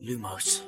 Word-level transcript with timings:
Lumos 0.00 0.64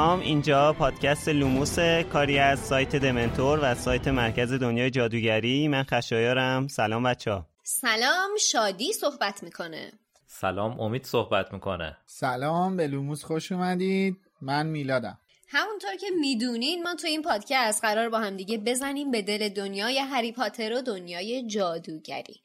سلام 0.00 0.20
اینجا 0.20 0.72
پادکست 0.72 1.28
لوموس 1.28 1.78
کاری 2.12 2.38
از 2.38 2.58
سایت 2.58 2.96
دمنتور 2.96 3.60
و 3.62 3.74
سایت 3.74 4.08
مرکز 4.08 4.52
دنیای 4.52 4.90
جادوگری. 4.90 5.68
من 5.68 5.82
خشایارم. 5.82 6.68
سلام 6.68 7.02
بچه 7.02 7.30
ها 7.30 7.46
سلام 7.62 8.30
شادی 8.40 8.92
صحبت 8.92 9.42
می‌کنه. 9.42 9.92
سلام 10.26 10.80
امید 10.80 11.04
صحبت 11.04 11.52
می‌کنه. 11.52 11.96
سلام 12.06 12.76
به 12.76 12.86
لوموس 12.86 13.24
خوش 13.24 13.52
اومدید. 13.52 14.16
من 14.40 14.66
میلادم. 14.66 15.18
همونطور 15.48 15.96
که 15.96 16.06
می‌دونین 16.20 16.82
ما 16.82 16.94
تو 16.94 17.06
این 17.06 17.22
پادکست 17.22 17.84
قرار 17.84 18.08
با 18.08 18.18
همدیگه 18.18 18.58
بزنیم 18.58 19.10
به 19.10 19.22
دل 19.22 19.48
دنیای 19.48 19.98
هری 19.98 20.32
پاتر 20.32 20.72
و 20.72 20.82
دنیای 20.82 21.46
جادوگری. 21.46 22.40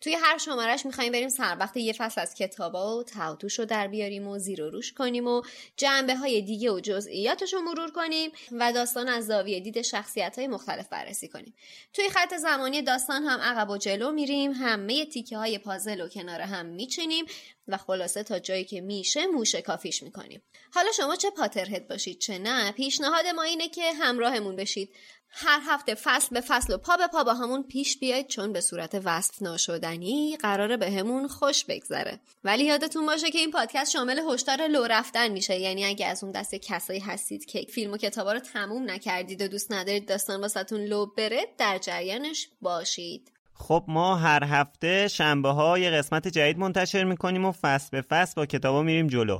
توی 0.00 0.14
هر 0.14 0.38
شمارش 0.38 0.86
می‌خوایم 0.86 1.12
بریم 1.12 1.28
سر 1.28 1.56
وقت 1.60 1.76
یه 1.76 1.92
فصل 1.92 2.20
از 2.20 2.34
کتابا 2.34 2.98
و 2.98 3.02
ته 3.02 3.18
و 3.18 3.26
توش 3.26 3.58
رو 3.58 3.64
در 3.64 3.88
بیاریم 3.88 4.28
و 4.28 4.38
زیر 4.38 4.62
و 4.62 4.70
روش 4.70 4.92
کنیم 4.92 5.26
و 5.26 5.42
جنبه 5.76 6.16
های 6.16 6.42
دیگه 6.42 6.70
و 6.70 6.80
جزئیاتش 6.80 7.54
رو 7.54 7.60
مرور 7.60 7.90
کنیم 7.90 8.30
و 8.52 8.72
داستان 8.72 9.08
از 9.08 9.26
زاویه 9.26 9.60
دید 9.60 9.82
شخصیت 9.82 10.38
های 10.38 10.48
مختلف 10.48 10.88
بررسی 10.88 11.28
کنیم. 11.28 11.54
توی 11.92 12.08
خط 12.08 12.34
زمانی 12.34 12.82
داستان 12.82 13.22
هم 13.22 13.40
عقب 13.40 13.70
و 13.70 13.78
جلو 13.78 14.12
میریم 14.12 14.52
همه 14.52 15.06
تیکه 15.06 15.36
های 15.36 15.58
پازل 15.58 16.00
و 16.00 16.08
کنار 16.08 16.40
هم 16.40 16.66
میچینیم 16.66 17.24
و 17.68 17.76
خلاصه 17.76 18.22
تا 18.22 18.38
جایی 18.38 18.64
که 18.64 18.80
میشه 18.80 19.26
موشه 19.26 19.62
کافیش 19.62 20.02
می‌کنیم. 20.02 20.42
حالا 20.74 20.92
شما 20.92 21.16
چه 21.16 21.30
پاترهد 21.30 21.88
باشید 21.88 22.18
چه 22.18 22.38
نه 22.38 22.72
پیشنهاد 22.72 23.26
ما 23.26 23.42
اینه 23.42 23.68
که 23.68 23.92
همراهمون 23.92 24.56
بشید. 24.56 24.90
هر 25.30 25.60
هفته 25.66 25.94
فصل 25.94 26.28
به 26.34 26.40
فصل 26.40 26.74
و 26.74 26.78
پا 26.78 26.96
به 26.96 27.06
پا 27.06 27.24
با 27.24 27.34
همون 27.34 27.62
پیش 27.62 27.98
بیاید 27.98 28.26
چون 28.26 28.52
به 28.52 28.60
صورت 28.60 29.00
وصف 29.04 29.42
ناشدنی 29.42 30.36
قراره 30.36 30.76
به 30.76 30.90
همون 30.90 31.28
خوش 31.28 31.64
بگذره. 31.64 32.20
ولی 32.44 32.64
یادتون 32.64 33.06
باشه 33.06 33.30
که 33.30 33.38
این 33.38 33.50
پادکست 33.50 33.90
شامل 33.90 34.20
هشدار 34.30 34.66
لو 34.66 34.84
رفتن 34.84 35.28
میشه. 35.28 35.58
یعنی 35.58 35.84
اگه 35.84 36.06
از 36.06 36.24
اون 36.24 36.32
دست 36.32 36.54
کسایی 36.54 37.00
هستید 37.00 37.44
که 37.44 37.66
فیلم 37.70 37.92
و 37.92 37.96
کتابا 37.96 38.32
رو 38.32 38.40
تموم 38.40 38.90
نکردید 38.90 39.42
و 39.42 39.48
دوست 39.48 39.72
ندارید 39.72 40.08
داستان 40.08 40.40
واسهتون 40.40 40.80
لو 40.80 41.06
بره 41.06 41.46
در 41.58 41.78
جریانش 41.78 42.48
باشید. 42.62 43.32
خب 43.54 43.84
ما 43.88 44.16
هر 44.16 44.44
هفته 44.44 45.08
شنبه 45.08 45.48
ها 45.48 45.78
یه 45.78 45.90
قسمت 45.90 46.28
جدید 46.28 46.58
منتشر 46.58 47.04
می‌کنیم 47.04 47.44
و 47.44 47.52
فصل 47.52 47.88
به 47.92 48.00
فصل 48.00 48.34
با 48.36 48.46
کتابا 48.46 48.82
میریم 48.82 49.06
جلو. 49.06 49.38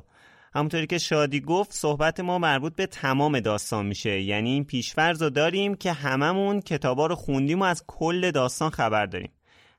همونطوری 0.56 0.86
که 0.86 0.98
شادی 0.98 1.40
گفت 1.40 1.72
صحبت 1.72 2.20
ما 2.20 2.38
مربوط 2.38 2.74
به 2.74 2.86
تمام 2.86 3.40
داستان 3.40 3.86
میشه. 3.86 4.20
یعنی 4.20 4.50
این 4.50 4.64
پیشفرض 4.64 5.22
رو 5.22 5.30
داریم 5.30 5.74
که 5.74 5.92
هممون 5.92 6.60
کتابا 6.60 7.06
رو 7.06 7.14
خوندیم 7.14 7.60
و 7.60 7.64
از 7.64 7.84
کل 7.86 8.30
داستان 8.30 8.70
خبر 8.70 9.06
داریم. 9.06 9.30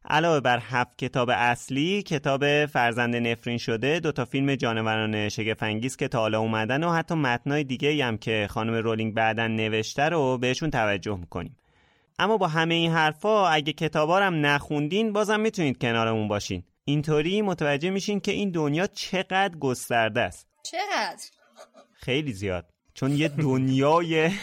علاوه 0.10 0.40
بر 0.40 0.60
هفت 0.60 0.98
کتاب 0.98 1.30
اصلی 1.30 2.02
کتاب 2.02 2.66
فرزند 2.66 3.16
نفرین 3.16 3.58
شده 3.58 4.00
دوتا 4.00 4.26
فیلم 4.26 4.56
جانوران 4.56 5.30
شگفنگیز 5.30 5.96
که 5.96 6.08
تا 6.08 6.20
حالا 6.20 6.40
اومدن 6.40 6.84
و 6.84 6.92
حتی 6.92 7.16
متنای 7.16 7.64
دیگه 7.64 8.06
هم 8.06 8.18
که 8.18 8.48
خانم 8.50 8.74
رولینگ 8.74 9.14
بعدا 9.14 9.48
نوشته 9.48 10.04
رو 10.04 10.38
بهشون 10.38 10.72
توجه 10.72 11.18
می‌کنیم. 11.18 11.58
اما 12.20 12.38
با 12.38 12.48
همه 12.48 12.74
این 12.74 12.92
حرفا 12.92 13.48
اگه 13.48 13.74
کتابا 13.74 14.20
هم 14.20 14.46
نخوندین 14.46 15.14
بازم 15.14 15.40
می‌تونید 15.40 15.78
کنارمون 15.78 16.28
باشین. 16.28 16.64
اینطوری 16.86 17.42
متوجه 17.42 17.90
میشین 17.90 18.20
که 18.20 18.32
این 18.32 18.52
دنیا 18.52 18.88
چقدر 18.88 19.58
گسترده 19.58 20.22
است. 20.22 20.47
چقدر؟ 20.72 21.24
خیلی 21.94 22.34
زیاد. 22.34 22.66
چون 22.94 23.12
یه 23.12 23.28
دنیای 23.28 24.32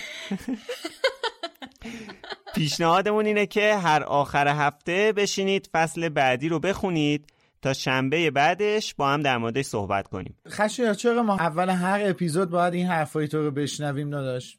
پیشنهادمون 2.55 3.27
اینه 3.27 3.47
که 3.47 3.77
هر 3.77 4.03
آخر 4.03 4.49
هفته 4.49 5.13
بشینید 5.17 5.71
فصل 5.73 6.09
بعدی 6.09 6.49
رو 6.49 6.61
بخونید 6.61 7.33
تا 7.63 7.73
شنبه 7.73 8.31
بعدش 8.31 8.95
با 8.95 9.09
هم 9.09 9.23
در 9.23 9.39
موردش 9.39 9.65
صحبت 9.65 10.09
کنیم. 10.09 10.39
خشایار 10.49 10.95
چرا 10.95 11.23
ما 11.23 11.35
اول 11.35 11.71
هر 11.71 12.01
اپیزود 12.05 12.51
باید 12.51 12.75
این 12.75 12.87
حرفای 12.87 13.29
تو 13.29 13.43
رو 13.43 13.51
بشنویم 13.51 14.11
داداش؟ 14.11 14.59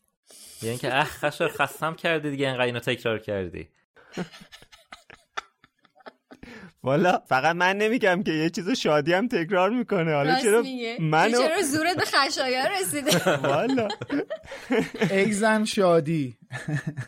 یعنی 0.62 0.78
که 0.78 0.98
اخ 0.98 1.18
خشایار 1.18 1.54
خستم 1.54 1.94
کردی 1.94 2.32
دیگه 2.32 2.48
اینقدر 2.48 2.66
اینو 2.66 2.80
تکرار 2.80 3.20
کردی. 3.20 3.70
والا 6.86 7.20
فقط 7.28 7.56
من 7.56 7.78
نمیگم 7.78 8.24
که 8.24 8.32
یه 8.32 8.50
چیزو 8.50 8.76
شادی 8.76 9.14
هم 9.14 9.28
تکرار 9.28 9.70
می‌کنه. 9.70 10.14
حالا 10.14 10.40
چرا 10.42 10.64
منو 11.00 11.38
چرا 11.38 11.62
زورت 11.62 11.96
به 11.96 12.06
خشایار 12.06 12.70
رسیده؟ 12.82 13.18
والا. 13.50 13.88
ایزن 15.12 15.66
شادی. 15.66 16.36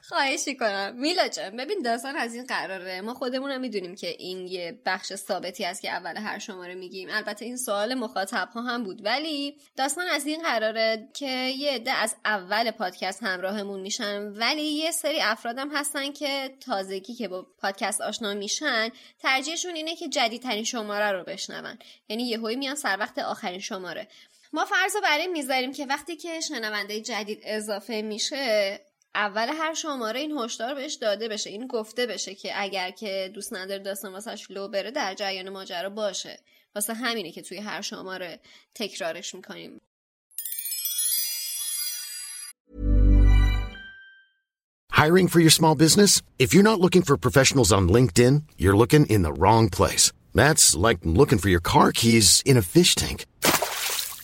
خواهشی 0.03 0.55
کنم 0.55 0.95
میلا 0.95 1.27
جان 1.27 1.57
ببین 1.57 1.81
داستان 1.81 2.15
از 2.15 2.35
این 2.35 2.45
قراره. 2.45 3.01
ما 3.01 3.13
خودمون 3.13 3.51
هم 3.51 3.61
می‌دونیم 3.61 3.95
که 3.95 4.07
این 4.07 4.47
یه 4.47 4.79
بخش 4.85 5.15
ثابتی 5.15 5.65
است 5.65 5.81
که 5.81 5.89
اول 5.89 6.17
هر 6.17 6.39
شماره 6.39 6.75
میگیم. 6.75 7.09
البته 7.11 7.45
این 7.45 7.57
سوال 7.57 7.93
مخاطب 7.93 8.49
ها 8.53 8.61
هم 8.61 8.83
بود. 8.83 9.05
ولی 9.05 9.57
داستان 9.75 10.07
از 10.07 10.25
این 10.25 10.43
قراره 10.43 11.09
که 11.13 11.29
یه 11.57 11.71
عده 11.71 11.91
از 11.91 12.15
اول 12.25 12.71
پادکست 12.71 13.23
همراهمون 13.23 13.79
میشن 13.79 14.27
ولی 14.27 14.61
یه 14.61 14.91
سری 14.91 15.21
افرادم 15.21 15.75
هستن 15.75 16.11
که 16.11 16.55
تازگی 16.65 17.13
که 17.13 17.27
با 17.27 17.47
پادکست 17.59 18.01
آشنا 18.01 18.33
میشن 18.33 18.89
ترجیحشون 19.19 19.75
اینه 19.75 19.95
که 19.95 20.09
جدیدترین 20.09 20.63
شماره 20.63 21.11
رو 21.11 21.23
بشنون. 21.23 21.77
یعنی 22.09 22.23
یهویی 22.23 22.55
میان 22.55 22.75
سر 22.75 22.97
وقت 22.99 23.19
آخرین 23.19 23.59
شماره. 23.59 24.07
ما 24.53 24.65
فرض 24.65 24.95
رو 24.95 25.01
برای 25.01 25.27
می‌ذاریم 25.27 25.73
که 25.73 25.85
وقتی 25.85 26.15
که 26.15 26.39
شنونده 26.39 27.01
جدید 27.01 27.41
اضافه 27.43 28.01
میشه 28.01 28.79
اول 29.15 29.49
هر 29.49 29.73
شماره 29.73 30.19
این 30.19 30.37
هشدار 30.37 30.75
بهش 30.75 30.93
داده 30.93 31.27
بشه 31.27 31.49
این 31.49 31.67
گفته 31.67 32.05
بشه 32.05 32.35
که 32.35 32.51
اگر 32.61 32.91
که 32.91 33.31
دوست 33.33 33.53
نداره 33.53 33.83
داستان 33.83 34.13
واسش 34.13 34.51
لو 34.51 34.67
بره 34.67 34.91
در 34.91 35.13
جریان 35.13 35.49
ماجرا 35.49 35.89
باشه 35.89 36.39
واسه 36.75 36.93
همینه 36.93 37.31
که 37.31 37.41
توی 37.41 37.57
هر 37.57 37.81
شماره 37.81 38.39
تکرارش 38.75 39.35
می‌کنیم 39.35 39.81
Hiring 44.97 45.27
for 45.27 45.39
your 45.39 45.51
small 45.51 45.75
business? 45.75 46.23
If 46.39 46.55
you're 46.55 46.69
not 46.71 46.81
looking 46.81 47.03
for 47.03 47.17
professionals 47.17 47.71
on 47.71 47.87
LinkedIn, 47.87 48.35
you're 48.57 48.75
looking 48.75 49.05
in 49.05 49.21
the 49.21 49.31
wrong 49.31 49.69
place. 49.69 50.11
That's 50.33 50.75
like 50.75 50.97
looking 51.03 51.37
for 51.37 51.49
your 51.49 51.59
car 51.59 51.91
keys 51.91 52.41
in 52.49 52.57
a 52.57 52.63
fish 52.63 52.95
tank. 52.95 53.27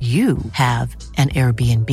you 0.00 0.38
have 0.52 0.96
an 1.18 1.28
Airbnb. 1.30 1.90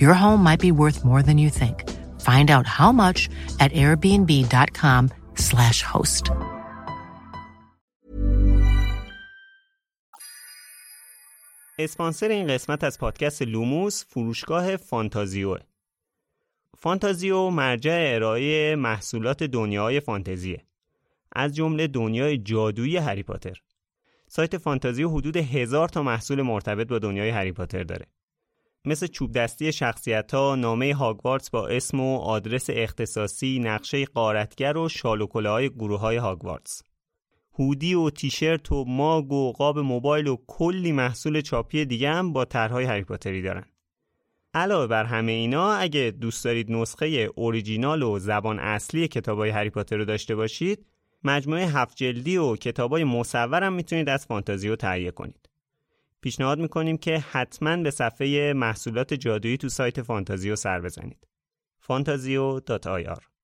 Your 0.00 0.14
home 0.14 0.42
might 0.42 0.60
be 0.60 0.72
worth 0.72 1.04
more 1.04 1.22
than 1.22 1.38
you 1.38 1.50
think. 1.50 1.88
Find 2.20 2.50
out 2.50 2.66
how 2.66 2.90
much 2.92 3.28
at 3.60 3.72
airbnb.com/slash 3.72 5.82
host. 5.82 6.30
اسپانسر 11.80 12.28
این 12.28 12.46
قسمت 12.46 12.84
از 12.84 12.98
پادکست 12.98 13.42
لوموس 13.42 14.04
فروشگاه 14.08 14.76
فانتازیو 14.76 15.56
فانتازیو 16.78 17.50
مرجع 17.50 18.12
ارائه 18.14 18.76
محصولات 18.76 19.42
دنیای 19.42 20.00
فانتزیه 20.00 20.62
از 21.32 21.54
جمله 21.54 21.86
دنیای 21.86 22.38
جادویی 22.38 22.96
هری 22.96 23.22
پاتر 23.22 23.62
سایت 24.28 24.58
فانتازیو 24.58 25.10
حدود 25.10 25.36
هزار 25.36 25.88
تا 25.88 26.02
محصول 26.02 26.42
مرتبط 26.42 26.88
با 26.88 26.98
دنیای 26.98 27.30
هری 27.30 27.52
پاتر 27.52 27.82
داره 27.82 28.06
مثل 28.84 29.06
چوب 29.06 29.32
دستی 29.32 29.72
شخصیت 29.72 30.34
ها، 30.34 30.54
نامه 30.54 30.94
هاگوارتس 30.94 31.50
با 31.50 31.68
اسم 31.68 32.00
و 32.00 32.18
آدرس 32.18 32.66
اختصاصی، 32.70 33.58
نقشه 33.58 34.04
قارتگر 34.04 34.76
و 34.76 34.88
شالوکله 34.88 35.48
های 35.48 35.70
گروه 35.70 36.00
های 36.00 36.16
هاگوارتس. 36.16 36.82
هودی 37.58 37.94
و 37.94 38.10
تیشرت 38.10 38.72
و 38.72 38.84
ماگ 38.84 39.32
و 39.32 39.52
قاب 39.52 39.78
موبایل 39.78 40.26
و 40.26 40.36
کلی 40.46 40.92
محصول 40.92 41.40
چاپی 41.40 41.84
دیگه 41.84 42.10
هم 42.10 42.32
با 42.32 42.44
طرحهای 42.44 42.84
هری 42.84 43.04
پاتری 43.04 43.42
دارن. 43.42 43.64
علاوه 44.54 44.86
بر 44.86 45.04
همه 45.04 45.32
اینا 45.32 45.72
اگه 45.72 46.10
دوست 46.20 46.44
دارید 46.44 46.72
نسخه 46.72 47.06
اوریجینال 47.34 48.02
و 48.02 48.18
زبان 48.18 48.58
اصلی 48.58 49.08
کتابای 49.08 49.50
هری 49.50 49.70
پاتر 49.70 49.96
رو 49.96 50.04
داشته 50.04 50.34
باشید 50.34 50.86
مجموعه 51.24 51.66
هفت 51.66 51.96
جلدی 51.96 52.36
و 52.36 52.56
کتابای 52.56 53.04
مصور 53.04 53.64
هم 53.64 53.72
می‌تونید 53.72 54.08
از 54.08 54.26
فانتازیو 54.26 54.76
تهیه 54.76 55.10
کنید. 55.10 55.48
پیشنهاد 56.20 56.58
می‌کنیم 56.58 56.96
که 56.96 57.18
حتما 57.18 57.76
به 57.76 57.90
صفحه 57.90 58.52
محصولات 58.52 59.14
جادویی 59.14 59.56
تو 59.56 59.68
سایت 59.68 60.02
فانتازیو 60.02 60.56
سر 60.56 60.80
بزنید. 60.80 61.28
fantazio.ir 61.88 63.37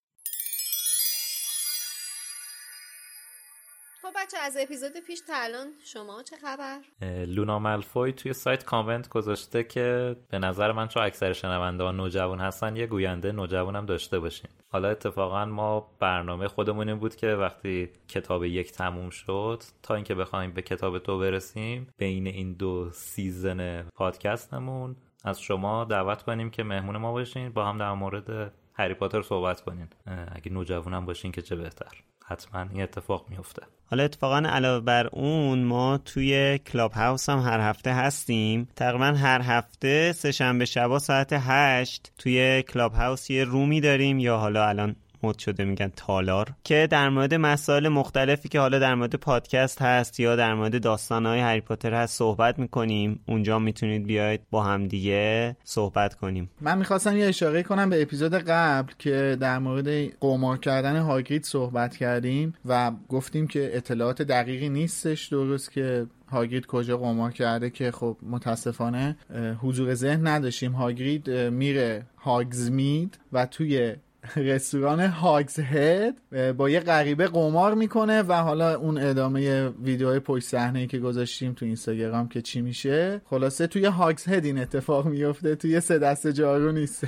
بچه 4.25 4.36
ها 4.36 4.39
از 4.39 4.57
اپیزود 4.61 4.93
پیش 5.07 5.21
تا 5.21 5.33
الان 5.37 5.67
شما 5.85 6.23
چه 6.23 6.37
خبر؟ 6.37 6.79
لونا 7.27 7.59
ملفوی 7.59 8.13
توی 8.13 8.33
سایت 8.33 8.65
کامنت 8.65 9.09
گذاشته 9.09 9.65
که 9.65 10.17
به 10.31 10.39
نظر 10.39 10.73
من 10.73 10.89
چون 10.89 11.03
اکثر 11.03 11.33
شنونده 11.33 11.85
ها 11.85 11.93
نوجوان 11.93 12.41
هستن 12.41 12.77
یه 12.77 12.87
گوینده 12.87 13.33
نوجوان 13.33 13.77
هم 13.77 13.87
داشته 13.87 14.19
باشیم 14.19 14.51
حالا 14.69 14.89
اتفاقا 14.89 15.45
ما 15.45 15.91
برنامه 16.01 16.49
خودمون 16.49 16.89
این 16.89 16.99
بود 16.99 17.17
که 17.17 17.27
وقتی 17.27 17.91
کتاب 18.09 18.45
یک 18.45 18.73
تموم 18.73 19.11
شد 19.11 19.63
تا 19.83 19.95
اینکه 19.95 20.15
بخوایم 20.15 20.53
به 20.53 20.63
کتاب 20.63 20.99
دو 20.99 21.19
برسیم 21.19 21.89
بین 21.99 22.27
این 22.27 22.53
دو 22.53 22.91
season 22.93 23.83
پادکستمون 23.95 24.97
از 25.25 25.41
شما 25.41 25.85
دعوت 25.85 26.23
کنیم 26.23 26.51
که 26.51 26.63
مهمون 26.63 26.97
ما 26.97 27.13
باشین 27.13 27.49
با 27.49 27.65
هم 27.67 27.79
در 27.79 27.93
مورد 27.93 28.53
هری 28.75 28.95
پاتر 28.95 29.23
صحبت 29.23 29.61
کنین. 29.61 29.89
اگه 30.07 30.53
نوجوان 30.53 30.95
هم 30.95 31.07
باشین 31.07 31.33
که 31.33 31.43
چه 31.43 31.57
بهتر. 31.57 31.93
حتما 32.27 32.61
این 32.73 32.83
اتفاق 32.83 33.27
میفته 33.29 33.63
حالا 33.87 34.05
اتفاقا 34.05 34.37
علاوه 34.37 34.85
بر 34.85 35.07
اون 35.07 35.63
ما 35.65 35.99
توی 35.99 36.59
کلاب 36.59 36.93
هاوس 36.93 37.29
هم 37.29 37.39
هر 37.39 37.61
هفته 37.61 37.93
هستیم. 37.95 38.69
تقریبا 38.77 39.05
هر 39.05 39.41
هفته 39.43 40.13
سه 40.13 40.33
شنبه 40.33 40.65
شبا 40.65 40.99
ساعت 40.99 41.29
هشت 41.33 42.13
توی 42.19 42.63
کلاب 42.63 42.93
هاوس 42.93 43.31
یه 43.31 43.45
room 43.45 43.74
ی 43.74 43.81
داریم 43.81 44.19
یا 44.19 44.37
حالا 44.39 44.69
الان 44.69 44.97
مد 45.25 45.39
شده 45.39 45.65
میگن 45.65 45.93
تالار 45.97 46.55
که 46.65 46.89
در 46.91 47.09
مورد 47.09 47.35
مسائل 47.35 47.89
مختلفی 47.89 48.49
که 48.49 48.61
حالا 48.61 48.79
در 48.79 48.95
مورد 48.95 49.15
پادکست 49.15 49.83
هست 49.83 50.21
یا 50.21 50.37
در 50.37 50.55
مورد 50.55 50.83
داستانهای 50.83 51.41
هری 51.41 51.61
پاتر 51.61 51.95
هست 51.95 52.19
صحبت 52.19 52.59
می‌کنیم. 52.59 53.21
اونجا 53.27 53.59
می‌تونید 53.59 54.07
بیاید 54.07 54.41
با 54.51 54.63
هم 54.63 54.87
دیگه 54.87 55.57
صحبت 55.65 56.15
کنیم. 56.15 56.51
من 56.61 56.79
می‌خواستم 56.79 57.17
یه 57.17 57.27
اشاره 57.27 57.63
کنم 57.63 57.91
به 57.91 58.03
اپیزود 58.03 58.35
قبل 58.35 58.93
که 58.99 59.37
در 59.41 59.59
مورد 59.59 59.89
قمار 60.21 60.59
کردن 60.59 60.97
هاگرید 60.97 61.45
صحبت 61.45 61.97
کردیم 61.97 62.55
و 62.67 62.93
گفتیم 63.09 63.47
که 63.47 63.71
اطلاعات 63.77 64.23
دقیقی 64.23 64.69
نیستش 64.69 65.27
درست 65.27 65.73
که 65.73 66.07
هاگرید 66.31 66.67
کجا 66.67 66.99
قمار 66.99 67.31
کرده 67.31 67.71
که 67.71 67.91
خب 67.91 68.17
متاسفانه 68.23 69.17
حضور 69.63 69.95
ذهن 69.95 70.27
نداشتیم. 70.27 70.73
هاگرید 70.73 71.31
میره 71.31 72.07
هاگزمید 72.17 73.19
و 73.33 73.47
توی 73.47 73.95
رستوران 74.37 75.01
هاگز 75.01 75.59
هد 75.59 76.15
با 76.57 76.71
یه 76.71 76.81
غریبه 76.81 77.27
قمار 77.27 77.75
می‌کنه 77.75 78.23
و 78.23 78.33
حالا 78.33 78.75
اون 78.75 78.99
ادامه 78.99 79.69
ویدیوهای 79.69 80.21
پشت 80.21 80.45
صحنه 80.45 80.87
که 80.87 80.99
گذاشتیم 80.99 81.53
تو 81.53 81.65
اینستاگرام 81.65 82.29
که 82.29 82.43
چی 82.43 82.61
میشه؟ 82.61 83.21
خلاصه 83.25 83.67
توی 83.67 83.85
هاگز 83.87 84.29
هد 84.29 84.45
این 84.45 84.59
اتفاق 84.59 85.07
میفته 85.07 85.55
توی 85.57 85.81
سه 85.81 85.99
دست 85.99 86.27
جارو 86.27 86.73
نیست 86.73 87.05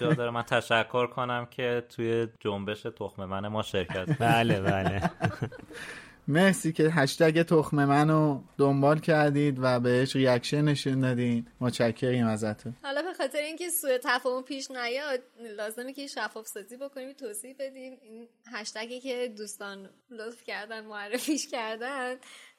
جا 0.00 0.12
داره 0.12 0.30
من 0.30 0.42
تشکر 0.42 1.06
کنم 1.06 1.46
که 1.50 1.82
توی 1.88 2.28
جنبش 2.40 2.82
تخم 2.82 3.24
من 3.24 3.48
ما 3.48 3.62
شرکت 3.62 4.18
بله 4.22 4.60
بله. 4.60 5.10
مرسی 6.28 6.72
که 6.72 6.82
هشتگ 6.82 7.42
تخم 7.42 7.84
منو 7.84 8.42
دنبال 8.58 9.00
کردید 9.00 9.58
و 9.58 9.80
بهش 9.80 10.16
ریاکشن 10.16 10.62
نشون 10.62 11.00
دادین. 11.00 11.46
متشکریم 11.60 12.26
ازتون. 12.26 12.76
حالا 12.82 13.02
به 13.02 13.12
خاطر 13.12 13.38
اینکه 13.38 13.68
سوء 13.68 13.98
تفاهم 14.02 14.42
پیش 14.42 14.70
نیاد 14.70 15.20
لازمه 15.56 15.92
که 15.92 16.06
شفاف 16.06 16.46
سازی 16.46 16.76
بکنیم 16.76 17.12
توضیح 17.12 17.54
بدیم. 17.58 17.98
این 18.02 18.28
هشتگی 18.52 19.00
که 19.00 19.32
دوستان 19.36 19.90
لطف 20.10 20.44
کردن 20.44 20.84
معرفیش 20.84 21.48
کردن 21.48 22.14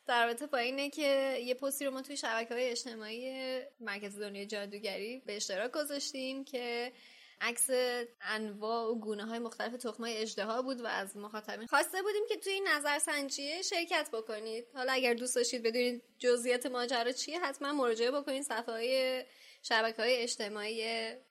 در 0.08 0.26
رابطه 0.26 0.48
با 0.48 0.58
اینه 0.58 0.90
که 0.90 1.38
یه 1.46 1.54
پستی 1.54 1.86
رو 1.86 1.92
ما 1.92 2.02
توی 2.02 2.18
شبکه 2.18 2.54
های 2.54 2.70
اجتماعی 2.70 3.60
مرکز 3.80 4.20
دنیا 4.20 4.46
جادوگری 4.46 5.22
به 5.26 5.36
اشتراک 5.36 5.72
گذاشتیم 5.72 6.44
که 6.44 6.92
عکس 7.42 7.70
انواع 8.22 8.92
و 8.92 8.96
گونه 8.96 9.26
های 9.26 9.40
مختلف 9.40 9.74
تخمه 9.74 10.14
اجدها 10.18 10.62
بود 10.62 10.82
و 10.82 10.88
از 10.88 11.18
مخاطبین 11.18 11.68
خواسته 11.68 12.02
بودیم 12.02 12.22
که 12.30 12.36
توی 12.36 12.54
این 12.54 12.68
نظرسنجی 12.68 13.64
شرکت 13.64 14.10
بکنید. 14.14 14.66
حالا 14.74 14.92
اگر 14.92 15.14
دوست 15.14 15.36
داشتید 15.36 15.64
بدونید 15.64 16.04
جزئیات 16.20 16.66
ماجرا 16.66 17.12
چیه 17.12 17.40
حتما 17.40 17.74
مراجعه 17.74 18.12
بکنید 18.12 18.44
صفحه 18.44 18.74
های 18.74 19.24
شبکه 19.64 20.02
های 20.02 20.16
اجتماعی 20.16 20.84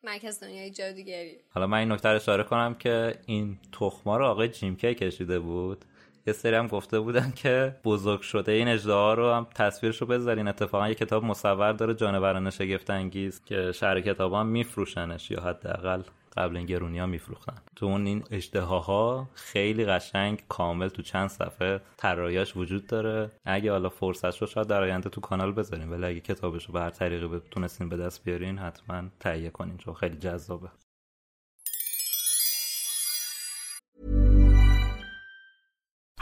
مرکز 0.04 0.40
دنیای 0.40 0.70
جادوگری. 0.70 1.40
حالا 1.50 1.66
من 1.66 1.78
این 1.78 1.92
نکته 1.92 2.08
اشاره 2.08 2.44
کنم 2.44 2.74
که 2.74 3.18
این 3.26 3.58
تخما 3.80 4.16
رو 4.16 4.26
آقای 4.26 4.48
جیمکی 4.48 4.94
کشیده 4.94 5.38
بود؟ 5.38 5.84
یه 6.26 6.32
سری 6.32 6.56
هم 6.56 6.66
گفته 6.66 7.00
بودن 7.00 7.32
که 7.36 7.76
بزرگ 7.84 8.20
شده 8.20 8.52
این 8.52 8.68
اجدها 8.68 9.14
رو 9.14 9.32
هم 9.32 9.46
تصویرشو 9.54 10.06
بذارین. 10.06 10.48
اتفاقا 10.48 10.88
یه 10.88 10.94
کتاب 10.94 11.24
مصور 11.24 11.72
داره 11.72 11.94
جانوران 11.94 12.50
شگفت 12.50 12.90
انگیز 12.90 13.44
که 13.44 13.72
شهر 13.72 14.00
کتاب 14.00 14.32
هم 14.32 14.46
میفروشنش 14.46 15.30
یا 15.30 15.40
حداقل 15.40 16.02
قبل 16.36 16.56
این 16.56 16.66
گرونی 16.66 16.98
ها 16.98 17.06
میفروختن. 17.06 17.54
تو 17.76 17.86
اون 17.86 18.06
این 18.06 18.24
اجدهاها 18.30 19.28
خیلی 19.34 19.84
قشنگ 19.84 20.42
کامل 20.48 20.88
تو 20.88 21.02
چند 21.02 21.28
صفحه 21.28 21.80
طراحیاش 21.96 22.56
وجود 22.56 22.86
داره. 22.86 23.30
اگه 23.44 23.72
حالا 23.72 23.88
فرصت 23.88 24.30
شد 24.30 24.46
شاید 24.46 24.66
در 24.66 24.82
آینده 24.82 25.08
تو 25.08 25.20
کانال 25.20 25.52
بذاریم. 25.52 25.92
ولی 25.92 26.06
اگه 26.06 26.20
کتابش 26.20 26.66
رو 26.66 26.72
به 26.72 26.80
هر 26.80 26.90
طریقی 26.90 27.28
بتونستین 27.28 27.88
به 27.88 27.96
دست 27.96 28.24
بیارین 28.24 28.58
حتما 28.58 29.02
تهیه 29.20 29.50
کنین 29.50 29.76
چون 29.76 29.94
خیلی 29.94 30.16
جذابه. 30.16 30.68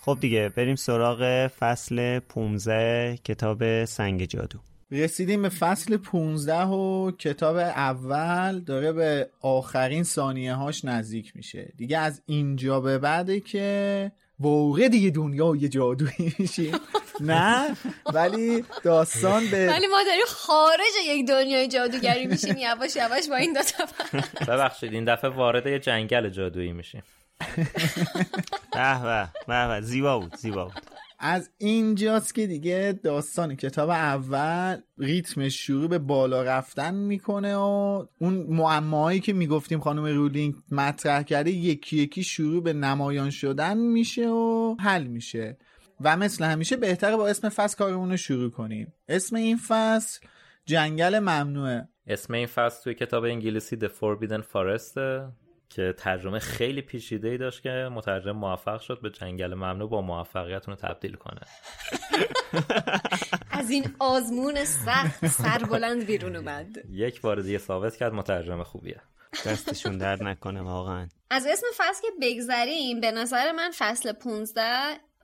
خب 0.00 0.18
دیگه 0.20 0.48
بریم 0.48 0.76
سراغ 0.76 1.46
فصل 1.46 2.18
15 2.18 3.18
کتاب 3.24 3.84
سنگ 3.84 4.24
جادو. 4.24 4.58
رسیدیم 4.90 5.42
به 5.42 5.48
فصل 5.48 5.96
15 5.96 6.64
و 6.64 7.10
کتاب 7.10 7.56
اول 7.56 8.60
داره 8.60 8.92
به 8.92 9.30
آخرین 9.40 10.04
ثانیه 10.04 10.54
هاش 10.54 10.84
نزدیک 10.84 11.32
میشه. 11.36 11.72
دیگه 11.76 11.98
از 11.98 12.22
اینجا 12.26 12.80
به 12.80 12.98
بعده 12.98 13.40
که 13.40 14.12
واقع 14.40 14.88
دیگه 14.88 15.10
دنیا 15.10 15.56
یه 15.56 15.68
جادویی 15.68 16.34
میشیم 16.38 16.74
نه 17.20 17.76
ولی 18.14 18.64
داستان 18.82 19.50
به 19.50 19.68
ولی 19.68 19.86
ما 19.86 20.02
داریم 20.02 20.24
خارج 20.26 20.92
یک 21.06 21.28
دنیای 21.28 21.68
جادوگری 21.68 22.26
میشیم 22.26 22.56
یواش 22.56 22.96
یواش 22.96 23.28
با 23.28 23.36
این 23.36 23.52
دو 23.52 23.60
ببخشید 24.48 24.92
این 24.92 25.04
دفعه 25.04 25.30
وارد 25.30 25.66
یه 25.66 25.78
جنگل 25.78 26.28
جادویی 26.28 26.72
میشیم. 26.72 27.02
به 28.72 29.02
به 29.02 29.28
به. 29.48 29.68
به 29.68 29.80
زیبا 29.80 30.18
بود 30.18 30.36
زیبا 30.36 30.64
بود. 30.64 30.82
از 31.22 31.50
اینجاست 31.58 32.34
که 32.34 32.46
دیگه 32.46 33.00
داستان 33.04 33.56
کتاب 33.56 33.90
اول 33.90 34.76
ریتمش 34.98 35.66
شروع 35.66 35.88
به 35.88 35.98
بالا 35.98 36.42
رفتن 36.42 36.94
می‌کنه 36.94 37.56
و 37.56 38.06
اون 38.18 38.34
معماهایی 38.48 39.20
که 39.20 39.32
می‌گفتیم 39.32 39.80
خانم 39.80 40.04
رولینگ 40.04 40.54
مطرح 40.70 41.22
کرده 41.22 41.50
یکی 41.50 41.96
یکی 41.96 42.24
شروع 42.24 42.62
به 42.62 42.72
نمایان 42.72 43.30
شدن 43.30 43.76
میشه 43.76 44.28
و 44.28 44.76
حل 44.80 45.04
میشه. 45.06 45.58
و 46.00 46.16
مثل 46.16 46.44
همیشه 46.44 46.76
بهتره 46.76 47.16
با 47.16 47.28
اسم 47.28 47.48
فصل 47.48 47.76
کارمون 47.76 48.10
رو 48.10 48.16
شروع 48.16 48.50
کنیم. 48.50 48.92
اسم 49.08 49.36
این 49.36 49.58
فصل 49.68 50.20
جنگل 50.66 51.18
ممنوعه. 51.18 51.88
اسم 52.06 52.34
این 52.34 52.46
فصل 52.46 52.82
توی 52.84 52.94
کتاب 52.94 53.24
انگلیسی 53.24 53.76
The 53.76 53.88
Forbidden 53.88 54.42
Forest. 54.42 54.98
که 55.70 55.94
ترجمه 55.98 56.38
خیلی 56.38 56.82
پیچیده 56.82 57.28
ای 57.28 57.38
داشت 57.38 57.62
که 57.62 57.70
مترجم 57.70 58.32
موفق 58.32 58.80
شد 58.80 59.00
به 59.02 59.10
جنگل 59.10 59.54
ممنوع 59.54 59.90
با 59.90 60.00
موفقیت 60.00 60.68
رو 60.68 60.74
تبدیل 60.74 61.14
کنه. 61.14 61.40
از 63.50 63.70
این 63.70 63.94
آزمون 63.98 64.64
سخت 64.64 65.26
سربلند 65.26 66.06
بیرون 66.06 66.36
اومد. 66.36 66.78
یک 66.90 67.20
بار 67.20 67.40
دیگه 67.40 67.58
ثابت 67.58 67.96
کرد 67.96 68.12
مترجم 68.12 68.62
خوبیه. 68.62 69.00
دستشون 69.46 69.98
درد 69.98 70.22
نکنه 70.22 70.62
واقعا. 70.62 71.08
از 71.30 71.46
اسم 71.46 71.66
فصل 71.76 72.02
که 72.02 72.08
بگذریم 72.22 73.00
به 73.00 73.10
نظر 73.10 73.52
من 73.52 73.70
فصل 73.78 74.12
15 74.12 74.62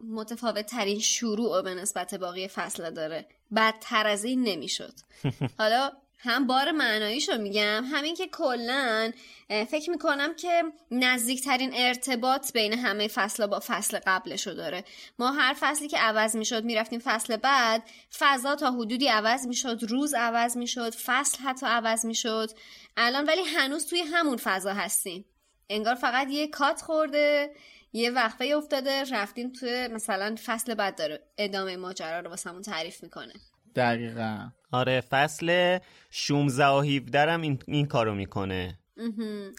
متفاوت 0.01 0.67
ترین 0.67 0.99
شروع 0.99 1.63
به 1.63 1.75
نسبت 1.75 2.15
باقی 2.15 2.49
فصل 2.49 2.91
داره. 2.91 3.27
بدتر 3.57 4.07
از 4.07 4.25
این 4.25 4.43
نمی‌شد. 4.43 4.93
حالا 5.59 5.93
هم 6.19 6.47
بار 6.47 6.71
معناییشو 6.71 7.39
میگم. 7.39 7.85
همین 7.93 8.15
که 8.15 8.27
کلا 8.27 9.13
فکر 9.49 9.91
می‌کنم 9.91 10.35
که 10.35 10.63
نزدیکترین 10.91 11.71
ارتباط 11.75 12.53
بین 12.53 12.73
همه 12.73 13.09
فصل 13.09 13.47
با 13.47 13.61
فصل 13.67 13.99
قبلشو 14.07 14.55
داره. 14.55 14.85
ما 15.19 15.33
هر 15.33 15.57
فصلی 15.61 15.89
که 15.89 15.99
عوض 15.99 16.37
می‌شد 16.37 16.65
می‌رفتیم 16.65 17.01
فصل 17.05 17.37
بعد 17.37 17.83
فضا 18.19 18.55
تا 18.55 18.71
حدودی 18.71 19.09
عوض 19.09 19.47
می‌شد 19.47 19.79
روز 19.89 20.15
عوض 20.15 20.57
می‌شد 20.57 20.95
فصل 20.95 21.39
حتی 21.39 21.67
عوض 21.67 22.07
می‌شد. 22.07 22.51
الان 22.97 23.25
ولی 23.25 23.43
هنوز 23.43 23.87
توی 23.87 24.01
همون 24.01 24.37
فضا 24.37 24.73
هستیم. 24.73 25.25
انگار 25.71 25.95
فقط 25.95 26.31
یه 26.31 26.49
کات 26.49 26.81
خورده 26.81 27.51
یه 27.93 28.11
وقفه 28.11 28.45
افتاده 28.57 29.05
رفتیم 29.11 29.53
توی 29.53 29.89
مثلا 29.89 30.37
فصل 30.45 30.75
بعد 30.75 30.99
داره 30.99 31.23
ادامه 31.39 31.77
ماجرا 31.77 32.21
رو 32.21 32.31
واسمون 32.31 32.63
تعریف 32.63 33.03
می‌کنه. 33.03 33.33
دقیقا. 33.77 34.49
آره 34.73 35.01
فصل 35.01 35.79
16 36.11 36.67
و 36.67 36.81
17 36.81 37.31
هم 37.31 37.41
این, 37.41 37.59
این 37.67 37.87
کارو 37.87 38.15
می‌کنه. 38.15 38.79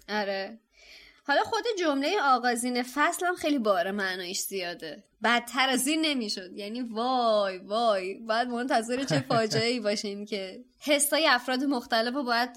آره. 0.09 0.59
حالا 1.27 1.43
خود 1.43 1.63
جمله 1.79 2.21
آغازین 2.21 2.83
فصل 2.83 3.25
هم 3.25 3.35
خیلی 3.35 3.59
بار 3.59 3.91
معنایش 3.91 4.39
زیاده. 4.39 5.03
بدتر 5.23 5.69
از 5.69 5.87
این 5.87 6.01
نمی‌شد. 6.01 6.53
یعنی 6.53 6.81
وای 6.81 7.57
وای. 7.57 8.13
باید 8.13 8.47
منتظر 8.47 9.03
چه 9.03 9.19
فاجعه 9.29 9.67
ای 9.67 9.79
باشیم 9.79 10.25
که 10.25 10.65
حسای 10.79 11.27
افراد 11.27 11.63
مختلف 11.63 12.13
رو 12.13 12.23
باید 12.23 12.49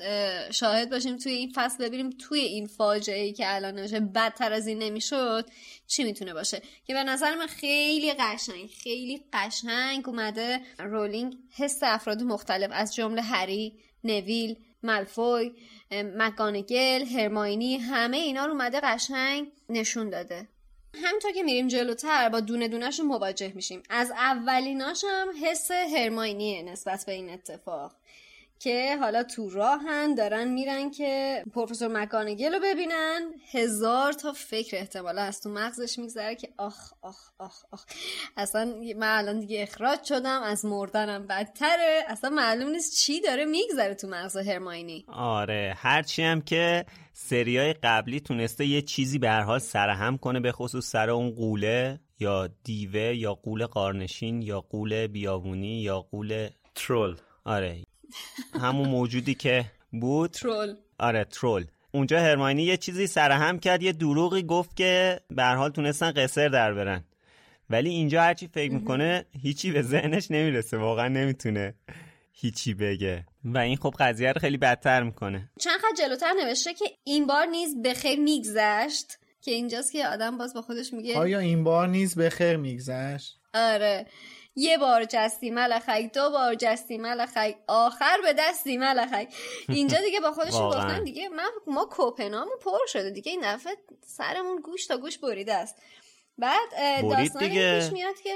شاهد 0.51 0.91
باشیم 0.91 1.17
توی 1.17 1.33
این 1.33 1.53
فصل 1.55 1.85
ببینیم 1.85 2.11
توی 2.11 2.41
این 2.41 2.67
فاجعه 2.67 3.23
ای 3.23 3.33
که 3.33 3.55
الان 3.55 3.79
نمیشه 3.79 4.01
بدتر 4.01 4.53
از 4.53 4.67
این 4.67 4.79
نمی‌شد 4.79 5.51
چی 5.87 6.05
می‌تونه 6.05 6.35
باشه. 6.35 6.63
که 6.87 6.95
به 6.95 7.05
نظر 7.05 7.35
من 7.35 7.47
خیلی 7.47 8.13
قشنگ 8.13 8.71
خیلی 8.83 9.25
قشنگ 9.33 10.09
اومده 10.09 10.61
رولینگ 10.79 11.37
حس 11.57 11.79
افراد 11.83 12.23
مختلف 12.23 12.71
از 12.73 12.95
جمله 12.95 13.23
هری 13.23 13.79
نویل 14.05 14.57
ملفوی. 14.83 15.53
مکانگل 15.93 17.05
هرماینی 17.05 17.79
همه 17.79 18.17
اینا 18.17 18.47
رو 18.47 18.53
اومده 18.53 18.81
قشنگ 18.81 19.53
نشون 19.69 20.11
داده. 20.11 20.49
همینطور 21.05 21.33
که 21.33 21.43
میریم 21.43 21.69
جلوتر 21.69 22.29
با 22.29 22.41
دونه 22.41 22.69
دونهشون 22.69 23.07
مواجه 23.07 23.53
میشیم. 23.55 23.83
از 23.91 24.11
اولیناش 24.11 25.05
هم 25.09 25.29
حس 25.45 25.71
هرماینیه 25.71 26.63
نسبت 26.63 27.07
به 27.07 27.13
این 27.13 27.31
اتفاق. 27.31 27.93
که 28.63 28.97
حالا 29.01 29.23
تو 29.23 29.51
راهن 29.51 30.15
دارن 30.15 30.49
میرن 30.49 30.91
که 30.91 31.45
پروفسور 31.55 31.89
مکانگل 31.89 32.53
رو 32.55 32.61
ببینن. 32.65 33.21
هزار 33.53 34.13
تا 34.13 34.33
فکر 34.33 34.77
احتمالا 34.77 35.23
از 35.23 35.41
تو 35.41 35.51
مغزش 35.51 35.99
میگذره 35.99 36.35
که 36.35 36.49
آخ 36.59 36.93
آخ 37.03 37.31
آخ 37.39 37.65
آخ. 37.71 37.85
اصلا 38.37 38.75
من 38.97 39.19
الان 39.19 39.41
دیگه 39.41 39.63
اخراج 39.63 40.05
شدم. 40.05 40.43
از 40.43 40.65
مردنم 40.65 41.27
بدتره. 41.27 42.05
اصلا 42.09 42.31
معلوم 42.31 42.71
نیست 42.71 42.97
چی 42.97 43.21
داره 43.21 43.45
میگذره 43.45 43.95
تو 43.95 44.09
مغز 44.09 44.37
هرماینی. 44.37 45.05
آره 45.09 45.75
هرچی 45.77 46.23
هم 46.23 46.41
که 46.41 46.85
سریای 47.13 47.73
قبلی 47.73 48.21
تونسته 48.21 48.67
یه 48.67 48.83
چیزی 48.83 49.19
به 49.19 49.29
هر 49.29 49.43
حال 49.43 49.59
سرهم 49.59 50.19
کنه 50.19 50.41
به 50.41 50.53
خصوص 50.53 50.91
سر 50.91 51.11
اون 51.11 51.31
قوله 51.31 52.01
یا 52.19 52.49
دیوه 52.65 53.17
یا 53.17 53.35
قول 53.35 53.67
قارنشین 53.67 54.43
یا 54.43 54.61
قول 54.61 55.07
بیابونی 55.07 55.81
یا 55.83 56.01
قول 56.01 56.49
ترول. 56.75 57.17
آره. 57.45 57.90
همون 58.61 58.89
موجودی 58.89 59.35
که 59.35 59.65
بود؟ 59.93 60.31
ترول. 60.31 60.75
آره 60.99 61.25
ترول. 61.25 61.65
اونجا 61.93 62.21
هرماینی 62.21 62.63
یه 62.63 62.77
چیزی 62.77 63.07
سرهم 63.07 63.59
کرد 63.59 63.83
یه 63.83 63.93
دروغی 63.93 64.43
گفت 64.43 64.77
که 64.77 65.21
به 65.31 65.45
حال 65.45 65.71
تونستن 65.71 66.13
قصر 66.13 66.49
در 66.49 66.75
برن. 66.75 67.05
ولی 67.71 67.91
اینجا 67.91 68.23
هرچی 68.23 68.49
فکر 68.49 68.73
می‌کنه 68.73 69.27
هیچی 69.43 69.71
به 69.71 69.83
ذهنش 69.83 70.31
نمی‌رسه. 70.31 70.77
واقعا 70.77 71.09
نمی‌تونه 71.09 71.75
هیچی 72.33 72.75
بگه. 72.75 73.27
و 73.45 73.59
این 73.59 73.77
خب 73.77 73.95
قضیه 73.99 74.33
رو 74.33 74.41
خیلی 74.41 74.57
بدتر 74.57 75.03
می‌کنه. 75.03 75.51
چند 75.61 75.79
خط 75.79 76.01
جلوتر 76.03 76.33
نوشته 76.45 76.75
که 76.75 76.85
این 77.05 77.27
بار 77.27 77.47
نیز 77.47 77.83
به 77.83 77.95
خیر 77.95 78.21
میگذشت. 78.21 79.07
که 79.43 79.51
اینجاست 79.51 79.93
که 79.93 80.07
آدم 80.07 80.39
باز 80.39 80.55
با 80.55 80.63
خودش 80.63 80.93
میگه 80.93 81.19
آیا 81.19 81.39
این 81.39 81.65
بار 81.65 81.89
نیز 81.89 82.15
به 82.15 82.31
خیر 82.31 82.57
میگذشت؟ 82.57 83.41
آره. 83.55 84.07
یه 84.57 84.79
بار 84.79 85.05
جستی 85.05 85.51
ملخک 85.51 86.11
دو 86.15 86.31
بار 86.31 86.55
جستی 86.55 86.99
ملخک 86.99 87.57
آخر 87.67 88.21
به 88.23 88.33
دستی 88.39 88.77
ملخک. 88.77 89.35
اینجا 89.69 89.99
دیگه 90.01 90.21
با 90.21 90.33
خودشون 90.33 90.69
گفتن 90.75 91.05
دیگه 91.05 91.29
من 91.29 91.51
ما 91.67 91.85
کوپنامون 91.85 92.57
پر 92.61 92.87
شده 92.89 93.11
دیگه. 93.11 93.33
این 93.33 93.55
دفعه 93.55 93.77
سرمون 94.07 94.61
گوش 94.61 94.87
تا 94.87 94.97
گوش 94.97 95.19
بریده 95.19 95.55
است. 95.55 95.77
بعد 96.39 96.71
داستان 97.03 97.43
این 97.43 97.81
پیش 97.81 97.93
میاد 97.93 98.21
که 98.21 98.35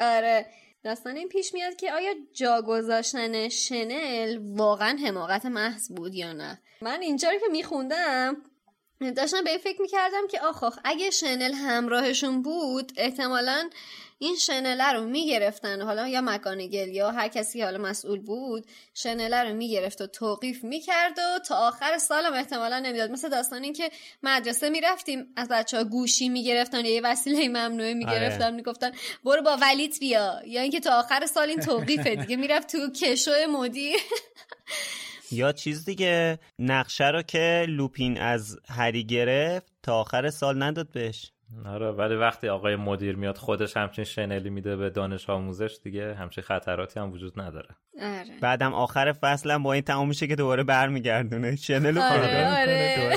آره. 0.00 0.46
داستان 0.84 1.16
این 1.16 1.28
پیش 1.28 1.54
میاد 1.54 1.76
که 1.76 1.92
آیا 1.92 2.14
جا 2.32 2.62
گذاشتن 2.62 3.48
شنل 3.48 4.38
واقعا 4.56 4.98
حماقت 5.04 5.46
محض 5.46 5.92
بود 5.92 6.14
یا 6.14 6.32
نه؟ 6.32 6.62
من 6.80 7.02
اینجا 7.02 7.30
رو 7.30 7.38
که 7.38 7.46
میخوندم 7.50 8.36
داشتم 9.16 9.44
به 9.44 9.58
فکر 9.58 9.82
می‌کردم 9.82 10.26
که 10.30 10.40
آخ 10.40 10.62
آخ 10.62 10.78
اگه 10.84 11.10
شنل 11.10 11.52
همراهشون 11.52 12.42
بود 12.42 12.92
احتمالا 12.96 13.70
این 14.20 14.36
شنله 14.36 14.92
رو 14.92 15.04
می‌گرفتن. 15.04 15.82
حالا 15.82 16.08
یا 16.08 16.20
مکانگل 16.20 16.88
یا 16.88 17.10
هر 17.10 17.28
کسی 17.28 17.62
حالا 17.62 17.78
مسئول 17.78 18.20
بود 18.20 18.66
شنله 18.94 19.42
رو 19.42 19.54
می‌گرفت 19.54 20.00
و 20.00 20.06
توقیف 20.06 20.64
می‌کرد 20.64 21.18
و 21.18 21.38
تا 21.38 21.56
آخر 21.56 21.98
سالم 21.98 22.32
احتمالا 22.32 22.78
نمی‌داد. 22.78 23.10
مثل 23.10 23.28
داستان 23.28 23.62
این 23.62 23.72
که 23.72 23.90
مدرسه 24.22 24.70
می‌رفتیم 24.70 25.26
از 25.36 25.48
بچه 25.48 25.76
ها 25.76 25.84
گوشی 25.84 26.28
می‌گرفتن 26.28 26.84
یا 26.84 26.94
یه 26.94 27.00
وسیله 27.04 27.48
ممنوعه 27.48 27.94
می‌گرفتن 27.94 28.44
آره. 28.44 28.54
می‌گفتن 28.54 28.90
برو 29.24 29.42
با 29.42 29.56
ولیت 29.60 29.98
بیا. 30.00 30.40
یا 30.46 30.60
اینکه 30.60 30.80
تا 30.80 30.98
آخر 30.98 31.26
سال 31.26 31.48
این 31.48 31.60
توقیفه 31.60 32.16
دیگه. 32.16 32.36
می‌رفت 32.36 32.72
تو 32.72 32.90
کشو 32.92 33.30
مدیر. 33.50 33.96
یا 35.30 35.52
چیز 35.52 35.84
دیگه 35.84 36.38
نقشه 36.58 37.08
رو 37.10 37.22
که 37.22 37.66
لوپین 37.68 38.20
از 38.20 38.58
هری 38.68 39.04
گرفت 39.04 39.72
تا 39.82 40.00
آخر 40.00 40.30
سال 40.30 40.62
نداد 40.62 40.92
بهش. 40.92 41.30
آره 41.66 41.90
ولی 41.90 42.14
وقتی 42.14 42.48
آقای 42.48 42.76
مدیر 42.76 43.16
میاد 43.16 43.36
خودش 43.36 43.76
همچین 43.76 44.04
شنلی 44.04 44.50
میده 44.50 44.76
به 44.76 44.90
دانش 44.90 45.30
آموزش 45.30 45.78
دیگه 45.82 46.14
همچین 46.14 46.44
خطراتی 46.44 47.00
هم 47.00 47.12
وجود 47.12 47.40
نداره 47.40 47.68
آره. 48.02 48.38
بعدم 48.40 48.74
آخر 48.74 49.12
فصل 49.12 49.58
با 49.58 49.72
این 49.72 49.82
تمام 49.82 50.08
میشه 50.08 50.26
که 50.26 50.36
دوباره 50.36 50.62
برمیگردونه 50.62 51.56
شنل 51.56 51.98
آره 51.98 52.60
آره. 52.62 53.16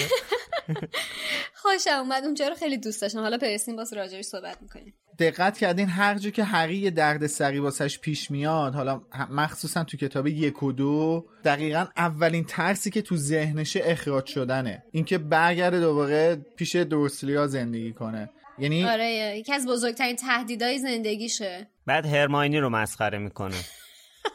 خوشم 1.53 1.99
اومد. 1.99 2.23
اونجا 2.23 2.47
رو 2.47 2.55
خیلی 2.55 2.77
دوست 2.77 3.01
داشتم. 3.01 3.19
حالا 3.19 3.37
پرسیم 3.37 3.75
باز 3.75 3.93
راجعش 3.93 4.25
صحبت 4.25 4.57
می‌کنیم. 4.61 4.93
دقت 5.19 5.57
کردین 5.57 5.87
هر 5.87 6.17
جا 6.17 6.29
که 6.29 6.43
هری 6.43 6.91
درد 6.91 7.27
سری 7.27 7.59
واسش 7.59 7.99
پیش 7.99 8.31
میاد. 8.31 8.75
حالا 8.75 9.01
مخصوصا 9.29 9.83
تو 9.83 9.97
کتاب 9.97 10.27
یک 10.27 10.63
و 10.63 10.71
دو 10.71 11.25
دقیقا 11.45 11.85
اولین 11.97 12.43
ترسی 12.43 12.89
که 12.89 13.01
تو 13.01 13.17
ذهنشه 13.17 13.81
اخراج 13.83 14.25
شدنه. 14.25 14.83
اینکه 14.91 15.17
برگرده 15.17 15.79
دوباره 15.79 16.35
پیش 16.35 16.75
دورسلیا 16.75 17.47
زندگی 17.47 17.93
کنه. 17.93 18.29
یعنی 18.59 18.85
آره 18.85 19.37
یکی 19.37 19.53
از 19.53 19.67
بزرگترین 19.67 20.15
تهدیدهای 20.15 20.79
زندگیشه. 20.79 21.67
بعد 21.85 22.05
هرماینی 22.05 22.59
رو 22.59 22.69
مسخره 22.69 23.17
می‌کنه. 23.17 23.57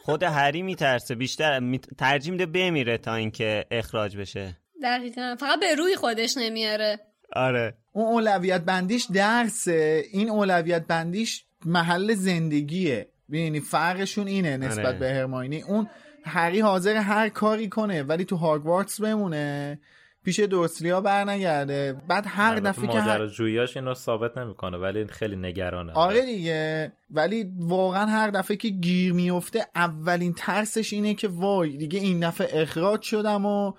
خود 0.03 0.23
هری 0.23 0.61
میترسه. 0.61 1.15
بیشتر 1.15 1.59
می... 1.59 1.79
ترجیح 1.79 2.31
میده 2.31 2.45
بمیره 2.45 2.97
تا 2.97 3.15
اینکه 3.15 3.65
اخراج 3.71 4.17
بشه. 4.17 4.57
دقیقا. 4.83 5.35
فقط 5.39 5.59
به 5.59 5.75
روی 5.75 5.95
خودش 5.95 6.37
نمیاره. 6.37 6.99
آره. 7.33 7.73
اون 7.93 8.05
اولویت 8.05 8.61
بندیش 8.61 9.07
درسه. 9.13 10.03
این 10.11 10.29
اولویت 10.29 10.87
بندیش 10.87 11.45
محل 11.65 12.13
زندگیه. 12.13 13.09
ببینی 13.29 13.59
فرقشون 13.59 14.27
اینه 14.27 14.57
نسبت 14.57 14.85
آره. 14.85 14.97
به 14.99 15.09
هرماینی. 15.09 15.61
اون 15.61 15.89
هری 16.23 16.59
حاضر 16.59 16.95
هر 16.95 17.29
کاری 17.29 17.69
کنه 17.69 18.03
ولی 18.03 18.25
تو 18.25 18.35
هاگوارتس 18.35 19.01
بمونه. 19.01 19.79
پیش 20.23 20.39
دورسلیا 20.39 21.01
برنگرده. 21.01 22.01
بعد 22.07 22.25
هر 22.27 22.55
دفعه 22.55 22.87
که 22.87 22.99
هر... 22.99 23.07
ماجراجوییاش 23.07 23.77
اینو 23.77 23.93
ثابت 23.93 24.37
نمی‌کنه 24.37 24.77
ولی 24.77 25.07
خیلی 25.07 25.35
نگرانه. 25.35 25.93
آره 25.93 26.25
دیگه. 26.25 26.91
ولی 27.11 27.51
واقعا 27.59 28.05
هر 28.05 28.29
دفعه 28.29 28.57
که 28.57 28.69
گیر 28.69 29.13
میفته 29.13 29.65
اولین 29.75 30.33
ترسش 30.33 30.93
اینه 30.93 31.13
که 31.13 31.27
وای 31.27 31.77
دیگه 31.77 31.99
این 31.99 32.27
دفعه 32.27 32.61
اخراج 32.61 33.01
شدم 33.01 33.45
و 33.45 33.73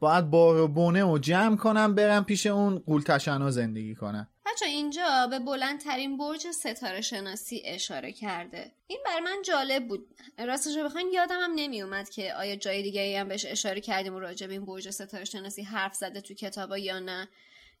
باید 0.00 0.30
بار 0.30 0.56
و 0.56 0.68
بونه 0.68 1.04
و 1.04 1.18
جمع 1.18 1.56
کنم 1.56 1.94
برم 1.94 2.24
پیش 2.24 2.46
اون 2.46 2.78
قولتشنا 2.78 3.50
زندگی 3.50 3.94
کنم. 3.94 4.28
بچه 4.46 4.66
اینجا 4.66 5.26
به 5.30 5.38
بلندترین 5.38 6.16
برج 6.16 6.50
ستاره 6.50 7.00
شناسی 7.00 7.62
اشاره 7.64 8.12
کرده. 8.12 8.72
این 8.86 8.98
بر 9.04 9.20
من 9.20 9.42
جالب 9.44 9.88
بود. 9.88 10.06
راستش 10.38 10.76
رو 10.76 10.84
بخواین 10.84 11.10
یادم 11.14 11.38
هم 11.40 11.50
نمی 11.56 11.82
اومد 11.82 12.08
که 12.08 12.34
آیا 12.34 12.56
جای 12.56 12.82
دیگه 12.82 13.20
هم 13.20 13.28
بهش 13.28 13.46
اشاره 13.48 13.80
کردیم 13.80 14.14
و 14.14 14.20
راجع 14.20 14.46
به 14.46 14.52
این 14.52 14.64
برج 14.64 14.90
ستاره 14.90 15.24
شناسی 15.24 15.62
حرف 15.62 15.94
زده 15.94 16.20
تو 16.20 16.34
کتابا 16.34 16.78
یا 16.78 16.98
نه؟ 16.98 17.28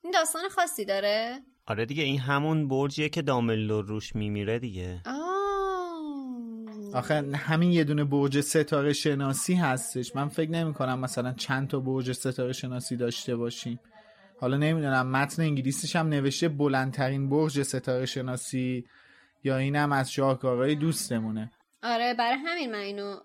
این 0.02 0.12
داستان 0.12 0.48
خاصی 0.48 0.84
داره؟ 0.84 1.42
آره 1.66 1.86
دیگه 1.86 2.02
این 2.02 2.20
همون 2.20 2.68
برجیه 2.68 3.08
که 3.08 3.22
دامبلدور 3.22 3.84
روش 3.84 4.16
میمیره 4.16 4.58
دیگه. 4.58 5.00
آه. 5.06 5.33
آخه 6.94 7.36
همین 7.36 7.72
یه 7.72 7.84
دونه 7.84 8.04
برج 8.04 8.40
ستاره 8.40 8.92
شناسی 8.92 9.54
هستش. 9.54 10.16
من 10.16 10.28
فکر 10.28 10.50
نمی 10.50 10.74
کنم 10.74 10.98
مثلا 10.98 11.32
چند 11.32 11.68
تا 11.68 11.80
برج 11.80 12.12
ستاره 12.12 12.52
شناسی 12.52 12.96
داشته 12.96 13.36
باشیم. 13.36 13.80
حالا 14.40 14.56
نمی‌دونم 14.56 15.10
متن 15.10 15.42
انگلیسیش 15.42 15.96
هم 15.96 16.08
نوشته 16.08 16.48
بلندترین 16.48 17.28
برج 17.28 17.62
ستاره 17.62 18.06
شناسی 18.06 18.84
یا 19.44 19.56
اینم 19.56 19.92
از 19.92 20.12
شاهکارهای 20.12 20.74
دوستمونه. 20.74 21.50
آره 21.82 22.14
برای 22.14 22.38
همین 22.46 22.72
من 22.72 22.78
اینو 22.78 23.16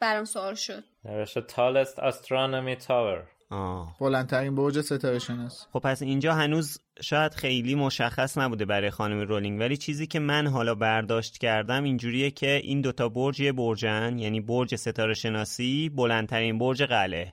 برام 0.00 0.24
سوال 0.24 0.54
شد. 0.54 0.84
نوشته 1.04 1.40
tallest 1.40 1.96
astronomy 1.96 2.86
tower. 2.86 3.33
آه. 3.54 3.96
بلندترین 4.00 4.54
برج 4.54 4.80
ستاره 4.80 5.18
شناسی 5.18 5.66
خب 5.72 5.78
پس 5.78 6.02
اینجا 6.02 6.34
هنوز 6.34 6.78
شاید 7.00 7.34
خیلی 7.34 7.74
مشخص 7.74 8.38
نبوده 8.38 8.64
برای 8.64 8.90
خانم 8.90 9.20
رولینگ 9.20 9.60
ولی 9.60 9.76
چیزی 9.76 10.06
که 10.06 10.18
من 10.18 10.46
حالا 10.46 10.74
برداشت 10.74 11.38
کردم 11.38 11.84
اینجوریه 11.84 12.30
که 12.30 12.60
این 12.62 12.80
دوتا 12.80 13.08
برج 13.08 13.40
یه 13.40 13.52
برجن 13.52 14.18
یعنی 14.18 14.40
برج 14.40 14.74
ستاره 14.74 15.14
شناسی 15.14 15.88
بلندترین 15.88 16.58
برج 16.58 16.82
قلعه. 16.82 17.32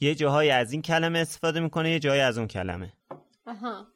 یه 0.00 0.14
جاهای 0.14 0.50
از 0.50 0.72
این 0.72 0.82
کلمه 0.82 1.18
استفاده 1.18 1.60
می‌کنه 1.60 1.90
یه 1.90 1.98
جایی 1.98 2.20
از 2.20 2.38
اون 2.38 2.46
کلمه. 2.46 2.92
آها. 3.46 3.86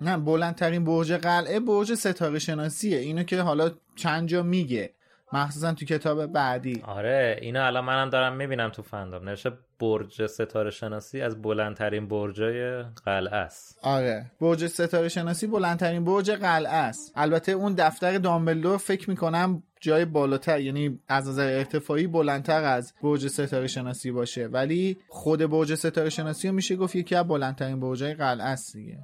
نه 0.00 0.16
بلندترین 0.16 0.84
برج 0.84 1.12
قلعه 1.12 1.60
برج 1.60 1.94
ستاره 1.94 2.38
شناسیه. 2.38 2.98
اینو 2.98 3.22
که 3.22 3.42
حالا 3.42 3.70
چند 3.96 4.28
جا 4.28 4.42
میگه. 4.42 4.94
مخصوصا 5.32 5.74
تو 5.74 5.84
کتاب 5.84 6.26
بعدی. 6.26 6.82
آره 6.84 7.38
اینو 7.42 7.64
الان 7.64 7.84
منم 7.84 8.10
دارم 8.10 8.36
می‌بینم 8.36 8.68
تو 8.68 8.82
فندام 8.82 9.28
نوشته 9.28 9.52
برج 9.78 10.26
ستاره 10.26 10.70
شناسی 10.70 11.20
از 11.20 11.42
بلندترین 11.42 12.08
برجای 12.08 12.82
قلعه 12.82 13.34
است 13.34 13.78
آره 13.82 14.30
برج 14.40 14.66
ستاره 14.66 15.08
شناسی 15.08 15.46
بلندترین 15.46 16.04
برج 16.04 16.30
قلعه 16.30 16.74
است 16.74 17.12
البته 17.14 17.52
اون 17.52 17.74
دفتر 17.74 18.18
دامبلدور 18.18 18.76
فکر 18.76 19.10
می‌کنم 19.10 19.62
جای 19.80 20.04
بالاتر 20.04 20.60
یعنی 20.60 21.00
از 21.08 21.28
نظر 21.28 21.46
ارتفاعی 21.46 22.06
بلندتر 22.06 22.64
از 22.64 22.94
برج 23.02 23.26
ستاره 23.26 23.66
شناسی 23.66 24.10
باشه. 24.10 24.46
ولی 24.46 24.98
خود 25.08 25.46
برج 25.46 25.74
ستاره 25.74 26.08
شناسی 26.10 26.48
رو 26.48 26.54
میشه 26.54 26.76
گفت 26.76 26.96
یکی 26.96 27.14
از 27.14 27.28
بلندترین 27.28 27.80
برجای 27.80 28.14
قلعه 28.14 28.46
است 28.46 28.72
دیگه. 28.72 28.98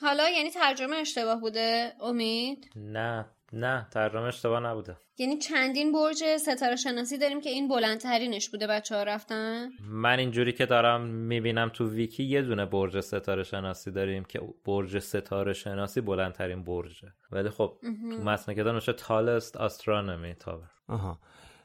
حالا 0.00 0.28
یعنی 0.28 0.50
ترجمه 0.50 0.96
اشتباه 0.96 1.40
بوده 1.40 1.92
امید؟ 2.00 2.70
نه. 2.76 3.26
نه 3.52 3.86
ترجمه 3.90 4.22
اشتباه 4.22 4.60
نبوده. 4.60 4.96
یعنی 5.18 5.38
چندین 5.38 5.92
برج 5.92 6.36
ستاره 6.36 6.76
شناسی 6.76 7.18
داریم 7.18 7.40
که 7.40 7.50
این 7.50 7.68
بلندترینش 7.68 8.50
بوده 8.50 8.66
بچه 8.66 8.96
ها 8.96 9.02
رفتن؟ 9.02 9.68
من 9.80 10.18
اینجوری 10.18 10.52
که 10.52 10.66
دارم 10.66 11.06
می‌بینم 11.06 11.68
تو 11.68 11.90
ویکی 11.90 12.24
یه 12.24 12.42
دونه 12.42 12.66
برج 12.66 13.00
ستاره 13.00 13.42
شناسی 13.42 13.90
داریم 13.90 14.24
که 14.24 14.40
برج 14.64 14.98
ستاره 14.98 15.52
شناسی 15.52 16.00
بلندترین 16.00 16.64
برجه. 16.64 17.08
ولی 17.32 17.50
خب 17.50 17.78
تو 17.80 18.24
متن 18.24 18.54
که 18.54 18.62
نوشته 18.62 18.92
tallest 18.92 19.52
astronomy 19.52 20.44
tower 20.44 20.68
آها. 20.88 21.20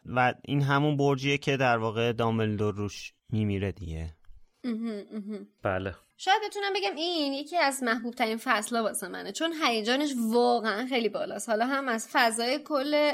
و 0.05 0.33
این 0.43 0.61
همون 0.61 0.97
برجیه 0.97 1.37
که 1.37 1.57
در 1.57 1.77
واقع 1.77 2.11
دامبلدور 2.11 2.73
روش 2.73 3.13
میمیره 3.29 3.71
دیگه. 3.71 4.13
بله. 5.63 5.95
شاید 6.17 6.41
بتونم 6.45 6.73
بگم 6.75 6.95
این 6.95 7.33
یکی 7.33 7.57
از 7.57 7.83
محبوب 7.83 8.13
ترین 8.13 8.37
فصل 8.37 8.79
واسه 8.79 9.07
منه 9.07 9.31
چون 9.31 9.53
هیجانش 9.63 10.13
واقعا 10.31 10.85
خیلی 10.85 11.09
بالاست. 11.09 11.49
حالا 11.49 11.65
هم 11.65 11.87
از 11.87 12.07
فضای 12.11 12.59
کل 12.59 13.11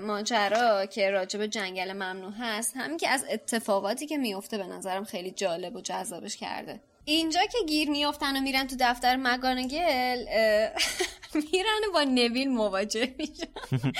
ماجرا 0.00 0.86
که 0.86 1.10
راجب 1.10 1.46
جنگل 1.46 1.92
ممنوع 1.92 2.32
هست 2.38 2.76
همین 2.76 2.96
که 2.96 3.08
از 3.08 3.24
اتفاقاتی 3.30 4.06
که 4.06 4.18
میفته 4.18 4.58
به 4.58 4.66
نظرم 4.66 5.04
خیلی 5.04 5.30
جالب 5.30 5.76
و 5.76 5.80
جذابش 5.80 6.36
کرده. 6.36 6.80
اینجا 7.04 7.40
که 7.40 7.58
گیر 7.68 7.90
میافتن 7.90 8.36
و 8.36 8.40
میرن 8.40 8.66
تو 8.66 8.76
دفتر 8.80 9.16
مگانگل 9.16 10.24
میرن 11.52 11.80
و 11.88 11.92
با 11.92 12.02
نویل 12.02 12.50
مواجه 12.50 13.14
میشن. 13.18 13.46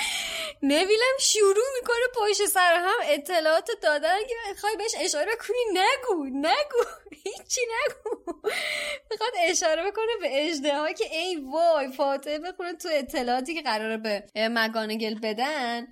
نویلم 0.63 1.17
شروع 1.21 1.67
می‌کنه 1.81 2.07
پشت 2.15 2.47
سر 2.47 2.75
هم 2.75 2.95
اطلاعات 3.05 3.71
دادن 3.83 4.19
که 4.29 4.35
می‌خوای 4.49 4.77
بهش 4.77 4.95
اشاره 5.01 5.33
کنی 5.37 5.79
نگو 5.81 6.25
نگو 6.25 6.91
هیچی 7.13 7.61
نگو. 7.61 8.33
می‌خواد 9.11 9.33
اشاره 9.45 9.91
بکنه 9.91 10.17
به 10.21 10.47
اجده 10.47 10.95
که 10.95 11.17
ای 11.17 11.37
وای 11.37 11.93
فاتحه 11.93 12.39
بخونه 12.39 12.73
تو 12.73 12.89
اطلاعاتی 12.93 13.55
که 13.55 13.63
قراره 13.63 13.97
به 13.97 14.25
مگانگل 14.37 15.19
بدن. 15.19 15.89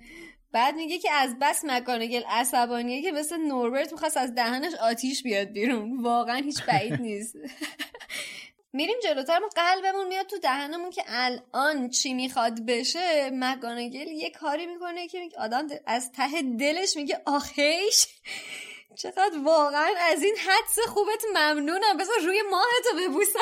بعد 0.51 0.75
میگه 0.75 0.97
که 0.97 1.11
از 1.11 1.35
بس 1.41 1.65
مکانگل 1.65 2.23
عصبانیه 2.29 3.01
که 3.01 3.11
مثل 3.11 3.37
نوربرت 3.37 3.91
می‌خواست 3.91 4.17
از 4.17 4.35
دهنش 4.35 4.73
آتیش 4.73 5.23
بیاد 5.23 5.47
بیرون. 5.47 6.03
واقعا 6.03 6.35
هیچ 6.35 6.63
بعید 6.63 7.01
نیست. 7.01 7.35
میریم 8.73 8.95
جلوتر 9.03 9.39
ما 9.39 9.47
قلبمون 9.47 10.07
میاد 10.07 10.25
تو 10.25 10.37
دهنمون 10.37 10.89
که 10.89 11.03
الان 11.07 11.89
چی 11.89 12.13
می‌خواد 12.13 12.65
بشه. 12.65 13.29
مکانگل 13.33 14.07
یه 14.07 14.29
کاری 14.29 14.65
می‌کنه 14.65 15.07
که 15.07 15.29
آدم 15.37 15.67
از 15.85 16.11
ته 16.11 16.41
دلش 16.41 16.95
میگه 16.95 17.21
آخیش! 17.25 18.07
چقدر 18.95 19.37
واقعا 19.43 19.89
از 20.11 20.23
این 20.23 20.35
حدس 20.35 20.79
خوبت 20.87 21.23
ممنونم. 21.35 21.97
بذار 21.97 22.15
روی 22.25 22.41
ماهتو 22.41 23.09
ببوسم. 23.09 23.39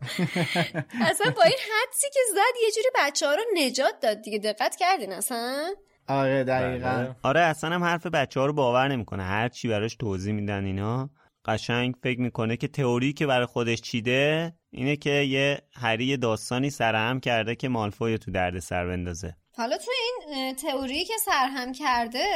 اصلا 1.10 1.30
با 1.30 1.42
این 1.42 1.58
حدسی 1.72 2.06
که 2.14 2.20
زد 2.30 2.62
یه 2.62 2.70
جوری 2.70 2.88
بچه 2.94 3.26
ها 3.26 3.34
رو 3.34 3.42
نجات 3.54 4.00
داد 4.00 4.22
دیگه. 4.22 4.38
دقت 4.38 4.76
کردین 4.76 5.12
اصلا؟ 5.12 5.74
آره 6.10 6.44
دقیقا. 6.44 6.88
بله. 6.88 7.16
آره 7.22 7.40
اصلا 7.40 7.70
هم 7.70 7.84
حرف 7.84 8.06
بچه 8.06 8.40
ها 8.40 8.46
رو 8.46 8.52
باور 8.52 8.88
نمی‌کنه. 8.88 9.22
هر 9.22 9.48
چی 9.48 9.68
براش 9.68 9.96
توضیح 9.96 10.34
میدن 10.34 10.64
اینا 10.64 11.10
قشنگ 11.44 11.94
فکر 12.02 12.20
می‌کنه 12.20 12.56
که 12.56 12.68
تئوری 12.68 13.12
که 13.12 13.26
برای 13.26 13.46
خودش 13.46 13.80
چیده 13.80 14.52
اینه 14.70 14.96
که 14.96 15.10
یه 15.10 15.62
هری 15.72 16.16
داستانی 16.16 16.70
سرهم 16.70 17.20
کرده 17.20 17.54
که 17.54 17.68
مالفوی 17.68 18.18
تو 18.18 18.30
درد 18.30 18.58
سر 18.58 18.86
بندازه. 18.86 19.36
حالا 19.56 19.76
تو 19.76 19.90
این 20.28 20.56
تئوری 20.56 21.04
که 21.04 21.14
سرهم 21.24 21.72
کرده 21.72 22.26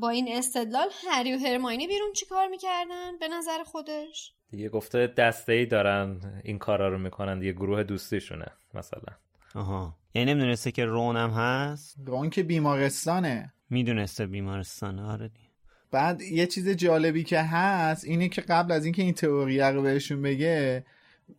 با 0.00 0.08
این 0.10 0.28
استدلال 0.32 0.88
هری 1.10 1.34
و 1.34 1.38
هرماینی 1.38 1.86
بیرون 1.86 2.12
چی 2.12 2.26
کار 2.26 2.46
می‌کردن 2.48 3.18
به 3.20 3.28
نظر 3.28 3.62
خودش؟ 3.64 4.32
دیگه 4.50 4.68
گفته 4.68 5.06
دسته 5.06 5.52
ای 5.52 5.66
دارن 5.66 6.20
این 6.44 6.58
کارا 6.58 6.88
رو 6.88 6.98
می‌کنن 6.98 7.38
دیگه 7.38 7.52
گروه 7.52 7.82
دوستیشونه 7.82 8.46
مثلا. 8.74 9.14
آها. 9.54 9.96
یعنی 10.14 10.34
نمی‌دونسته 10.34 10.72
که 10.72 10.84
رون 10.84 11.16
هم 11.16 11.30
هست؟ 11.30 11.96
رون 12.06 12.30
که 12.30 12.42
بیمارستانه. 12.42 13.52
می‌دونسته 13.70 14.26
بیمارستان 14.26 14.98
آره 14.98 15.28
دیگه. 15.28 15.48
بعد 15.90 16.22
یه 16.22 16.46
چیز 16.46 16.68
جالبی 16.68 17.24
که 17.24 17.40
هست 17.40 18.04
اینه 18.04 18.28
که 18.28 18.40
قبل 18.40 18.72
از 18.72 18.84
اینکه 18.84 19.02
این 19.02 19.14
تئوری 19.14 19.60
رو 19.60 19.82
بهشون 19.82 20.22
بگه 20.22 20.84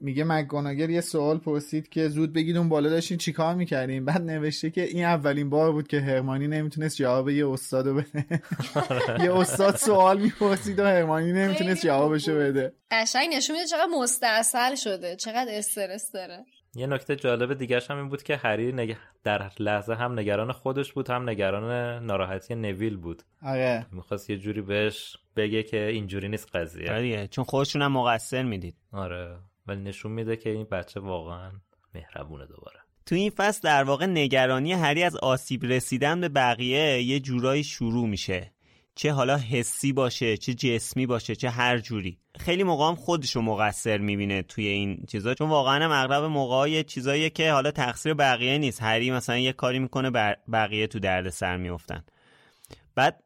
میگه 0.01 0.23
مکگوناگل 0.23 0.89
یه 0.89 1.01
سوال 1.01 1.38
پرسید 1.38 1.89
که 1.89 2.07
زود 2.07 2.33
بگید 2.33 2.57
اون 2.57 2.69
بالا 2.69 2.89
داشتین 2.89 3.17
چیکار 3.17 3.55
می‌کردین؟ 3.55 4.05
بعد 4.05 4.21
نوشته 4.21 4.69
که 4.69 4.83
این 4.83 5.05
اولین 5.05 5.49
بار 5.49 5.71
بود 5.71 5.88
که 5.88 5.99
هرمانی 5.99 6.47
نمی‌تونست 6.47 6.97
جواب 6.97 7.29
یه 7.29 7.49
استاد 7.49 7.88
رو 7.88 7.93
بده. 7.93 8.41
یه 9.25 9.33
استاد 9.33 9.75
سوال 9.75 10.21
می‌پرسید 10.21 10.79
و 10.79 10.83
هرمانی 10.83 11.31
نمی‌تونست 11.31 11.85
جوابشو 11.85 12.35
بده. 12.35 12.73
قشنگ 12.91 13.33
نشون 13.33 13.55
میده 13.55 13.67
چقدر 13.67 13.89
مستاصل 14.01 14.75
شده 14.75 15.15
چقدر 15.15 15.57
استرس 15.57 16.11
داره. 16.11 16.45
یه 16.75 16.88
نکته 16.88 17.15
جالب 17.15 17.53
دیگه 17.53 17.81
هم 17.89 17.97
این 17.97 18.09
بود 18.09 18.23
که 18.23 18.35
هری 18.35 18.71
نگ... 18.71 18.95
در 19.23 19.51
لحظه 19.59 19.93
هم 19.93 20.19
نگران 20.19 20.51
خودش 20.51 20.93
بود 20.93 21.09
هم 21.09 21.29
نگران 21.29 22.03
ناراحتی 22.03 22.55
نویل 22.55 22.97
بود. 22.97 23.23
آره. 23.41 23.85
می‌خواست 23.91 24.29
یه 24.29 24.38
جوری 24.38 24.61
بهش 24.61 25.17
بگه 25.35 25.63
که 25.63 25.85
اینجوری 25.88 26.29
نیست 26.29 26.55
قضیه. 26.55 26.91
آره. 26.91 27.27
چون 27.27 27.43
خودشون 27.43 27.81
هم 27.81 27.91
مقصر 27.91 28.43
می‌دید. 28.43 28.75
آره. 28.91 29.38
ولی 29.67 29.81
نشون 29.81 30.11
میده 30.11 30.35
که 30.35 30.49
این 30.49 30.67
بچه 30.71 30.99
واقعا 30.99 31.51
مهربونه 31.95 32.45
دوباره. 32.45 32.79
تو 33.05 33.15
این 33.15 33.29
فصل 33.29 33.61
در 33.63 33.83
واقع 33.83 34.05
نگرانی 34.05 34.73
هری 34.73 35.03
از 35.03 35.15
آسیب 35.15 35.65
رسیدن 35.65 36.21
به 36.21 36.29
بقیه 36.29 37.01
یه 37.03 37.19
جورایی 37.19 37.63
شروع 37.63 38.07
میشه. 38.07 38.54
چه 38.95 39.12
حالا 39.12 39.38
حسی 39.38 39.93
باشه 39.93 40.38
چه 40.38 40.53
جسمی 40.53 41.05
باشه 41.05 41.36
چه 41.36 41.49
هر 41.49 41.77
جوری. 41.77 42.17
خیلی 42.39 42.63
موقع 42.63 42.88
هم 42.88 42.95
خودشو 42.95 43.41
مقصر 43.41 43.97
می‌بینه 43.97 44.41
توی 44.41 44.67
این 44.67 45.03
چیزا 45.08 45.34
چون 45.34 45.49
واقعا 45.49 45.86
هم 45.86 45.91
اغلب 45.91 46.23
موقع 46.23 46.69
یه 46.69 47.29
که 47.29 47.51
حالا 47.51 47.71
تقصیر 47.71 48.13
بقیه 48.13 48.58
نیست. 48.58 48.81
هری 48.81 49.12
مثلا 49.12 49.38
یه 49.38 49.53
کاری 49.53 49.79
می‌کنه 49.79 50.10
بقیه 50.51 50.88
تو 50.88 50.99
درد 50.99 51.29
سر 51.29 51.58
میفتن 51.58 52.03
بعد 52.95 53.23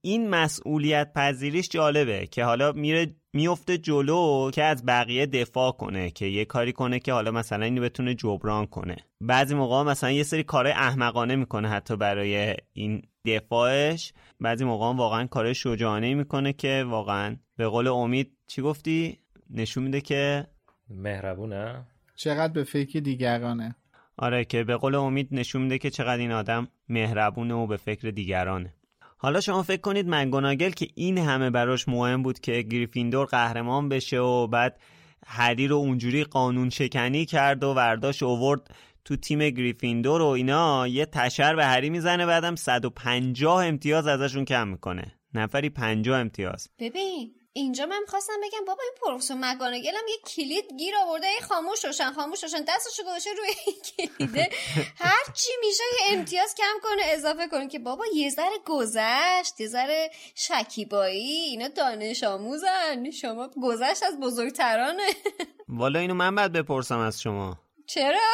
این 0.00 0.28
مسئولیت 0.28 1.12
پذیریش 1.12 1.68
جالبه 1.68 2.26
که 2.26 2.44
حالا 2.44 2.72
میره 2.72 3.06
میفته 3.32 3.78
جلو 3.78 4.50
که 4.50 4.64
از 4.64 4.86
بقیه 4.86 5.26
دفاع 5.26 5.72
کنه 5.72 6.10
که 6.10 6.26
یه 6.26 6.44
کاری 6.44 6.72
کنه 6.72 6.98
که 6.98 7.12
حالا 7.12 7.30
مثلا 7.30 7.64
اینو 7.64 7.82
بتونه 7.82 8.14
جبران 8.14 8.66
کنه. 8.66 8.96
بعضی 9.20 9.54
موقع 9.54 9.82
مثلا 9.82 10.10
یه 10.10 10.22
سری 10.22 10.42
کارهای 10.42 10.74
احمقانه 10.74 11.36
می‌کنه 11.36 11.68
حتی 11.68 11.96
برای 11.96 12.54
این 12.72 13.02
دفاعش. 13.24 14.12
بعضی 14.40 14.64
موقع 14.64 14.96
واقعا 14.96 15.26
کار 15.26 15.52
شجاعانه 15.52 16.14
می‌کنه 16.14 16.52
که 16.52 16.84
واقعا 16.88 17.36
به 17.56 17.66
قول 17.68 17.86
امید 17.86 18.32
چی 18.46 18.62
گفتی؟ 18.62 19.18
نشون 19.50 19.82
میده 19.82 20.00
که 20.00 20.46
مهربونه 20.90 21.86
چقدر 22.16 22.52
به 22.52 22.64
فکر 22.64 23.00
دیگرانه. 23.00 23.76
آره 24.16 24.44
که 24.44 24.64
به 24.64 24.76
قول 24.76 24.94
امید 24.94 25.28
نشون 25.30 25.62
میده 25.62 25.78
که 25.78 25.90
چقدر 25.90 26.18
این 26.18 26.32
آدم 26.32 26.68
مهربونه 26.88 27.54
و 27.54 27.66
به 27.66 27.76
فکر 27.76 28.10
دیگرانه. 28.10 28.74
حالا 29.22 29.40
شما 29.40 29.62
فکر 29.62 29.80
کنید 29.80 30.08
منگوناگل 30.08 30.70
که 30.70 30.88
این 30.94 31.18
همه 31.18 31.50
براش 31.50 31.88
مهم 31.88 32.22
بود 32.22 32.40
که 32.40 32.62
گریفیندور 32.62 33.26
قهرمان 33.26 33.88
بشه 33.88 34.18
و 34.18 34.46
بعد 34.46 34.80
هری 35.26 35.68
رو 35.68 35.76
اونجوری 35.76 36.24
قانون 36.24 36.70
شکنی 36.70 37.26
کرد 37.26 37.64
و 37.64 37.74
ورداش 37.74 38.22
اوورد 38.22 38.74
تو 39.04 39.16
تیم 39.16 39.38
گریفیندور 39.38 40.22
و 40.22 40.26
اینا 40.26 40.86
یه 40.86 41.06
تشر 41.06 41.56
به 41.56 41.66
هری 41.66 41.90
می‌زنه 41.90 42.26
بعدم 42.26 42.56
150 42.56 43.64
امتیاز 43.66 44.06
ازشون 44.06 44.44
کم 44.44 44.68
می‌کنه. 44.68 45.14
نفری 45.34 45.70
50 45.70 46.20
امتیاز. 46.20 46.68
ببین 46.78 47.34
اینجا 47.52 47.86
من 47.86 47.98
می‌خواستم 48.00 48.32
بگم 48.42 48.64
بابا 48.66 48.82
این 48.82 48.92
پروفسور 49.02 49.36
مگانگل 49.40 49.96
هم 49.96 50.08
یه 50.08 50.16
کلید 50.36 50.64
گیر 50.78 50.94
آورده 50.96 51.26
ای 51.26 51.40
خاموش 51.40 51.84
روشن 51.84 52.12
خاموش 52.12 52.42
روشن 52.42 52.64
دستشو 52.68 53.02
گذاشته 53.02 53.30
روی 53.32 53.48
این 53.66 53.76
کلیده. 54.16 54.50
هر 55.04 55.32
چی 55.34 55.52
میشه 55.60 55.82
یه 55.92 56.18
امتیاز 56.18 56.54
کم 56.54 56.80
کنه 56.82 57.02
اضافه 57.04 57.48
کنه 57.48 57.68
که 57.68 57.78
بابا 57.78 58.04
یه 58.14 58.30
ذره 58.30 58.58
گذشت 58.66 59.60
یه 59.60 59.66
ذره 59.66 60.10
شکیبایی 60.34 61.30
اینا 61.30 61.68
دانش 61.68 62.24
آموزن 62.24 63.10
شما 63.10 63.50
گذشت 63.62 64.02
از 64.02 64.20
بزرگترانه. 64.20 65.06
والا 65.68 65.98
اینو 65.98 66.14
من 66.14 66.34
بعد 66.34 66.52
بپرسم 66.52 66.98
از 66.98 67.20
شما. 67.20 67.58
چرا؟ 67.86 68.28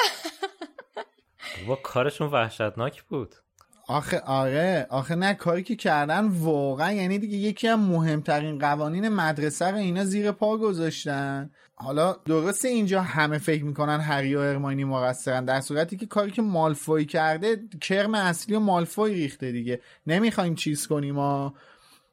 بابا 1.60 1.76
کارشون 1.82 2.30
وحشتناک 2.30 3.02
بود. 3.02 3.34
آخه 3.88 4.20
آره. 4.20 4.86
آخه 4.90 5.14
نه 5.14 5.34
کاری 5.34 5.62
که 5.62 5.76
کردن 5.76 6.26
واقعا 6.26 6.92
یعنی 6.92 7.18
دیگه 7.18 7.36
یکی 7.36 7.68
از 7.68 7.78
مهمترین 7.78 8.58
قوانین 8.58 9.08
مدرسه 9.08 9.70
رو 9.70 9.76
اینا 9.76 10.04
زیر 10.04 10.32
پا 10.32 10.56
گذاشتن. 10.56 11.50
حالا 11.74 12.16
درسته 12.24 12.68
اینجا 12.68 13.02
همه 13.02 13.38
فکر 13.38 13.64
می‌کنن 13.64 14.00
هری 14.00 14.34
و 14.34 14.38
ارماینی 14.38 14.84
مقصرن 14.84 15.44
در 15.44 15.60
صورتی 15.60 15.96
که 15.96 16.06
کاری 16.06 16.30
که 16.30 16.42
مالفوی 16.42 17.04
کرده 17.04 17.56
کرم 17.80 18.14
اصلی 18.14 18.56
و 18.56 18.60
مالفوی 18.60 19.14
ریخته 19.14 19.52
دیگه. 19.52 19.80
نمی‌خوایم 20.06 20.54
چیز 20.54 20.86
کنیم 20.86 21.14
ما 21.14 21.54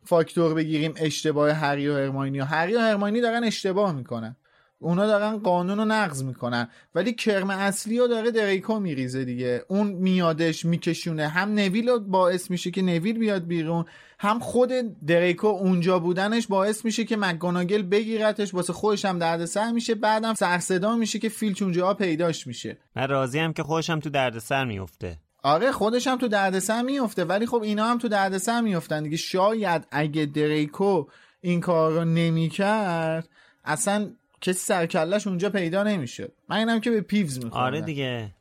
فاکتور 0.05 0.53
بگیریم 0.53 0.93
اشتباه 0.97 1.51
هری 1.51 1.89
و 1.89 1.93
ارماینی 1.93 2.39
و 2.39 2.45
هری 2.45 2.75
و 2.75 2.79
ارماینی 2.79 3.21
دارن 3.21 3.43
اشتباه 3.43 3.95
می‌کنن. 3.95 4.35
اونا 4.83 5.07
دارن 5.07 5.37
قانون 5.37 5.77
رو 5.77 5.85
نقض 5.85 6.23
می‌کنن. 6.23 6.67
ولی 6.95 7.13
کرم 7.13 7.49
اصلی 7.49 7.99
رو 7.99 8.07
داره 8.07 8.31
دریکو 8.31 8.79
میریزه 8.79 9.25
دیگه. 9.25 9.65
اون 9.67 9.87
میادش 9.87 10.65
میکشونه. 10.65 11.27
هم 11.27 11.53
نویل 11.53 11.99
باعث 11.99 12.51
میشه 12.51 12.71
که 12.71 12.81
نویل 12.81 13.17
بیاد 13.17 13.45
بیرون 13.45 13.85
هم 14.19 14.39
خود 14.39 14.71
دریکو 15.07 15.47
اونجا 15.47 15.99
بودنش 15.99 16.47
باعث 16.47 16.85
میشه 16.85 17.03
که 17.03 17.17
مگاناگل 17.17 17.81
بگیرتش. 17.81 18.53
واسه 18.53 18.73
خودش 18.73 19.05
هم 19.05 19.19
دردسر 19.19 19.71
میشه. 19.71 19.95
بعدم 19.95 20.33
سرصدا 20.33 20.95
میشه 20.95 21.19
که 21.19 21.29
فیلچ 21.29 21.61
اونجا 21.61 21.93
پیداش 21.93 22.47
میشه. 22.47 22.77
من 22.95 23.07
راضی 23.07 23.39
هم 23.39 23.53
که 23.53 23.63
خودش 23.63 23.89
هم 23.89 23.99
تو 23.99 24.09
دردسر 24.09 24.65
میفته 24.65 25.17
آره 25.43 25.71
خودش 25.71 26.07
هم 26.07 26.17
تو 26.17 26.27
دردسر 26.27 26.81
میفته 26.81 27.25
ولی 27.25 27.45
خب 27.45 27.61
اینا 27.61 27.85
هم 27.85 27.97
تو 27.97 28.07
دردسر 28.07 28.61
میفتن 28.61 29.03
دیگه. 29.03 29.17
شاید 29.17 29.87
اگه 29.91 30.25
دریکو 30.25 31.05
این 31.41 31.59
کار 31.59 31.91
رو 31.91 32.05
نمی‌کرد 32.05 33.29
اصلا 33.65 34.11
کسی 34.43 34.59
سرکلش 34.59 35.27
اونجا 35.27 35.49
پیدا 35.49 35.83
نمیشه 35.83 36.31
من 36.49 36.57
اینم 36.57 36.79
که 36.79 36.91
به 36.91 37.01
پیوز 37.01 37.45
می‌خوام 37.45 37.63
آره 37.63 37.81
دیگه. 37.81 38.35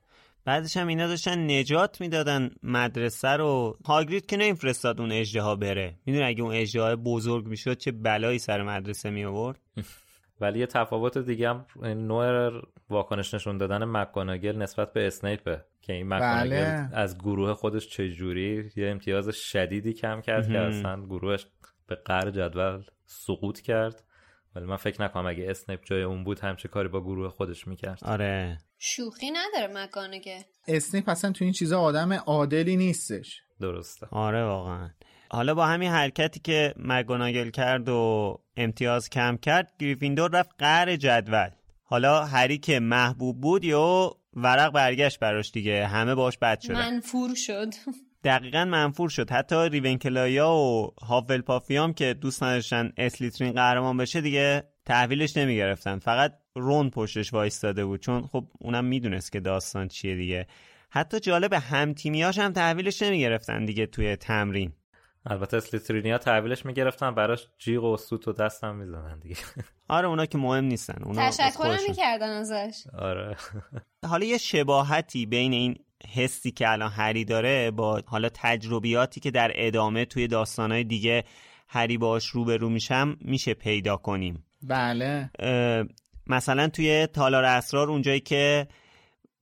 بعدش 0.44 0.76
هم 0.76 0.86
اینا 0.86 1.06
داشتن 1.06 1.50
نجات 1.50 2.00
می‌دادن 2.00 2.50
مدرسه 2.62 3.28
رو. 3.28 3.78
هاگرید 3.86 4.26
که 4.26 4.36
نمیفرستاد 4.36 5.00
اون 5.00 5.12
اجده 5.12 5.56
بره. 5.56 5.94
می‌دونی 6.06 6.24
اگه 6.24 6.42
اون 6.42 6.54
اجده 6.54 6.96
بزرگ 6.96 7.46
می‌شد 7.46 7.76
چه 7.76 7.92
بلایی 7.92 8.38
سر 8.38 8.62
مدرسه 8.62 9.10
می 9.10 9.24
آورد 9.24 9.60
ولی 10.40 10.58
یه 10.58 10.66
تفاوت 10.66 11.18
دیگه 11.18 11.48
هم 11.48 11.66
نوع 11.82 12.50
واکنش 12.90 13.34
نشون 13.34 13.58
دادن 13.58 13.84
مکاناگل 13.84 14.56
نسبت 14.56 14.92
به 14.92 15.06
اسنیپه 15.06 15.64
که 15.80 15.92
این 15.92 16.08
مکاناگل 16.08 16.50
بله. 16.50 16.88
از 16.92 17.18
گروه 17.18 17.54
خودش 17.54 17.88
چجوری 17.88 18.70
یه 18.76 18.88
امتیاز 18.88 19.28
شدیدی 19.28 19.92
کم 19.92 20.20
کرد 20.20 20.48
که 20.48 20.58
اصلا 20.58 21.06
گروهش 21.06 21.46
به 21.86 21.94
قر 21.94 22.30
جدول 22.30 22.82
سقوط 23.06 23.60
کرد. 23.60 24.04
ولی 24.56 24.64
من 24.64 24.76
فکر 24.76 25.02
نکنم 25.02 25.26
اگه 25.26 25.50
اسنیپ 25.50 25.84
جای 25.84 26.02
اون 26.02 26.24
بود 26.24 26.40
همچه 26.40 26.68
کاری 26.68 26.88
با 26.88 27.00
گروه 27.00 27.28
خودش 27.28 27.66
می‌کرد. 27.66 27.98
آره. 28.02 28.58
شوخی 28.78 29.30
نداره 29.30 29.72
مکانگه 29.74 30.44
اسنیپ 30.68 31.08
اصلا 31.08 31.32
تو 31.32 31.44
این 31.44 31.52
چیزا 31.52 31.80
آدم 31.80 32.12
عادلی 32.12 32.76
نیستش. 32.76 33.40
درسته. 33.60 34.06
آره 34.10 34.44
واقعا. 34.44 34.90
حالا 35.30 35.54
با 35.54 35.66
همین 35.66 35.90
حرکتی 35.90 36.40
که 36.40 36.74
مگوناگل 36.76 37.50
کرد 37.50 37.88
و 37.88 38.38
امتیاز 38.56 39.10
کم 39.10 39.36
کرد 39.36 39.72
گریفیندور 39.78 40.30
رفت 40.30 40.50
قهر 40.58 40.96
جدول. 40.96 41.50
حالا 41.84 42.24
هری 42.24 42.58
که 42.58 42.80
محبوب 42.80 43.40
بود 43.40 43.64
یا 43.64 44.16
ورق 44.34 44.72
برگشت 44.72 45.18
براش 45.18 45.50
دیگه. 45.50 45.86
همه 45.86 46.14
باش 46.14 46.38
بد 46.38 46.60
شدن. 46.60 46.74
منفور 46.74 47.34
شد. 47.34 47.68
دقیقا 48.24 48.64
منفور 48.64 49.08
شد. 49.08 49.30
حتی 49.30 49.68
ریونکلایا 49.68 50.52
و 50.52 50.90
پافیام 51.46 51.92
که 51.92 52.14
دوست 52.14 52.42
نداشتن 52.42 52.92
اسلیترین 52.96 53.52
قهرمان 53.52 53.96
بشه 53.96 54.20
دیگه 54.20 54.64
تحویلش 54.84 55.36
نمی‌گرفتن. 55.36 55.98
فقط 55.98 56.32
رون 56.54 56.90
پشتش 56.90 57.32
وایستاده 57.32 57.84
بود. 57.84 58.00
چون 58.00 58.26
خب 58.26 58.44
اونم 58.58 58.84
می‌دونست 58.84 59.32
که 59.32 59.40
داستان 59.40 59.88
چیه 59.88 60.16
دیگه. 60.16 60.46
حتی 60.90 61.20
جالب 61.20 61.52
هم 61.52 61.94
تیمیاش 61.94 62.38
هم 62.38 62.52
تحویلش 62.52 63.02
نمی‌گرفتن 63.02 63.64
دیگه 63.64 63.86
توی 63.86 64.16
تمرین. 64.16 64.72
البته 65.26 65.56
اسلیترینیا 65.56 66.18
تحویلش 66.18 66.66
می‌گرفتن 66.66 67.14
براش 67.14 67.48
جیغ 67.58 67.84
و 67.84 67.96
سوت 67.96 68.28
و 68.28 68.32
دستم 68.32 68.74
می‌زنن 68.74 69.18
دیگه. 69.18 69.36
آره 69.88 70.08
اونا 70.08 70.26
که 70.26 70.38
مهم 70.38 70.64
نیستن. 70.64 71.02
اونا 71.02 71.30
تشکر 71.30 71.78
می‌کردن 71.88 72.30
ازش. 72.30 72.84
آره. 72.98 73.36
حالا 74.06 74.26
یه 74.26 74.38
شباهتی 74.38 75.26
بین 75.26 75.52
این 75.52 75.76
حسی 76.08 76.50
که 76.50 76.70
الان 76.70 76.90
هری 76.90 77.24
داره 77.24 77.70
با 77.70 78.02
حالا 78.06 78.28
تجربیاتی 78.34 79.20
که 79.20 79.30
در 79.30 79.52
ادامه 79.54 80.04
توی 80.04 80.26
داستانهای 80.26 80.84
دیگه 80.84 81.24
هری 81.68 81.98
باش 81.98 82.26
روبرو 82.26 82.68
میشم 82.68 83.16
میشه 83.20 83.54
پیدا 83.54 83.96
کنیم. 83.96 84.44
بله. 84.62 85.30
مثلا 86.26 86.68
توی 86.68 87.06
تالار 87.06 87.44
اسرار 87.44 87.90
اونجایی 87.90 88.20
که 88.20 88.68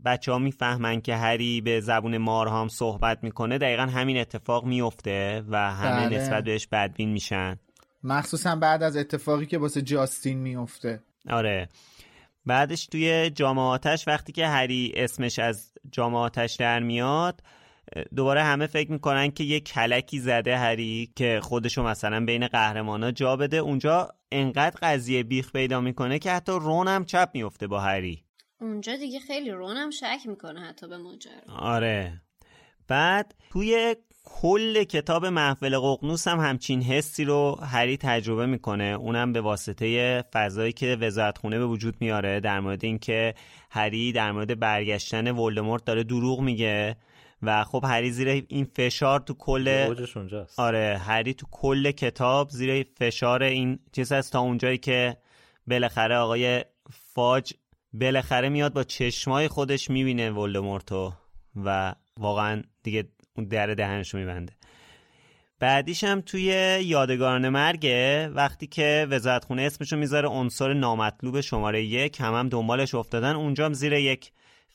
بچه 0.05 0.33
ها 0.33 0.39
می‌فهمن 0.39 1.01
که 1.01 1.17
هری 1.17 1.61
به 1.61 1.81
زبون 1.81 2.19
مارهام 2.19 2.69
صحبت 2.69 3.25
می‌کنه 3.25 3.59
دقیقا 3.59 3.83
همین 3.83 4.17
اتفاق 4.19 4.65
میفته 4.65 5.45
و 5.49 5.71
همه 5.71 6.09
بله. 6.09 6.19
نسبت 6.19 6.45
بهش 6.45 6.67
بدبین 6.67 7.11
میشن. 7.11 7.59
مخصوصا 8.05 8.57
بعد 8.57 8.83
از 8.83 8.97
اتفاقی 8.97 9.47
که 9.47 9.59
واسه 9.59 9.83
جاستین 9.83 10.39
میفته 10.39 11.01
آره. 11.31 11.69
بعدش 12.47 12.87
توی 12.87 13.31
جامعاتش 13.31 14.09
وقتی 14.09 14.33
که 14.33 14.47
هری 14.47 14.93
اسمش 14.97 15.39
از 15.39 15.73
جامعاتش 15.93 16.55
در 16.55 16.81
میاد 16.81 17.41
دوباره 18.17 18.43
همه 18.43 18.67
فکر 18.67 18.93
می‌کنن 18.93 19.31
که 19.31 19.45
یه 19.45 19.61
کلکی 19.61 20.19
زده 20.19 20.59
هری 20.59 21.13
که 21.17 21.41
خودشو 21.43 21.83
مثلا 21.83 22.25
بین 22.25 22.47
قهرمانا 22.47 23.11
جا 23.11 23.37
بده. 23.37 23.57
اونجا 23.57 24.09
انقدر 24.33 24.79
قضیه 24.83 25.23
بیخ 25.23 25.53
پیدا 25.53 25.81
می‌کنه 25.81 26.19
که 26.19 26.33
حتی 26.33 26.53
رون 26.53 26.89
هم 26.89 27.05
چپ 27.05 27.31
میفته 27.35 27.67
با 27.67 27.81
هری. 27.81 28.25
اونجا 28.61 28.97
دیگه 28.97 29.21
خیلی 29.21 29.51
رون 29.51 29.77
هم 29.77 29.91
شک 29.91 30.21
می‌کنه 30.27 30.61
حتی 30.61 30.89
به 30.89 30.97
ماجرا. 30.99 31.55
آره. 31.59 32.23
بعد 32.89 33.35
توی 33.51 33.97
کل 34.33 34.85
کتاب 34.85 35.27
محفل 35.27 35.79
ققنوس 35.79 36.29
هم 36.29 36.41
همچین 36.41 36.83
حسی 36.83 37.25
رو 37.25 37.59
هری 37.63 37.97
تجربه 37.97 38.47
می‌کنه. 38.47 38.85
اونم 38.85 39.33
به 39.33 39.41
واسطه 39.41 40.25
فضایی 40.33 40.73
که 40.73 40.97
وزارتخونه 41.01 41.59
به 41.59 41.67
وجود 41.67 41.97
میاره 42.01 42.41
در 42.41 42.61
مورد 42.61 42.85
اینکه 42.85 43.35
هری 43.71 44.13
در 44.13 44.33
مورد 44.33 44.59
برگشتن 44.59 45.31
ولدمورت 45.31 45.85
داره 45.85 46.03
دروغ 46.03 46.41
میگه 46.41 46.97
و 47.43 47.65
خب 47.65 47.85
هری 47.87 48.11
زیر 48.11 48.29
این 48.49 48.65
فشار 48.77 49.21
تو 49.21 49.35
کل 49.35 49.95
آره 50.59 51.01
هری 51.05 51.35
تو 51.35 51.47
کل 51.51 51.91
کتاب 51.91 52.51
زیر 52.51 52.87
فشار 52.99 53.43
این 53.43 53.79
چیز 53.93 54.13
هست 54.13 54.33
تا 54.33 54.41
اونجایی 54.41 54.79
که 54.79 55.17
بالاخره 55.67 56.17
آقای 56.17 56.65
فاج 56.91 57.53
بالاخره 57.93 58.49
میاد 58.49 58.73
با 58.73 58.85
چشمای 58.85 59.49
خودش 59.49 59.91
می‌بینه 59.91 60.31
ولدمورتو 60.31 61.13
و 61.65 61.95
واقعا 62.17 62.63
دیگه 62.83 63.09
اون 63.37 63.47
در 63.47 63.67
دهنشو 63.67 64.19
میبنده. 64.19 64.53
بعدیش 65.59 66.05
هم 66.05 66.21
توی 66.21 66.45
یادگاران 66.85 67.49
مرگه 67.49 68.29
وقتی 68.29 68.67
که 68.67 69.07
وزارت 69.11 69.45
خونه 69.45 69.63
اسمشو 69.63 69.97
می‌ذاره 69.97 70.29
عنصر 70.29 70.73
نامطلوب 70.73 71.41
شماره 71.41 71.85
یک 71.85 72.21
هم 72.21 72.35
هم 72.35 72.49
دنبالش 72.49 72.95
افتادن. 72.95 73.35
اونجا 73.35 73.67
هم 73.67 73.73
زیر 73.73 73.93
یک 73.93 74.33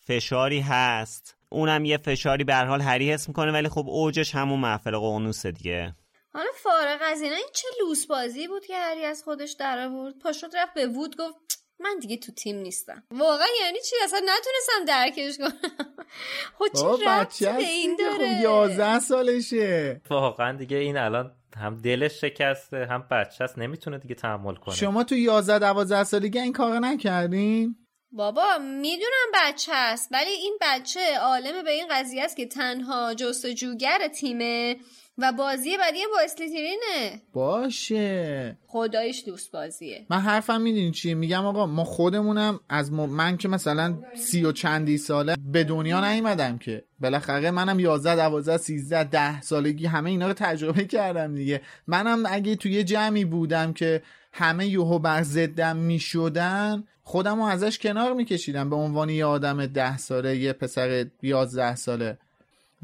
فشاری 0.08 0.60
هست. 0.60 1.38
اونم 1.50 1.86
یه 1.86 1.98
فشاری 1.98 2.44
به 2.44 2.56
حال 2.56 2.82
هری 2.82 3.12
حس 3.12 3.28
می‌کنه 3.28 3.52
ولی 3.52 3.70
خب 3.70 3.86
اوجش 3.88 4.36
همون 4.36 4.60
محفل 4.60 4.98
قونوسه 4.98 5.52
دیگه. 5.52 5.96
حالا 6.34 6.50
فارغ 6.64 7.00
از 7.12 7.22
اینا 7.22 7.36
این 7.36 7.50
چه 7.54 7.68
لوس 7.82 8.08
بازی 8.08 8.48
بود 8.48 8.66
که 8.66 8.78
هری 8.78 9.06
از 9.06 9.24
خودش 9.24 9.52
در 9.60 9.86
آورد 9.86 10.20
پاشوت 10.20 10.56
رفت 10.56 10.74
به 10.74 10.88
وود 10.88 11.16
گفت 11.18 11.65
من 11.80 12.00
دیگه 12.00 12.18
تو 12.18 12.32
تیم 12.32 12.58
نیستم. 12.58 13.04
واقعا 13.12 13.48
یعنی 13.62 13.80
چی؟ 13.80 13.96
اصلا 14.04 14.20
نتونستم 14.20 14.86
درکش 14.88 15.38
کنم. 15.38 15.76
خب 16.60 16.66
چه 16.74 17.10
ربطی 17.10 17.46
به 17.46 17.58
این 17.58 17.96
داره 18.00 18.38
خب 18.38 18.44
11 18.44 19.00
سالشه. 19.00 20.02
واقعا 20.10 20.58
دیگه 20.58 20.78
این 20.78 20.98
الان 20.98 21.32
هم 21.58 21.82
دلش 21.82 22.22
شکسته 22.22 22.86
هم 22.86 23.08
بچه 23.12 23.44
است 23.44 23.58
نمی‌تونه 23.58 23.98
دیگه 23.98 24.16
تحمل 24.16 24.56
کنه. 24.56 24.76
شما 24.76 25.04
تو 25.04 25.16
11 25.16 25.60
12 25.60 26.04
سالگی 26.04 26.40
این 26.40 26.54
کار 26.54 26.80
نکردین؟ 26.80 27.76
بابا 28.12 28.58
می‌دونم 28.58 29.32
بچه 29.34 29.72
است 29.76 30.10
ولی 30.12 30.30
این 30.30 30.58
بچه 30.62 31.18
عالم 31.22 31.64
به 31.64 31.72
این 31.72 31.88
قضیه 31.92 32.24
است 32.24 32.38
که 32.38 32.46
تنها 32.46 33.14
جستجوگر 33.14 34.08
تیمه. 34.08 34.78
و 35.18 35.32
بازی 35.32 35.78
بعدی 35.78 36.00
با 36.14 36.20
اسلیترینه. 36.24 37.22
باشه. 37.34 38.58
خدایش 38.68 39.24
دوست 39.26 39.52
بازیه. 39.52 40.06
من 40.10 40.20
حرفم 40.20 40.62
می‌دونی 40.62 40.92
چیه؟ 40.92 41.14
میگم 41.14 41.46
آقا 41.46 41.66
ما 41.66 41.84
خودمونم 41.84 42.60
از 42.70 42.94
م... 42.94 43.06
من 43.06 43.38
که 43.38 43.48
مثلا 43.48 43.98
سی 44.16 44.44
و 44.44 44.52
چندی 44.52 44.98
ساله 44.98 45.36
به 45.52 45.64
دنیا 45.64 46.12
نیومدم 46.12 46.58
که. 46.58 46.84
بالاخره 47.00 47.52
منم 47.52 47.80
11 47.80 48.16
12 48.16 48.58
13 48.58 49.04
10 49.04 49.42
سالگی 49.42 49.86
همه 49.86 50.10
اینا 50.10 50.28
رو 50.28 50.34
تجربه 50.34 50.86
کردم 50.86 51.36
دیگه. 51.36 51.62
منم 51.88 52.24
اگه 52.26 52.56
توی 52.56 52.84
جمعی 52.84 53.26
بودم 53.26 53.74
که 53.74 54.02
همه 54.34 54.68
یوهو 54.68 55.00
بر 55.00 55.24
ضدم 55.24 55.78
می‌شدن 55.78 56.84
خودم 57.04 57.36
رو 57.36 57.44
ازش 57.44 57.80
کنار 57.80 58.14
میکشیدم 58.14 58.70
به 58.70 58.76
عنوان 58.76 59.10
یه 59.10 59.26
آدم 59.26 59.66
ده 59.66 59.98
ساله 59.98 60.38
یه 60.38 60.54
پسر 60.54 61.06
11 61.22 61.76
ساله. 61.76 62.18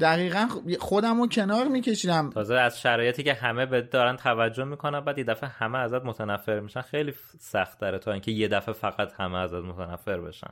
دقیقا 0.02 0.48
خودم 0.78 1.20
رو 1.20 1.26
کنار 1.26 1.68
میکشیدم. 1.68 2.30
تازه 2.30 2.54
از 2.54 2.80
شرایطی 2.80 3.22
که 3.22 3.34
همه 3.34 3.66
به 3.66 3.82
دارن 3.82 4.16
توجه 4.16 4.64
می‌کنن 4.64 5.00
بعد 5.00 5.18
یه 5.18 5.24
دفعه 5.24 5.48
همه 5.48 5.78
ازت 5.78 6.04
متنفر 6.04 6.60
میشن. 6.60 6.80
خیلی 6.80 7.14
سخت 7.38 7.78
داره 7.78 7.98
تا 7.98 8.12
اینکه 8.12 8.30
یه 8.30 8.48
دفعه 8.48 8.74
فقط 8.74 9.12
همه 9.18 9.38
ازت 9.38 9.54
متنفر 9.54 10.20
بشن. 10.20 10.50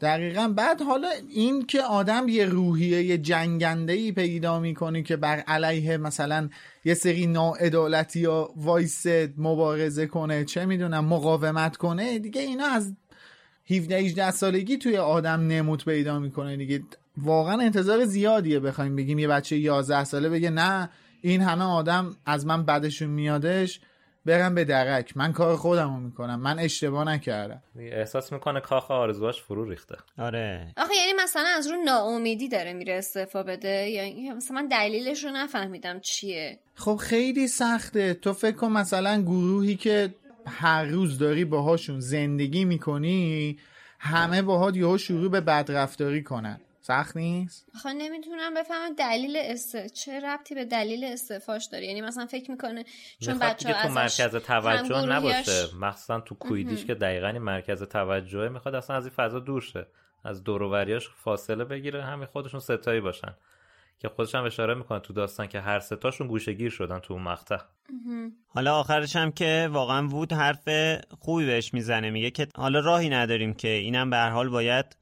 دقیقا. 0.00 0.52
بعد 0.56 0.82
حالا 0.82 1.08
این 1.28 1.66
که 1.66 1.82
آدم 1.82 2.28
یه 2.28 2.44
روحیه 2.44 3.02
یه 3.02 3.18
جنگنده 3.18 3.92
ای 3.92 4.12
پیدا 4.12 4.60
می‌کنه 4.60 5.02
که 5.02 5.16
بر 5.16 5.36
علیه 5.36 5.96
مثلا 5.96 6.48
یه 6.84 6.94
سری 6.94 7.26
ناعدالتی 7.26 8.20
یا 8.20 8.50
وایس 8.56 9.06
مبارزه 9.36 10.06
کنه 10.06 10.44
چه 10.44 10.66
می‌دونم 10.66 11.04
مقاومت 11.04 11.76
کنه 11.76 12.18
دیگه 12.18 12.40
اینا 12.40 12.66
از 12.66 12.94
17 13.70 13.96
18 13.96 14.30
سالگی 14.30 14.78
توی 14.78 14.96
آدم 14.96 15.46
نمود 15.46 15.84
پیدا 15.84 16.18
می‌کنه 16.18 16.56
دیگه. 16.56 16.82
واقعا 17.16 17.60
انتظار 17.60 18.04
زیادیه 18.04 18.60
بخوایم 18.60 18.96
بگیم 18.96 19.18
یه 19.18 19.28
بچه 19.28 19.56
11 19.56 20.04
ساله 20.04 20.28
بگه 20.28 20.50
نه 20.50 20.90
این 21.22 21.40
همه 21.40 21.64
آدم 21.64 22.16
از 22.26 22.46
من 22.46 22.64
بدشون 22.64 23.08
میادش 23.08 23.80
برم 24.26 24.54
به 24.54 24.64
درک. 24.64 25.16
من 25.16 25.32
کار 25.32 25.56
خودم 25.56 25.94
رو 25.94 26.00
می‌کنم. 26.00 26.40
من 26.40 26.58
اشتباه 26.58 27.04
نکردم. 27.04 27.62
احساس 27.78 28.32
می‌کنه 28.32 28.60
کاخ 28.60 28.90
آرزواش 28.90 29.42
فرو 29.42 29.70
ریخته. 29.70 29.96
آره. 30.18 30.72
آخه 30.76 30.94
یعنی 30.94 31.12
مثلا 31.22 31.48
از 31.56 31.66
رو 31.66 31.76
ناامیدی 31.84 32.48
داره 32.48 32.72
میره 32.72 32.94
استعفا 32.94 33.42
بده. 33.42 33.88
یا 33.88 34.34
مثلا 34.34 34.54
من 34.54 34.68
دلیلش 34.68 35.24
رو 35.24 35.30
نفهمیدم 35.30 36.00
چیه. 36.00 36.58
خب 36.74 36.96
خیلی 36.96 37.48
سخته. 37.48 38.14
تو 38.14 38.32
فکر 38.32 38.56
کن 38.56 38.72
مثلا 38.72 39.22
گروهی 39.22 39.76
که 39.76 40.14
هر 40.46 40.84
روز 40.84 41.18
داری 41.18 41.44
باهاشون 41.44 42.00
زندگی 42.00 42.64
می‌کنی 42.64 43.58
همه 43.98 44.42
باهات 44.42 44.76
یهو 44.76 44.98
شروع 44.98 45.30
به 45.30 45.40
بدرفتاری 45.40 46.22
کنن. 46.22 46.60
سخت 46.86 47.16
نیست؟ 47.16 47.66
آخه 47.74 47.92
نمی‌تونم 47.92 48.54
بفهمم 48.54 48.94
دلیل 48.94 49.36
است 49.36 49.86
چه 49.86 50.20
ربطی 50.20 50.54
به 50.54 50.64
دلیل 50.64 51.04
استعفاش 51.04 51.64
داره؟ 51.64 51.86
یعنی 51.86 52.00
مثلا 52.00 52.26
فکر 52.26 52.50
می‌کنه 52.50 52.84
چون 53.20 53.38
بچه 53.38 53.72
تو 53.72 53.88
مرکز 53.88 54.36
توجه 54.36 55.06
نباشه. 55.06 55.76
مخصوصا 55.80 56.20
تو 56.20 56.34
کویدیش 56.34 56.84
که 56.84 56.94
دقیقا 56.94 57.32
مرکز 57.32 57.82
توجه 57.82 58.48
می‌خواد 58.48 58.74
اصلا 58.74 58.96
از 58.96 59.04
این 59.04 59.14
فضا 59.14 59.38
دور 59.38 59.62
شه. 59.62 59.86
از 60.24 60.44
دوروریاش 60.44 61.08
فاصله 61.08 61.64
بگیره 61.64 62.04
همین 62.04 62.26
خودشون 62.26 62.60
ستایی 62.60 63.00
باشن. 63.00 63.34
که 63.98 64.08
خودش 64.08 64.34
هم 64.34 64.44
اشاره 64.44 64.74
می‌کنه 64.74 65.00
تو 65.00 65.12
داستان 65.12 65.46
که 65.46 65.60
هر 65.60 65.80
ستاشون 65.80 66.26
گوشگیر 66.26 66.70
شدن 66.70 66.98
تو 66.98 67.14
اون 67.14 67.22
مقطع. 67.22 67.58
حالا 68.48 68.76
آخرش 68.76 69.16
هم 69.16 69.32
که 69.32 69.68
واقعا 69.72 70.08
وود 70.08 70.32
حرف 70.32 70.68
خوبی 71.20 71.46
بهش 71.46 71.74
می‌زنه 71.74 72.10
میگه 72.10 72.30
که 72.30 72.48
حالا 72.56 72.80
راهی 72.80 73.08
نداریم 73.08 73.54
که 73.54 73.68
اینم 73.68 74.10
به 74.10 74.16
هر 74.16 74.30
حال 74.30 74.48
باید 74.48 74.96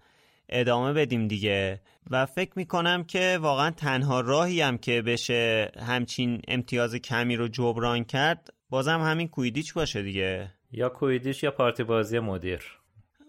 ادامه 0.49 0.93
بدیم 0.93 1.29
دیگه. 1.29 1.81
و 2.11 2.27
فکر 2.27 2.53
می‌کنم 2.57 3.05
که 3.05 3.39
واقعا 3.41 3.71
تنها 3.71 4.21
راهی 4.21 4.61
هم 4.61 4.79
که 4.79 5.03
بشه 5.03 5.73
همچین 5.79 6.41
امتیاز 6.49 6.95
کمی 6.95 7.37
رو 7.37 7.49
جبران 7.49 8.05
کرد 8.05 8.53
بازم 8.71 9.01
همین 9.01 9.29
کویدیچ 9.29 9.75
باشه 9.75 10.03
دیگه. 10.03 10.51
یا 10.73 10.89
کویدیچ 10.89 11.45
یا 11.45 11.51
پارتی 11.51 11.85
بازی 11.85 12.19
مدیر. 12.19 12.63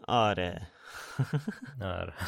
آره. 0.07 0.61
آره. 1.81 2.13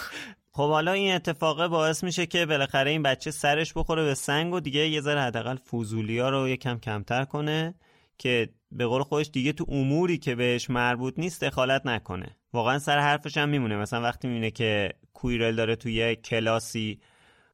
خب 0.52 0.70
حالا 0.70 0.92
این 0.92 1.16
اتفاقه 1.16 1.68
باعث 1.68 2.04
میشه 2.04 2.26
که 2.26 2.46
بالاخره 2.46 2.92
این 2.92 3.04
بچه 3.04 3.32
سرش 3.32 3.74
بخوره 3.74 4.04
به 4.04 4.14
سنگ 4.14 4.54
و 4.54 4.60
دیگه 4.60 4.88
یه 4.88 5.02
ذره 5.02 5.22
حداقل 5.22 5.56
فوزولیا 5.56 6.30
رو 6.30 6.50
یکم 6.50 6.80
کمتر 6.80 7.26
کنه. 7.26 7.74
که 8.18 8.50
به 8.72 8.86
قول 8.86 9.04
خودش 9.04 9.30
دیگه 9.34 9.54
تو 9.54 9.66
اموری 9.70 10.18
که 10.18 10.36
بهش 10.36 10.70
مربوط 10.70 11.14
نیست 11.18 11.44
دخالت 11.44 11.86
نکنه. 11.86 12.36
واقعا 12.54 12.80
سر 12.80 13.00
حرفش 13.00 13.38
هم 13.38 13.50
میمونه. 13.50 13.78
مثلا 13.78 14.02
وقتی 14.02 14.28
می‌بینه 14.28 14.52
که 14.52 14.94
کویرل 15.14 15.56
داره 15.56 15.76
توی 15.76 16.16
کلاسی 16.16 17.00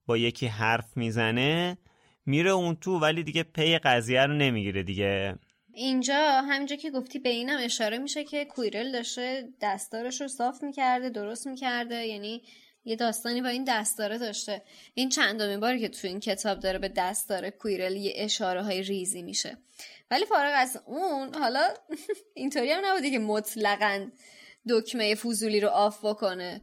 با 0.05 0.17
یکی 0.17 0.47
حرف 0.47 0.97
می‌زنه 0.97 1.77
میره 2.25 2.51
اون 2.51 2.75
تو 2.75 2.99
ولی 2.99 3.23
دیگه 3.23 3.43
پی 3.43 3.77
قضیه 3.77 4.25
رو 4.25 4.33
نمی‌گیره 4.33 4.83
دیگه. 4.83 5.35
اینجا 5.73 6.41
همینجا 6.49 6.75
که 6.75 6.91
گفتی 6.91 7.19
به 7.19 7.29
اینم 7.29 7.59
اشاره 7.63 7.97
میشه 7.97 8.23
که 8.23 8.45
کویرل 8.45 8.91
داشته 8.91 9.49
دستارش 9.61 10.21
رو 10.21 10.27
صاف 10.27 10.63
می‌کرده 10.63 11.09
درست 11.09 11.47
می‌کرده. 11.47 11.95
یعنی 11.95 12.41
یه 12.85 12.95
داستانی 12.95 13.41
با 13.41 13.47
این 13.47 13.63
دستار 13.67 14.17
داشته. 14.17 14.61
این 14.93 15.09
چندمین 15.09 15.59
باری 15.59 15.79
که 15.79 15.89
تو 15.89 16.07
این 16.07 16.19
کتاب 16.19 16.59
داره 16.59 16.79
به 16.79 16.91
دستار 16.97 17.51
کویرل 17.51 17.95
یه 17.95 18.13
اشاره 18.15 18.63
های 18.63 18.83
ریزی 18.83 19.21
میشه. 19.21 19.57
ولی 20.11 20.25
فارغ 20.25 20.51
از 20.55 20.81
اون 20.85 21.35
حالا 21.35 21.69
اینطوری 22.35 22.71
هم 22.71 22.85
نبوده 22.85 23.11
که 23.11 23.19
مطلقا 23.19 24.07
دکمه 24.69 25.15
فضولی 25.15 25.59
رو 25.59 25.69
off 25.69 26.05
بکنه. 26.05 26.61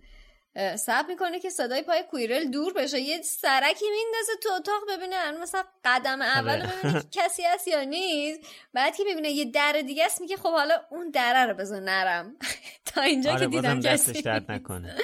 صبر 0.78 1.04
می‌کنه 1.09 1.40
که 1.40 1.50
صدای 1.50 1.83
پای 1.83 2.03
کویرل 2.11 2.44
دور 2.44 2.72
بشه. 2.72 3.00
یه 3.00 3.22
سرکی 3.22 3.85
میندازه 3.90 4.33
تو 4.42 4.48
اتاق 4.57 4.83
ببینه 4.96 5.31
مثلا 5.31 5.64
قدم 5.85 6.22
اول 6.22 6.50
آره. 6.50 6.72
ببینه 6.83 7.03
کسی 7.18 7.42
هست 7.42 7.68
یا 7.68 7.83
نیست. 7.83 8.40
بعد 8.74 8.96
که 8.96 9.05
ببینه 9.12 9.31
یه 9.31 9.44
در 9.44 9.72
دیگه 9.87 10.05
است 10.05 10.20
میگه 10.20 10.37
خب 10.37 10.53
حالا 10.53 10.74
اون 10.90 11.11
دره 11.11 11.46
رو 11.46 11.55
بذار 11.55 11.81
نرم. 11.81 12.37
تا 12.94 13.00
اینجا 13.03 13.31
آره 13.31 13.40
که 13.40 13.46
دیدم 13.46 13.81
کسی 13.81 14.22
درد 14.22 14.53
نکنه. 14.53 14.96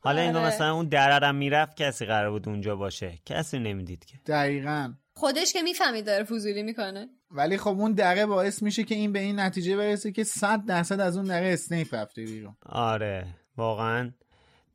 حالا 0.00 0.20
اینو 0.20 0.38
آره. 0.38 0.48
مثلا 0.48 0.74
اون 0.74 0.88
دررم 0.88 1.34
می‌رفت 1.34 1.76
کسی 1.76 2.06
قرار 2.06 2.30
بود 2.30 2.48
اونجا 2.48 2.76
باشه. 2.76 3.18
کسی 3.26 3.58
نمی‌دید 3.58 4.04
که. 4.04 4.18
دقیقا. 4.26 4.92
خودش 5.14 5.52
که 5.52 5.62
می‌فهمید 5.62 6.06
داره 6.06 6.24
فوزولی 6.24 6.62
می‌کنه. 6.62 7.08
ولی 7.30 7.56
خب 7.56 7.68
اون 7.68 7.92
دره 7.92 8.26
باعث 8.26 8.62
میشه 8.62 8.84
که 8.84 8.94
این 8.94 9.12
به 9.12 9.18
این 9.18 9.40
نتیجه 9.40 9.76
برسه 9.76 10.12
که 10.12 10.24
صد 10.24 10.64
درصد 10.64 11.00
از 11.00 11.16
اون 11.16 11.26
دره 11.26 11.52
اسنیپ 11.52 11.94
رفته 11.94 12.24
بیرون. 12.24 12.56
آره 12.66 13.26
واقعا. 13.56 14.12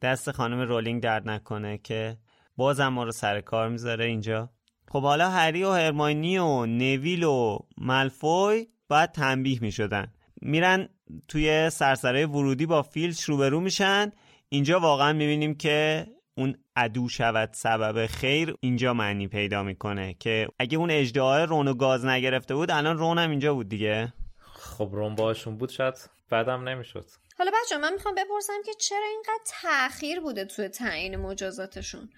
دست 0.01 0.31
خانم 0.31 0.59
رولینگ 0.59 1.03
درد 1.03 1.29
نکنه 1.29 1.77
که 1.77 2.17
بازم 2.57 2.87
ما 2.87 3.03
رو 3.03 3.11
سر 3.11 3.41
کار 3.41 3.69
می‌ذاره 3.69 4.05
اینجا. 4.05 4.49
خب 4.87 5.01
حالا 5.01 5.29
هری 5.29 5.63
و 5.63 5.71
هرماینی 5.71 6.37
و 6.37 6.65
نویل 6.65 7.23
و 7.23 7.59
ملفوی 7.77 8.67
باید 8.87 9.11
تنبیه 9.11 9.59
می‌شدن. 9.61 10.13
میرن 10.41 10.89
توی 11.27 11.69
سرسره 11.69 12.25
ورودی 12.25 12.65
با 12.65 12.81
فیلچ 12.81 13.21
روبرو 13.21 13.59
میشن. 13.59 14.11
اینجا 14.49 14.79
واقعا 14.79 15.13
می‌بینیم 15.13 15.55
که 15.55 16.07
اون 16.37 16.55
عدو 16.75 17.09
شود 17.09 17.49
سبب 17.53 18.05
خیر 18.05 18.55
اینجا 18.59 18.93
معنی 18.93 19.27
پیدا 19.27 19.63
می‌کنه 19.63 20.15
که 20.19 20.47
اگه 20.59 20.77
اون 20.77 20.91
اجدعای 20.91 21.45
رون 21.45 21.67
و 21.67 21.73
گاز 21.73 22.05
نگرفته 22.05 22.55
بود 22.55 22.71
الان 22.71 22.97
رون 22.97 23.17
هم 23.17 23.29
اینجا 23.29 23.53
بود 23.53 23.69
دیگه. 23.69 24.13
خب 24.53 24.89
روم 24.91 25.15
باشون 25.15 25.57
بود 25.57 25.69
شاید 25.69 26.09
بعدم 26.29 26.69
نمی‌شد. 26.69 27.05
حالا 27.37 27.51
بچه 27.51 27.77
من 27.77 27.93
می‌خوام 27.93 28.15
بپرسم 28.15 28.61
که 28.65 28.71
چرا 28.73 29.05
اینقدر 29.11 29.43
تاخیر 29.61 30.19
بوده 30.19 30.45
توی 30.45 30.67
تعیین 30.67 31.15
مجازاتشون؟ 31.15 32.09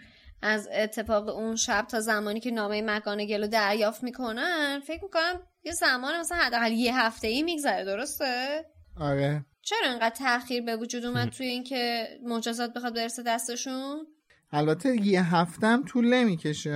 از 0.41 0.69
اتفاق 0.71 1.29
اون 1.29 1.55
شب 1.55 1.85
تا 1.89 1.99
زمانی 1.99 2.39
که 2.39 2.51
نامه 2.51 2.81
مکانگل 2.81 3.41
رو 3.41 3.47
دریافت 3.47 4.03
می‌کنن 4.03 4.81
فکر 4.87 5.03
می‌کنم 5.03 5.39
یه 5.63 5.71
زمان 5.71 6.19
مثلا 6.19 6.37
حداقل 6.37 6.71
یه 6.71 6.99
هفته 6.99 7.27
ای 7.27 7.43
میگذره 7.43 7.85
درسته؟ 7.85 8.65
آره. 8.99 9.45
چرا 9.61 9.87
انقدر 9.89 10.15
تاخیر 10.15 10.63
به 10.63 10.75
وجود 10.75 11.05
اومد 11.05 11.29
توی 11.29 11.47
اینکه 11.47 12.07
مجازات 12.23 12.73
بخواد 12.73 12.95
برسه 12.95 13.23
دستشون؟ 13.23 14.07
البته 14.51 15.05
یه 15.05 15.35
هفتم 15.35 15.83
طول 15.87 16.13
نمی‌کشه 16.13 16.71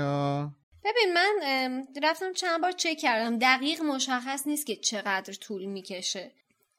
ببین 0.85 1.13
من 1.13 1.83
رفتم 2.03 2.33
چند 2.33 2.61
بار 2.61 2.71
چک 2.71 2.97
کردم. 2.97 3.39
دقیق 3.39 3.81
مشخص 3.81 4.47
نیست 4.47 4.65
که 4.67 4.75
چقدر 4.75 5.33
طول 5.33 5.65
می‌کشه. 5.65 6.31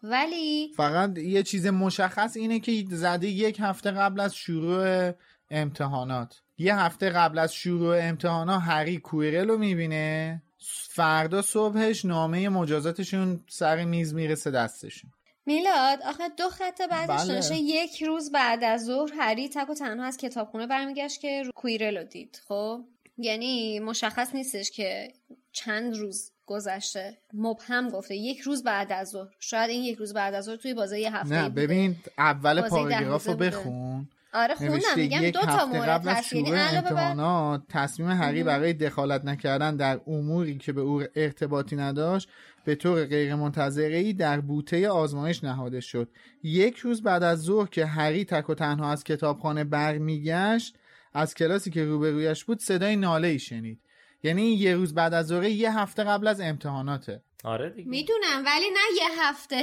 ولی 0.02 0.72
فقط 0.76 1.18
یه 1.18 1.42
چیز 1.42 1.66
مشخص 1.66 2.36
اینه 2.36 2.60
که 2.60 2.84
زده 2.90 3.28
یک 3.28 3.56
هفته 3.60 3.90
قبل 3.90 4.20
از 4.20 4.34
شروع 4.34 5.12
امتحانات. 5.50 6.42
یه 6.58 6.76
هفته 6.76 7.10
قبل 7.10 7.38
از 7.38 7.54
شروع 7.54 7.98
امتحانات 8.00 8.62
هری 8.62 8.98
کویرل 8.98 9.48
رو 9.48 9.58
می‌بینه. 9.58 10.42
فردا 10.88 11.42
صبحش 11.42 12.04
نامه 12.04 12.48
مجازاتشون 12.48 13.44
سر 13.48 13.84
میز 13.84 14.14
می‌رسه 14.14 14.50
دستشون. 14.50 15.10
میلاد 15.46 16.02
آخه 16.02 16.28
دو 16.28 16.48
خط 16.48 16.82
بعدش 16.90 17.26
بله. 17.26 17.38
نشه 17.38 17.56
یک 17.56 18.02
روز 18.02 18.32
بعد 18.32 18.64
از 18.64 18.84
ظهر 18.84 19.10
هری 19.18 19.48
تک 19.48 19.70
و 19.70 19.74
تنها 19.74 20.06
از 20.06 20.16
کتابخونه 20.16 20.66
برمیگشت 20.66 21.20
که 21.20 21.42
رو- 21.42 21.50
کویرل 21.54 21.96
رو 21.98 22.04
دید 22.04 22.40
خب 22.48 22.80
یعنی 23.18 23.80
مشخص 23.80 24.34
نیستش 24.34 24.70
که 24.70 25.12
چند 25.52 25.96
روز 25.96 26.32
گذشته 26.46 27.18
مبهم 27.34 27.88
گفته 27.88 28.16
یک 28.16 28.40
روز 28.40 28.62
بعد 28.62 28.92
از 28.92 29.08
ظهر 29.08 29.28
شاید 29.40 29.70
این 29.70 29.82
یک 29.84 29.98
روز 29.98 30.12
بعد 30.14 30.34
از 30.34 30.44
ظهر 30.44 30.56
توی 30.56 30.74
بازه 30.74 31.00
یه 31.00 31.16
هفته 31.16 31.34
نه. 31.34 31.48
ببین 31.48 31.96
اول 32.18 32.68
پاراگراف 32.68 33.26
رو. 33.26 33.34
بخون 33.34 34.08
آره 34.32 34.54
خوندم 34.54 34.76
میگم 34.96 35.22
یک 35.22 35.34
دو 35.34 35.40
تا 35.40 35.66
مورد 35.66 35.88
قبل 35.88 36.08
از 36.08 36.16
هست 36.16 36.32
یعنی 36.32 36.46
شروع 36.46 36.58
علاوه 36.58 37.62
تصمیم 37.68 38.10
هری 38.10 38.42
برای 38.42 38.72
دخالت 38.72 39.24
نکردن 39.24 39.76
در 39.76 40.00
اموری 40.06 40.58
که 40.58 40.72
به 40.72 40.80
او 40.80 41.02
ارتباطی 41.14 41.76
نداشت 41.76 42.28
به 42.64 42.74
طور 42.74 43.04
غیرمنتظرهای 43.04 44.12
در 44.12 44.40
بوته 44.40 44.88
آزمایش 44.88 45.44
نهاده 45.44 45.80
شد. 45.80 46.08
یک 46.42 46.76
روز 46.76 47.02
بعد 47.02 47.22
از 47.22 47.42
ظهر 47.42 47.68
که 47.68 47.86
هری 47.86 48.24
تک 48.24 48.50
و 48.50 48.54
تنها 48.54 48.92
از 48.92 49.04
کتابخانه 49.04 49.64
برمیگشت 49.64 50.76
از 51.12 51.34
کلاسی 51.34 51.70
که 51.70 51.84
روبرویش 51.84 52.44
بود 52.44 52.60
صدای 52.60 52.96
ناله 52.96 53.28
ای 53.28 53.38
شنید. 53.38 53.80
یعنی 54.22 54.42
یه 54.42 54.74
روز 54.74 54.94
بعد 54.94 55.14
از 55.14 55.26
ظهر 55.26 55.44
یه 55.44 55.78
هفته 55.78 56.04
قبل 56.04 56.26
از 56.26 56.40
امتحاناته. 56.40 57.22
آره 57.44 57.70
دیگه. 57.70 57.88
می‌دونم 57.88 58.42
ولی 58.46 58.70
نه 58.70 59.00
یه 59.00 59.22
هفته 59.22 59.56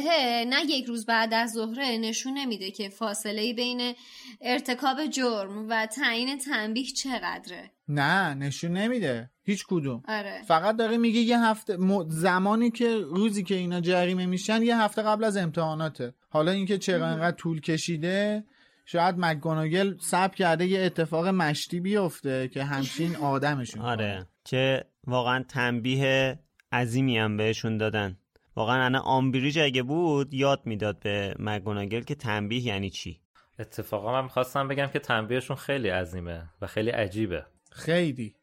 نه 0.46 0.62
یک 0.70 0.86
روز 0.86 1.06
بعد 1.06 1.34
از 1.34 1.52
ظهره 1.52 1.98
نشون 1.98 2.34
نمیده 2.38 2.72
که 2.72 2.90
فاصله 2.90 3.54
بین 3.54 3.94
ارتکاب 4.42 5.06
جرم 5.06 5.70
و 5.70 5.86
تعیین 5.86 6.38
تنبیه 6.38 6.86
چقدره. 6.86 7.72
نه 7.88 8.34
نشون 8.34 8.72
نمیده. 8.72 9.30
هیچ 9.44 9.66
کدوم. 9.68 10.04
آره. 10.08 10.42
فقط 10.48 10.76
داره 10.78 10.98
میگه 10.98 11.20
یه 11.20 11.40
هفته 11.40 11.78
م- 11.78 12.10
زمانی 12.10 12.72
که 12.72 12.98
روزی 12.98 13.44
که 13.44 13.56
اینا 13.56 13.82
جریمه 13.82 14.26
میشن 14.26 14.62
یه 14.64 14.82
هفته 14.82 15.02
قبل 15.02 15.24
از 15.24 15.38
امتحاناته. 15.38 16.14
حالا 16.30 16.52
اینکه 16.52 16.78
چرا 16.78 17.08
انقدر 17.08 17.38
طول 17.38 17.62
کشیده 17.62 18.44
شاید 18.86 19.16
مکگوناگل 19.18 19.98
سب 20.00 20.36
کرده 20.36 20.66
یه 20.66 20.80
اتفاق 20.82 21.28
مشتی 21.28 21.80
بیفته 21.80 22.48
که 22.48 22.64
همچین 22.64 23.16
آدمشون. 23.16 23.82
آره. 23.82 24.28
که 24.46 24.86
واقعا 25.08 25.44
تنبیه 25.50 26.40
عظیمی 26.78 27.18
هم 27.18 27.38
بهشون 27.38 27.78
دادن. 27.78 28.18
واقعا 28.56 28.86
انا 28.86 29.00
آمبریج 29.00 29.60
اگه 29.60 29.84
بود 29.84 30.34
یاد 30.34 30.62
می‌داد 30.66 31.00
به 31.00 31.36
مگوناگل 31.40 32.02
که 32.02 32.16
تنبیه 32.16 32.66
یعنی 32.66 32.90
چی. 32.90 33.20
اتفاقا 33.60 34.12
من 34.12 34.24
می‌خواستم 34.24 34.68
بگم 34.68 34.88
که 34.88 35.00
تنبیهشون 35.00 35.58
خیلی 35.58 35.90
عظیمه 35.90 36.50
و 36.62 36.68
خیلی 36.68 36.90
عجیبه. 36.90 37.46
خیلی. 37.72 38.36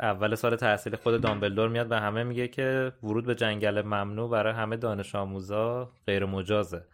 اول 0.00 0.34
سال 0.34 0.56
تحصیلی 0.56 0.96
خود 0.96 1.20
دامبلدور 1.20 1.68
میاد 1.68 1.88
به 1.88 2.00
همه 2.00 2.24
میگه 2.24 2.48
که 2.48 2.92
ورود 3.02 3.26
به 3.26 3.34
جنگل 3.34 3.82
ممنوع 3.82 4.30
برای 4.30 4.52
همه 4.52 4.76
دانش 4.76 5.14
آموزا 5.14 5.92
غیر 6.06 6.24
مجازه. 6.24 6.84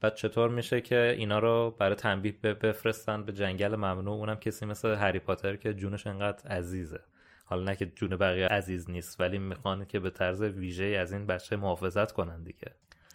بعد 0.00 0.14
چطور 0.14 0.50
میشه 0.50 0.80
که 0.80 1.14
اینا 1.18 1.38
رو 1.38 1.76
برای 1.78 1.94
تنبیه 1.94 2.32
بفرستن 2.32 3.24
به 3.24 3.32
جنگل 3.32 3.76
ممنوع؟ 3.76 4.14
اونم 4.14 4.34
کسی 4.34 4.66
مثل 4.66 4.94
هری 4.94 5.18
پاتر 5.18 5.56
که 5.56 5.74
جونش 5.74 6.06
انقدر 6.06 6.48
عزیزه. 6.48 7.00
حالا 7.44 7.62
نه 7.62 7.76
که 7.76 7.86
جون 7.86 8.16
بقیه 8.16 8.46
عزیز 8.46 8.90
نیست 8.90 9.20
ولی 9.20 9.38
می‌خوان 9.38 9.84
که 9.84 10.00
به 10.00 10.10
طرز 10.10 10.42
ویژه 10.42 10.84
از 10.84 11.12
این 11.12 11.26
بچه 11.26 11.56
محافظت 11.56 12.12
کنن 12.12 12.42
دیگه. 12.42 12.72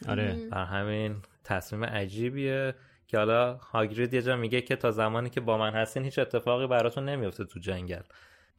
آره. 0.08 0.48
بر 0.52 0.66
همین 0.66 1.16
تصمیم 1.44 1.84
عجیبیه 1.84 2.76
که 3.08 3.18
حالا 3.18 3.54
هاگرید 3.54 4.14
یه 4.14 4.22
جا 4.22 4.36
میگه 4.36 4.62
که 4.62 4.76
تا 4.76 4.92
زمانی 4.92 5.30
که 5.30 5.42
با 5.42 5.58
من 5.58 5.74
هستین 5.74 6.04
هیچ 6.04 6.20
اتفاقی 6.20 6.68
براتون 6.68 7.10
نمیفته 7.10 7.46
تو 7.46 7.60
جنگل 7.60 8.02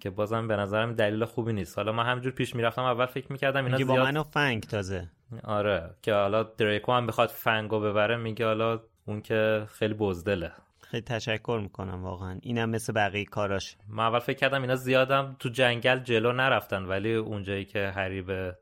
که 0.01 0.11
بازم 0.11 0.49
به 0.49 0.57
نظرم 0.57 0.95
دلیل 0.95 1.25
خوبی 1.25 1.53
نیست. 1.53 1.79
حالا 1.79 1.93
من 1.93 2.07
همجور 2.07 2.33
پیش 2.33 2.55
می‌رفتم 2.55 2.83
اول 2.83 3.07
فکر 3.07 3.33
می‌کردم 3.33 3.65
اینا 3.65 3.79
با 3.79 3.95
زیاد 3.95 4.07
من 4.07 4.17
و 4.17 4.23
فنگ 4.23 4.63
تازه. 4.63 5.09
آره 5.45 5.91
که 6.03 6.15
حالا 6.15 6.43
دریکو 6.43 6.93
هم 6.93 7.07
بخواد 7.07 7.29
فنگو 7.29 7.81
ببره 7.81 8.17
میگه 8.17 8.47
حالا 8.47 8.81
اون 9.05 9.21
که 9.21 9.67
خیلی 9.69 9.95
بزدله. 9.95 10.53
خیلی 10.91 11.03
تشکر 11.03 11.59
می‌کنم 11.63 12.05
واقعا. 12.05 12.39
اینم 12.43 12.71
مثل 12.71 12.93
بقیه 12.93 13.25
کاراش. 13.25 13.77
من 13.89 14.05
اول 14.05 14.19
فکر 14.19 14.39
کردم 14.39 14.63
اینا 14.63 14.77
زیادم 14.77 15.37
تو 15.39 15.49
جنگل 15.49 15.99
جلو 15.99 16.33
نرفتن 16.33 16.83
ولی 16.83 17.15
اونجایی 17.15 17.65
که 17.65 17.93
هری 17.97 18.23
به 18.23 18.59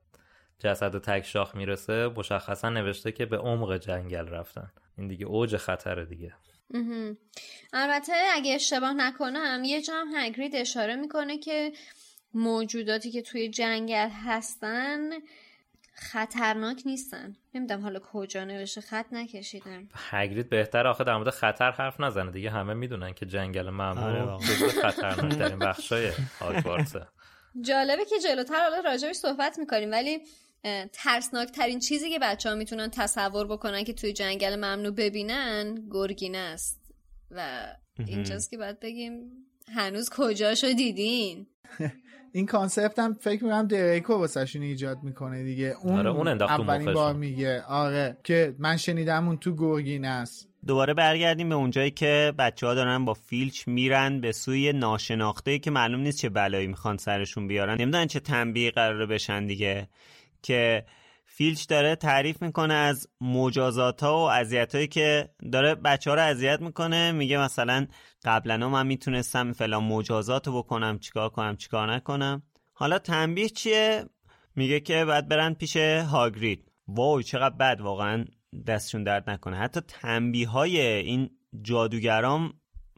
جسد 0.59 0.99
تک 0.99 1.25
شاخ 1.27 1.55
می‌رسه 1.55 2.09
مشخصا 2.09 2.69
نوشته 2.69 3.13
که 3.13 3.27
به 3.27 3.37
عمق 3.37 3.77
جنگل 3.77 4.29
رفتن. 4.29 4.71
این 4.99 5.09
دیگه 5.09 5.27
اوج 5.27 5.57
خطره 5.57 6.05
دیگه. 6.05 6.35
البته 7.73 8.13
اگه 8.35 8.55
اشتباه 8.55 8.93
نکنم 8.93 9.63
یه 9.65 9.83
جا 9.83 9.95
هم 9.95 10.09
هگرید 10.15 10.57
اشاره 10.57 10.97
می‌کنه 10.97 11.39
که 11.39 11.73
موجوداتی 12.35 13.11
که 13.11 13.23
توی 13.23 13.49
جنگل 13.49 14.09
هستن 14.09 14.99
خطرناک 15.99 16.83
نیستن. 16.87 17.37
نمی‌دونم 17.55 17.83
حالا 17.83 18.01
کجا 18.13 18.45
نوشته 18.45 18.81
خط 18.81 19.07
نکشیدم. 19.13 19.89
هگرید 19.95 20.49
بهتر 20.49 20.87
آخه 20.87 21.05
در 21.05 21.17
مورد 21.17 21.31
خطر 21.31 21.71
حرف 21.71 22.01
نزنه 22.01 22.31
دیگه. 22.31 22.51
همه 22.51 22.75
می‌دونن 22.75 23.13
که 23.13 23.27
جنگل 23.27 23.61
آره 23.61 23.71
ممنوع 23.71 24.23
واقعا. 24.23 24.47
جزو 24.47 24.69
خطرناک 24.69 25.39
ترین 25.39 25.59
بخشای 25.59 26.13
هاگوارتسه. 26.41 27.07
جالبه 27.61 28.05
که 28.05 28.19
جلوتر 28.19 28.61
حالا 28.63 28.81
راجبش 28.81 29.15
صحبت 29.15 29.59
می‌کنیم 29.59 29.91
ولی 29.91 30.21
ترسناک 30.93 31.49
ترین 31.49 31.79
چیزی 31.79 32.11
که 32.11 32.19
بچه 32.19 32.49
ها 32.49 32.55
می‌تونن 32.55 32.91
تصور 32.91 33.47
بکنن 33.47 33.85
که 33.85 33.93
توی 33.93 34.13
جنگل 34.13 34.57
ممنوع 34.57 34.95
ببینن 34.95 35.89
گرگینه 35.91 36.39
است. 36.39 36.81
و 37.31 37.67
اینجاست 37.99 38.51
که 38.51 38.59
باید 38.59 38.81
بگیم 38.81 39.31
هنوز 39.75 40.11
کجاشو 40.11 40.73
دیدین؟ 40.73 41.47
این 42.33 42.47
concept 42.47 42.99
هم 42.99 43.15
فکر 43.21 43.45
می‌کنم 43.45 43.67
دریکو 43.67 44.15
واسهشون 44.15 44.63
ایجاد 44.63 45.03
می‌کنه 45.03 45.43
دیگه. 45.43 45.75
اون, 45.83 45.99
آره، 45.99 46.11
اون 46.11 46.29
انداخت 46.29 46.57
تو 46.57 46.63
اولین. 46.63 46.93
بار 46.93 47.15
میگه. 47.15 47.63
آره 47.63 48.17
که 48.25 48.55
من 48.59 48.77
شنیدم 48.77 49.29
اون 49.29 49.37
تو 49.37 49.57
گرگینه 49.57 50.09
است. 50.09 50.49
دوباره 50.67 50.95
برگردیم 50.95 51.49
به 51.49 51.55
اونجایی 51.55 51.91
که 51.91 52.33
بچه 52.39 52.67
ها 52.67 52.75
دارن 52.75 53.05
با 53.05 53.15
فیلچ 53.15 53.69
میرن 53.69 54.21
به 54.21 54.33
سوی 54.33 54.73
ناشناخته 54.73 55.59
که 55.59 55.71
معلوم 55.71 56.01
نیست 56.01 56.19
چه 56.19 56.29
بلایی 56.29 56.67
می‌خوان 56.67 56.97
سرشون 56.97 57.49
بیارن. 57.49 57.81
نمی‌دونن 57.81 58.07
چه 58.07 58.21
تنبیه 58.21 58.71
قراره 58.71 59.07
بشن 59.07 59.47
دیگه. 59.47 59.89
که 60.43 60.85
فیلچ 61.27 61.69
داره 61.69 61.97
تعریف 61.97 62.43
می‌کنه 62.43 62.75
از 62.75 63.09
مجازات 63.21 64.03
ها 64.03 64.19
و 64.19 64.31
اذیت 64.31 64.75
هایی 64.75 64.87
که 64.87 65.29
داره 65.53 65.75
بچه 65.75 66.11
ها 66.11 66.17
رو 66.17 66.23
اذیت 66.23 66.61
می‌کنه. 66.61 67.13
میگه 67.13 67.39
مثلا 67.39 67.87
قبلا 68.25 68.69
من 68.69 68.87
می‌تونستم 68.87 69.53
فلان 69.53 69.85
مجازات 69.85 70.47
رو 70.47 70.59
بکنم 70.59 70.99
چیکار 70.99 71.29
کنم 71.29 71.57
چیکار 71.57 71.95
نکنم. 71.95 72.43
حالا 72.75 72.99
تنبیه 72.99 73.49
چیه؟ 73.49 74.05
میگه 74.57 74.81
که 74.81 75.05
باید 75.05 75.29
برن 75.29 75.55
پیش 75.55 75.77
هاگرید. 75.77 76.73
وای 76.89 77.23
چقدر 77.23 77.55
بد 77.55 77.81
واقعا 77.81 78.25
دستشون 78.67 79.03
درد 79.05 79.31
نکنه. 79.31 79.57
حتی 79.57 79.81
تنبیه 79.81 80.49
های 80.49 80.81
این 80.81 81.31
جادوگرام 81.63 82.53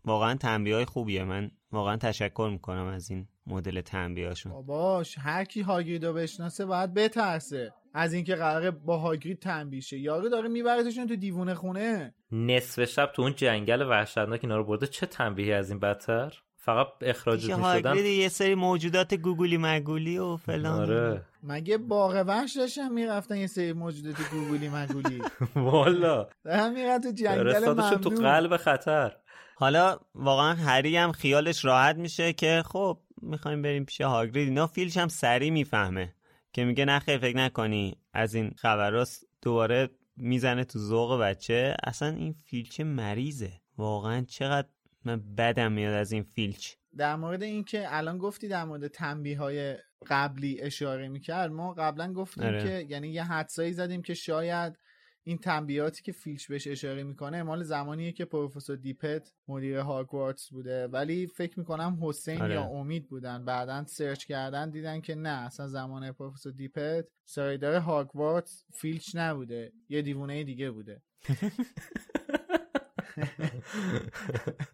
واقعا 0.05 0.35
تنبیه 0.35 0.75
های 0.75 0.85
خوبیه. 0.85 1.25
من 1.25 1.51
واقعا 1.73 1.97
تشکر 1.97 2.49
می‌کنم 2.53 2.87
از 2.87 3.11
این 3.11 3.29
مدل 3.47 3.81
تنبیه 3.81 4.29
هاشون 4.29 4.53
باباش 4.53 5.19
هر 5.19 5.45
کی 5.45 5.61
هاگریدو 5.61 6.13
بشناسه 6.13 6.67
باید 6.67 6.95
بترسه. 6.95 7.73
از 7.95 8.13
اینکه 8.13 8.35
قراره 8.35 8.71
با 8.71 8.99
هاگرید 8.99 9.39
تنبیشه 9.39 9.99
یارو 9.99 10.29
داره 10.29 10.49
میبردشون 10.49 11.07
تو 11.07 11.17
دیوونه 11.17 11.55
خونه. 11.55 12.15
نصف 12.33 12.85
شب 12.85 13.13
تو 13.15 13.23
اون 13.23 13.35
جنگل 13.35 13.83
وحشتناک 13.83 14.41
اینا 14.43 14.57
رو 14.57 14.65
برده. 14.65 14.87
چه 14.87 15.07
تنبیهی 15.07 15.53
از 15.53 15.71
این 15.71 15.79
بدتر؟ 15.81 16.33
فقط 16.57 16.87
اخراج 17.03 17.51
هاگرید 17.51 18.05
یه 18.05 18.29
سری 18.29 18.55
موجودات 18.55 19.15
گوگولی 19.15 19.57
مگولی 19.61 20.19
و 20.19 20.37
فلان. 20.37 20.81
آره. 20.81 21.23
مگه 21.43 21.79
باغ 21.79 22.25
وحش 22.27 22.57
داشتن 22.57 22.89
می‌رفتن 22.93 23.37
یه 23.37 23.47
سری 23.47 23.73
موجودات 23.73 24.17
گوگولی 24.31 24.69
مگولی؟ 24.69 25.23
والا. 25.71 26.29
دارن 26.45 26.73
میرن 26.73 27.01
تو 27.01 27.11
جنگل 27.11 27.53
فرستادشون 27.53 28.01
تو 28.01 28.11
قلب 28.11 28.57
خطر. 28.57 29.17
حالا 29.55 29.99
واقعا 30.15 30.55
هری 30.55 30.97
هم 30.97 31.13
خیالش 31.13 31.65
راحت 31.65 31.97
میشه 31.97 32.33
که 32.33 32.63
خب 32.67 32.99
می‌خوایم 33.23 33.63
بریم 33.63 33.85
پیش 33.85 34.01
هاگرید. 34.01 34.49
اینا 34.49 34.67
فیلش 34.67 34.97
هم 34.97 35.09
سریع 35.09 35.51
می‌فهمه. 35.51 36.15
که 36.53 36.65
میگه 36.65 36.85
نه 36.85 36.99
خیر 36.99 37.19
فکر 37.19 37.37
نکنی. 37.37 37.97
از 38.13 38.35
این 38.35 38.51
خبراست 38.57 39.27
دوباره 39.43 39.91
می‌زنه 40.17 40.65
تو 40.65 40.79
ذوق 40.79 41.21
بچه. 41.21 41.77
اصلا 41.85 42.09
این 42.09 42.35
فیلچ 42.45 42.81
مریضه. 42.81 43.53
واقعا 43.77 44.25
چقدر 44.29 44.69
من 45.05 45.35
بدم 45.35 45.73
میاد 45.73 45.95
از 45.95 46.13
این 46.13 46.23
فیلچ. 46.23 46.75
در 46.97 47.17
مورد 47.17 47.43
اینکه 47.43 47.97
الان 47.97 48.19
گفتی 48.19 48.49
در 48.49 48.65
مورد 48.65 48.89
تنبیه 48.89 49.39
های 49.39 49.77
قبلی 50.07 50.61
اشاره 50.61 51.09
می‌کرد 51.09 51.51
ما 51.51 51.73
قبلا 51.73 52.13
گفتیم 52.13 52.45
آره. 52.45 52.63
که 52.63 52.87
یعنی 52.89 53.09
یه 53.09 53.25
حدسایی 53.25 53.73
زدیم 53.73 54.03
که 54.03 54.15
شاید 54.15 54.79
این 55.25 55.39
تنبیهاتی 55.39 56.03
که 56.03 56.13
فیلچ 56.13 56.49
بهش 56.49 56.67
اشاره 56.67 57.03
می‌کنه 57.03 57.43
مال 57.43 57.63
زمانیه 57.63 58.13
که 58.13 58.25
پروفسور 58.25 58.77
دیپت 58.77 59.33
مدیر 59.49 59.79
هاگوارتس 59.79 60.49
بوده. 60.51 60.87
ولی 60.87 61.27
فکر 61.27 61.59
می‌کنم 61.59 61.99
حسین 62.03 62.43
آره. 62.43 62.55
یا 62.55 62.63
امید 62.63 63.09
بودن. 63.09 63.45
بعدا 63.45 63.85
search 63.87 64.25
کردن 64.25 64.71
دیدن 64.71 65.01
که 65.01 65.15
نه 65.15 65.45
اصلا 65.47 65.69
زمان 65.69 66.13
پروفسور 66.13 66.53
دیپت 66.53 67.05
سرایدار 67.25 67.75
هاگوارتس 67.75 68.65
فیلچ 68.75 69.17
نبوده. 69.17 69.73
یه 69.89 70.03
دیوونه 70.03 70.45
دیگه 70.45 70.71
بوده. 70.71 71.03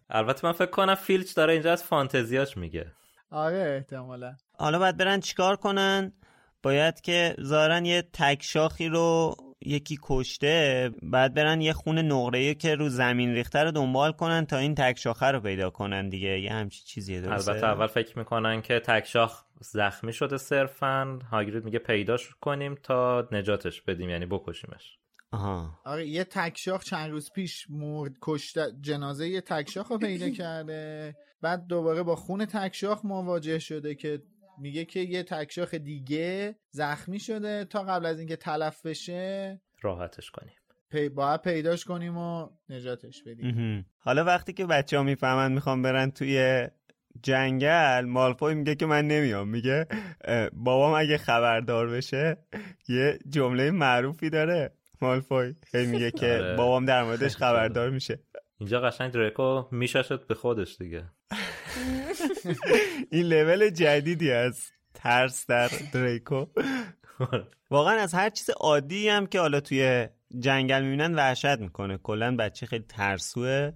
البته 0.09 0.47
من 0.47 0.53
فکر 0.53 0.71
کنم 0.71 0.95
فیلچ 0.95 1.35
داره 1.35 1.53
اینجا 1.53 1.71
از 1.71 1.83
فانتزیاش 1.83 2.57
میگه. 2.57 2.91
آره 3.31 3.75
احتمالا. 3.77 4.35
حالا 4.51 4.79
باید 4.79 4.97
برن 4.97 5.19
چیکار 5.19 5.55
کنن؟ 5.55 6.13
باید 6.63 7.01
که 7.01 7.35
ظاهرا 7.41 7.79
یه 7.79 8.01
تک 8.13 8.43
شاخی 8.43 8.87
رو 8.87 9.35
یکی 9.67 9.99
کشته 10.01 10.91
بعد 11.03 11.33
برن 11.33 11.61
یه 11.61 11.73
خون 11.73 11.99
نقره 11.99 12.53
که 12.53 12.75
رو 12.75 12.89
زمین 12.89 13.33
ریخته 13.33 13.63
رو 13.63 13.71
دنبال 13.71 14.11
کنن 14.11 14.45
تا 14.45 14.57
این 14.57 14.75
تک 14.75 14.97
شاخه 14.97 15.25
رو 15.25 15.39
پیدا 15.39 15.69
کنن 15.69 16.09
دیگه. 16.09 16.39
یه 16.39 16.53
همچی 16.53 16.83
چیزیه 16.85 17.21
درسته؟ 17.21 17.51
البته 17.51 17.67
اول 17.67 17.87
فکر 17.87 18.17
می‌کنن 18.19 18.61
که 18.61 18.79
تکشاخ 18.79 19.43
زخمی 19.61 20.13
شده 20.13 20.37
صرفا. 20.37 21.19
هاگرید 21.31 21.65
میگه 21.65 21.79
پیداش 21.79 22.29
کنیم 22.41 22.75
تا 22.83 23.27
نجاتش 23.31 23.81
بدیم 23.81 24.09
یعنی 24.09 24.25
بکشیمش. 24.25 24.97
آها. 25.31 25.79
آره 25.85 26.07
یه 26.07 26.23
تکشاخ 26.23 26.83
چند 26.83 27.11
روز 27.11 27.31
پیش 27.31 27.65
مرد 27.69 28.11
کشته 28.21 28.71
جنازه 28.81 29.27
یه 29.27 29.41
تکشاخ 29.41 29.91
رو 29.91 29.97
پیدا 29.97 30.29
کرده. 30.39 31.15
بعد 31.41 31.67
دوباره 31.67 32.03
با 32.03 32.15
خون 32.15 32.45
تکشاخ 32.45 33.05
مواجه 33.05 33.59
شده 33.59 33.95
که 33.95 34.21
میگه 34.57 34.85
که 34.85 34.99
یه 34.99 35.23
تکشاخ 35.23 35.73
دیگه 35.73 36.55
زخمی 36.69 37.19
شده 37.19 37.65
تا 37.65 37.83
قبل 37.83 38.05
از 38.05 38.19
اینکه 38.19 38.35
تلف 38.35 38.85
بشه 38.85 39.61
راحتش 39.81 40.31
کنیم. 40.31 40.53
پی 40.89 41.09
باید 41.09 41.41
پیداش 41.41 41.85
کنیم 41.85 42.17
و 42.17 42.49
نجاتش 42.69 43.23
بدیم. 43.23 43.85
حالا 43.99 44.23
وقتی 44.23 44.53
که 44.53 44.65
بچه 44.65 44.97
ها 44.97 45.03
می‌فهمن 45.03 45.51
می‌خوان 45.51 45.81
برن 45.81 46.11
توی 46.11 46.67
جنگل 47.23 48.05
مالفوی 48.05 48.55
میگه 48.55 48.75
که 48.75 48.85
من 48.85 49.07
نمیام. 49.07 49.49
میگه 49.49 49.87
بابام 50.53 50.93
اگه 50.93 51.17
خبردار 51.17 51.87
بشه 51.89 52.37
یه 52.87 53.19
جمله 53.29 53.71
معروفی 53.71 54.29
داره. 54.29 54.71
مالفوی 55.01 55.55
هی 55.73 55.85
میگه 55.85 56.11
که 56.11 56.33
آره. 56.33 56.55
بابام 56.55 56.85
در 56.85 57.03
موردش 57.03 57.35
خبردار 57.43 57.89
میشه. 57.89 58.19
اینجا 58.59 58.81
قشنگ 58.81 59.11
دریکو 59.11 59.63
میشاشد 59.71 60.27
به 60.27 60.35
خودش 60.35 60.77
دیگه. 60.77 61.03
این 63.11 63.25
لول 63.25 63.69
جدیدی 63.69 64.31
از 64.31 64.71
ترس 64.93 65.45
در 65.47 65.71
دریکو. 65.93 66.45
واقعا 67.69 67.95
از 67.95 68.13
هر 68.13 68.29
چیز 68.29 68.49
عادی 68.49 69.09
هم 69.09 69.27
که 69.27 69.39
حالا 69.39 69.59
توی 69.59 70.07
جنگل 70.39 70.83
می‌بینن 70.83 71.15
وحشت 71.15 71.59
می‌کنه. 71.59 71.97
کلا 71.97 72.35
بچه 72.35 72.65
خیلی 72.65 72.85
ترسوه. 72.89 73.71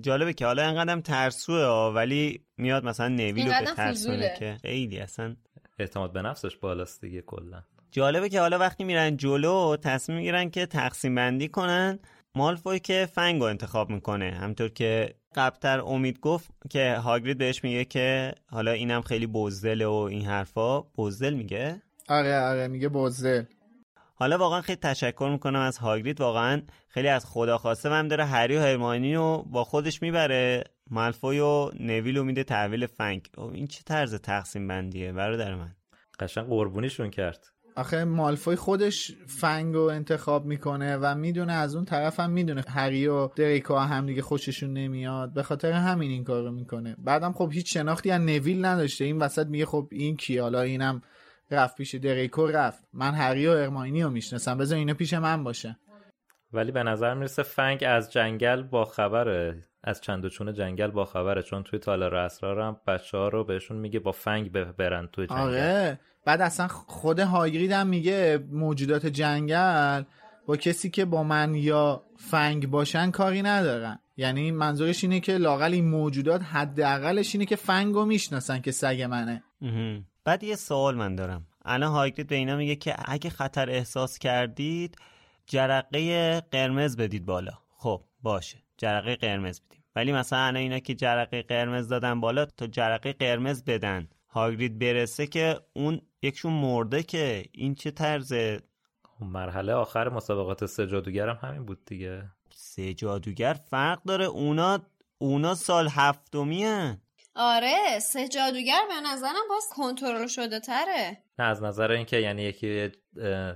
جالبه 0.00 0.32
که 0.32 0.46
حالا 0.46 0.66
اینقدر 0.66 1.00
ترسوه 1.00 1.92
ولی 1.94 2.40
میاد 2.56 2.84
مثلا 2.84 3.08
نویل 3.08 3.46
رو 3.46 3.52
اینقدرم 3.52 3.64
به 3.64 3.74
ترسونه. 3.74 4.36
که 4.38 4.56
خیلی 4.62 4.98
اصلا. 4.98 5.36
اعتماد 5.78 6.12
به 6.12 6.22
نفسش 6.22 6.56
بالاست 6.56 7.00
دیگه 7.00 7.22
کلا. 7.22 7.62
جالبه 7.90 8.28
که 8.28 8.40
حالا 8.40 8.58
وقتی 8.58 8.84
میرن 8.84 9.16
جلو 9.16 9.76
تصمیم 9.76 10.18
می‌گیرن 10.18 10.50
که 10.50 10.66
تقسیم 10.66 11.14
بندی 11.14 11.48
کنن. 11.48 11.98
مالفوی 12.34 12.78
که 12.78 13.08
فنگ 13.12 13.40
رو 13.40 13.46
انتخاب 13.46 13.90
می‌کنه 13.90 14.30
همطور 14.30 14.68
که 14.68 15.14
قبلتر 15.34 15.80
امید 15.80 16.20
گفت 16.20 16.50
که 16.70 16.94
هاگرید 16.94 17.38
بهش 17.38 17.64
میگه 17.64 17.84
که 17.84 18.34
حالا 18.50 18.70
اینم 18.70 19.02
خیلی 19.02 19.26
بزدله 19.26 19.86
و 19.86 19.92
این 19.92 20.24
حرفا. 20.24 20.80
بزدل 20.80 21.34
میگه؟ 21.34 21.82
آره 22.08 22.40
آره 22.40 22.68
میگه 22.68 22.88
بزدل. 22.88 23.44
حالا 24.14 24.38
واقعا 24.38 24.60
خیلی 24.60 24.76
تشکر 24.76 25.28
می‌کنم 25.32 25.60
از 25.60 25.78
هاگرید. 25.78 26.20
واقعا 26.20 26.62
خیلی 26.88 27.08
از 27.08 27.26
خدا 27.26 27.58
خواسته 27.58 27.90
هم 27.90 28.08
داره 28.08 28.24
هری 28.24 28.56
و 28.56 28.60
هرماینی 28.60 29.14
رو 29.14 29.44
با 29.50 29.64
خودش 29.64 30.02
می‌بره. 30.02 30.64
مالفوی 30.90 31.40
و 31.40 31.70
نویل 31.80 32.16
رو 32.16 32.24
میده 32.24 32.44
تحویل 32.44 32.86
فنگ. 32.86 33.28
این 33.52 33.66
چه 33.66 33.82
طرز 33.82 34.14
تقسیم 34.14 34.68
بندیه؟ 34.68 35.12
برادر 35.12 35.54
من. 35.54 35.76
قشنگ 36.20 36.46
قربونیشون 36.46 37.10
کرد. 37.10 37.53
آخه 37.76 38.04
مالفوی 38.04 38.56
خودش 38.56 39.12
فنگ 39.26 39.74
رو 39.74 39.80
انتخاب 39.80 40.44
می‌کنه 40.44 40.96
و 40.96 41.14
می‌دونه 41.14 41.52
از 41.52 41.74
اون 41.74 41.84
طرف 41.84 42.20
هم 42.20 42.30
می‌دونه 42.30 42.64
هری 42.68 43.06
و 43.06 43.26
دریکو 43.26 43.76
هم 43.76 44.06
دیگه 44.06 44.22
خوششون 44.22 44.72
نمیاد. 44.72 45.32
به 45.32 45.42
خاطر 45.42 45.72
همین 45.72 46.10
این 46.10 46.24
کار 46.24 46.42
رو 46.42 46.52
می‌کنه. 46.52 46.96
بعدم 46.98 47.32
خب 47.32 47.50
هیچ 47.52 47.74
شناختی 47.74 48.10
از 48.10 48.20
نویل 48.20 48.64
نداشته. 48.64 49.04
این 49.04 49.18
وسط 49.18 49.46
میگه 49.46 49.66
خب 49.66 49.88
این 49.92 50.16
کی؟ 50.16 50.38
حالا 50.38 50.60
اینم 50.60 51.02
رفت 51.50 51.76
پیش 51.76 51.94
دریکو 51.94 52.46
رفت. 52.46 52.84
من 52.92 53.14
هری 53.14 53.46
و 53.46 53.50
ارماینی 53.50 54.02
رو 54.02 54.10
می‌شناسم. 54.10 54.58
بذار 54.58 54.78
اینا 54.78 54.94
پیش 54.94 55.14
من 55.14 55.44
باشه. 55.44 55.76
ولی 56.52 56.72
به 56.72 56.82
نظر 56.82 57.14
می‌رسه 57.14 57.42
فنگ 57.42 57.84
از 57.86 58.12
جنگل 58.12 58.62
با 58.62 58.84
خبره. 58.84 59.62
از 59.84 60.00
چند 60.00 60.24
و 60.24 60.28
چون 60.28 60.52
جنگل 60.52 60.90
با 60.90 61.04
خبره. 61.04 61.42
چون 61.42 61.62
توی 61.62 61.78
تالار 61.78 62.14
اسرار 62.14 62.60
هم 62.60 62.76
بچه 62.86 63.18
ها 63.18 63.28
رو 63.28 63.44
بهشون 63.44 63.76
میگه 63.76 64.00
با 64.00 64.12
فنگ 64.12 64.52
برن 64.52 65.08
توی 65.12 65.26
جنگل. 65.26 65.40
آره. 65.40 66.00
بعد 66.24 66.40
اصلا 66.40 66.68
خود 66.68 67.18
هاگرید 67.18 67.72
هم 67.72 67.86
میگه 67.86 68.44
موجودات 68.50 69.06
جنگل 69.06 70.02
با 70.46 70.56
کسی 70.56 70.90
که 70.90 71.04
با 71.04 71.22
من 71.22 71.54
یا 71.54 72.02
فنگ 72.16 72.70
باشن 72.70 73.10
کاری 73.10 73.42
ندارن. 73.42 73.98
یعنی 74.16 74.50
منظورش 74.50 75.04
اینه 75.04 75.20
که 75.20 75.38
لاقل 75.38 75.72
این 75.72 75.88
موجودات 75.88 76.42
حداقلش 76.42 77.34
اینه 77.34 77.46
که 77.46 77.56
فنگ 77.56 77.94
رو 77.94 78.04
می‌شناسن 78.04 78.60
که 78.60 78.72
سگ 78.72 79.02
منه. 79.10 79.42
بعد 80.24 80.44
یه 80.44 80.56
سوال 80.56 80.94
من 80.94 81.14
دارم. 81.14 81.46
الان 81.64 81.92
هاگرید 81.92 82.26
به 82.26 82.34
اینا 82.34 82.56
میگه 82.56 82.76
که 82.76 82.94
اگه 83.04 83.30
خطر 83.30 83.70
احساس 83.70 84.18
کردید 84.18 84.96
جرقه 85.46 86.40
قرمز 86.40 86.96
بدید 86.96 87.26
بالا. 87.26 87.52
خب 87.76 88.02
باشه. 88.22 88.58
جرقه 88.76 89.16
قرمز 89.16 89.60
بدیم. 89.60 89.84
ولی 89.96 90.12
مثلا 90.12 90.38
الان 90.38 90.56
اینا 90.56 90.78
که 90.78 90.94
جرقه 90.94 91.42
قرمز 91.42 91.88
دادن 91.88 92.20
بالا 92.20 92.44
تا 92.44 92.66
جرقه 92.66 93.12
قرمز 93.12 93.64
بدن. 93.64 94.08
هاگرید 94.28 94.78
برسه 94.78 95.26
که 95.26 95.60
اون 95.72 96.00
یکشون 96.24 96.52
مرده 96.52 97.02
که 97.02 97.44
این 97.52 97.74
چه 97.74 97.90
طرز 97.90 98.32
خب 99.02 99.24
مرحله 99.24 99.72
آخر 99.72 100.08
مسابقات 100.08 100.66
سه 100.66 100.86
جادوگر 100.86 101.28
هم 101.28 101.48
همین 101.48 101.64
بود 101.64 101.84
دیگه. 101.84 102.30
سه 102.50 102.94
جادوگر 102.94 103.54
فرق 103.54 104.02
داره. 104.02 104.24
اونا 104.24 104.78
اونا 105.18 105.54
سال 105.54 105.88
هفتمی. 105.88 106.64
آره 107.36 107.98
سه 107.98 108.28
جادوگر 108.28 108.80
به 108.88 109.08
نظرم 109.08 109.48
باز 109.48 109.64
کنترل 109.76 110.26
شده 110.26 110.60
تره. 110.60 111.18
نه 111.38 111.44
از 111.44 111.62
نظر 111.62 111.90
اینکه 111.90 112.16
یعنی 112.16 112.42
یکی 112.42 112.90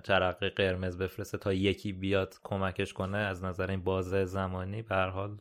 جرقه 0.04 0.50
قرمز 0.50 0.98
بفرسته 0.98 1.38
تا 1.38 1.52
یکی 1.52 1.92
بیاد 1.92 2.34
کمکش 2.42 2.92
کنه 2.92 3.18
از 3.18 3.44
نظر 3.44 3.70
این 3.70 3.84
بازه 3.84 4.24
زمانی 4.24 4.82
به 4.82 4.94
هر 4.94 5.08
حال. 5.08 5.36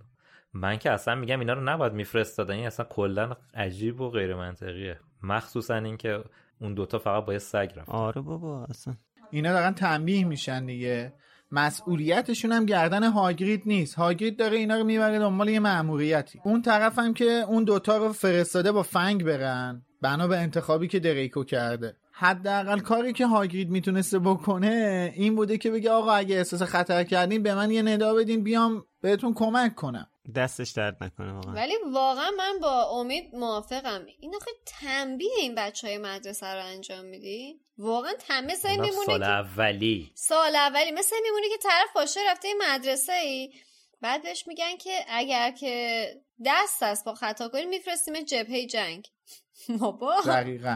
من 0.54 0.78
که 0.78 0.92
اصلا 0.92 1.16
میگم 1.16 1.40
اینا 1.40 1.54
رو 1.54 1.62
نباید 1.62 1.94
میفرستادن 1.94 2.56
این 2.56 2.68
اصلا 2.68 2.86
کلا 2.86 3.36
عجیب 3.54 4.02
و 4.02 4.10
غیر 4.10 4.36
منطقیه 4.36 5.00
مخصوصا 5.24 5.76
اینکه 5.76 6.24
اون 6.62 6.74
دوتا 6.74 7.00
فقط 7.00 7.26
با 7.26 7.34
یه 7.34 7.40
سگ 7.40 7.70
رفت. 7.76 7.90
آره 7.90 8.22
بابا 8.22 8.66
اصلا. 8.70 8.94
اینا 9.32 9.54
دارن 9.54 9.74
تنبیه 9.74 10.26
میشن 10.26 10.66
دیگه. 10.66 11.14
مسئولیتشون 11.52 12.52
هم 12.52 12.66
گردن 12.66 13.04
هاگرید 13.04 13.62
نیست. 13.66 13.96
هاگرید 13.96 14.38
داره 14.38 14.58
اینا 14.58 14.78
رو 14.78 14.84
می‌بره 14.84 15.20
دنبال 15.20 15.50
یه 15.50 15.60
مأموریتی. 15.60 16.40
اون 16.44 16.62
طرف 16.62 17.00
هم 17.00 17.14
که 17.14 17.46
اون 17.48 17.64
دوتا 17.64 17.98
رو 17.98 18.14
فرستاده 18.14 18.72
با 18.72 18.84
فنگ 18.84 19.24
برن 19.24 19.82
بنا 20.02 20.28
به 20.28 20.38
انتخابی 20.38 20.88
که 20.88 21.00
دریکو 21.00 21.44
کرده. 21.44 21.96
حداقل 22.12 22.80
کاری 22.80 23.14
که 23.14 23.28
هاگرید 23.28 23.70
می‌تونسته 23.70 24.20
بکنه 24.20 25.14
این 25.16 25.36
بوده 25.36 25.58
که 25.58 25.72
بگه 25.72 25.92
آقا 25.92 26.12
اگه 26.12 26.36
احساس 26.36 26.64
خطر 26.64 27.04
کردین 27.04 27.44
به 27.44 27.56
من 27.56 27.72
یه 27.72 27.82
ندا 27.82 28.14
بدین 28.14 28.44
بیام 28.44 28.84
بهتون 29.02 29.34
کمک 29.34 29.76
کنم. 29.76 30.08
دستش 30.36 30.72
درد 30.72 31.04
نکنه 31.04 31.34
واقعا. 31.34 31.54
ولی 31.54 31.74
واقعا 31.94 32.32
من 32.38 32.60
با 32.62 32.84
امید 32.90 33.36
موافقم. 33.36 34.06
این 34.20 34.36
آخه 34.36 34.52
تنبیه 34.66 35.32
این 35.40 35.56
بچه 35.56 35.88
های 35.88 35.98
مدرسه 35.98 36.48
رو 36.48 36.66
انجام 36.66 37.06
میدی؟ 37.06 37.62
واقعا 37.78 38.14
تنبیه 38.20 38.56
این 38.66 38.80
اونا 38.80 38.90
میمونه 38.90 39.06
سال 39.06 39.20
که 39.20 39.30
اولی. 39.30 40.12
سال 40.16 40.56
اولی. 40.56 40.92
مثل 40.92 41.16
میمونه 41.24 41.50
که 41.50 41.58
طرف 41.64 41.94
باشه 41.96 42.20
رفته 42.32 42.48
این 42.48 42.58
مدرسه 42.70 43.14
ای 43.14 43.54
بعد 44.02 44.24
بهش 44.24 44.48
میگن 44.48 44.78
که 44.78 45.00
اگر 45.08 45.52
که 45.52 46.08
دست 46.46 46.84
است 46.84 47.06
با 47.06 47.14
خطا 47.14 47.50
کنی 47.50 47.66
میفرستیم 47.66 48.24
جبهه 48.24 48.66
جنگ. 48.66 49.08
بابا. 49.82 50.22
دقیقا. 50.28 50.76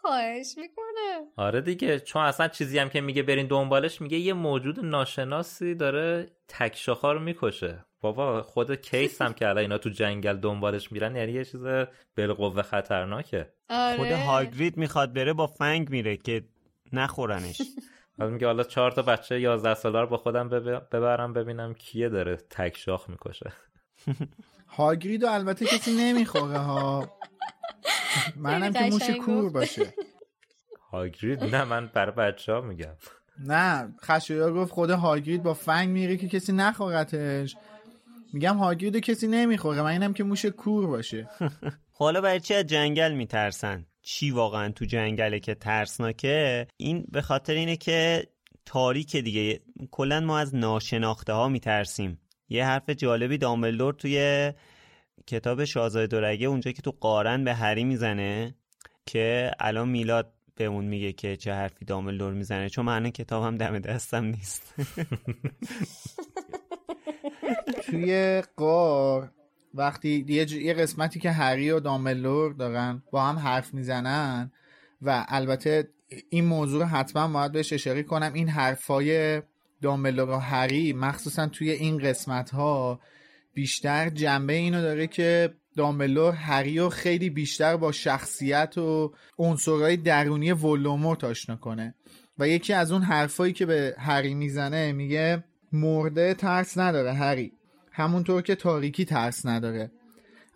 خواهش 0.00 0.54
می‌کنه 0.56 1.26
آره 1.36 1.60
دیگه 1.60 2.00
چون 2.00 2.22
اصلا 2.22 2.48
چیزی 2.48 2.78
هم 2.78 2.90
که 2.90 3.00
میگه 3.00 3.22
برین 3.22 3.46
دنبالش 3.46 4.00
میگه 4.00 4.18
یه 4.18 4.32
موجود 4.32 4.80
ناشناسی 4.80 5.74
داره 5.74 6.30
تک 6.48 6.76
شاخا 6.76 7.12
رو 7.12 7.20
می‌کشه. 7.20 7.84
بابا 8.12 8.42
خود 8.42 8.74
کیس 8.74 9.22
هم 9.22 9.32
که 9.32 9.48
الان 9.48 9.58
اینا 9.62 9.78
تو 9.78 9.88
جنگل 9.90 10.36
دنبالش 10.36 10.92
میرن 10.92 11.16
یعنی 11.16 11.32
یه 11.32 11.44
چیز 11.44 11.60
بالقوه 12.16 12.62
خطرناکه. 12.62 13.52
آره. 13.70 13.96
خود 13.96 14.06
هاگرید 14.06 14.76
می‌خواد 14.76 15.12
بره 15.12 15.32
با 15.32 15.46
فنگ 15.46 15.90
میره 15.90 16.16
که 16.16 16.44
نخورنش. 16.92 17.62
حالا 18.18 18.30
میگه 18.30 18.46
حالا 18.46 18.62
چهار 18.62 18.90
تا 18.90 19.02
بچه 19.02 19.40
11 19.40 19.74
ساله 19.74 20.00
رو 20.00 20.06
با 20.06 20.16
خودم 20.16 20.48
بب- 20.48 20.88
ببرم 20.96 21.32
ببینم 21.32 21.74
کیه 21.74 22.08
داره 22.08 22.36
تک 22.36 22.76
شاخ 22.76 23.10
می‌کشه. 23.10 23.52
هاگرید 24.76 25.24
البته 25.24 25.66
کسی 25.66 25.92
نمی‌خوره 25.96 26.58
ها. 26.58 27.18
منم 28.36 28.72
که 28.72 28.84
موش 28.90 29.10
کور. 29.10 29.50
باشه. 29.50 29.94
هاگرید 30.92 31.44
نه 31.44 31.64
من 31.64 31.90
برای 31.94 32.12
بچه 32.14 32.52
ها 32.52 32.60
میگم. 32.60 32.94
نه 33.38 33.94
خشایار 34.02 34.52
گفت 34.52 34.72
خود 34.72 34.90
هاگرید 34.90 35.42
با 35.42 35.54
فنگ 35.54 35.88
میره 35.88 36.16
که 36.16 36.28
کسی 36.28 36.52
نخورتش. 36.52 37.56
میگم 38.36 38.56
هاگرید 38.56 38.96
کسی 38.96 39.26
نمی‌خوره 39.26 39.82
من 39.82 39.90
اینم 39.90 40.12
که 40.12 40.24
موش 40.24 40.46
کور 40.46 40.86
باشه. 40.86 41.28
حالا 42.00 42.20
برای 42.20 42.40
چی 42.40 42.54
از 42.54 42.66
جنگل 42.66 43.12
میترسن؟ 43.12 43.86
چی 44.02 44.30
واقعا 44.30 44.72
تو 44.72 44.84
جنگله 44.84 45.40
که 45.40 45.54
ترسناکه؟ 45.54 46.66
این 46.76 47.06
به 47.12 47.22
خاطر 47.22 47.52
اینه 47.52 47.76
که 47.76 48.26
تاریک 48.64 49.16
دیگه. 49.16 49.60
کلا 49.90 50.20
ما 50.20 50.38
از 50.38 50.54
ناشناخته 50.54 51.32
ها 51.32 51.48
میترسیم. 51.48 52.20
یه 52.48 52.66
حرف 52.66 52.90
جالبی 52.90 53.38
دامبلدور 53.38 53.94
توی 53.94 54.52
کتاب 55.26 55.64
شاهزاده 55.64 56.06
دورگه 56.06 56.46
اونجا 56.46 56.72
که 56.72 56.82
تو 56.82 56.90
قارن 57.00 57.44
به 57.44 57.54
هری 57.54 57.84
می‌زنه 57.84 58.54
که 59.06 59.50
الان 59.60 59.88
میلاد 59.88 60.32
بهمون 60.56 60.84
میگه 60.84 61.12
که 61.12 61.36
چه 61.36 61.52
حرفی 61.52 61.84
دامبلدور 61.84 62.32
می‌زنه 62.32 62.68
چون 62.68 62.84
من 62.84 63.10
کتاب 63.10 63.44
هم 63.44 63.56
دم 63.56 63.78
دستم 63.78 64.24
نیست. 64.24 64.74
توی 67.86 68.42
قار 68.56 69.30
وقتی 69.74 70.24
یه, 70.28 70.74
قسمتی 70.74 71.20
که 71.20 71.30
هری 71.30 71.70
و 71.70 71.80
دامبلور 71.80 72.52
دارن 72.52 73.02
با 73.10 73.24
هم 73.24 73.38
حرف 73.38 73.74
می‌زنن 73.74 74.52
و 75.02 75.24
البته 75.28 75.88
این 76.30 76.44
موضوع 76.44 76.84
حتما 76.84 77.28
باید 77.28 77.52
بهش 77.52 77.72
اشاره 77.72 78.02
کنم. 78.02 78.32
این 78.32 78.48
حرفای 78.48 79.42
دامبلور 79.82 80.30
و 80.30 80.36
هری 80.36 80.92
مخصوصا 80.92 81.46
توی 81.46 81.70
این 81.70 81.98
قسمت 81.98 82.50
ها 82.50 83.00
بیشتر 83.54 84.08
جنبه 84.08 84.52
اینو 84.52 84.82
داره 84.82 85.06
که 85.06 85.54
دامبلور 85.76 86.32
هری 86.32 86.78
رو 86.78 86.88
خیلی 86.88 87.30
بیشتر 87.30 87.76
با 87.76 87.92
شخصیت 87.92 88.78
و 88.78 89.12
عنصرهای 89.38 89.96
درونی 89.96 90.52
ولوموت 90.52 91.24
آشنا 91.24 91.56
کنه. 91.56 91.94
و 92.38 92.48
یکی 92.48 92.72
از 92.72 92.92
اون 92.92 93.02
حرفایی 93.02 93.52
که 93.52 93.66
به 93.66 93.94
هری 93.98 94.34
می‌زنه 94.34 94.92
میگه 94.92 95.44
مرده 95.72 96.34
ترس 96.34 96.78
نداره 96.78 97.12
هری. 97.12 97.52
همونطور 97.92 98.42
که 98.42 98.54
تاریکی 98.54 99.04
ترس 99.04 99.46
نداره. 99.46 99.90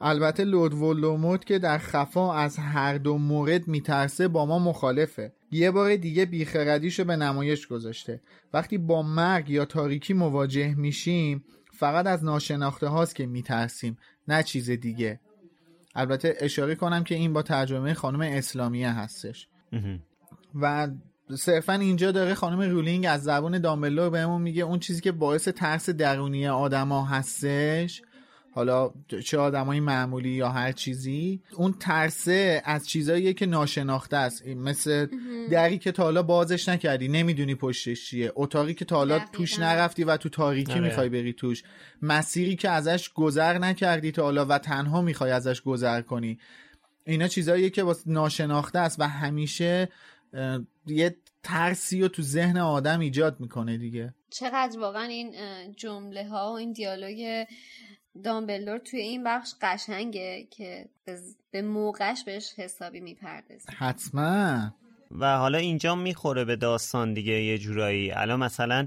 البته 0.00 0.44
لورد 0.44 0.74
ولوموت 0.74 1.44
که 1.44 1.58
در 1.58 1.78
خفا 1.78 2.34
از 2.34 2.58
هر 2.58 2.98
دو 2.98 3.18
مورد 3.18 3.68
میترسه 3.68 4.28
با 4.28 4.46
ما 4.46 4.58
مخالفه. 4.58 5.32
یه 5.50 5.70
بار 5.70 5.96
دیگه 5.96 6.24
بیخردیشو 6.26 7.04
به 7.04 7.16
نمایش 7.16 7.66
گذاشته. 7.66 8.20
وقتی 8.54 8.78
با 8.78 9.02
مرگ 9.02 9.50
یا 9.50 9.64
تاریکی 9.64 10.14
مواجه 10.14 10.74
میشیم 10.74 11.44
فقط 11.72 12.06
از 12.06 12.24
ناشناخته 12.24 12.86
هاست 12.86 13.14
که 13.14 13.26
میترسیم 13.26 13.98
نه 14.28 14.42
چیز 14.42 14.70
دیگه. 14.70 15.20
البته 15.94 16.36
اشاره 16.40 16.74
کنم 16.74 17.04
که 17.04 17.14
این 17.14 17.32
با 17.32 17.42
ترجمه 17.42 17.94
خانم 17.94 18.20
اسلامیه 18.20 18.90
هستش. 18.90 19.48
و 20.54 20.88
صرفا 21.36 21.72
اینجا 21.72 22.12
داره 22.12 22.34
خانم 22.34 22.60
رولینگ 22.60 23.06
از 23.08 23.22
زبان 23.22 23.58
دامبلور 23.58 24.10
بهمون 24.10 24.42
میگه 24.42 24.62
اون 24.62 24.78
چیزی 24.78 25.00
که 25.00 25.12
باعث 25.12 25.48
ترس 25.48 25.90
درونی 25.90 26.48
آدما 26.48 27.04
هستش. 27.04 28.02
حالا 28.52 28.90
چه 29.24 29.38
آدمای 29.38 29.80
معمولی 29.80 30.30
یا 30.30 30.48
هر 30.48 30.72
چیزی. 30.72 31.42
اون 31.56 31.72
ترسه 31.72 32.62
از 32.64 32.88
چیزاییه 32.88 33.32
که 33.32 33.46
ناشناخته 33.46 34.16
است. 34.16 34.46
مثل 34.46 35.06
دری 35.50 35.78
که 35.78 35.92
تا 35.92 36.02
حالا 36.02 36.22
بازش 36.22 36.68
نکردی 36.68 37.08
نمی‌دونی 37.08 37.54
پشتش 37.54 38.06
چیه. 38.06 38.32
اتاقی 38.34 38.74
که 38.74 38.84
تا 38.84 38.96
حالا 38.96 39.20
توش 39.32 39.58
نرفتی 39.58 40.04
و 40.04 40.16
تو 40.16 40.28
تاریکی 40.28 40.72
آره. 40.72 40.80
می‌خوای 40.80 41.08
بری 41.08 41.32
توش. 41.32 41.62
مسیری 42.02 42.56
که 42.56 42.70
ازش 42.70 43.10
گذر 43.12 43.58
نکردی 43.58 44.12
تا 44.12 44.22
حالا 44.22 44.44
و 44.44 44.58
تنها 44.58 45.02
می‌خوای 45.02 45.30
ازش 45.30 45.60
گذر 45.60 46.02
کنی. 46.02 46.38
اینا 47.06 47.28
چیزاییه 47.28 47.70
که 47.70 47.84
ناشناخته 48.06 48.78
است 48.78 49.00
و 49.00 49.08
همیشه 49.08 49.88
یه 50.90 51.16
ترسی 51.42 52.02
رو 52.02 52.08
تو 52.08 52.22
ذهن 52.22 52.58
آدم 52.58 53.00
ایجاد 53.00 53.40
می‌کنه 53.40 53.78
دیگه. 53.78 54.14
چقدر 54.30 54.78
واقعا 54.78 55.04
این 55.04 55.34
جمله 55.76 56.28
ها 56.28 56.52
و 56.52 56.56
این 56.56 56.72
دیالوگ 56.72 57.46
دامبلدور 58.24 58.78
توی 58.78 59.00
این 59.00 59.24
بخش 59.24 59.52
قشنگه 59.62 60.48
که 60.50 60.88
به 61.50 61.62
موقعش 61.62 62.24
بهش 62.24 62.52
حسابی 62.56 63.00
می‌پردازه 63.00 63.72
حتما. 63.72 64.74
و 65.10 65.36
حالا 65.36 65.58
اینجا 65.58 65.94
می‌خوره 65.94 66.44
به 66.44 66.56
داستان 66.56 67.14
دیگه 67.14 67.32
یه 67.32 67.58
جورایی. 67.58 68.12
الان 68.12 68.40
مثلا 68.40 68.86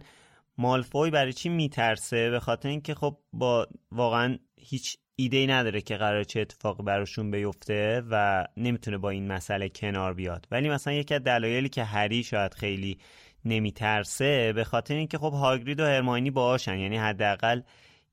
مالفوی 0.58 1.12
برای 1.12 1.34
چی 1.34 1.50
میترسه؟ 1.50 2.30
به 2.30 2.40
خاطر 2.40 2.70
اینکه 2.70 2.96
خب 2.96 3.18
با 3.34 3.68
واقعا 3.92 4.38
هیچ 4.64 4.98
ایده 5.16 5.38
ای 5.38 5.48
نداره 5.48 5.82
که 5.82 5.98
قرار 5.98 6.24
چه 6.24 6.40
اتفاقی 6.40 6.84
براشون 6.84 7.32
بیفته 7.32 8.04
و 8.10 8.46
نمی‌تونه 8.58 8.98
با 8.98 9.10
این 9.10 9.28
مسئله 9.28 9.70
کنار 9.70 10.14
بیاد. 10.14 10.48
ولی 10.52 10.70
مثلا 10.70 10.94
یکی 10.94 11.14
از 11.14 11.24
دلایلی 11.24 11.70
که 11.70 11.84
هری 11.84 12.24
شاید 12.24 12.54
خیلی 12.54 12.98
نمیترسه 13.46 14.54
به 14.54 14.64
خاطر 14.64 14.96
اینکه 14.96 15.18
خب 15.18 15.34
هاگرید 15.34 15.80
و 15.80 15.86
هرماینی 15.86 16.32
باهاشن. 16.32 16.78
یعنی 16.78 16.98
حداقل 16.98 17.62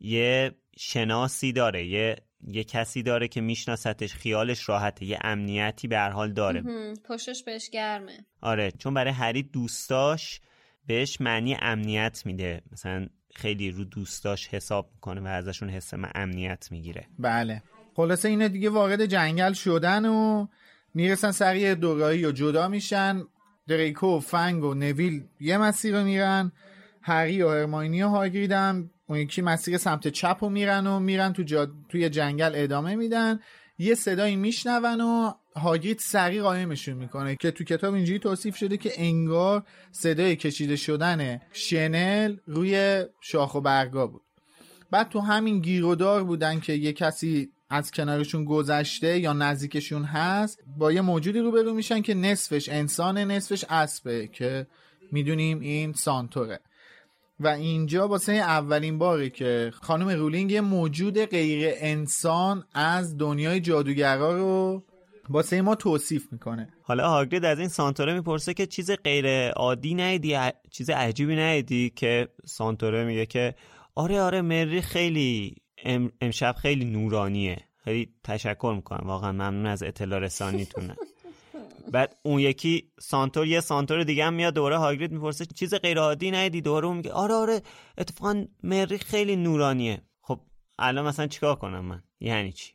یه 0.00 0.50
شناسی 0.78 1.52
داره 1.52 1.86
یه 1.86 2.16
یه 2.48 2.64
کسی 2.64 3.02
داره 3.02 3.28
که 3.28 3.40
میشناستش 3.40 4.14
خیالش 4.14 4.68
راحته 4.68 5.04
یه 5.04 5.18
امنیتی 5.20 5.88
به 5.88 5.98
هر 5.98 6.10
حال 6.10 6.32
داره. 6.32 6.62
پشتش 7.04 7.42
بهش 7.44 7.70
گرمه. 7.70 8.26
آره 8.40 8.70
چون 8.70 8.94
برای 8.94 9.12
هری 9.12 9.42
دوستاش 9.42 10.40
بهش 10.90 11.20
معنی 11.20 11.56
امنیت 11.60 12.22
میده. 12.24 12.62
مثلا 12.72 13.06
خیلی 13.34 13.70
رو 13.70 13.84
دوستاش 13.84 14.48
حساب 14.48 14.90
می‌کنه 14.94 15.20
و 15.20 15.26
ازشون 15.26 15.70
حس 15.70 15.94
امنیت 16.14 16.68
می‌گیره. 16.70 17.06
بله. 17.18 17.62
خلاصه 17.94 18.28
اینه 18.28 18.48
دیگه 18.48 18.70
وارد 18.70 19.06
جنگل 19.06 19.52
شدن 19.52 20.04
و 20.04 20.46
می‌رسن 20.94 21.30
سریع 21.30 21.74
دورایی 21.74 22.24
و 22.24 22.32
جدا 22.32 22.68
میشن. 22.68 23.22
دریکو 23.68 24.16
و 24.16 24.20
فنگ 24.20 24.64
و 24.64 24.74
نویل 24.74 25.22
یه 25.40 25.58
مسیر 25.58 25.98
رو 25.98 26.04
میرن. 26.04 26.52
هری 27.02 27.42
و 27.42 27.50
هرماینی 27.50 28.02
و 28.02 28.08
هاگریدم 28.08 28.90
اون 29.06 29.18
یکی 29.18 29.42
مسیر 29.42 29.78
سمت 29.78 30.08
چپ 30.08 30.36
رو 30.40 30.48
میرن 30.48 30.86
و 30.86 31.00
میرن 31.00 31.32
تو 31.32 31.42
جا... 31.42 31.68
توی 31.88 32.08
جنگل 32.08 32.52
ادامه 32.54 32.96
میدن. 32.96 33.40
یه 33.80 33.94
صدایی 33.94 34.36
میشنون 34.36 35.00
و 35.00 35.32
هاگرید 35.56 35.98
سریع 35.98 36.42
قایمشون 36.42 36.94
می‌کنه 36.94 37.36
که 37.36 37.50
تو 37.50 37.64
کتاب 37.64 37.94
اینجوری 37.94 38.18
توصیف 38.18 38.56
شده 38.56 38.76
که 38.76 38.92
انگار 38.96 39.62
صدای 39.92 40.36
کشیده 40.36 40.76
شدن 40.76 41.40
شنل 41.52 42.36
روی 42.46 43.04
شاخ 43.20 43.54
و 43.54 43.60
برگا 43.60 44.06
بود. 44.06 44.22
بعد 44.90 45.08
تو 45.08 45.20
همین 45.20 45.60
گیرودار 45.60 46.24
بودن 46.24 46.60
که 46.60 46.72
یه 46.72 46.92
کسی 46.92 47.52
از 47.70 47.90
کنارشون 47.90 48.44
گذشته 48.44 49.18
یا 49.18 49.32
نزدیکشون 49.32 50.04
هست 50.04 50.58
با 50.78 50.92
یه 50.92 51.00
موجودی 51.00 51.38
روبرو 51.38 51.74
میشن 51.74 52.02
که 52.02 52.14
نصفش 52.14 52.68
انسان 52.68 53.18
نصفش 53.18 53.64
اسبه 53.68 54.26
که 54.26 54.66
می‌دونیم 55.12 55.60
این 55.60 55.92
سانتوره. 55.92 56.60
و 57.40 57.48
اینجا 57.48 58.08
واسه 58.08 58.32
اولین 58.32 58.98
باری 58.98 59.30
که 59.30 59.72
خانم 59.82 60.08
رولینگ 60.08 60.50
یه 60.50 60.60
موجود 60.60 61.24
غیر 61.24 61.74
انسان 61.76 62.64
از 62.74 63.18
دنیای 63.18 63.60
جادوگرا 63.60 64.36
رو 64.36 64.82
واسه 65.28 65.62
ما 65.62 65.74
توصیف 65.74 66.32
می‌کنه. 66.32 66.68
حالا 66.82 67.08
هاگرید 67.08 67.44
از 67.44 67.58
این 67.58 67.68
سانتوره 67.68 68.14
می‌پرسه 68.14 68.54
که 68.54 68.66
چیز 68.66 68.90
غیر 68.90 69.50
عادی 69.50 69.94
نیدی 69.94 70.38
چیز 70.70 70.90
عجیبی 70.90 71.36
نیدی 71.36 71.90
که 71.96 72.28
سانتوره 72.46 73.04
میگه 73.04 73.26
که 73.26 73.54
آره 73.94 74.20
آره 74.20 74.42
مری 74.42 74.82
خیلی 74.82 75.56
امشب 76.20 76.54
خیلی 76.58 76.84
نورانیه. 76.84 77.56
خیلی 77.84 78.08
تشکر 78.24 78.72
می‌کنم. 78.76 79.08
واقعا 79.08 79.32
ممنون 79.32 79.66
از 79.66 79.82
اطلاع 79.82 80.18
رسانیتونه 80.18 80.96
بعد 81.92 82.16
اون 82.22 82.40
یکی 82.40 82.92
سانتور 83.00 83.46
یه 83.46 83.60
سانتور 83.60 84.04
دیگه 84.04 84.24
هم 84.24 84.34
میاد 84.34 84.54
دوره 84.54 84.76
هاگرید 84.78 85.12
می‌پرسه 85.12 85.46
چیز 85.46 85.74
غیر 85.74 85.98
عادی 85.98 86.30
ندیدی؟ 86.30 86.60
دوره 86.60 86.86
اون 86.86 86.96
میگه 86.96 87.12
آره 87.12 87.34
آره 87.34 87.62
اتفاقا 87.98 88.44
مری 88.62 88.98
خیلی 88.98 89.36
نورانیه. 89.36 90.02
خب 90.20 90.40
الان 90.78 91.06
مثلا 91.06 91.26
چیکار 91.26 91.56
کنم 91.56 91.84
من؟ 91.84 92.02
یعنی 92.20 92.52
چی؟ 92.52 92.72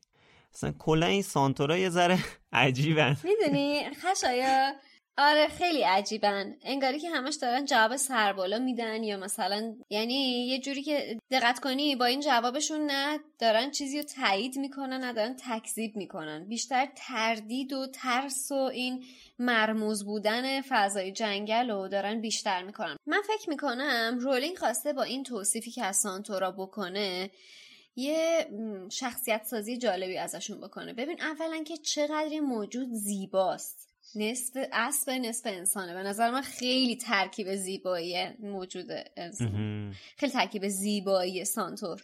مثلا 0.54 0.72
کلا 0.80 1.06
این 1.06 1.22
سانتورا 1.22 1.78
یه 1.78 1.90
ذره 1.90 2.20
عجیبن. 2.54 3.18
می‌دونی 3.24 3.82
خشایا 4.02 4.74
آره 5.18 5.48
خیلی 5.48 5.82
عجیبن. 5.82 6.56
انگاری 6.64 7.00
که 7.00 7.10
همش 7.10 7.36
دارن 7.36 7.66
جواب 7.66 7.96
سربالا 7.96 8.60
میدن 8.60 9.04
یا 9.04 9.18
مثلا 9.18 9.76
یعنی 9.90 10.48
یه 10.48 10.60
جوری 10.60 10.84
که 10.84 11.18
دقت 11.32 11.60
کنی 11.60 11.96
با 11.96 12.06
این 12.06 12.20
جوابشون 12.20 12.86
نه 12.86 13.20
دارن 13.40 13.72
چیزی 13.72 13.98
رو 13.98 14.04
تایید 14.04 14.58
می‌کنن 14.58 15.04
نه 15.04 15.14
دارن 15.14 15.36
تکذیب 15.50 15.96
می‌کنن. 15.96 16.46
بیشتر 16.48 16.88
تردید 16.96 17.74
و 17.74 17.88
ترس 17.88 18.52
و 18.52 18.56
این 18.56 19.04
مرموز 19.40 20.06
بودن 20.06 20.62
فضای 20.62 21.12
جنگل 21.12 21.70
رو 21.70 21.88
دارن 21.88 22.22
بیشتر 22.22 22.64
می‌کنن. 22.64 22.98
من 23.06 23.22
فکر 23.28 23.50
می‌کنم 23.50 24.18
رولینگ 24.22 24.58
خواسته 24.58 24.94
با 24.94 25.04
این 25.04 25.24
توصیفی 25.24 25.72
که 25.72 25.86
از 25.86 25.96
سانتورا 25.96 26.52
بکنه 26.52 27.30
یه 27.96 28.48
شخصیت 28.92 29.44
سازی 29.44 29.78
جالبی 29.78 30.18
ازشون 30.18 30.62
بکنه. 30.62 30.94
ببین 30.94 31.22
اولا 31.22 31.64
که 31.64 31.78
چقدر 31.78 32.40
موجود 32.40 32.88
زیباست. 32.92 33.85
نصف 34.18 34.68
اسب 34.74 35.10
نصف 35.10 35.46
انسانه. 35.46 35.94
به 35.94 36.04
نظر 36.04 36.32
من 36.32 36.42
خیلی 36.42 36.96
ترکیب 36.96 37.56
زیبایی 37.56 38.28
موجود 38.40 38.88
انسان. 39.18 39.96
خیلی 40.18 40.32
ترکیب 40.32 40.68
زیبایی 40.68 41.46
سانتور. 41.46 42.04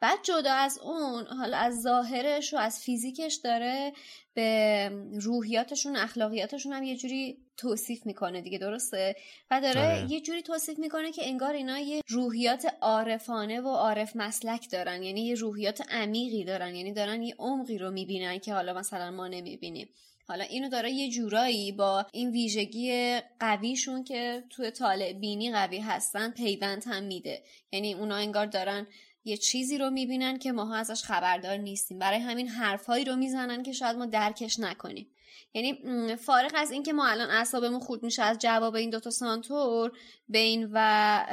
بعد 0.00 0.18
جدا 0.22 0.52
از 0.52 0.78
اون 0.78 1.26
حالا 1.26 1.56
از 1.56 1.80
ظاهرش 1.80 2.54
و 2.54 2.56
از 2.56 2.80
فیزیکش 2.80 3.34
داره 3.34 3.92
به 4.34 4.90
روحیاتشون 5.20 5.96
اخلاقیاتشون 5.96 6.72
هم 6.72 6.82
یه 6.82 6.96
جوری 6.96 7.38
توصیف 7.56 8.06
می‌کنه 8.06 8.40
دیگه 8.40 8.58
درسته؟ 8.58 9.16
و 9.50 9.60
داره 9.60 10.00
آره. 10.00 10.12
یه 10.12 10.20
جوری 10.20 10.42
توصیف 10.42 10.78
می‌کنه 10.78 11.12
که 11.12 11.26
انگار 11.26 11.54
اینا 11.54 11.78
یه 11.78 12.02
روحیات 12.08 12.74
عارفانه 12.80 13.60
و 13.60 13.68
عارف 13.68 14.16
مسلک 14.16 14.70
دارن. 14.70 15.02
یعنی 15.02 15.26
یه 15.26 15.34
روحیات 15.34 15.82
عمیقی 15.90 16.44
دارن. 16.44 16.74
یعنی 16.74 16.92
دارن 16.92 17.22
یه 17.22 17.34
عمقی 17.38 17.78
رو 17.78 17.90
می‌بینن 17.90 18.38
که 18.38 18.54
حالا 18.54 18.74
مثلا 18.74 19.10
ما 19.10 19.28
نمی‌بینیم. 19.28 19.88
حالا 20.30 20.44
اینو 20.44 20.68
داره 20.68 20.90
یه 20.90 21.10
جورایی 21.10 21.72
با 21.72 22.06
این 22.12 22.30
ویژگی 22.30 23.18
قویشون 23.40 24.04
که 24.04 24.44
توی 24.50 24.70
طالع 24.70 25.12
بینی 25.12 25.52
قوی 25.52 25.78
هستن 25.78 26.30
پیوند 26.30 26.84
هم 26.86 27.02
میده. 27.02 27.42
یعنی 27.72 27.94
اونا 27.94 28.16
انگار 28.16 28.46
دارن 28.46 28.86
یه 29.24 29.36
چیزی 29.36 29.78
رو 29.78 29.90
می‌بینن 29.90 30.38
که 30.38 30.52
ماها 30.52 30.76
ازش 30.76 31.02
خبردار 31.02 31.56
نیستیم. 31.56 31.98
برای 31.98 32.18
همین 32.18 32.48
حرفهایی 32.48 33.04
رو 33.04 33.16
می‌زنن 33.16 33.62
که 33.62 33.72
شاید 33.72 33.96
ما 33.96 34.06
درکش 34.06 34.60
نکنیم. 34.60 35.06
یعنی 35.54 35.78
فارغ 36.16 36.52
از 36.54 36.70
اینکه 36.70 36.92
ما 36.92 37.06
الان 37.06 37.30
اعصابمون 37.30 37.80
خورد 37.80 38.02
میشه 38.02 38.22
از 38.22 38.38
جواب 38.38 38.74
این 38.74 38.90
دوتا 38.90 39.10
سانتور 39.10 39.92
بین 40.28 40.68
و 40.72 41.26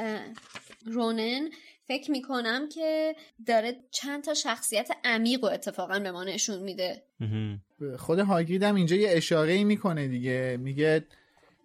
رونن 0.84 1.50
فکر 1.88 2.10
می‌کنم 2.10 2.68
که 2.68 3.16
داره 3.46 3.76
چند 3.90 4.24
تا 4.24 4.34
شخصیت 4.34 4.90
عمیق 5.04 5.44
و 5.44 5.46
اتفاقا 5.46 5.98
به 5.98 6.10
ما 6.10 6.24
نشون 6.24 6.62
میده. 6.62 7.02
خود 7.98 8.18
هاگرید 8.18 8.62
هم 8.62 8.74
اینجا 8.74 8.96
یه 8.96 9.08
اشاره 9.10 9.52
ای 9.52 9.64
می‌کنه 9.64 10.08
دیگه. 10.08 10.56
میگه 10.60 11.04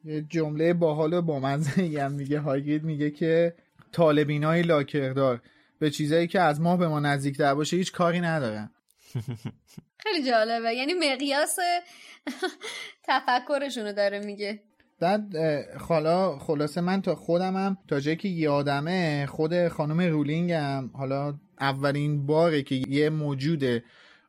یه 0.05 0.21
جمله 0.29 0.73
باحال 0.73 1.13
و 1.13 1.21
بامزه 1.21 1.99
هم 2.01 2.11
میگه. 2.11 2.39
هاگرید 2.39 2.83
میگه 2.83 3.11
که 3.11 3.55
طالبین 3.91 4.43
های 4.43 4.61
لاکردار 4.61 5.41
به 5.79 5.89
چیزایی 5.89 6.27
که 6.27 6.39
از 6.39 6.61
ما 6.61 6.77
به 6.77 6.87
ما 6.87 6.99
نزدیکتر 6.99 7.55
باشه 7.55 7.77
هیچ 7.77 7.91
کاری 7.91 8.19
ندارن. 8.19 8.71
خیلی 9.97 10.27
جالبه. 10.27 10.73
یعنی 10.73 10.93
مقیاس 10.93 11.57
تفکرشونو 13.07 13.93
داره 13.93 14.19
میگه. 14.19 14.59
بعد 14.99 15.35
حالا 15.79 16.39
خلاصه 16.39 16.81
من 16.81 17.01
تا 17.01 17.15
خودمم 17.15 17.77
تا 17.87 17.99
جایی 17.99 18.17
که 18.17 18.27
یادمه 18.27 19.25
خود 19.25 19.67
خانم 19.67 20.01
رولینگ 20.01 20.51
هم 20.51 20.91
حالا 20.93 21.33
اولین 21.59 22.25
باره 22.25 22.61
که 22.61 22.75
یه 22.75 23.09
موجود 23.09 23.83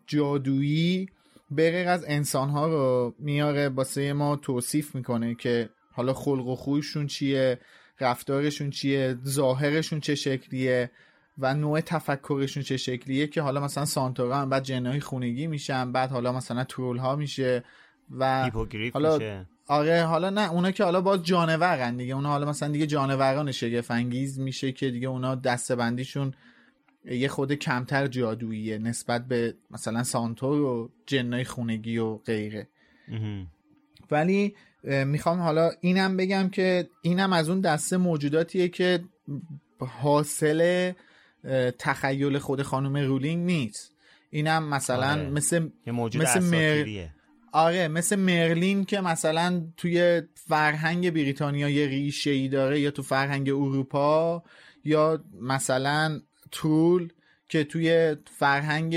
جادویی 0.06 1.08
بغیر 1.56 1.88
از 1.88 2.04
انسانها 2.08 2.66
رو 2.68 3.14
میاره 3.18 3.68
باسه 3.68 4.12
ما 4.12 4.36
توصیف 4.36 4.94
می‌کنه 4.94 5.34
که 5.34 5.68
حالا 5.92 6.12
خلق 6.12 6.46
و 6.46 6.54
خویشون 6.54 7.06
چیه 7.06 7.58
رفتارشون 8.00 8.70
چیه 8.70 9.16
ظاهرشون 9.26 10.00
چه 10.00 10.14
شکلیه 10.14 10.90
و 11.38 11.54
نوع 11.54 11.80
تفکرشون 11.80 12.62
چه 12.62 12.76
شکلیه 12.76 13.26
که 13.26 13.42
حالا 13.42 13.60
مثلا 13.60 13.84
سانتورا 13.84 14.36
هم 14.36 14.50
بعد 14.50 14.62
جنهای 14.62 15.00
خونگی 15.00 15.46
میشن 15.46 15.92
بعد 15.92 16.10
حالا 16.10 16.32
مثلا 16.32 16.64
ترول 16.64 16.96
ها 16.96 17.16
میشه 17.16 17.64
و 18.10 18.50
حالا 18.94 19.14
میشه. 19.14 19.46
آره 19.66 20.04
حالا 20.04 20.30
نه 20.30 20.52
اونا 20.52 20.70
که 20.70 20.84
حالا 20.84 21.00
باز 21.00 21.22
جانورن 21.22 21.96
دیگه. 21.96 22.14
اونا 22.14 22.28
حالا 22.28 22.48
مثلا 22.48 22.68
دیگه 22.68 22.86
جانوران 22.86 23.52
شگفت 23.52 23.90
انگیز 23.90 24.38
میشه 24.38 24.72
که 24.72 24.90
دیگه 24.90 25.08
اونا 25.08 25.34
دستبندیشون 25.34 26.34
یه 27.04 27.28
خود 27.28 27.52
کمتر 27.52 28.06
جادوییه 28.06 28.78
نسبت 28.78 29.28
به 29.28 29.54
مثلا 29.70 30.02
سانتور 30.02 30.60
و 30.60 30.90
جنای 31.06 31.44
خونگی 31.44 31.98
و 31.98 32.16
غیره. 32.16 32.68
ولی 34.10 34.54
می‌خوام 34.84 35.40
حالا 35.40 35.70
اینم 35.80 36.16
بگم 36.16 36.48
که 36.48 36.88
اینم 37.02 37.32
از 37.32 37.48
اون 37.48 37.60
دسته 37.60 37.96
موجوداتیه 37.96 38.68
که 38.68 39.04
حاصل 39.78 40.92
تخیل 41.78 42.38
خود 42.38 42.62
خانم 42.62 42.96
رولینگ 42.96 43.46
نیست. 43.46 43.94
اینم 44.30 44.68
مثلا 44.68 45.10
آره. 45.10 45.30
مثل 45.30 45.68
مثل 45.86 46.40
مر... 46.40 47.08
آره 47.54 47.88
مثل 47.88 48.16
مرلین 48.16 48.84
که 48.84 49.00
مثلا 49.00 49.62
توی 49.76 50.22
فرهنگ 50.34 51.10
بریتانیا 51.10 51.68
یه 51.68 51.86
ریشه 51.86 52.30
ای 52.30 52.48
داره 52.48 52.80
یا 52.80 52.90
تو 52.90 53.02
فرهنگ 53.02 53.48
اروپا 53.48 54.42
یا 54.84 55.24
مثلا 55.40 56.20
ترول 56.52 57.12
که 57.48 57.64
توی 57.64 58.16
فرهنگ 58.38 58.94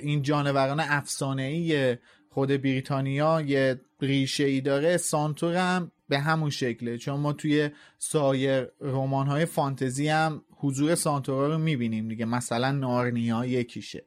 این 0.00 0.22
جانوران 0.22 0.80
افسانه 0.80 1.42
ای 1.42 1.96
خود 2.28 2.48
بریتانیا 2.48 3.40
یه 3.40 3.80
ریشه 4.00 4.44
ای 4.44 4.60
داره 4.60 4.96
سانتور 4.96 5.54
هم 5.54 5.92
به 6.08 6.18
همون 6.18 6.50
شکله. 6.50 6.98
چون 6.98 7.20
ما 7.20 7.32
توی 7.32 7.70
سایر 7.98 8.68
رمان 8.80 9.26
های 9.26 9.44
فانتزی 9.44 10.08
هم 10.08 10.42
حضور 10.56 10.94
سانتورا 10.94 11.48
رو 11.48 11.58
می‌بینیم 11.58 12.08
دیگه 12.08 12.24
مثلا 12.24 12.70
نارنیا 12.70 13.44
یکیشه. 13.44 14.04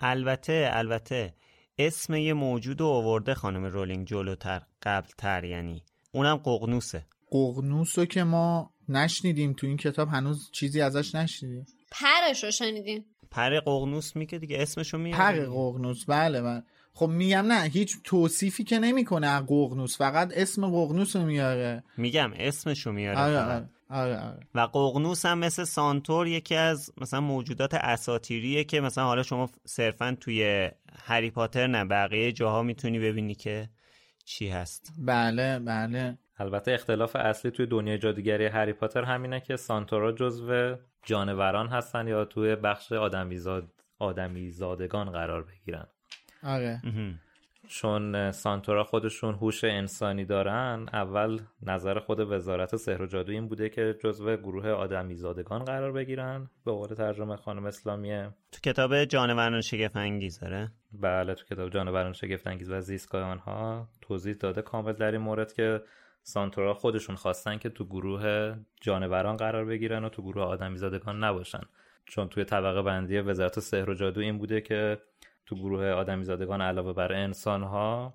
البته 0.00 0.70
البته. 0.72 1.34
اسم 1.78 2.14
یه 2.14 2.32
موجود 2.32 2.82
آورده 2.82 3.34
خانم 3.34 3.64
رولینگ 3.64 4.06
جلوتر 4.06 4.62
قبلتر 4.82 5.44
یعنی 5.44 5.82
اونم 6.12 6.36
ققنوسه 6.36 7.06
ققنوس 7.32 7.98
رو 7.98 8.04
که 8.04 8.24
ما 8.24 8.70
نشنیدیم 8.88 9.52
تو 9.52 9.66
این 9.66 9.76
کتاب 9.76 10.08
هنوز 10.08 10.50
چیزی 10.52 10.80
ازش 10.80 11.14
نشنیدیم. 11.14 11.66
پرش 11.90 12.44
رو 12.44 12.50
شنیدیم 12.50 13.04
پر 13.30 13.60
ققنوس 13.60 14.16
میگه 14.16 14.38
دیگه 14.38 14.62
اسمشو 14.62 14.98
میاره 14.98 15.18
پر 15.18 15.46
ققنوس 15.46 16.04
بله 16.04 16.42
بله. 16.42 16.62
خب 16.92 17.08
میگم 17.08 17.46
نه 17.46 17.62
هیچ 17.62 17.96
توصیفی 18.04 18.64
که 18.64 18.78
نمی‌کنه 18.78 19.40
ققنوس 19.40 19.98
فقط 19.98 20.32
اسم 20.36 20.66
ققنوس 20.66 21.16
رو 21.16 21.22
میاره. 21.22 21.84
میگم 21.96 22.32
اسمشو 22.36 22.92
میاره 22.92 23.18
آره 23.18 23.38
آره. 23.38 23.68
آره 23.90 24.20
آره. 24.20 24.40
و 24.54 24.60
ققنوس 24.60 25.26
هم 25.26 25.38
مثل 25.38 25.64
سانتور 25.64 26.26
یکی 26.26 26.54
از 26.54 26.92
مثلا 27.00 27.20
موجودات 27.20 27.74
اساتیریه 27.74 28.64
که 28.64 28.80
مثلا 28.80 29.04
حالا 29.04 29.22
شما 29.22 29.50
صرفا 29.64 30.16
توی 30.20 30.70
هری 30.98 31.30
پاتر 31.30 31.66
نه 31.66 31.84
بقیه 31.84 32.32
جاها 32.32 32.62
می‌تونی 32.62 32.98
ببینی 32.98 33.34
که 33.34 33.68
چی 34.24 34.48
هست. 34.48 34.92
بله 34.98 35.58
بله. 35.58 36.18
البته 36.38 36.72
اختلاف 36.72 37.16
اصلی 37.16 37.50
توی 37.50 37.66
دنیای 37.66 37.98
جادوگری 37.98 38.46
هری 38.46 38.72
پاتر 38.72 39.04
همینه 39.04 39.40
که 39.40 39.56
سانتورا 39.56 40.12
جزو 40.12 40.76
جانوران 41.02 41.68
هستن 41.68 42.08
یا 42.08 42.24
توی 42.24 42.56
بخش 42.56 42.92
آدمیزاد 42.92 43.68
آدمی 43.98 44.50
زادگان 44.50 45.10
قرار 45.10 45.42
بگیرن. 45.42 45.86
آره. 46.42 46.82
چون 47.68 48.32
سانتورا 48.32 48.84
خودشون 48.84 49.34
هوش 49.34 49.64
انسانی 49.64 50.24
دارن 50.24 50.86
اول 50.92 51.40
نظر 51.62 51.98
خود 51.98 52.20
وزارت 52.20 52.76
سحر 52.76 53.02
و 53.02 53.06
جادو 53.06 53.32
این 53.32 53.48
بوده 53.48 53.68
که 53.68 53.96
جزو 54.04 54.36
گروه 54.36 54.68
آدمی 54.70 55.14
زادگان 55.14 55.64
قرار 55.64 55.92
بگیرن. 55.92 56.50
به 56.64 56.72
قول 56.72 56.88
ترجمه 56.88 57.36
خانم 57.36 57.66
اسلامیه 57.66 58.30
تو 58.52 58.60
کتاب 58.70 59.04
جانوران 59.04 59.60
شگفت 59.60 59.96
انگیز 59.96 60.40
داره؟ 60.40 60.72
بله 60.92 61.34
تو 61.34 61.44
کتاب 61.44 61.68
جانوران 61.68 62.12
شگفت 62.12 62.46
انگیز 62.46 62.70
و 62.70 62.80
زیستگاه 62.80 63.22
آنها 63.22 63.88
توضیح 64.00 64.34
داده 64.34 64.62
کامل 64.62 64.92
در 64.92 65.12
این 65.12 65.20
مورد 65.20 65.52
که 65.52 65.82
سانتورا 66.22 66.74
خودشون 66.74 67.16
خواستن 67.16 67.58
که 67.58 67.68
تو 67.68 67.84
گروه 67.84 68.54
جانوران 68.80 69.36
قرار 69.36 69.64
بگیرن 69.64 70.04
و 70.04 70.08
تو 70.08 70.22
گروه 70.22 70.44
آدمی 70.44 70.76
زادگان 70.76 71.24
نباشن. 71.24 71.62
چون 72.04 72.28
توی 72.28 72.44
طبقه 72.44 72.82
بندی 72.82 73.18
وزارت 73.18 73.60
سحر 73.60 73.90
و 73.90 73.94
جادو 73.94 74.20
این 74.20 74.38
بوده 74.38 74.60
که 74.60 74.98
تو 75.48 75.56
گروه 75.56 75.86
آدمی 75.90 76.24
زادگان 76.24 76.60
علاوه 76.60 76.92
بر 76.92 77.12
انسان 77.12 77.62
ها 77.62 78.14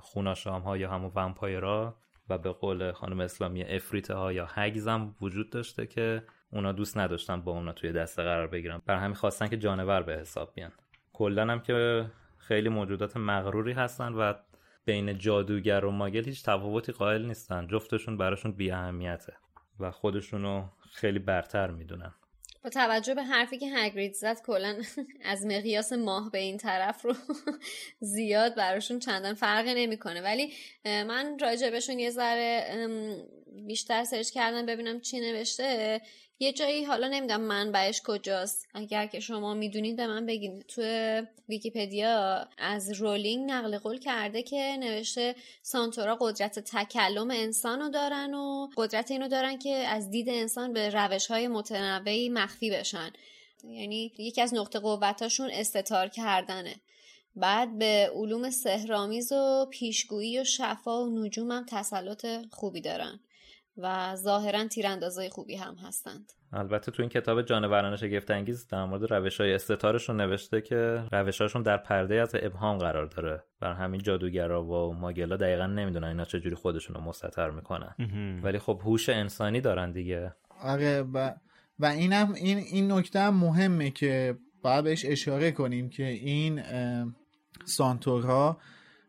خوناشام 0.00 0.62
ها 0.62 0.76
یا 0.76 0.90
همون 0.90 1.12
ومپایرا 1.14 1.96
و 2.28 2.38
به 2.38 2.52
قول 2.52 2.92
خانم 2.92 3.20
اسلامی 3.20 3.62
افریت 3.62 4.10
ها 4.10 4.32
یا 4.32 4.46
هگز 4.50 4.88
هم 4.88 5.14
وجود 5.20 5.50
داشته 5.50 5.86
که 5.86 6.22
اونا 6.52 6.72
دوست 6.72 6.98
نداشتن 6.98 7.40
با 7.40 7.52
اونا 7.52 7.72
توی 7.72 7.92
دسته 7.92 8.22
قرار 8.22 8.46
بگیرن. 8.46 8.82
بر 8.86 8.96
همین 8.96 9.14
خواستن 9.14 9.48
که 9.48 9.56
جانور 9.56 10.02
به 10.02 10.16
حساب 10.16 10.52
بیان. 10.54 10.72
کلا 11.12 11.42
هم 11.42 11.60
که 11.60 12.06
خیلی 12.38 12.68
موجودات 12.68 13.16
مغروری 13.16 13.72
هستن 13.72 14.12
و 14.12 14.34
بین 14.84 15.18
جادوگر 15.18 15.84
و 15.84 15.90
ماگل 15.90 16.24
هیچ 16.24 16.44
تفاوتی 16.44 16.92
قائل 16.92 17.26
نیستن. 17.26 17.66
جفتشون 17.66 18.16
براشون 18.16 18.52
بی 18.52 18.70
اهمیته 18.70 19.32
و 19.80 19.90
خودشونو 19.90 20.68
خیلی 20.92 21.18
برتر 21.18 21.70
می‌دونن. 21.70 22.14
با 22.64 22.70
توجه 22.70 23.14
به 23.14 23.22
حرفی 23.22 23.58
که 23.58 23.66
هگرید 23.74 24.14
زد 24.14 24.42
کلا 24.42 24.82
از 25.24 25.46
مقیاس 25.46 25.92
ماه 25.92 26.30
به 26.30 26.38
این 26.38 26.56
طرف 26.56 27.02
رو 27.02 27.14
زیاد 28.00 28.54
براشون 28.54 28.98
چندان 28.98 29.34
فرقی 29.34 29.74
نمی‌کنه. 29.74 30.20
ولی 30.20 30.52
من 30.84 31.38
راجبشون 31.38 31.98
یه 31.98 32.10
ذره 32.10 32.66
بیشتر 33.66 34.04
سرچ 34.04 34.30
کردم 34.30 34.66
ببینم 34.66 35.00
چی 35.00 35.20
نوشته. 35.20 36.00
یه 36.42 36.52
جایی 36.52 36.84
حالا 36.84 37.08
نمی‌دونم 37.08 37.40
منبعش 37.40 38.02
کجاست. 38.04 38.66
اگر 38.74 39.06
که 39.06 39.20
شما 39.20 39.54
می‌دونید 39.54 39.96
به 39.96 40.06
من 40.06 40.26
بگید 40.26 40.66
تو 40.66 40.82
ویکیپدیا 41.48 42.48
از 42.58 42.92
رولینگ 42.92 43.50
نقل 43.50 43.78
قول 43.78 43.98
کرده 43.98 44.42
که 44.42 44.76
نوشته 44.80 45.34
سانتورا 45.62 46.16
قدرت 46.20 46.58
تکلم 46.58 47.30
انسان 47.30 47.80
رو 47.80 47.88
دارن 47.88 48.34
و 48.34 48.68
قدرت 48.76 49.10
اینو 49.10 49.28
دارن 49.28 49.58
که 49.58 49.70
از 49.70 50.10
دید 50.10 50.28
انسان 50.28 50.72
به 50.72 50.90
روش 50.90 51.26
های 51.26 51.48
متنوعی 51.48 52.28
مخفی 52.28 52.70
بشن. 52.70 53.10
یعنی 53.64 54.12
یکی 54.18 54.40
از 54.40 54.54
نقطه 54.54 54.78
قوتاشون 54.78 55.50
استتار 55.52 56.08
کردنه. 56.08 56.74
بعد 57.36 57.78
به 57.78 58.10
علوم 58.14 58.50
سهرامیز 58.50 59.32
و 59.32 59.66
پیشگویی 59.70 60.38
و 60.38 60.44
شفا 60.44 61.04
و 61.04 61.18
نجوم 61.18 61.52
هم 61.52 61.66
تسلط 61.68 62.26
خوبی 62.50 62.80
دارن. 62.80 63.20
و 63.76 64.16
ظاهرا 64.16 64.68
تیراندازای 64.68 65.28
خوبی 65.28 65.56
هم 65.56 65.74
هستند. 65.74 66.32
البته 66.52 66.92
تو 66.92 67.02
این 67.02 67.08
کتاب 67.08 67.42
جانوران 67.42 67.96
شگفت 67.96 68.30
انگیز 68.30 68.66
در 68.66 68.84
مورد 68.84 69.12
روش 69.12 69.40
های 69.40 69.54
استتارشون 69.54 70.20
نوشته 70.20 70.60
که 70.60 71.04
روشاشون 71.12 71.62
در 71.62 71.76
پرده 71.76 72.14
از 72.14 72.34
ابهام 72.34 72.78
قرار 72.78 73.06
داره. 73.06 73.44
بر 73.60 73.72
همین 73.72 74.00
جادوگرا 74.00 74.64
و 74.64 74.94
ماگلا 74.94 75.36
دقیقا 75.36 75.66
نمی‌دونن 75.66 76.06
اینا 76.06 76.24
چجوری 76.24 76.54
خودشون 76.54 76.96
رو 76.96 77.02
مستطر 77.02 77.50
می‌کنن 77.50 77.94
ولی 78.42 78.58
خب 78.58 78.80
هوش 78.84 79.08
انسانی 79.08 79.60
دارن 79.60 79.92
دیگه. 79.92 80.34
آره 80.62 81.02
و 81.02 81.34
و 81.78 81.86
اینم 81.86 82.32
این 82.34 82.58
این 82.58 82.92
نکته 82.92 83.20
هم 83.20 83.34
مهمه 83.34 83.90
که 83.90 84.38
باید 84.62 84.84
بهش 84.84 85.04
اشاره 85.08 85.52
کنیم 85.52 85.88
که 85.88 86.06
این 86.06 86.62
سانتورها 87.64 88.58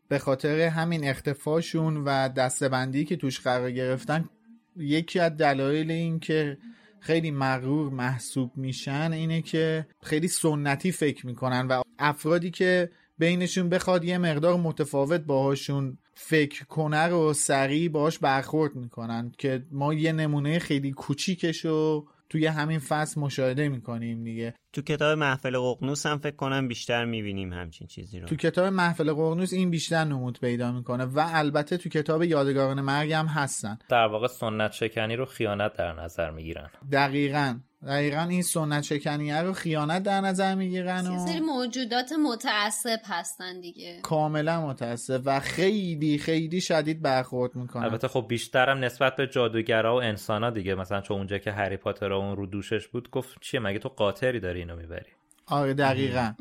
به 0.08 0.20
خاطر 0.20 0.60
همین 0.60 1.08
اختفاشون 1.08 1.98
و 1.98 2.30
دستبندی 2.30 3.06
که 3.06 3.16
توش 3.16 3.40
قرار 3.40 3.72
گرفتن 3.72 4.30
یکی 4.78 5.20
از 5.20 5.38
دلایل 5.38 5.92
این 5.92 6.20
که 6.20 6.58
خیلی 7.00 7.32
مغرور 7.32 7.90
محسوب 7.90 8.52
میشن 8.56 9.12
اینه 9.14 9.42
که 9.42 9.88
خیلی 10.04 10.28
سنتی 10.28 10.92
فکر 10.92 11.26
می‌کنن 11.26 11.68
و 11.68 11.82
افرادی 12.00 12.52
که 12.52 12.90
بینشون 13.18 13.70
بخواد 13.70 14.04
یه 14.04 14.18
مقدار 14.18 14.58
متفاوت 14.58 15.22
باهاشون 15.22 15.98
فکر 16.16 16.66
کنه 16.66 17.08
رو 17.08 17.34
سریع 17.34 17.90
باهاش 17.90 18.20
برخورد 18.20 18.76
می‌کنن 18.76 19.32
که 19.38 19.66
ما 19.72 19.94
یه 19.94 20.12
نمونه 20.12 20.60
خیلی 20.60 20.92
کوچیکش 20.92 21.66
رو 21.66 22.08
توی 22.34 22.46
همین 22.46 22.80
فصل 22.80 23.22
مشاهده 23.22 23.70
می‌کنیم 23.70 24.24
دیگه. 24.24 24.54
تو 24.74 24.82
کتاب 24.82 25.18
محفل 25.18 25.60
ققنوس 25.60 26.06
هم 26.06 26.18
فکر 26.18 26.36
کنم 26.36 26.68
بیشتر 26.68 27.06
می‌بینیم 27.06 27.54
همچین 27.54 27.88
چیزی 27.88 28.20
رو. 28.20 28.28
تو 28.28 28.36
کتاب 28.36 28.66
محفل 28.66 29.14
ققنوس 29.14 29.54
این 29.54 29.70
بیشتر 29.70 30.04
نمود 30.04 30.40
پیدا 30.40 30.72
می‌کنه 30.72 31.06
و 31.06 31.24
البته 31.34 31.78
تو 31.78 31.90
کتاب 31.90 32.24
یادگاران 32.24 32.82
مرگ 32.82 33.12
هم 33.12 33.26
هستن. 33.26 33.78
در 33.90 34.08
واقع 34.08 34.28
سنت 34.28 34.72
شکنی 34.72 35.16
رو 35.16 35.26
خیانت 35.26 35.74
در 35.74 35.94
نظر 35.94 36.32
می‌گیرن. 36.32 36.70
دقیقا. 36.92 37.60
دقیقا 37.88 38.22
این 38.22 38.42
سنت 38.42 38.84
شکنیه 38.84 39.42
رو 39.42 39.54
خیانت 39.54 40.04
در 40.04 40.22
نظر 40.22 40.56
می‌گیرن 40.56 41.08
و 41.08 41.28
سری 41.28 41.40
موجودات 41.40 42.12
متعصب 42.14 43.00
هستن 43.06 43.60
دیگه. 43.62 44.00
کاملا 44.02 44.68
متعصب 44.68 45.22
و 45.26 45.40
خیلی 45.40 46.18
خیلی 46.18 46.62
شدید 46.62 47.02
برخورد 47.02 47.56
می‌کنن. 47.56 47.84
البته 47.84 48.08
خب 48.08 48.26
بیشترم 48.30 48.84
نسبت 48.84 49.16
به 49.16 49.28
جادوگرا 49.28 49.96
و 49.96 50.02
انسانا 50.02 50.50
دیگه 50.50 50.76
مثلا 50.76 51.02
چون 51.02 51.18
اونجا 51.18 51.38
که 51.38 51.52
هری 51.52 51.78
پاتر 51.78 52.14
اون 52.14 52.36
رو 52.36 52.46
دوشش 52.46 52.88
بود 52.88 53.10
گفت 53.10 53.38
چیه 53.42 53.60
مگه 53.60 53.80
تو 53.80 53.90
قاطری 53.90 54.40
داری 54.40 54.60
اینو 54.60 54.76
می‌بری؟ 54.76 55.12
آره 55.46 55.74
دقیقا. 55.74 56.34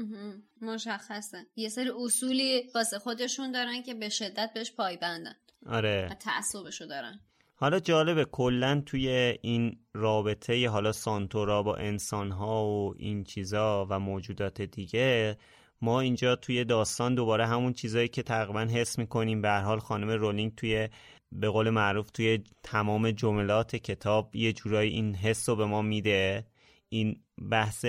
مشخصه. 0.63 1.39
یه 1.57 1.69
سری 1.69 1.91
اصولی 2.05 2.63
واسه 2.75 2.99
خودشون 2.99 3.53
دارن 3.53 3.83
که 3.83 3.95
به 3.95 4.09
شدت 4.09 4.51
بهش 4.55 4.73
پایبندن. 4.73 5.35
آره. 5.67 6.17
تعصبشو 6.21 6.87
دارن. 6.87 7.21
حالا 7.63 7.81
جالبه 7.81 8.25
کلا 8.25 8.83
توی 8.87 9.09
این 9.43 9.79
رابطه 9.95 10.69
حالا 10.69 10.93
سانتورا 10.93 11.63
با 11.63 11.77
انسانها 11.77 12.65
و 12.67 12.95
این 12.99 13.25
چیزا 13.25 13.87
و 13.91 13.99
موجودات 13.99 14.63
دیگه 14.63 15.37
ما 15.81 16.01
اینجا 16.01 16.37
توی 16.37 16.65
داستان 16.65 17.15
دوباره 17.15 17.47
همون 17.47 17.73
چیزایی 17.73 18.09
که 18.09 18.23
تقریبا 18.23 18.61
حس 18.61 18.99
می‌کنیم. 18.99 19.43
به 19.43 19.49
هر 19.49 19.61
حال 19.61 19.79
خانم 19.79 20.11
رولینگ 20.11 20.55
توی 20.55 20.89
به 21.33 21.49
قول 21.49 21.71
معروف 21.71 22.11
توی 22.11 22.45
تمام 22.63 23.11
جملات 23.11 23.77
کتاب 23.77 24.37
یه 24.37 24.53
جورایی 24.53 24.91
این 24.91 25.15
حس 25.15 25.49
رو 25.49 25.57
به 25.57 25.65
ما 25.65 25.83
میده. 25.83 26.47
این 26.89 27.21
بحث 27.51 27.85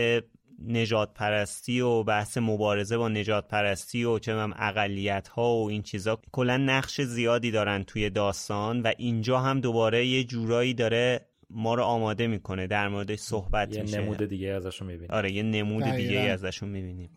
نجات 0.67 1.13
پرستی 1.13 1.81
و 1.81 2.03
بحث 2.03 2.37
مبارزه 2.37 2.97
با 2.97 3.09
نجات 3.09 3.47
پرستی 3.47 4.03
و 4.03 4.19
چه 4.19 4.33
اقلیت 4.55 5.27
ها 5.27 5.55
و 5.55 5.69
این 5.69 5.81
چیزا 5.81 6.21
کلا 6.31 6.57
نقش 6.57 7.01
زیادی 7.01 7.51
دارن 7.51 7.83
توی 7.83 8.09
داستان 8.09 8.81
و 8.81 8.91
اینجا 8.97 9.39
هم 9.39 9.59
دوباره 9.59 10.05
یه 10.05 10.23
جورایی 10.23 10.73
داره 10.73 11.25
ما 11.49 11.75
رو 11.75 11.83
آماده 11.83 12.27
می‌کنه 12.27 12.67
در 12.67 12.87
موردش 12.87 13.19
صحبت 13.19 13.75
یه 13.75 13.81
میشه. 13.81 14.01
نمود 14.01 14.25
دیگه 14.25 14.47
ازشون 14.47 14.87
می‌بینیم. 14.87 15.11
آره 15.11 15.31
یه 15.31 15.43
نمود 15.43 15.83
دیگه 15.83 16.19
ازشون 16.19 16.69
می‌بینیم. 16.69 17.09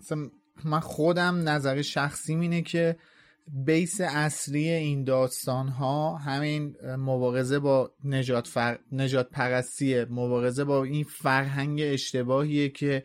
من 0.65 0.81
خودم 0.81 1.49
نظر 1.49 1.83
شخصی 1.83 2.35
اینه 2.35 2.63
که 2.63 2.97
بیس 3.65 4.01
اصلی 4.01 4.69
این 4.71 5.05
داستان 5.05 5.69
ها 5.69 6.17
همین 6.17 6.77
مبارزه 6.99 7.59
با 7.59 7.91
نجات, 8.05 8.47
فر... 8.47 8.79
نجات 8.93 9.31
پرستیه 9.31 10.07
مبارزه 10.11 10.65
با 10.65 10.85
این 10.85 11.05
فرهنگ 11.05 11.81
اشتباهیه 11.83 12.69
که 12.69 13.05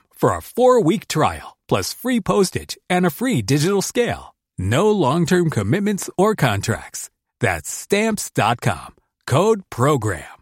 for 0.20 0.34
a 0.34 0.42
four-week 0.42 1.08
trial, 1.08 1.56
plus 1.68 1.92
free 1.92 2.20
postage 2.20 2.78
and 2.88 3.06
a 3.06 3.10
free 3.10 3.42
digital 3.42 3.82
scale. 3.82 4.34
No 4.58 4.90
long-term 4.90 5.50
commitments 5.50 6.08
or 6.16 6.34
contracts. 6.34 7.10
That's 7.40 7.68
Stamps.com. 7.70 8.94
Code 9.26 9.62
PROGRAM. 9.70 10.36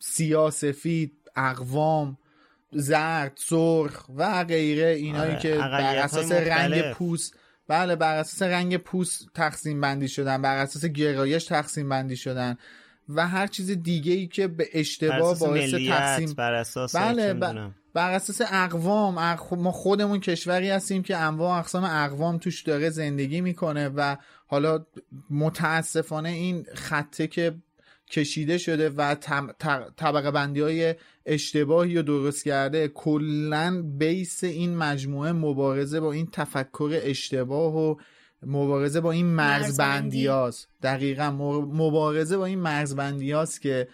سیاسفید، 0.00 1.12
اقوام، 1.36 2.18
زرد، 2.72 3.32
سرخ 3.36 4.04
و 4.16 4.44
غیره 4.44 4.88
اینایی 4.88 5.36
که 5.36 5.54
بر 5.54 5.96
اساس 5.96 6.32
رنگ 6.32 6.92
پوست 6.92 7.34
بله 7.68 7.96
بر 7.96 8.16
اساس 8.16 8.42
رنگ 8.42 8.76
پوست 8.76 9.26
تقسیم 9.34 9.80
بندی 9.80 10.08
شدن 10.08 10.42
بر 10.42 10.56
اساس 10.56 10.84
گرایش 10.84 11.44
تقسیم 11.44 11.88
بندی 11.88 12.16
شدن 12.16 12.56
و 13.15 13.27
هر 13.27 13.47
چیز 13.47 13.71
دیگه 13.71 14.13
ای 14.13 14.27
که 14.27 14.47
به 14.47 14.67
اشتباه 14.73 15.39
باعث 15.39 15.73
تقسیم 15.73 16.33
بر 16.33 16.53
اساس 16.53 16.95
بله 16.95 17.33
بر 17.93 18.11
اساس 18.11 18.41
اقوام 18.51 19.37
ما 19.51 19.71
خودمون 19.71 20.19
کشوری 20.19 20.69
هستیم 20.69 21.03
که 21.03 21.17
انواع 21.17 21.59
اقسام 21.59 21.83
اقوام 21.83 22.37
توش 22.37 22.61
داره 22.61 22.89
زندگی 22.89 23.41
می‌کنه 23.41 23.89
و 23.89 24.17
حالا 24.47 24.85
متاسفانه 25.29 26.29
این 26.29 26.65
خطه 26.75 27.27
که 27.27 27.55
کشیده 28.11 28.57
شده 28.57 28.89
و 28.89 29.15
طبقه 29.97 30.31
بندی 30.31 30.61
های 30.61 30.95
اشتباهی 31.25 31.95
رو 31.95 32.01
درست 32.01 32.45
کرده 32.45 32.87
کلا 32.87 33.81
بیس 33.97 34.43
این 34.43 34.77
مجموعه 34.77 35.31
مبارزه 35.31 35.99
با 35.99 36.11
این 36.11 36.29
تفکر 36.31 36.99
اشتباه 37.03 37.75
و 37.75 37.95
مبارزه 38.43 39.01
با 39.01 39.11
این 39.11 39.25
مرزبندی 39.25 40.27
هاست. 40.27 40.67
دقیقا 40.83 41.31
مبارزه 41.71 42.37
با 42.37 42.45
این 42.45 42.59
مرزبندی 42.59 43.31
هاست 43.31 43.61
که 43.61 43.87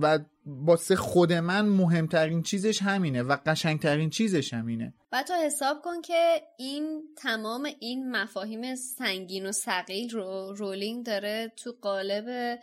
و 0.00 0.18
واسه 0.46 0.96
خود 0.96 1.32
من 1.32 1.68
مهمترین 1.68 2.42
چیزش 2.42 2.82
همینه 2.82 3.22
و 3.22 3.36
قشنگترین 3.46 4.10
چیزش 4.10 4.54
همینه. 4.54 4.94
و 5.12 5.22
تو 5.22 5.34
حساب 5.34 5.82
کن 5.82 6.00
که 6.02 6.42
این 6.58 7.02
تمام 7.16 7.68
این 7.80 8.10
مفاهیم 8.10 8.74
سنگین 8.74 9.46
و 9.46 9.52
سقیل 9.52 10.10
رو 10.10 10.54
رولینگ 10.56 11.06
داره 11.06 11.52
تو 11.56 11.74
قالب 11.82 12.58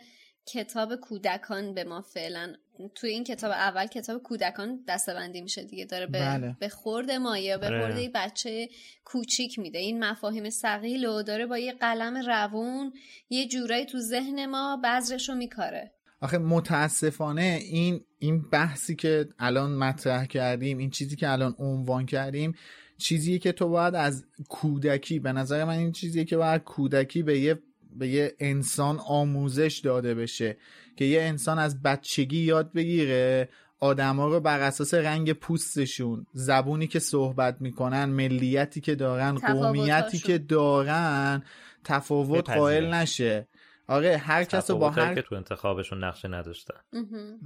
کتاب 0.48 0.96
کودکان 0.96 1.74
به 1.74 1.84
ما 1.84 2.00
فعلا 2.00 2.54
توی 2.94 3.10
این 3.10 3.24
کتاب 3.24 3.50
اول 3.50 3.86
کتاب 3.86 4.22
کودکان 4.22 4.80
دستبندی 4.88 5.40
میشه 5.40 5.64
دیگه 5.64 5.84
داره 5.84 6.06
به, 6.06 6.18
بله. 6.18 6.56
به 6.60 6.68
خورد 6.68 7.10
ما 7.10 7.38
یا 7.38 7.58
به 7.58 7.66
آره. 7.66 7.80
خورد 7.80 8.12
بچه 8.14 8.68
کوچیک 9.04 9.58
میده 9.58 9.78
این 9.78 10.04
مفاهیم 10.04 10.50
سقیل 10.50 11.06
و 11.06 11.22
داره 11.22 11.46
با 11.46 11.58
یه 11.58 11.72
قلم 11.72 12.16
روون 12.16 12.92
یه 13.30 13.48
جورایی 13.48 13.86
تو 13.86 13.98
ذهن 13.98 14.46
ما 14.46 14.80
بذرش 14.84 15.28
رو 15.28 15.34
میکاره 15.34 15.92
آخه 16.20 16.38
متاسفانه 16.38 17.58
این 17.62 18.00
این 18.18 18.42
بحثی 18.50 18.96
که 18.96 19.28
الان 19.38 19.70
مطرح 19.70 20.26
کردیم 20.26 20.78
این 20.78 20.90
چیزی 20.90 21.16
که 21.16 21.30
الان 21.30 21.54
عنوان 21.58 22.06
کردیم 22.06 22.54
چیزیه 22.98 23.38
که 23.38 23.52
تو 23.52 23.68
باید 23.68 23.94
از 23.94 24.24
کودکی 24.48 25.18
به 25.18 25.32
نظر 25.32 25.64
من 25.64 25.78
این 25.78 25.92
چیزیه 25.92 26.24
که 26.24 26.36
باید 26.36 26.64
کودکی 26.64 27.22
به 27.22 27.38
یه 27.40 27.58
به 27.98 28.08
یه 28.08 28.34
انسان 28.38 28.98
آموزش 28.98 29.80
داده 29.84 30.14
بشه 30.14 30.56
که 30.96 31.04
یه 31.04 31.22
انسان 31.22 31.58
از 31.58 31.82
بچگی 31.82 32.38
یاد 32.38 32.72
بگیره 32.72 33.48
آدما 33.80 34.28
رو 34.28 34.40
بر 34.40 34.60
اساس 34.60 34.94
رنگ 34.94 35.32
پوستشون 35.32 36.26
زبونی 36.32 36.86
که 36.86 36.98
صحبت 36.98 37.56
می‌کنن 37.60 38.04
ملیتی 38.04 38.80
که 38.80 38.94
دارن 38.94 39.34
قومیتی 39.34 40.18
که 40.18 40.38
دارن 40.38 41.42
تفاوت 41.84 42.44
بپذیره. 42.44 42.60
قائل 42.60 42.94
نشه. 42.94 43.48
آره 43.88 44.16
هر 44.16 44.44
کس 44.44 44.70
رو 44.70 44.78
با 44.78 44.90
هر 44.90 45.14
که 45.14 45.22
تو 45.22 45.34
انتخابشون 45.34 46.04
نقشه 46.04 46.28
نداشتن. 46.28 46.74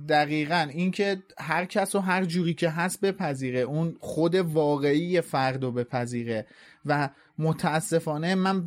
دقیقا 0.09 0.69
اینکه 0.73 1.23
هر 1.39 1.65
کس 1.65 1.95
و 1.95 1.99
هر 1.99 2.25
جوری 2.25 2.55
که 2.55 2.71
هست 2.71 3.01
بپذیره 3.01 3.61
اون 3.61 3.97
خود 4.01 4.35
واقعی 4.35 5.21
فرد 5.21 5.63
رو 5.63 5.73
بپذیره. 5.73 6.47
و 6.87 7.09
متاسفانه 7.39 8.35
من 8.35 8.65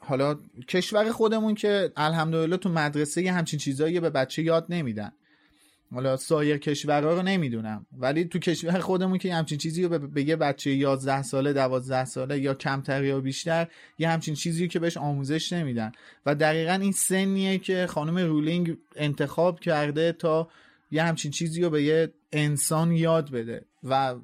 حالا 0.00 0.36
کشور 0.68 1.10
خودمون 1.12 1.54
که 1.54 1.92
الحمدلله 1.96 2.56
تو 2.56 2.68
مدرسه 2.68 3.22
یه 3.22 3.32
همچین 3.32 3.58
چیزایی 3.58 4.00
به 4.00 4.10
بچه 4.10 4.42
یاد 4.42 4.66
نمیدن. 4.68 5.12
حالا 5.94 6.16
سایر 6.16 6.56
کشورها 6.58 7.14
رو 7.14 7.22
نمی‌دونم. 7.22 7.86
ولی 7.98 8.24
تو 8.24 8.38
کشور 8.38 8.78
خودمون 8.80 9.18
که 9.18 9.28
یه 9.28 9.34
همچین 9.34 9.58
چیزی 9.58 9.82
رو 9.84 9.98
به- 9.98 10.22
یه 10.22 10.36
بچه 10.36 10.70
11 10.70 11.22
ساله 11.22 11.52
12 11.52 12.04
ساله 12.04 12.38
یا 12.40 12.54
کمتر 12.54 13.04
یا 13.04 13.20
بیشتر 13.20 13.68
یه 13.98 14.08
همچین 14.08 14.34
چیزی 14.34 14.62
رو 14.64 14.68
که 14.70 14.78
بهش 14.78 14.96
آموزش 14.96 15.52
نمیدن. 15.52 15.92
و 16.26 16.34
دقیقا 16.34 16.72
این 16.72 16.92
سنیه 16.92 17.58
که 17.58 17.86
خانم 17.86 18.18
رولینگ 18.18 18.76
انتخاب 18.96 19.60
کرده 19.60 20.12
تا 20.12 20.48
یه 20.90 21.02
همچین 21.02 21.30
چیزی 21.30 21.62
رو 21.62 21.70
به 21.70 21.82
یه 21.82 22.12
انسان 22.32 22.92
یاد 22.92 23.30
بده. 23.30 23.64
و 23.84 24.14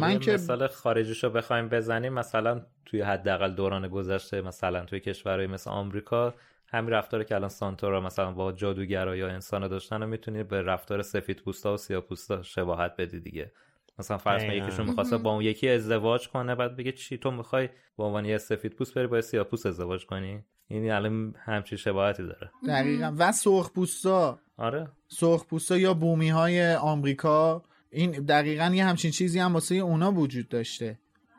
من 0.00 0.18
که 0.18 0.32
مثال 0.32 0.66
خارجیش 0.66 1.24
رو 1.24 1.30
بخوایم 1.30 1.68
بزنیم 1.68 2.12
مثلا 2.12 2.62
توی 2.90 3.00
حداقل 3.00 3.52
دوران 3.54 3.88
گذشته 3.88 4.40
مثلا 4.40 4.84
توی 4.84 5.00
کشورهای 5.00 5.46
مثل 5.46 5.70
آمریکا 5.70 6.34
همین 6.66 6.90
رفتاری 6.90 7.24
که 7.24 7.34
الان 7.34 7.48
سانتورا 7.48 8.00
مثلا 8.00 8.32
با 8.32 8.52
جادوگرا 8.52 9.16
یا 9.16 9.28
انسان 9.28 9.68
داشتن 9.68 10.00
رو 10.02 10.06
می‌تونی 10.06 10.42
به 10.42 10.62
رفتار 10.62 11.02
سفید 11.02 11.42
پوستا 11.42 11.74
و 11.74 11.76
سیاه 11.76 12.00
پوستا 12.00 12.42
شباهت 12.42 12.96
بدی 12.98 13.20
دیگه. 13.20 13.52
مثلا 13.98 14.18
فرض 14.18 14.44
کن. 14.44 14.52
یکیشون 14.52 14.86
می‌خواسته 14.86 15.16
با 15.16 15.30
اون 15.30 15.42
یکی 15.42 15.68
ازدواج 15.68 16.28
کنه 16.28 16.54
بعد 16.54 16.76
بگه 16.76 16.92
چی 16.92 17.18
تو 17.18 17.30
می‌خوای 17.30 17.68
به 17.98 18.04
عنوان 18.04 18.24
یه 18.24 18.38
سفید 18.38 18.72
پوست 18.72 18.94
بری 18.94 19.06
با 19.06 19.16
یه 19.16 19.22
سیاه 19.22 19.44
پوست 19.44 19.66
ازدواج 19.66 20.06
کنی؟ 20.06 20.44
این 20.68 20.90
الان 20.90 21.34
همچین 21.38 21.78
شباهتی 21.78 22.22
داره. 22.22 22.50
دقیقا. 22.68 23.14
و 23.18 23.32
سرخپوستا 23.32 24.38
آره. 24.56 24.88
سرخپوستا 25.08 25.76
یا 25.78 25.94
بومی 25.94 26.28
های 26.28 26.74
آمریکا 26.74 27.62
این 27.90 28.10
دقیقا 28.10 28.70
یه 28.74 28.84
همچین 28.84 29.10
چیزی 29.10 29.38
هم 29.38 29.54
واسه 29.54 29.74
اونا 29.74 30.12
وجود 30.12 30.48
داشته. 30.48 30.98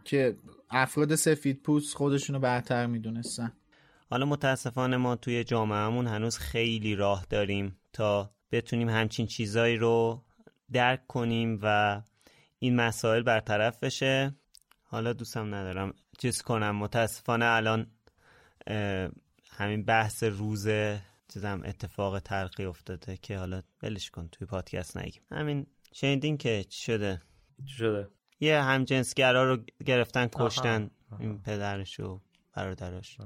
که 0.09 0.37
افراد 0.69 1.15
سفید 1.15 1.61
پوست 1.61 1.95
خودشونو 1.95 2.39
برتر 2.39 2.85
می‌دونستن. 2.85 3.51
حالا 4.09 4.25
متاسفانه 4.25 4.97
ما 4.97 5.15
توی 5.15 5.43
جامعهمون 5.43 6.07
هنوز 6.07 6.37
خیلی 6.37 6.95
راه 6.95 7.25
داریم 7.29 7.79
تا 7.93 8.31
بتونیم 8.51 8.89
همچین 8.89 9.27
چیزایی 9.27 9.77
رو 9.77 10.23
درک 10.71 11.07
کنیم 11.07 11.59
و 11.61 12.01
این 12.59 12.75
مسائل 12.75 13.23
برطرف 13.23 13.83
بشه. 13.83 14.35
حالا 14.83 15.13
دوستم 15.13 15.55
ندارم. 15.55 15.93
چیز 16.17 16.41
کنم. 16.41 16.75
متاسفانه 16.75 17.45
الان 17.45 17.87
همین 19.51 19.83
بحث 19.85 20.23
روز 20.23 20.67
چیزم 21.33 21.61
اتفاق 21.65 22.19
تلقی 22.19 22.65
افتاده 22.65 23.17
که 23.17 23.37
حالا 23.37 23.61
ولش 23.83 24.09
کن 24.09 24.27
توی 24.27 24.47
پادکست 24.47 24.97
نگیم. 24.97 25.21
همین 25.31 25.67
شنیدین 25.93 26.37
که 26.37 26.65
چی 26.69 26.81
شده؟ 26.83 27.21
چی 27.65 27.73
شده؟ 27.73 28.07
یه 28.39 28.61
همجنسگرا 28.61 29.53
رو 29.53 29.57
گرفتن 29.85 30.29
کشتن. 30.33 30.91
آها. 31.11 31.21
این 31.21 31.41
پدرش 31.41 31.99
و 31.99 32.19
برادرش. 32.55 33.17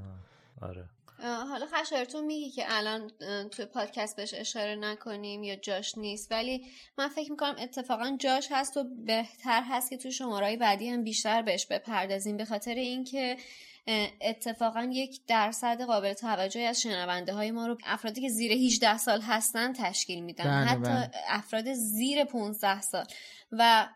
آره. 0.61 0.89
حالا 1.24 1.66
خشایارتون 1.66 2.26
میگی 2.26 2.49
که 2.49 2.64
الان 2.68 3.11
توی 3.51 3.66
پادکست 3.66 4.16
بهش 4.16 4.34
اشاره 4.34 4.76
نکنیم 4.76 5.43
یا 5.43 5.55
جاش 5.55 5.97
نیست 5.97 6.32
ولی 6.32 6.66
من 6.97 7.07
فکر 7.07 7.32
می‌کنم 7.32 7.55
اتفاقا 7.59 8.18
جاش 8.20 8.47
هست 8.51 8.78
و 8.78 8.84
بهتر 9.05 9.64
هست 9.70 9.89
که 9.89 9.97
توی 9.97 10.11
شمارهای 10.11 10.57
بعدی 10.57 10.89
هم 10.89 11.03
بیشتر 11.03 11.41
بهش 11.41 11.66
بپردازیم 11.66 12.38
به 12.38 12.45
خاطر 12.45 12.74
اینکه 12.74 13.38
اتفاقا 14.21 14.89
یک 14.91 15.25
درصد 15.27 15.81
قابل 15.81 16.13
توجهی 16.13 16.65
از 16.65 16.81
شنونده 16.81 17.34
های 17.34 17.51
ما 17.51 17.67
رو 17.67 17.77
افرادی 17.86 18.21
که 18.21 18.29
زیر 18.29 18.51
18 18.51 18.97
سال 18.97 19.21
هستن 19.21 19.73
تشکیل 19.73 20.23
میدن. 20.23 20.43
بله، 20.43 20.65
حتی 20.65 20.81
بله. 20.81 21.11
افراد 21.29 21.73
زیر 21.73 22.23
15 22.23 22.81
سال. 22.81 23.05
و 23.51 23.88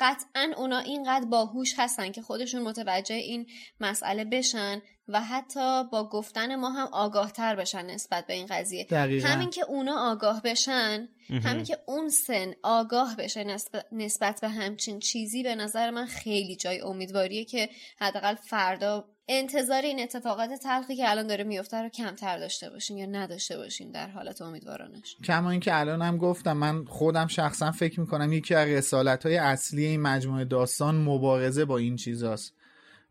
قطعا 0.00 0.52
اونا 0.56 0.78
اینقدر 0.78 1.24
باهوش 1.26 1.74
هستن 1.78 2.12
که 2.12 2.22
خودشون 2.22 2.62
متوجه 2.62 3.14
این 3.14 3.46
مسئله 3.80 4.24
بشن. 4.24 4.82
و 5.08 5.20
حتی 5.20 5.84
با 5.84 6.08
گفتن 6.08 6.56
ما 6.56 6.70
هم 6.70 6.88
آگاه 6.92 7.32
تر 7.32 7.56
بشن 7.56 7.86
نسبت 7.86 8.26
به 8.26 8.34
این 8.34 8.46
قضیه. 8.46 8.84
دقیقا. 8.84 9.28
همین 9.28 9.50
که 9.50 9.64
اونا 9.68 10.10
آگاه 10.10 10.42
بشن 10.42 11.08
همین 11.44 11.64
که 11.64 11.78
اون 11.86 12.08
سن 12.08 12.52
آگاه 12.62 13.16
بشه 13.16 13.44
نسبت, 13.92 14.40
به 14.40 14.48
همچین 14.48 14.98
چیزی 14.98 15.42
به 15.42 15.54
نظر 15.54 15.90
من 15.90 16.06
خیلی 16.06 16.56
جای 16.56 16.80
امیدواریه 16.80 17.44
که 17.44 17.68
حداقل 18.00 18.34
فردا 18.34 19.04
انتظار 19.28 19.82
این 19.82 20.00
اتفاقات 20.00 20.50
تلخی 20.62 20.96
که 20.96 21.10
الان 21.10 21.26
داره 21.26 21.44
میفته 21.44 21.82
رو 21.82 21.88
کمتر 21.88 22.38
داشته 22.38 22.70
باشین 22.70 22.98
یا 22.98 23.06
نداشته 23.06 23.56
باشین 23.56 23.90
در 23.90 24.08
حالت 24.08 24.42
امیدوارانش. 24.42 25.16
کما 25.24 25.50
اینکه 25.50 25.80
الان 25.80 26.02
هم 26.02 26.18
گفتم 26.18 26.52
من 26.52 26.84
خودم 26.84 27.26
شخصا 27.26 27.72
فکر 27.72 28.00
می‌کنم 28.00 28.32
یکی 28.32 28.54
از 28.54 28.68
رسالت 28.68 29.26
های 29.26 29.36
اصلی 29.36 29.84
این 29.84 30.00
مجموعه 30.00 30.44
داستان 30.44 30.94
مبارزه 30.94 31.64
با 31.64 31.78
این 31.78 31.96
چیزاست. 31.96 32.54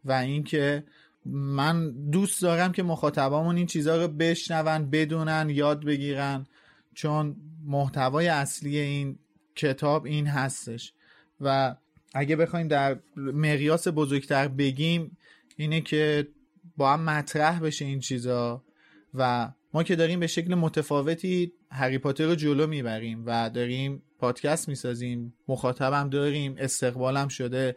و 0.05 0.11
اینکه 0.11 0.83
من 1.25 1.91
دوست 1.91 2.41
دارم 2.41 2.71
که 2.71 2.83
مخاطبامون 2.83 3.57
این 3.57 3.65
چیزها 3.65 3.95
رو 3.95 4.07
بشنون 4.07 4.89
بدونن 4.89 5.49
یاد 5.49 5.85
بگیرن 5.85 6.45
چون 6.93 7.35
محتوای 7.65 8.27
اصلی 8.27 8.77
این 8.77 9.19
کتاب 9.55 10.05
این 10.05 10.27
هستش. 10.27 10.93
و 11.41 11.75
اگه 12.13 12.35
بخوایم 12.35 12.67
در 12.67 12.99
مقیاس 13.17 13.87
بزرگتر 13.87 14.47
بگیم 14.47 15.17
اینه 15.57 15.81
که 15.81 16.27
با 16.77 16.93
هم 16.93 17.01
مطرح 17.01 17.59
بشه 17.59 17.85
این 17.85 17.99
چیزا 17.99 18.63
و 19.13 19.51
ما 19.73 19.83
که 19.83 19.95
داریم 19.95 20.19
به 20.19 20.27
شکل 20.27 20.55
متفاوتی 20.55 21.51
هری 21.71 21.97
پاتر 21.97 22.25
رو 22.25 22.35
جلو 22.35 22.67
می‌بریم 22.67 23.23
و 23.25 23.49
داریم 23.49 24.03
پادکست 24.19 24.69
می‌سازیم 24.69 25.33
مخاطبم 25.47 26.09
داریم 26.09 26.55
استقبالم 26.57 27.27
شده. 27.27 27.75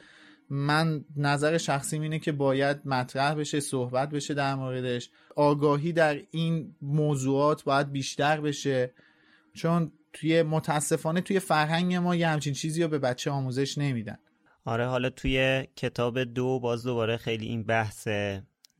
من 0.51 1.05
نظر 1.16 1.59
شخصیم 1.59 2.03
اینه 2.03 2.18
که 2.18 2.32
باید 2.32 2.76
مطرح 2.84 3.34
بشه 3.34 3.61
صحبت 3.61 4.11
بشه 4.11 4.34
در 4.34 4.55
موردش. 4.55 5.11
آگاهی 5.36 5.92
در 5.92 6.20
این 6.30 6.74
موضوعات 6.82 7.64
باید 7.64 7.92
بیشتر 7.92 8.40
بشه. 8.40 8.92
چون 9.55 9.92
توی 10.12 10.42
متاسفانه 10.42 11.20
توی 11.20 11.40
فرهنگ 11.40 11.94
ما 11.94 12.16
یه 12.16 12.28
همچین 12.28 12.55
چیزی 12.55 12.82
رو 12.82 12.88
به 12.88 12.99
بچه 12.99 13.30
آموزش 13.30 13.78
نمیدن. 13.78 14.18
آره 14.64 14.86
حالا 14.86 15.11
توی 15.11 15.66
کتاب 15.76 16.24
دو 16.24 16.61
باز 16.61 16.84
دوباره 16.84 17.16
خیلی 17.16 17.46
این 17.46 17.64
بحث 17.64 18.09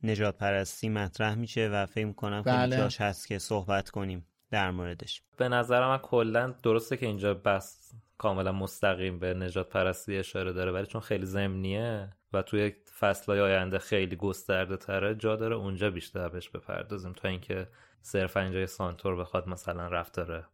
نجات 0.03 0.37
پرستی 0.37 0.89
مطرح 0.89 1.35
میشه 1.35 1.69
و 1.69 1.85
فکر 1.85 2.11
کنم 2.11 2.43
خیلی 2.43 2.55
بله. 2.55 2.77
جاش 2.77 3.01
هست 3.01 3.27
که 3.27 3.39
صحبت 3.39 3.89
کنیم 3.89 4.25
در 4.51 4.71
موردش. 4.71 5.21
به 5.37 5.49
نظر 5.49 5.87
من 5.87 5.97
کلا 5.97 6.53
درسته 6.63 6.97
که 6.97 7.05
اینجا 7.05 7.33
بس 7.33 7.91
کاملا 8.19 8.51
مستقیم 8.51 9.19
به 9.19 9.33
نجات 9.33 9.69
پرستی 9.69 10.17
اشاره 10.17 10.53
داره 10.53 10.71
ولی 10.71 10.85
چون 10.85 11.01
خیلی 11.01 11.25
ضمنیه 11.25 12.09
و 12.33 12.41
توی 12.41 12.73
فصلهای 12.99 13.39
آینده 13.39 13.79
خیلی 13.79 14.15
گسترده 14.15 14.77
تره 14.77 15.15
جا 15.15 15.35
داره 15.35 15.55
اونجا 15.55 15.89
بیشتر 15.89 16.29
بهش 16.29 16.49
بپردازیم 16.49 17.13
تا 17.13 17.27
اینکه 17.27 17.67
صرفا 18.01 18.39
اینجا 18.39 18.59
یه 18.59 18.65
سانتور 18.65 19.15
بخواد 19.15 19.47
مثلا 19.47 19.87
رفتاره 19.87 20.45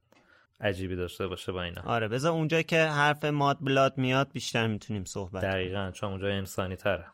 عجیبی 0.60 0.96
داشته 0.96 1.28
باشه 1.28 1.52
با 1.52 1.64
اینا. 1.64 1.82
آره 1.86 2.08
بذار 2.08 2.32
اونجا 2.32 2.62
که 2.62 2.84
حرف 2.84 3.26
ماد 3.26 3.58
بلاد 3.62 3.98
میاد 3.98 4.32
بیشتر 4.32 4.68
می‌تونیم 4.68 5.04
صحبت. 5.04 5.44
دقیقا 5.44 5.92
چون 5.92 6.10
اونجا 6.10 6.28
انسانی 6.28 6.76
تره 6.76 7.06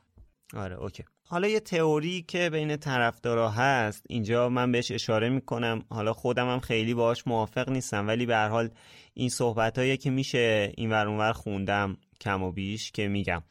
آره 0.56 0.76
اوکی. 0.76 1.04
حالا 1.32 1.48
یه 1.48 1.60
تئوری 1.60 2.26
که 2.28 2.50
بین 2.50 2.78
طرفدارا 2.78 3.50
هست 3.50 4.06
اینجا 4.10 4.50
من 4.50 4.72
بهش 4.72 4.92
اشاره 4.92 5.30
می‌کنم. 5.30 5.86
حالا 5.90 6.14
خودم 6.14 6.50
هم 6.50 6.60
خیلی 6.60 6.94
باهاش 6.94 7.28
موافق 7.28 7.70
نیستم 7.70 8.08
ولی 8.08 8.26
به 8.26 8.36
هر 8.36 8.48
حال 8.48 8.70
این 9.14 9.30
صحبت 9.30 10.00
که 10.00 10.10
میشه 10.10 10.72
این 10.78 10.92
ور 10.92 11.08
اونور 11.08 11.34
خوندم 11.34 11.98
کم 12.22 12.44
و 12.44 12.52
بیش 12.52 12.92
که 12.92 13.08
میگم. 13.08 13.44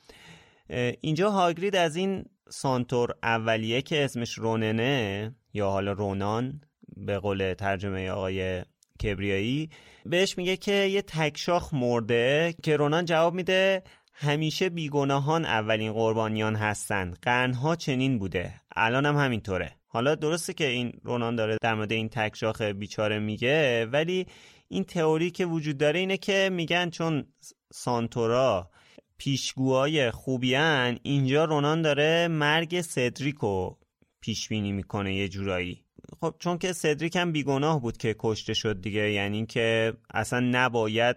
اینجا 1.01 1.31
هاگرید 1.31 1.77
از 1.77 1.97
این 1.97 2.25
سانتور 2.49 3.15
اولیه 3.23 3.83
که 3.83 4.05
اسمش 4.05 4.39
روننه 4.39 5.35
یا 5.55 5.71
حالا 5.71 5.93
رونان 5.93 6.61
به 6.97 7.19
قول 7.19 7.55
ترجمه 7.55 8.11
آقای 8.11 8.63
کبریایی 9.03 9.71
بهش 10.07 10.39
میگه 10.39 10.57
که 10.57 10.73
یه 10.73 11.03
تکشاخ 11.03 11.75
مرده 11.75 12.55
که 12.63 12.77
رونان 12.77 13.05
جواب 13.05 13.35
میده 13.35 13.83
همیشه 14.23 14.69
بیگناهان 14.69 15.45
اولین 15.45 15.93
قربانیان 15.93 16.57
هستند. 16.57 17.19
قرنها 17.23 17.77
چنین 17.77 18.19
بوده. 18.19 18.55
الان 18.77 19.07
هم 19.07 19.17
همینطوره. 19.17 19.73
حالا 19.87 20.15
درسته 20.15 20.53
که 20.53 20.67
این 20.67 20.93
رونان 21.05 21.37
داره 21.37 21.57
در 21.63 21.75
مورد 21.75 21.93
این 21.93 22.09
تکشاخ 22.09 22.63
بیچاره 22.63 23.19
میگه 23.19 23.87
ولی 23.87 24.27
این 24.69 24.85
تئوری 24.85 25.31
که 25.31 25.47
وجود 25.47 25.79
داره 25.79 25.99
اینه 25.99 26.17
که 26.17 26.51
میگن 26.53 26.91
چون 26.91 27.25
سانتورا 27.73 28.71
پیشگوهای 29.19 30.11
خوبیان 30.11 30.99
اینجا 31.03 31.45
رونان 31.45 31.83
داره 31.83 32.29
مرگ 32.29 32.81
سدریکو 32.81 33.75
پیش 34.21 34.49
بینی 34.49 34.73
می‌کنه 34.73 35.15
یه 35.15 35.29
جورایی. 35.29 35.85
خب 36.21 36.35
چون 36.39 36.59
که 36.59 36.73
سدریک 36.73 37.17
هم 37.17 37.33
بیگناه 37.33 37.81
بود 37.81 37.97
که 37.97 38.17
کشته 38.19 38.55
شد 38.55 38.81
دیگه 38.81 39.13
یعنی 39.13 39.47
که 39.47 39.93
اصلا 40.15 40.41
نباید 40.41 41.17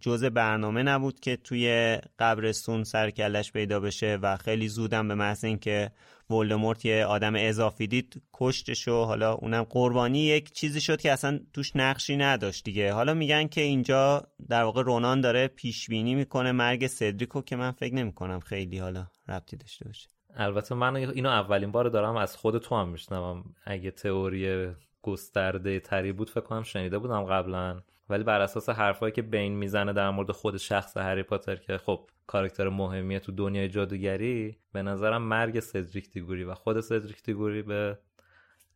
جز 0.00 0.24
برنامه 0.24 0.82
نبود 0.82 1.20
که 1.20 1.36
توی 1.36 1.98
قبرستون 2.18 2.84
سرکلش 2.84 3.52
پیدا 3.52 3.80
بشه 3.80 4.18
و 4.22 4.36
خیلی 4.36 4.68
زودم 4.68 5.08
به 5.08 5.14
محض 5.14 5.44
اینکه 5.44 5.90
ولدمورت 6.30 6.84
یه 6.84 7.04
آدم 7.04 7.32
اضافی 7.36 7.86
دید 7.86 8.22
کشتش 8.32 8.88
و 8.88 9.04
حالا 9.04 9.32
اونم 9.32 9.62
قربانی 9.62 10.18
یک 10.18 10.52
چیزی 10.52 10.80
شد 10.80 11.00
که 11.00 11.12
اصلا 11.12 11.40
توش 11.52 11.76
نقشی 11.76 12.16
نداشت 12.16 12.64
دیگه. 12.64 12.92
حالا 12.92 13.14
میگن 13.14 13.46
که 13.46 13.60
اینجا 13.60 14.26
در 14.48 14.62
واقع 14.62 14.82
رونان 14.82 15.20
داره 15.20 15.48
پیش 15.48 15.88
بینی 15.88 16.14
می‌کنه 16.14 16.52
مرگ 16.52 16.86
سدریکو 16.86 17.42
که 17.42 17.56
من 17.56 17.70
فکر 17.70 17.94
نمی‌کنم 17.94 18.40
خیلی 18.40 18.78
حالا 18.78 19.06
ربطی 19.28 19.56
داشته 19.56 19.84
باشه. 19.84 20.08
البته 20.34 20.74
من 20.74 20.96
اینو 20.96 21.28
اولین 21.28 21.72
بار 21.72 21.88
دارم 21.88 22.16
از 22.16 22.36
خود 22.36 22.58
تو 22.58 22.74
هم 22.76 22.88
میشنوم. 22.88 23.44
اگه 23.64 23.90
تئوری 23.90 24.68
گسترده 25.02 25.80
تری 25.80 26.12
بود 26.12 26.30
فکر 26.30 26.40
کنم 26.40 26.62
شنیده 26.62 26.98
بودم 26.98 27.24
قبلا. 27.24 27.80
ولی 28.10 28.24
بر 28.24 28.40
اساس 28.40 28.68
حرفایی 28.68 29.12
که 29.12 29.22
بین 29.22 29.52
می‌زنه 29.52 29.92
در 29.92 30.10
مورد 30.10 30.32
خود 30.32 30.56
شخص 30.56 30.96
هری 30.96 31.22
پاتر 31.22 31.56
که 31.56 31.78
خب 31.78 32.10
کارکتر 32.26 32.68
مهمیه 32.68 33.18
تو 33.18 33.32
دنیای 33.32 33.68
جادوگری 33.68 34.56
به 34.72 34.82
نظرم 34.82 35.22
مرگ 35.22 35.60
سدریک 35.60 36.10
دیگوری 36.10 36.44
و 36.44 36.54
خود 36.54 36.80
سدریک 36.80 37.22
دیگوری 37.22 37.62
به 37.62 37.98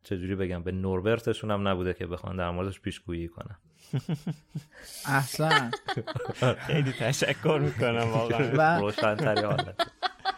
چجوری 0.02 0.34
بگم 0.34 0.62
به 0.62 0.72
نوربرتشون 0.72 1.50
هم 1.50 1.68
نبوده 1.68 1.94
که 1.94 2.06
بخوان 2.06 2.36
در 2.36 2.50
موردش 2.50 2.80
پیشگویی 2.80 3.28
کنن. 3.28 3.56
احسن 5.06 5.70
خیلی 6.58 6.92
تشکر 6.92 7.60
می‌کنم 7.62 8.12
واقعا. 8.12 8.78
روشن 8.80 9.16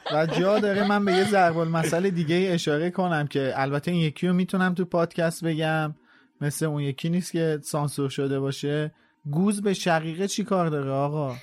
و 0.14 0.26
جا 0.26 0.58
داره 0.58 0.88
من 0.88 1.04
به 1.04 1.12
یه 1.12 1.24
ضرب 1.24 1.58
المثل 1.58 2.10
دیگه 2.10 2.48
اشاره 2.52 2.90
کنم 2.90 3.26
که 3.26 3.52
البته 3.56 3.90
این 3.90 4.00
یکی 4.00 4.28
رو 4.28 4.34
می‌تونم 4.34 4.74
تو 4.74 4.84
پادکست 4.84 5.44
بگم. 5.44 5.94
مثل 6.40 6.66
اون 6.66 6.82
یکی 6.82 7.08
نیست 7.08 7.32
که 7.32 7.60
سانسور 7.62 8.10
شده 8.10 8.40
باشه. 8.40 8.94
گوز 9.30 9.62
به 9.62 9.74
شقیقه 9.74 10.28
چی 10.28 10.44
کار 10.44 10.68
داره 10.68 10.90
آقا؟ 10.90 11.36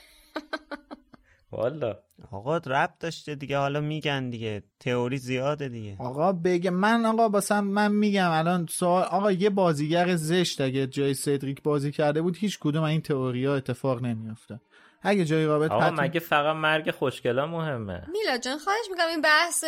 والا. 1.51 1.95
آقا 2.31 2.57
رب 2.57 2.93
داشته 2.99 3.35
دیگه 3.35 3.57
حالا 3.57 3.81
میگن 3.81 4.29
دیگه. 4.29 4.63
تئوری 4.79 5.17
زیاده 5.17 5.69
دیگه. 5.69 5.95
آقا 5.99 6.33
بگه 6.33 6.69
من 6.69 7.05
آقا 7.05 7.29
باسم 7.29 7.63
من 7.63 7.91
میگم 7.91 8.31
الان 8.31 8.67
سوال 8.69 9.03
آقا 9.03 9.31
یه 9.31 9.49
بازیگر 9.49 10.15
زشت 10.15 10.61
اگه 10.61 10.87
جای 10.87 11.13
سدریک 11.13 11.63
بازی 11.63 11.91
کرده 11.91 12.21
بود 12.21 12.37
هیچ 12.37 12.59
کدوم 12.59 12.83
این 12.83 13.01
تئوری 13.01 13.45
ها 13.45 13.55
اتفاق 13.55 14.01
نمیافته 14.01 14.59
اگه 15.01 15.25
جای 15.25 15.45
رابط 15.45 15.71
آقا 15.71 15.89
مگه 15.89 16.19
فقط 16.19 16.55
مرگ 16.55 16.91
خوشگلا 16.91 17.47
مهمه؟ 17.47 18.07
میلا 18.11 18.37
جان 18.37 18.57
خواهش 18.57 18.85
می‌کنم 18.91 19.07
این 19.09 19.21
بحث 19.21 19.63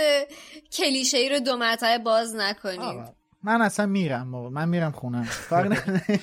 کلیشه 0.72 1.18
ای 1.18 1.30
رو 1.30 1.40
دو 1.40 1.58
مرتبه 1.58 2.04
باز 2.04 2.36
نکنیم 2.36 3.06
من 3.46 3.62
اصلا 3.62 3.86
میرم 3.86 4.32
بابا 4.32 4.50
من 4.50 4.70
میرم 4.70 4.92
خونم. 4.92 5.24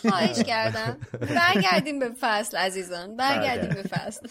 خواهش 0.09 0.43
کردم. 0.47 0.97
برگردیم 1.20 1.99
به 1.99 2.11
فصل 2.20 2.57
عزیزان. 2.57 3.16
برگردیم 3.16 3.70
به 3.70 3.83
فصل. 3.89 4.29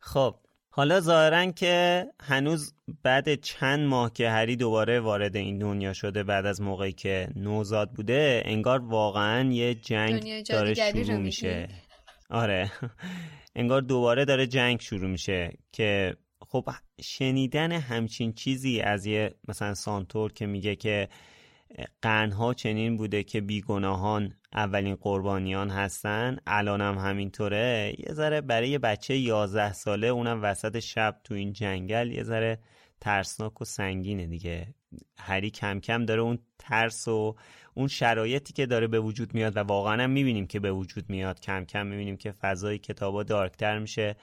خب 0.00 0.34
حالا 0.70 1.00
ظاهرا 1.00 1.50
که 1.50 2.06
هنوز 2.22 2.74
بعد 3.02 3.34
چند 3.34 3.80
ماه 3.80 4.12
که 4.12 4.30
هری 4.30 4.56
دوباره 4.56 5.00
وارد 5.00 5.36
این 5.36 5.58
دنیا 5.58 5.92
شده 5.92 6.22
بعد 6.22 6.46
از 6.46 6.60
موقعی 6.60 6.92
که 6.92 7.28
نوزاد 7.36 7.92
بوده 7.92 8.42
انگار 8.44 8.84
واقعا 8.84 9.52
یه 9.52 9.74
جنگ 9.74 10.44
داره 10.48 10.74
شروع 10.74 11.16
میشه. 11.16 11.68
آره. 12.30 12.72
انگار 13.56 13.82
دوباره 13.82 14.24
داره 14.24 14.46
جنگ 14.46 14.80
شروع 14.80 15.10
میشه 15.10 15.52
که 15.72 16.16
خب 16.48 16.70
شنیدن 17.00 17.72
همچین 17.72 18.32
چیزی 18.32 18.80
از 18.80 19.06
یه 19.06 19.34
مثلا 19.48 19.74
سانتور 19.74 20.32
که 20.32 20.46
میگه 20.46 20.76
که 20.76 21.08
قرنها 22.02 22.54
چنین 22.54 22.96
بوده 22.96 23.22
که 23.22 23.40
بیگناهان 23.40 24.34
اولین 24.52 24.94
قربانیان 24.94 25.70
هستن. 25.70 26.36
الانم 26.46 26.98
همینطوره. 26.98 27.94
یه 27.98 28.14
ذره 28.14 28.40
برای 28.40 28.68
یه 28.68 28.78
بچه 28.78 29.16
یازده 29.16 29.72
ساله 29.72 30.06
اونم 30.06 30.42
وسط 30.42 30.78
شب 30.78 31.20
تو 31.24 31.34
این 31.34 31.52
جنگل 31.52 32.12
یه 32.12 32.22
ذره 32.22 32.58
ترسناک 33.00 33.60
و 33.60 33.64
سنگینه 33.64 34.26
دیگه. 34.26 34.74
هری 35.18 35.50
کم 35.50 35.80
کم 35.80 36.04
داره 36.04 36.22
اون 36.22 36.38
ترس 36.58 37.08
و 37.08 37.36
اون 37.74 37.88
شرایطی 37.88 38.52
که 38.52 38.66
داره 38.66 38.86
به 38.86 39.00
وجود 39.00 39.34
میاد 39.34 39.56
و 39.56 39.60
واقعا 39.60 40.02
هم 40.02 40.10
می‌بینیم 40.10 40.46
که 40.46 40.60
به 40.60 40.72
وجود 40.72 41.10
میاد. 41.10 41.40
کم 41.40 41.64
کم 41.64 41.86
می‌بینیم 41.86 42.16
که 42.16 42.32
فضای 42.32 42.78
کتابا 42.78 43.22
دارکتر 43.22 43.78
میشه 43.78 44.16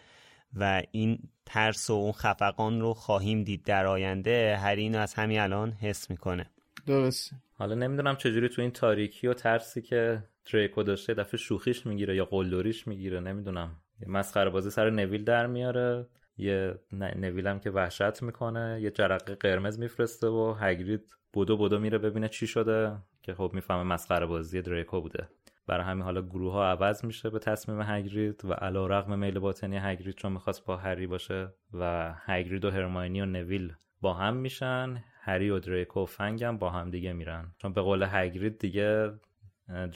و 0.53 0.83
این 0.91 1.19
ترس 1.45 1.89
و 1.89 1.93
اون 1.93 2.11
خفقان 2.11 2.81
رو 2.81 2.93
خواهیم 2.93 3.43
دید 3.43 3.63
در 3.63 3.85
آینده. 3.85 4.57
هری 4.57 4.81
اینو 4.81 4.99
از 4.99 5.13
همین 5.13 5.39
الان 5.39 5.71
حس 5.71 6.09
می‌کنه. 6.09 6.49
درست 6.85 7.31
حالا 7.57 7.75
نمی‌دونم 7.75 8.15
چجوری 8.15 8.49
تو 8.49 8.61
این 8.61 8.71
تاریکی 8.71 9.27
و 9.27 9.33
ترسی 9.33 9.81
که 9.81 10.23
دریکو 10.53 10.83
داشته 10.83 11.13
دفعه 11.13 11.37
شوخیش 11.37 11.85
می‌گیره 11.85 12.15
یا 12.15 12.25
قلدریش 12.25 12.87
می‌گیره 12.87 13.19
نمی‌دونم. 13.19 13.71
یه 14.01 14.09
مسخره 14.09 14.49
بازی 14.49 14.69
سر 14.69 14.89
نویل 14.89 15.23
در 15.23 15.47
میاره 15.47 16.07
یه 16.37 16.79
نویل 16.91 17.47
هم 17.47 17.59
که 17.59 17.71
وحشت 17.71 18.23
می‌کنه 18.23 18.79
یه 18.81 18.91
جرقه 18.91 19.35
قرمز 19.35 19.79
میفرسته 19.79 20.27
و 20.27 20.55
هگرید 20.59 21.15
بودو 21.33 21.57
بودو 21.57 21.79
میره 21.79 21.97
ببینه 21.97 22.27
چی 22.27 22.47
شده 22.47 22.97
که 23.21 23.33
خب 23.33 23.51
می‌فهمه 23.53 23.83
مسخره 23.83 24.25
بازی 24.25 24.61
دریکو 24.61 25.01
بوده. 25.01 25.29
برای 25.67 25.85
همین 25.85 26.03
حالا 26.03 26.21
گروه 26.21 26.53
ها 26.53 26.71
عوض 26.71 27.05
میشه 27.05 27.29
به 27.29 27.39
تصمیم 27.39 27.81
هگرید 27.81 28.45
و 28.45 28.53
علا 28.53 28.87
رقم 28.87 29.19
میل 29.19 29.39
باطنی 29.39 29.77
هگرید 29.77 30.15
چون 30.15 30.31
می‌خواست 30.31 30.65
با 30.65 30.77
هری 30.77 31.07
باشه 31.07 31.53
و 31.73 32.13
هگرید 32.25 32.65
و 32.65 32.71
هرماینی 32.71 33.21
و 33.21 33.25
نویل 33.25 33.73
با 34.01 34.13
هم 34.13 34.35
میشن. 34.35 35.03
هری 35.25 35.49
و 35.49 35.59
دریکو 35.59 36.03
و 36.03 36.05
فنگ 36.05 36.43
هم 36.43 36.57
با 36.57 36.69
هم 36.69 36.91
دیگه 36.91 37.13
میرن. 37.13 37.51
چون 37.57 37.73
به 37.73 37.81
قول 37.81 38.05
هگرید 38.11 38.59
دیگه 38.59 39.11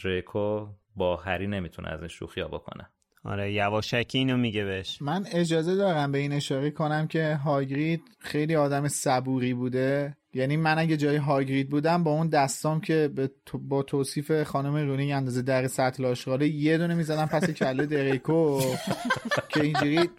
دریکو 0.04 0.68
با 0.96 1.16
هری 1.16 1.48
نمی‌تونه 1.48 1.90
از 1.90 2.00
این 2.00 2.08
شوخی 2.08 2.42
ها 2.42 2.48
بکنه. 2.48 2.90
آره 3.24 3.54
یواشکی 3.54 4.18
اینو 4.18 4.38
میگه 4.38 4.66
بهش. 4.66 5.02
من 5.02 5.26
اجازه 5.34 5.76
دارم 5.76 6.12
به 6.12 6.18
این 6.18 6.32
اشاره 6.34 6.72
کنم 6.72 7.08
که 7.08 7.36
هاگرید 7.36 8.02
خیلی 8.20 8.56
آدم 8.56 8.88
صبوری 8.88 9.54
بوده. 9.54 10.18
یعنی 10.34 10.58
من 10.58 10.80
اگه 10.80 10.98
جای 10.98 11.16
هاگرید 11.16 11.70
بودم 11.70 12.04
با 12.04 12.12
اون 12.12 12.28
دستام 12.28 12.82
که 12.82 13.12
با 13.54 13.84
توصیف 13.84 14.44
خانم 14.44 14.76
رونی 14.76 15.14
اندازه 15.14 15.42
در 15.42 15.68
سطل 15.68 16.06
آشغاله 16.06 16.48
یه 16.48 16.78
دونه 16.78 16.96
می‌زدم 16.96 17.26
پس 17.26 17.50
کله 17.50 17.86
دریکو. 17.86 18.60
که 19.50 19.62
اینجوری 19.62 20.10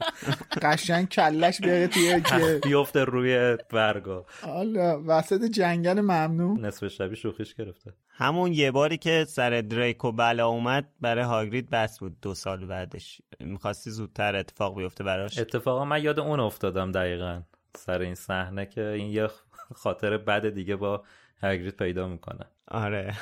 قشنگ 0.63 1.09
کلش 1.09 1.61
بره 1.61 1.87
توی 1.87 2.21
که 2.31 2.61
بیفته 2.63 3.05
روی 3.05 3.57
برگا. 3.71 4.27
حالا 4.43 5.03
وسط 5.07 5.45
جنگل 5.45 6.01
ممنوع 6.01 6.61
نصف 6.61 6.89
شبی 6.89 7.17
شوخیش 7.17 7.55
گرفته. 7.55 7.93
همون 8.09 8.53
یه 8.53 8.71
باری 8.71 8.99
که 8.99 9.25
سر 9.29 9.61
دریکو 9.61 10.13
بلا 10.13 10.49
اومد 10.49 10.89
برای 11.01 11.25
هاگرید 11.25 11.71
بس 11.71 11.99
بود 11.99 12.21
دو 12.23 12.35
سال 12.35 12.67
بعدش. 12.67 13.23
می‌خواستی 13.41 13.91
زودتر 13.91 14.37
اتفاق 14.37 14.77
بیفته 14.77 15.05
براش؟ 15.05 15.39
اتفاقا 15.39 15.85
من 15.85 16.03
یاد 16.03 16.21
اون 16.21 16.41
افتادم 16.41 16.93
دقیقا. 16.93 17.43
سر 17.77 18.01
این 18.01 18.15
صحنه 18.15 18.67
که 18.67 18.87
این 18.87 19.07
یه 19.07 19.29
خاطر 19.75 20.19
بد 20.19 20.49
دیگه 20.49 20.77
با 20.77 21.05
هگرید 21.43 21.77
پیدا 21.77 22.09
می‌کنه. 22.09 22.47
آره. 22.69 23.15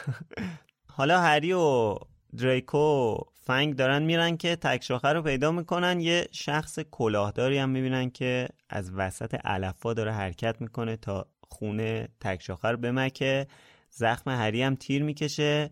حالا 0.92 1.20
هری 1.20 1.52
و 1.52 1.94
دریکو 2.36 3.16
فنگ 3.34 3.76
دارن 3.76 4.02
میرن 4.02 4.36
که 4.36 4.56
تکشاخه 4.56 5.08
رو 5.08 5.22
پیدا 5.22 5.52
می‌کنن. 5.52 6.00
یه 6.00 6.28
شخص 6.32 6.78
کلاهداری 6.78 7.58
هم 7.58 7.68
می‌بینن 7.68 8.10
که 8.10 8.48
از 8.70 8.92
وسط 8.94 9.34
علفا 9.44 9.94
داره 9.94 10.12
حرکت 10.12 10.60
می‌کنه 10.60 10.96
تا 10.96 11.26
خونه 11.48 12.08
تکشاخه 12.20 12.68
رو 12.68 12.76
بمکه. 12.76 13.46
زخم 13.90 14.30
هری 14.30 14.62
هم 14.62 14.74
تیر 14.74 15.02
می‌کشه. 15.02 15.70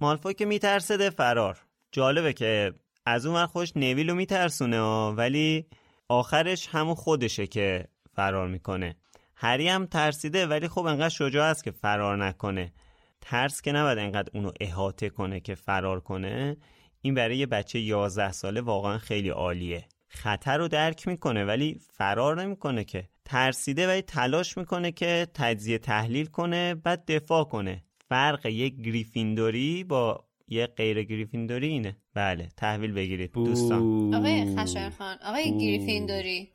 مالفوی 0.00 0.34
که 0.34 0.44
میترسده 0.44 1.10
فرار. 1.10 1.58
جالبه 1.92 2.32
که 2.32 2.72
از 3.06 3.26
اون 3.26 3.46
خوش 3.46 3.72
نویل 3.76 4.10
رو 4.10 4.16
میترسونه 4.16 4.80
ولی 5.10 5.66
آخرش 6.08 6.68
همون 6.68 6.94
خودشه 6.94 7.46
که 7.46 7.88
فرار 8.14 8.48
می‌کنه. 8.48 8.96
هری 9.42 9.68
هم 9.68 9.86
ترسیده 9.86 10.46
ولی 10.46 10.68
خب 10.68 10.86
انقدر 10.86 11.08
شجاع 11.08 11.50
است 11.50 11.64
که 11.64 11.70
فرار 11.70 12.26
نکنه. 12.26 12.72
ترس 13.20 13.62
که 13.62 13.72
نباید 13.72 13.98
انقدر 13.98 14.30
اونو 14.34 14.50
احاطه 14.60 15.08
کنه 15.08 15.40
که 15.40 15.54
فرار 15.54 16.00
کنه 16.00 16.56
این 17.00 17.14
برای 17.14 17.36
یه 17.36 17.46
بچه 17.46 17.78
11 17.78 18.32
ساله 18.32 18.60
واقعا 18.60 18.98
خیلی 18.98 19.28
عالیه. 19.28 19.84
خطر 20.08 20.58
رو 20.58 20.68
درک 20.68 21.08
می‌کنه 21.08 21.44
ولی 21.44 21.80
فرار 21.90 22.42
نمی‌کنه 22.42 22.84
که. 22.84 23.08
ترسیده 23.24 23.88
ولی 23.88 24.02
تلاش 24.02 24.58
می‌کنه 24.58 24.92
که 24.92 25.26
تجزیه 25.34 25.78
تحلیل 25.78 26.26
کنه 26.26 26.74
بعد 26.74 27.04
دفاع 27.12 27.44
کنه. 27.44 27.82
فرق 28.08 28.46
یک 28.46 28.76
گریفیندوری 28.76 29.84
با 29.84 30.24
یه 30.48 30.66
غیر 30.66 31.02
گریفیندوری 31.02 31.68
اینه. 31.68 31.96
بله 32.14 32.48
تحویل 32.56 32.92
بگیرید 32.92 33.32
دوستان. 33.32 34.14
آقای 34.14 34.56
خشر 34.56 34.90
خان 34.98 35.16
آقای 35.24 35.58
گریفیندوری. 35.58 36.50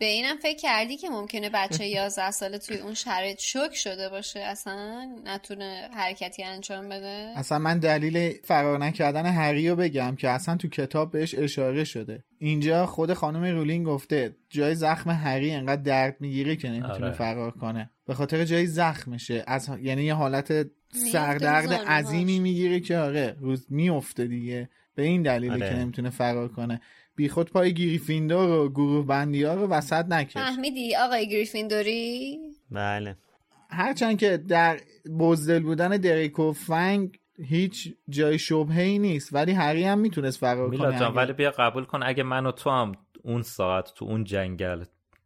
به 0.00 0.06
اینم 0.06 0.36
فکر 0.36 0.58
کردی 0.58 0.96
که 0.96 1.08
ممکنه 1.08 1.50
بچه 1.54 1.86
11 1.98 2.30
ساله 2.30 2.58
توی 2.58 2.76
اون 2.76 2.94
شرایط 2.94 3.40
شوک 3.40 3.74
شده 3.74 4.08
باشه؟ 4.08 4.40
اصلا 4.40 5.08
نتونه 5.24 5.88
حرکتی 5.94 6.42
انجام 6.44 6.88
بده؟ 6.88 7.32
اصلا 7.36 7.58
من 7.58 7.78
دلیل 7.78 8.32
فرار 8.44 8.78
نکردن 8.78 9.26
هری 9.26 9.68
رو 9.68 9.76
بگم 9.76 10.16
که 10.16 10.28
اصلا 10.28 10.56
تو 10.56 10.68
کتاب 10.68 11.10
بهش 11.10 11.34
اشاره 11.34 11.84
شده. 11.84 12.24
اینجا 12.38 12.86
خود 12.86 13.14
خانم 13.14 13.44
رولینگ 13.44 13.86
گفته 13.86 14.36
جای 14.50 14.74
زخم 14.74 15.10
هری 15.10 15.50
انقدر 15.50 15.82
درد 15.82 16.16
می‌گیره 16.20 16.56
که 16.56 16.68
نمی‌تونه 16.68 16.94
آره. 16.94 17.12
فرار 17.12 17.50
کنه. 17.50 17.90
به 18.06 18.14
خاطر 18.14 18.44
جای 18.44 18.66
زخمشه 18.66 19.44
از 19.46 19.70
یعنی 19.82 20.02
یه 20.02 20.14
حالت 20.14 20.66
سردرد. 21.12 21.72
عظیمی 21.72 22.40
می‌گیره 22.40 22.80
که 22.80 22.98
آره 22.98 23.36
روز 23.40 23.66
میفته 23.68 24.26
دیگه. 24.26 24.68
به 24.94 25.02
این 25.02 25.22
دلیله 25.22 25.52
آره. 25.54 25.68
که 25.68 25.76
نمی‌تونه 25.76 26.10
فرار 26.10 26.48
کنه. 26.48 26.80
بیخود 27.20 27.50
پای 27.50 27.74
گریفیندور 27.74 28.48
و 28.50 28.68
گروه 28.68 29.06
بندی 29.06 29.42
ها 29.42 29.54
رو 29.54 29.66
وسط 29.66 30.04
نکش. 30.08 30.32
فهمیدی 30.32 30.96
آقای 30.96 31.28
گریفیندوری؟ 31.28 32.38
بله. 32.70 33.16
هرچند 33.70 34.18
که 34.18 34.36
در 34.36 34.80
بزدل 35.18 35.62
بودن 35.62 35.88
دریکو 35.88 36.52
فنگ 36.52 37.18
هیچ 37.44 37.94
جای 38.08 38.38
شبهه 38.38 38.82
ای 38.82 38.98
نیست 38.98 39.34
ولی 39.34 39.52
هری 39.52 39.84
هم 39.84 39.98
می‌تونست 39.98 40.38
فرار 40.38 40.68
میلاد 40.68 40.88
کنه 40.90 40.98
جان 41.00 41.08
اگه- 41.08 41.16
ولی 41.16 41.32
بیا 41.32 41.50
قبول 41.50 41.84
کن 41.84 42.02
اگه 42.02 42.22
من 42.22 42.46
و 42.46 42.52
تو 42.52 42.70
هم 42.70 42.92
اون 43.24 43.42
ساعت 43.42 43.92
تو 43.94 44.04
اون 44.04 44.24
جنگل 44.24 44.84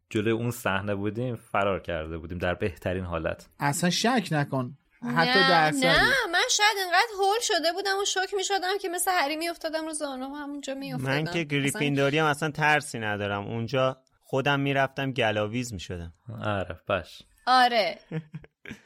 جلوی 0.09 0.31
اون 0.31 0.51
صحنه 0.51 0.95
بودیم 0.95 1.35
فرار 1.35 1.79
کرده 1.79 2.17
بودیم 2.17 2.37
در 2.37 2.53
بهترین 2.53 3.03
حالت. 3.03 3.49
اصلا 3.59 3.89
شک 3.89 4.27
نکن. 4.31 4.77
حتی 5.15 5.39
نه 5.39 5.71
نه 5.87 6.11
من 6.31 6.34
شاید 6.49 6.77
انقدر 6.85 7.11
هول 7.19 7.39
شده 7.41 7.73
بودم 7.73 7.97
و 8.01 8.05
شوک 8.05 8.33
می 8.33 8.43
شدم 8.43 8.77
که 8.81 8.89
مثل 8.89 9.11
هری 9.11 9.35
می 9.35 9.49
افتادم 9.49 9.85
رو 9.85 9.93
زانو 9.93 10.35
همونجا 10.35 10.73
می 10.73 10.93
افتادم 10.93 11.13
من 11.13 11.25
که 11.25 11.43
گریفیندوری 11.43 12.19
هم 12.19 12.25
اصلا 12.25 12.51
ترسی 12.51 12.99
ندارم. 12.99 13.47
اونجا 13.47 13.97
خودم 14.23 14.59
می‌رفتم 14.59 15.11
گلاویز 15.11 15.73
می‌شدم. 15.73 16.13
آره 16.45 16.79
باش. 16.87 17.21
آره. 17.47 17.99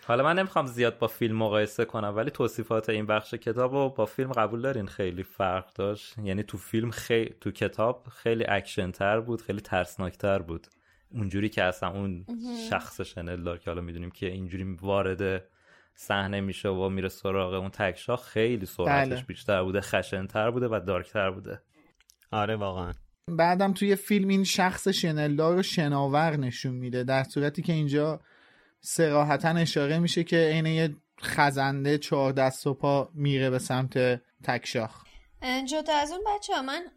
حالا 0.08 0.24
من 0.24 0.40
نمی‌خوام 0.40 0.66
زیاد 0.66 0.98
با 0.98 1.08
فیلم 1.08 1.38
مقایسه 1.38 1.86
کنم 1.86 2.16
ولی 2.16 2.32
توصیفات 2.32 2.90
این 2.90 3.06
بخش 3.06 3.34
کتاب 3.34 3.74
رو 3.74 3.90
با 3.90 4.06
فیلم 4.06 4.32
قبول 4.32 4.62
دارین؟ 4.62 4.88
خیلی 4.88 5.24
فرق 5.24 5.74
داشت. 5.74 6.16
یعنی 6.24 6.44
تو 6.44 6.58
فیلم 6.58 6.92
خیلی 6.92 7.36
تو 7.42 7.52
کتاب 7.52 8.08
خیلی 8.12 8.46
اکشن 8.48 8.92
تر 8.92 9.20
بود 9.20 9.42
خیلی 9.42 9.62
ترسناک 9.62 10.18
تر 10.18 10.40
بود. 10.40 10.68
اونجوری 11.12 11.50
که 11.50 11.64
اصلا 11.64 11.90
اون 11.90 12.26
شخص 12.70 13.02
شنل 13.02 13.58
که 13.58 13.70
حالا 13.70 13.82
می‌دونیم 13.82 14.12
که 14.12 14.26
اینجوری 14.26 14.78
وارد 14.82 15.44
صحنه 16.02 16.42
میشه 16.42 16.70
و 16.70 16.90
میره 16.90 17.10
سراغ 17.10 17.54
اون 17.54 17.70
تکشا 17.70 18.16
خیلی 18.16 18.66
سرعتش 18.66 19.10
بله. 19.10 19.22
بیشتر 19.22 19.64
بوده 19.64 19.82
خشنتر 19.82 20.52
بوده 20.52 20.68
و 20.68 20.80
دارکتر 20.88 21.32
بوده. 21.32 21.62
آره 22.32 22.56
واقعا. 22.56 22.94
بعدم 23.28 23.74
توی 23.74 23.96
فیلم 23.96 24.28
این 24.28 24.44
شخص 24.44 24.88
شنلدار 24.88 25.56
رو 25.56 25.62
شناور 25.62 26.36
نشون 26.38 26.76
میده 26.76 27.04
در 27.04 27.24
صورتی 27.24 27.62
که 27.62 27.74
اینجا 27.74 28.22
سراحتا 28.82 29.50
اشاره 29.50 30.00
میشه 30.00 30.24
که 30.24 30.38
عین 30.38 30.66
یه 30.66 30.96
خزنده 31.22 31.98
چهار 31.98 32.32
دست 32.32 32.68
و 32.68 32.74
پا 32.74 33.10
میره 33.14 33.50
به 33.50 33.60
سمت 33.60 34.22
تکشاخ 34.44 35.09
جدا 35.66 35.94
از 35.94 36.12
اون 36.12 36.22
بچه 36.28 36.56
ها 36.56 36.62
من 36.62 36.92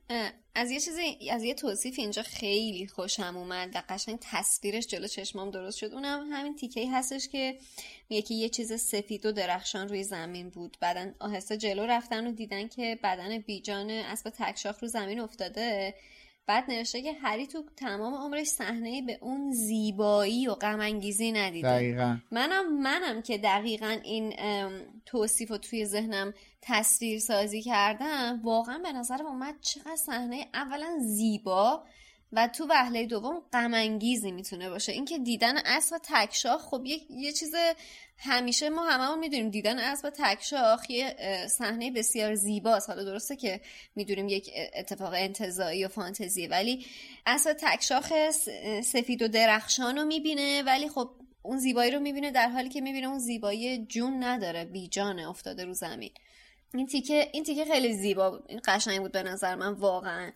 از 0.55 0.70
یه 0.70 0.80
چیزی 0.80 1.30
از 1.30 1.43
یه 1.43 1.55
توصیف 1.55 1.99
اینجا 1.99 2.22
خیلی 2.22 2.86
خوشم 2.86 3.36
اومد 3.36 3.70
و 3.74 3.82
قشنگ 3.88 4.18
تصویرش 4.20 4.86
جلو 4.86 5.07
چشمام 5.07 5.51
درست 5.51 5.78
شد. 5.78 5.93
اونم 5.93 6.32
همین 6.32 6.57
تیکه 6.57 6.90
هستش 6.90 7.28
که 7.28 7.59
میگه 8.11 8.22
که 8.22 8.34
یه 8.34 8.49
چیز 8.49 8.80
سفید 8.80 9.26
و 9.26 9.32
درخشان 9.32 9.88
روی 9.88 10.05
زمین 10.05 10.51
بود. 10.51 10.76
بعدا 10.80 11.12
آهسته 11.18 11.57
جلو 11.57 11.86
رفتن 11.86 12.26
و 12.26 12.32
دیدن 12.32 12.68
که 12.68 12.99
بدن 13.03 13.38
بیجان 13.38 13.90
اسب 13.90 14.30
تکشاخ 14.30 14.82
رو 14.82 14.88
زمین 14.88 15.20
افتاده. 15.20 15.95
بعد 16.47 16.70
نوشته 16.70 17.03
که 17.03 17.12
هری 17.12 17.47
تو 17.47 17.64
تمام 17.76 18.14
عمرش 18.14 18.47
صحنه 18.47 19.03
به 19.03 19.18
اون 19.20 19.53
زیبایی 19.53 20.47
و 20.47 20.55
غم 20.55 20.80
انگیزی 20.80 21.32
ندیده. 21.32 21.68
دقیقا. 21.68 22.16
منم 22.30 22.82
منم 22.82 23.22
که 23.22 23.38
دقیقا 23.38 23.99
این 24.05 24.34
توصیف 25.07 25.51
رو 25.51 25.59
توی 25.59 25.84
ذهنم 25.84 26.34
تصویر 26.62 27.18
سازی 27.18 27.62
کردم 27.62 28.40
واقعا 28.45 28.78
به 28.78 28.93
نظرم 28.93 29.26
اومد 29.26 29.55
چقدر 29.61 29.97
صحنه 29.97 30.47
اولا 30.55 30.99
زیبا 31.01 31.84
و 32.33 32.49
تو 32.49 32.66
وهله 32.70 33.07
دوم 33.07 33.43
غم 33.53 33.74
انگیزی 33.74 34.33
می‌تونه 34.33 34.70
باشه. 34.70 34.93
اینکه 34.93 35.18
دیدن 35.18 35.57
اسب 35.57 35.97
تکشاخ 36.03 36.61
خب 36.61 36.83
یه, 36.87 36.99
یه 37.11 37.33
چیز 37.33 37.55
همیشه 38.18 38.68
ما 38.68 38.85
هممون 38.85 39.18
می‌دونیم. 39.18 39.51
دیدن 39.51 39.78
اسب 39.78 40.11
تکشاخ 40.11 40.91
یه 40.91 41.16
صحنه 41.49 41.91
بسیار 41.91 42.35
زیباست. 42.35 42.91
حالا 42.91 43.05
درسته 43.05 43.37
که 43.37 43.61
می‌دونیم 43.97 44.28
یک 44.28 44.51
اتفاق 44.74 45.12
انتظایی 45.16 45.85
و 45.85 45.89
فانتزیه 45.89 46.49
ولی 46.49 46.87
اسب 47.26 47.53
تکشاخ 47.53 48.12
سفید 48.85 49.22
و 49.22 49.28
درخشان 49.28 49.99
رو 49.99 50.05
می‌بینه 50.05 50.62
ولی 50.62 50.89
خب 50.89 51.11
اون 51.43 51.59
زیبایی 51.59 51.91
رو 51.91 52.01
می‌بینه 52.01 52.30
در 52.30 52.49
حالی 52.49 52.68
که 52.68 52.80
می‌بینه 52.80 53.07
اون 53.07 53.18
زیبایی 53.18 53.87
جون 53.87 54.24
نداره 54.24 54.64
بیجانه 54.64 55.28
افتاده 55.28 55.64
رو 55.64 55.72
زمین. 55.72 56.11
این 56.74 56.87
تیکه 56.87 57.28
این 57.33 57.45
تیکه 57.45 57.64
خیلی 57.64 57.93
زیبا 57.93 58.43
این 58.49 58.61
قشنگ 58.64 59.01
بود 59.01 59.12
به 59.12 59.22
نظر 59.22 59.55
من 59.55 59.72
واقعا. 59.72 60.33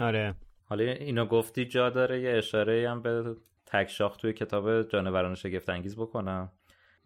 آره. 0.00 0.34
حالا 0.68 0.84
اینو 0.84 1.26
گفتی 1.26 1.64
جا 1.64 1.90
داره 1.90 2.20
یه 2.20 2.30
اشاره 2.30 2.90
هم 2.90 3.02
به 3.02 3.36
تکشاخ 3.66 4.16
توی 4.16 4.32
کتاب 4.32 4.82
جانوران 4.82 5.34
شگفت 5.34 5.68
انگیز 5.70 5.96
بکنم 5.96 6.52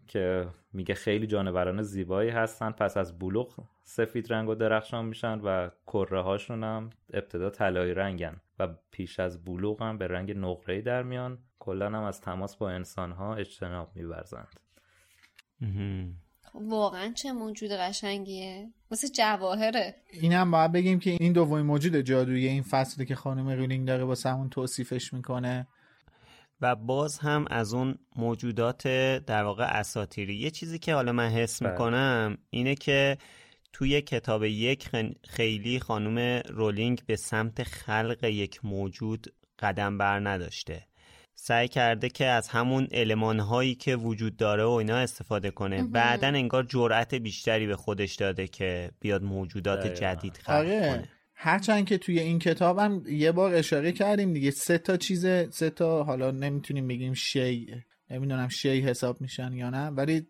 که 0.07 0.47
میگه 0.73 0.95
خیلی 0.95 1.27
جانوران 1.27 1.81
زیبایی 1.81 2.29
هستن 2.29 2.71
پس 2.71 2.97
از 2.97 3.19
بلوغ 3.19 3.59
سفید 3.83 4.33
رنگ 4.33 4.49
و 4.49 4.55
درخشان 4.55 5.05
میشن 5.05 5.39
و 5.39 5.69
کره 5.87 6.21
هاشون 6.21 6.63
هم 6.63 6.89
ابتدا 7.13 7.49
طلایی 7.49 7.93
رنگن 7.93 8.41
و 8.59 8.67
پیش 8.91 9.19
از 9.19 9.45
بلوغ 9.45 9.81
هم 9.81 9.97
به 9.97 10.07
رنگ 10.07 10.37
نقره‌ای 10.37 10.81
در 10.81 11.03
میان 11.03 11.37
کلا 11.59 11.85
هم 11.85 12.03
از 12.03 12.21
تماس 12.21 12.55
با 12.55 12.69
انسان 12.69 13.11
ها 13.11 13.35
اجتناب 13.35 13.91
میورزند. 13.95 14.59
واقعا 16.53 17.13
چه 17.13 17.31
موجود 17.31 17.71
قشنگیه؟ 17.71 18.69
مثل 18.91 19.07
جواهره. 19.07 19.95
اینم 20.11 20.51
باید 20.51 20.71
بگیم 20.71 20.99
که 20.99 21.09
این 21.09 21.33
دومین 21.33 21.65
موجود 21.65 21.95
جادویی 21.95 22.47
این 22.47 22.63
فصلی 22.63 23.05
که 23.05 23.15
خانم 23.15 23.49
رولینگ 23.49 23.87
داره 23.87 24.03
واسه 24.03 24.29
همون 24.29 24.49
توصیفش 24.49 25.13
می‌کنه. 25.13 25.67
و 26.61 26.75
باز 26.75 27.19
هم 27.19 27.45
از 27.49 27.73
اون 27.73 27.95
موجودات 28.15 28.87
در 29.27 29.43
واقع 29.43 29.63
اساتیری 29.63 30.35
یه 30.35 30.51
چیزی 30.51 30.79
که 30.79 30.93
حالا 30.93 31.11
من 31.11 31.29
حس 31.29 31.63
بله. 31.63 31.71
می‌کنم 31.71 32.37
اینه 32.49 32.75
که 32.75 33.17
توی 33.73 34.01
کتاب 34.01 34.43
یک 34.43 34.89
خیلی 35.27 35.79
خانم 35.79 36.41
رولینگ 36.49 37.01
به 37.05 37.15
سمت 37.15 37.63
خلق 37.63 38.23
یک 38.23 38.65
موجود 38.65 39.33
قدم 39.59 39.97
بر 39.97 40.19
نداشته. 40.19 40.87
سعی 41.35 41.67
کرده 41.67 42.09
که 42.09 42.25
از 42.25 42.47
همون 42.47 42.87
علمان 42.91 43.39
هایی 43.39 43.75
که 43.75 43.95
وجود 43.95 44.37
داره 44.37 44.63
و 44.63 44.69
اینا 44.69 44.97
استفاده 44.97 45.51
کنه. 45.51 45.83
بعدا 45.83 46.27
انگار 46.27 46.63
جرأت 46.63 47.15
بیشتری 47.15 47.67
به 47.67 47.75
خودش 47.75 48.15
داده 48.15 48.47
که 48.47 48.91
بیاد 48.99 49.23
موجودات. 49.23 49.87
جدید 49.87 50.37
خلق 50.37 50.55
آره. 50.55 50.79
کنه. 50.79 51.09
هرچند 51.33 51.85
که 51.85 51.97
توی 51.97 52.19
این 52.19 52.39
کتاب 52.39 52.79
هم 52.79 53.03
یه 53.07 53.31
بار 53.31 53.53
اشاره 53.53 53.91
کردیم 53.91 54.33
دیگه. 54.33 54.51
سه 54.51 54.77
تا 54.77 54.97
چیز 54.97 55.25
سه 55.49 55.69
تا 55.69 56.03
حالا 56.03 56.31
نمی‌تونیم 56.31 56.87
بگیم 56.87 57.13
شی 57.13 57.67
نمی‌دونم 58.09 58.47
شی 58.47 58.81
حساب 58.81 59.21
میشن 59.21 59.53
یا 59.53 59.69
نه 59.69 59.87
ولی 59.87 60.27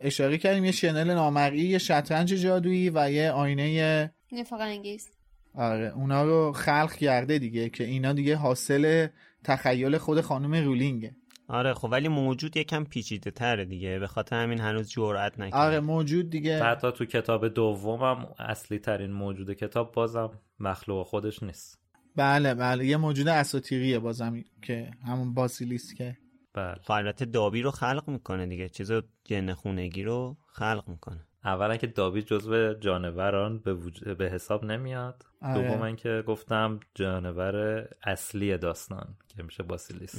اشاره 0.00 0.38
کردیم 0.38 0.64
یه 0.64 0.72
شنل 0.72 1.14
نامرئی 1.14 1.60
یه 1.60 1.78
شطرنج 1.78 2.28
جادویی 2.34 2.90
و 2.94 3.10
یه 3.10 3.30
آینه 3.30 4.14
نفاق 4.32 4.60
انگیز 4.60 5.08
آره 5.54 5.92
اونا 5.94 6.24
رو 6.24 6.52
خلق 6.52 6.92
کرده 6.92 7.38
دیگه 7.38 7.68
که 7.68 7.84
اینا 7.84 8.12
دیگه 8.12 8.36
حاصل 8.36 9.06
تخیل 9.46 9.98
خود 9.98 10.20
خانم 10.20 10.54
رولینگه. 10.54 11.16
آره 11.48 11.74
خب 11.74 11.88
ولی 11.92 12.08
موجود 12.08 12.56
یکم 12.56 12.84
پیچیده 12.84 13.30
تره 13.30 13.64
دیگه. 13.64 13.98
به 13.98 14.06
خاطر 14.06 14.42
همین 14.42 14.60
هنوز 14.60 14.88
جرأت 14.88 15.40
نکرده 15.40 15.56
آره 15.56 15.80
موجود 15.80 16.30
دیگه. 16.30 16.64
حتی 16.64 16.92
تو 16.92 17.04
کتاب 17.04 17.48
دومم 17.48 18.26
اصلی 18.38 18.78
ترین 18.78 19.12
موجود 19.12 19.52
کتاب 19.52 19.92
بازم 19.92 20.30
مخلوق 20.60 21.06
خودش 21.06 21.42
نیست. 21.42 21.80
بله 22.16 22.54
بله. 22.54 22.86
یه 22.86 22.96
موجود 22.96 23.28
اساطیریه 23.28 23.98
بازم 23.98 24.44
که 24.62 24.90
همون 25.06 25.34
باسیلیسکه 25.34 26.16
بله. 26.54 26.74
خب 26.82 26.92
البته 26.92 27.24
دابی 27.24 27.62
رو 27.62 27.70
خلق 27.70 28.04
می‌کنه 28.08 28.46
دیگه. 28.46 28.68
چیز 28.68 28.92
جن 29.24 29.52
خونگی 29.52 30.02
رو 30.02 30.36
خلق 30.52 30.84
می‌کنه. 30.88 31.26
اولا 31.46 31.76
که 31.76 31.86
دابی 31.86 32.22
جزو 32.22 32.74
جانوران 32.74 33.58
به, 33.58 33.74
وج... 33.74 34.04
به 34.04 34.30
حساب 34.30 34.64
نمیاد. 34.64 35.22
آره. 35.42 35.68
دوما 35.68 35.90
که 35.90 36.24
گفتم 36.26 36.80
جانور 36.94 37.84
اصلی 38.02 38.58
داستان 38.58 39.16
که 39.36 39.42
میشه 39.42 39.62
باسیلیس 39.62 40.14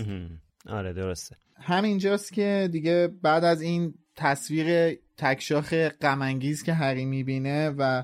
آره 0.70 0.94
درسته. 0.94 1.36
همینجاست 1.62 2.34
که 2.34 2.70
دیگه 2.72 3.10
بعد 3.22 3.44
از 3.44 3.62
این 3.62 3.94
تصویر 4.16 4.98
تکشاخ 5.18 5.74
غمانگیز 5.74 6.64
که 6.64 6.74
هری 6.74 7.06
می‌بینه 7.06 7.70
و 7.78 8.04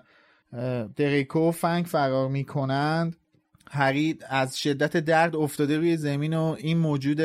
دریکو 0.95 1.39
و 1.39 1.51
فنگ 1.51 1.85
فرار 1.85 2.29
می‌کنند 2.29 3.15
هری 3.73 4.17
از 4.29 4.57
شدت 4.57 4.97
درد 4.97 5.35
افتاده 5.35 5.77
روی 5.77 5.97
زمین 5.97 6.33
و 6.33 6.55
این 6.59 6.77
موجود 6.77 7.21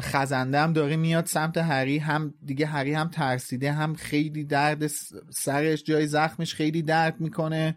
خزنده 0.00 0.60
هم 0.60 0.72
داره 0.72 0.96
میاد 0.96 1.26
سمت 1.26 1.58
هری 1.58 1.98
هم 1.98 2.34
دیگه 2.44 2.66
هری 2.66 2.92
هم 2.92 3.08
ترسیده 3.08 3.72
هم 3.72 3.94
خیلی 3.94 4.44
درد 4.44 4.86
سرش 5.30 5.84
جای 5.84 6.06
زخمش 6.06 6.54
خیلی 6.54 6.82
درد 6.82 7.20
می‌کنه. 7.20 7.76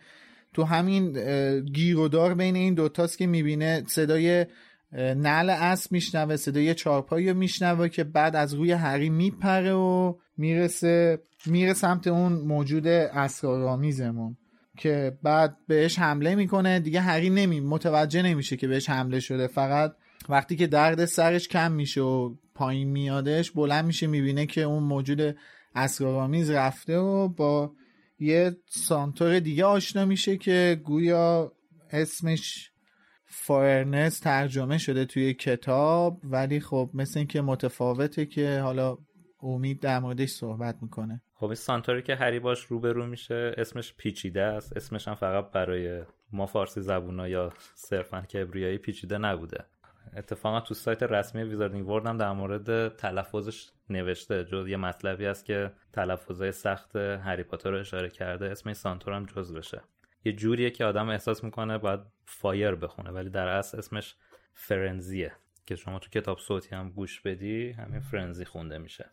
تو 0.54 0.64
همین 0.64 1.12
گیر 1.60 1.98
و 1.98 2.08
دار 2.08 2.34
بین 2.34 2.56
این 2.56 2.74
دوتاست 2.74 3.18
که 3.18 3.28
می‌بینه 3.28 3.84
صدای 3.88 4.46
نعل 4.94 5.50
اسب 5.50 5.92
میشنوه 5.92 6.36
صدای 6.36 6.76
چارپایی 6.76 7.30
رو 7.30 7.38
میشنوه 7.38 7.90
که 7.90 8.04
بعد 8.04 8.36
از 8.36 8.54
روی 8.54 8.72
هری 8.72 9.10
میپره 9.10 9.74
و 9.74 10.14
می‌رسه 10.38 11.20
میره 11.46 11.74
سمت 11.74 12.08
اون 12.08 12.34
موجود 12.34 12.88
اسرارآمیزمون. 12.88 14.38
که 14.82 15.18
بعد 15.24 15.58
بهش 15.68 16.00
حمله 16.00 16.36
می‌کنه. 16.36 16.80
دیگه 16.80 17.02
هری 17.02 17.30
نمی 17.30 17.60
متوجه 17.60 18.22
نمیشه 18.22 18.58
که 18.58 18.68
بهش 18.68 18.90
حمله 18.90 19.20
شده. 19.20 19.48
فقط 19.48 19.96
وقتی 20.30 20.56
که 20.56 20.68
درد 20.68 21.06
سرش 21.06 21.48
کم 21.48 21.72
میشه 21.72 22.02
و 22.02 22.36
پایین 22.56 22.88
میادش 22.88 23.52
بلند 23.52 23.86
میشه 23.86 24.08
می‌بینه 24.08 24.46
که 24.46 24.62
اون 24.62 24.84
موجود 24.84 25.36
اسرارآمیز 25.76 26.50
رفته 26.50 26.98
و 26.98 27.28
با 27.28 27.72
یه 28.20 28.56
سانتور 28.70 29.40
دیگه 29.40 29.66
آشنا 29.66 30.06
میشه 30.06 30.38
که 30.38 30.82
گویا 30.84 31.52
اسمش 31.92 32.72
فایرنس 33.26 34.20
ترجمه 34.20 34.78
شده 34.78 35.06
توی 35.06 35.34
کتاب. 35.34 36.20
ولی 36.24 36.60
خب 36.60 36.90
مثل 36.94 37.20
اینکه 37.20 37.42
متفاوته 37.42 38.26
که 38.26 38.60
حالا 38.60 38.98
امید 39.42 39.80
در 39.80 40.00
موردش 40.00 40.30
صحبت 40.30 40.78
می‌کنه. 40.82 41.22
خب 41.42 41.46
این 41.46 41.56
سانتوری 41.56 42.02
که 42.02 42.16
هری 42.16 42.40
باش 42.40 42.66
روبرو 42.66 43.06
میشه 43.06 43.54
اسمش 43.58 43.94
پیچیده 43.98 44.42
است. 44.42 44.78
اسمش 44.78 45.08
هم 45.08 45.16
فقط 45.16 45.52
برای 45.52 46.04
ما 46.32 46.46
فارسی 46.46 46.82
زبونا 46.82 47.28
یا 47.28 47.54
صرفا 47.76 48.22
کبریایی 48.22 48.78
پیچیده 48.78 49.18
نبوده. 49.18 49.66
اتفاقا 50.16 50.60
تو 50.60 50.74
سایت 50.74 51.04
رسمی 51.04 51.44
Wizarding 51.44 51.88
World 51.90 52.06
هم 52.06 52.18
در 52.18 52.32
مورد 52.32 52.96
تلفظش 52.96 53.70
نوشته. 53.90 54.46
جز 54.46 54.68
یه 54.68 54.78
مطلبی 54.78 55.26
است 55.26 55.46
که 55.46 55.72
تلفظهای 55.94 56.52
سخت 56.52 56.96
هری 56.96 57.44
پاتر 57.44 57.72
رو 57.72 57.80
اشاره 57.80 58.10
کرده. 58.10 58.52
اسم 58.52 58.70
این 58.70 58.74
سانتور 58.74 59.14
هم 59.14 59.26
جزوشه. 59.26 59.82
یه 60.26 60.34
جوریه 60.34 60.70
که 60.70 60.86
آدم 60.86 61.10
احساس 61.10 61.44
می‌کنه 61.44 61.78
باید 61.78 62.00
فایرنز 62.26 62.76
بخونه 62.76 63.12
ولی 63.12 63.30
در 63.30 63.48
اصل 63.48 63.78
اسمش 63.78 64.16
فرنزیه. 64.54 65.32
که 65.66 65.76
شما 65.76 66.00
تو 66.00 66.10
کتاب 66.10 66.40
صوتی 66.40 66.76
هم 66.76 66.90
گوش 66.90 67.22
بدی 67.22 67.72
همین 67.72 68.00
فرنزی 68.00 68.46
خونده 68.46 68.78
میشه. 68.78 69.10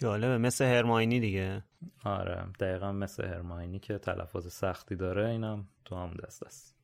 جالبه 0.00 0.38
مثل 0.38 0.64
هرماینی 0.64 1.20
دیگه. 1.20 1.62
آره 2.04 2.44
دقیقا 2.60 2.92
مثل 2.92 3.24
هرماینی 3.24 3.78
که 3.78 3.98
تلفظ 3.98 4.52
سختی 4.52 4.96
داره 4.96 5.28
اینم 5.28 5.68
تو 5.84 5.96
هم 5.96 6.14
دست 6.24 6.42
است. 6.42 6.76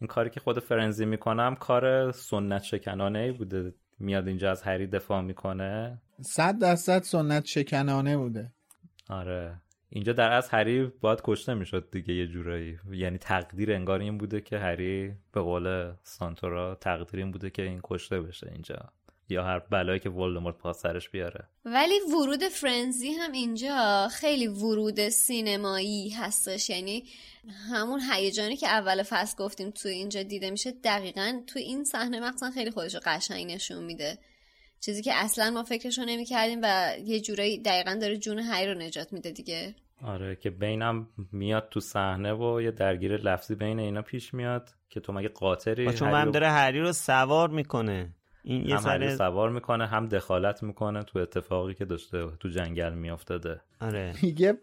این 0.00 0.08
کاری 0.08 0.30
که 0.30 0.40
خود 0.40 0.58
فرنزی 0.58 1.04
می‌کنم 1.04 1.54
کار 1.54 2.12
سنت 2.12 2.62
شکنانه 2.62 3.18
ای 3.18 3.32
بوده. 3.32 3.74
میاد 3.98 4.28
اینجا 4.28 4.50
از 4.50 4.62
هری 4.62 4.86
دفاع 4.86 5.20
می‌کنه. 5.20 5.98
صد 6.20 6.58
درصد 6.58 7.02
سنت 7.02 7.44
شکنانه 7.44 8.16
بوده. 8.16 8.52
آره. 9.08 9.60
اینجا 9.88 10.12
در 10.12 10.32
از 10.32 10.48
هری 10.48 10.92
باید 11.00 11.20
کشته 11.24 11.54
می‌شد 11.54 11.90
دیگه 11.90 12.14
یه 12.14 12.26
جورایی. 12.26 12.78
یعنی 12.90 13.18
تقدیر 13.18 13.72
انگار 13.72 14.00
این 14.00 14.18
بوده 14.18 14.40
که 14.40 14.58
هری 14.58 15.14
به 15.32 15.40
قول 15.40 15.92
سانتورا 16.02 16.74
تقدیر 16.74 17.20
این 17.20 17.30
بوده 17.30 17.50
که 17.50 17.62
این 17.62 17.80
کشته 17.84 18.20
بشه 18.20 18.50
اینجا. 18.52 18.92
یا 19.30 19.44
هر 19.44 19.58
بلایی 19.58 20.00
که 20.00 20.10
ولدمورت 20.10 20.58
پاس 20.58 20.80
سرش 20.82 21.08
بیاره. 21.08 21.48
ولی 21.64 21.94
ورود 22.00 22.42
فرنزی 22.42 23.12
هم 23.12 23.32
اینجا 23.32 24.08
خیلی 24.12 24.46
ورود 24.46 25.08
سینمایی 25.08 26.10
هستش. 26.10 26.70
یعنی 26.70 27.04
همون 27.72 28.00
هیجانی 28.12 28.56
که 28.56 28.68
اول 28.68 29.02
فصل 29.02 29.36
گفتیم 29.44 29.70
تو 29.70 29.88
اینجا 29.88 30.22
دیده 30.22 30.50
میشه 30.50 30.72
دقیقا 30.84 31.40
تو 31.46 31.58
این 31.58 31.84
صحنه 31.84 32.20
مخصوصا 32.20 32.50
خیلی 32.50 32.70
خودش 32.70 32.94
رو 32.94 33.00
قشنگ 33.04 33.52
نشون 33.52 33.84
میده. 33.84 34.18
چیزی 34.80 35.02
که 35.02 35.14
اصلا 35.14 35.50
ما 35.50 35.62
فکرشو 35.62 36.02
نمی 36.04 36.24
کردیم 36.24 36.58
و 36.62 36.92
یه 37.04 37.20
جورایی 37.20 37.62
دقیقا 37.62 37.98
داره 38.00 38.16
جون 38.16 38.38
هری 38.38 38.66
رو 38.66 38.74
نجات 38.78 39.12
میده 39.12 39.30
دیگه. 39.30 39.74
آره 40.04 40.36
که 40.36 40.50
بینم 40.50 41.08
میاد 41.32 41.68
تو 41.70 41.80
صحنه 41.80 42.32
و 42.32 42.60
یه 42.60 42.70
درگیر 42.70 43.16
لفظی 43.16 43.54
بین 43.54 43.78
اینا 43.78 44.02
پیش 44.02 44.34
میاد 44.34 44.70
که 44.88 45.00
تو 45.00 45.12
مگه 45.12 45.28
قاطری؟ 45.28 45.92
چون 45.92 46.08
هم 46.08 46.30
داره 46.30 46.50
هری 46.50 46.80
رو 46.80 46.92
سوار 46.92 47.48
می‌کنه. 47.48 48.14
این 48.42 48.68
یه 48.68 48.74
هم 48.74 48.80
سر... 48.80 49.16
سوار 49.16 49.50
می‌کنه 49.50 49.86
هم 49.86 50.06
دخالت 50.06 50.62
می‌کنه 50.62 51.02
تو 51.02 51.18
اتفاقی 51.18 51.74
که 51.74 51.84
داشته 51.84 52.26
تو 52.40 52.48
جنگل 52.48 52.94
میافتاده. 52.94 53.60
آره. 53.80 54.14
میگه 54.22 54.58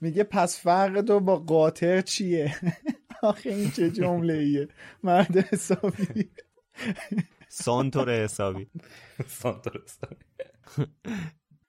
میگه 0.00 0.24
پس 0.24 0.60
فرق 0.60 1.00
تو 1.00 1.20
با 1.20 1.36
قاطر 1.36 2.00
چیه؟ 2.00 2.54
آخه 3.22 3.50
این 3.50 3.70
چه 3.70 3.90
جمله 3.90 4.34
ایه 4.34 4.68
مرد 5.02 5.36
حسابی. 5.36 6.30
سانتور 7.48 8.10
حسابی. 8.10 8.66
سانتور 9.26 9.82
حسابی. 9.84 10.24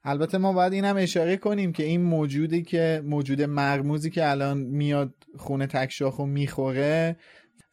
البته 0.03 0.37
ما 0.37 0.53
باید 0.53 0.73
این 0.73 0.85
هم 0.85 0.97
اشاره 0.97 1.37
کنیم 1.37 1.73
که 1.73 1.83
این 1.83 2.01
موجودی 2.01 2.63
که 2.63 3.01
موجود 3.05 3.41
مرموزی 3.41 4.09
که 4.09 4.29
الان 4.29 4.57
میاد 4.57 5.13
خونه 5.37 5.67
تکشاخو 5.67 6.25
می‌خوره 6.25 7.17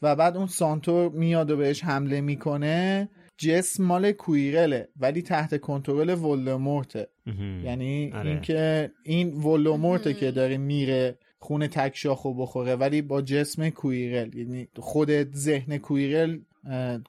و 0.02 0.16
بعد 0.16 0.36
اون 0.36 0.46
سانتور 0.46 1.10
میاد 1.10 1.50
و 1.50 1.56
بهش 1.56 1.84
حمله 1.84 2.20
می‌کنه 2.20 3.08
جسم 3.40 3.84
مال 3.84 4.12
کویرله 4.12 4.88
ولی 4.96 5.22
تحت 5.22 5.60
کنترل 5.60 6.10
ولدمورته. 6.14 7.08
یعنی 7.64 8.12
آره. 8.12 8.30
اینکه 8.30 8.92
این 9.02 9.32
ولدمورته 9.32 10.14
که 10.14 10.30
داره 10.30 10.56
میره 10.56 11.18
خونه 11.38 11.68
تکشاخو 11.68 12.34
بخوره 12.34 12.76
ولی 12.76 13.02
با 13.02 13.22
جسم 13.22 13.70
کویرل 13.70 14.34
یعنی 14.34 14.68
خود 14.78 15.34
ذهن 15.34 15.78
کویرل 15.78 16.38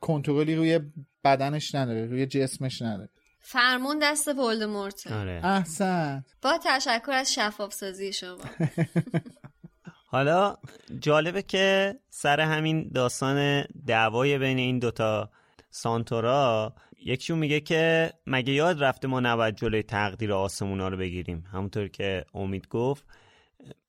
کنترلی 0.02 0.56
روی 0.56 0.80
بدنش 1.24 1.76
نداره 1.76 2.06
روی 2.06 2.26
جسمش 2.26 2.82
نداره. 2.82 3.10
فرمون 3.40 4.00
دست 4.02 4.28
ولدمورت 4.28 5.12
آره. 5.12 5.42
احسن 5.44 6.26
با 6.42 6.60
تشکر 6.66 7.12
از 7.12 7.34
شفاف 7.34 7.74
سازی 7.74 8.14
شما. 8.14 8.38
حالا 10.12 10.58
جالبه 11.00 11.42
که 11.42 11.96
سر 12.10 12.40
همین 12.40 12.92
داستان 12.96 13.64
دعوای 13.88 14.38
بین 14.38 14.58
این 14.58 14.80
دوتا 14.80 15.30
سانتورا 15.74 16.74
یکیشون 17.06 17.40
میگه 17.40 17.60
که 17.60 18.12
مگه 18.28 18.54
یاد 18.54 18.84
رفته 18.84 19.08
ما 19.08 19.20
نباید 19.20 19.56
جلوی 19.56 19.84
تقدیر 19.84 20.34
آسمونا 20.34 20.88
رو 20.88 20.98
بگیریم؟ 20.98 21.44
همونطور 21.52 21.88
که 21.88 22.26
امید 22.34 22.68
گفت 22.68 23.06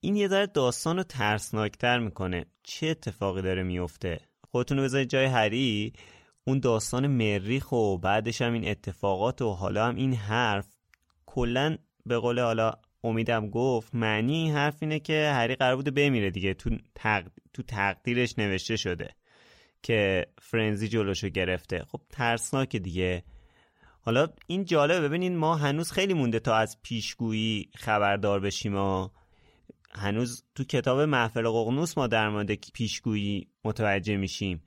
این 0.01 0.17
یه 0.17 0.29
ذره 0.29 0.47
داستان 0.47 0.97
رو 0.97 1.03
ترسناکتر 1.03 1.99
می‌کنه. 1.99 2.45
چه 2.63 2.87
اتفاقی 2.87 3.43
داره 3.43 3.63
میفته 3.63 4.21
خودتون 4.51 4.79
رو 4.79 4.85
بذارید 4.85 5.09
جای 5.09 5.27
هری. 5.27 5.93
اون 6.45 6.61
داستان 6.61 7.07
مریخ 7.07 7.73
و 7.73 7.99
بعدش 7.99 8.43
هم 8.43 8.53
این 8.53 8.69
اتفاقات 8.69 9.43
و 9.43 9.51
حالا 9.53 9.87
هم 9.87 9.97
این 9.97 10.15
حرف. 10.15 10.67
کلا 11.27 11.77
به 12.07 12.19
قول 12.19 12.41
حالا 12.41 12.73
امیدم 13.05 13.51
گفت 13.51 13.95
معنی 13.95 14.35
این 14.35 14.53
حرف 14.53 14.77
اینه 14.81 15.01
که 15.01 15.33
هری 15.35 15.55
قرار 15.55 15.77
بوده 15.77 15.91
بمیره 15.91 16.31
دیگه. 16.31 16.55
تو, 16.55 16.71
تو 17.53 17.63
تقدیرش 17.63 18.39
نوشته 18.39 18.77
شده. 18.77 19.15
که 19.83 20.27
فرنزی 20.43 20.89
جلوشو 20.89 21.29
گرفته. 21.29 21.85
خب 21.89 22.01
ترسناک 22.11 22.77
دیگه. 22.77 23.25
حالا 24.01 24.29
این 24.47 24.65
جالبه. 24.65 25.09
ببینین 25.09 25.37
ما 25.37 25.57
هنوز 25.57 25.93
خیلی 25.93 26.15
مونده 26.15 26.41
تا 26.41 26.55
از 26.55 26.83
پیشگویی 26.83 27.69
خبردار 27.75 28.41
بشیم 28.41 28.77
و 28.77 29.09
هنوز 29.95 30.45
تو 30.55 30.65
کتاب 30.65 31.01
محفل 31.01 31.49
ققنوس 31.49 31.99
ما 31.99 32.07
در 32.07 32.29
مورد 32.29 32.55
پیشگویی 32.55 33.49
متوجه 33.65 34.17
میشیم. 34.17 34.63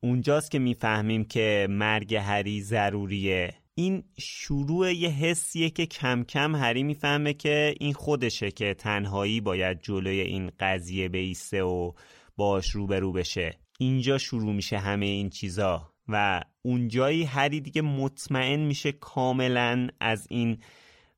اونجاست 0.00 0.50
که 0.50 0.58
می‌فهمیم 0.58 1.24
که 1.24 1.66
مرگ 1.70 2.14
هری 2.14 2.62
ضروریه. 2.62 3.54
این 3.74 4.04
شروع 4.18 4.92
یه 4.92 5.08
حسیه 5.08 5.70
که 5.70 5.86
کم 5.86 6.24
کم 6.24 6.56
هری 6.56 6.82
می‌فهمه 6.82 7.34
که 7.34 7.74
این 7.80 7.92
خودشه 7.92 8.50
که 8.50 8.74
تنهایی 8.74 9.40
باید 9.40 9.80
جلوی 9.82 10.20
این 10.20 10.50
قضیه 10.60 11.08
بیسته 11.08 11.62
و 11.62 11.92
باش 12.36 12.70
روبرو 12.70 13.12
بشه. 13.12 13.58
اینجا 13.78 14.18
شروع 14.18 14.52
میشه 14.52 14.78
همه 14.78 15.06
این 15.06 15.30
چیزا 15.30 15.92
و 16.08 16.42
اونجایی 16.62 17.24
هری 17.24 17.60
دیگه 17.60 17.82
مطمئن 17.82 18.60
میشه 18.60 18.92
کاملا 18.92 19.88
از 20.00 20.26
این 20.30 20.58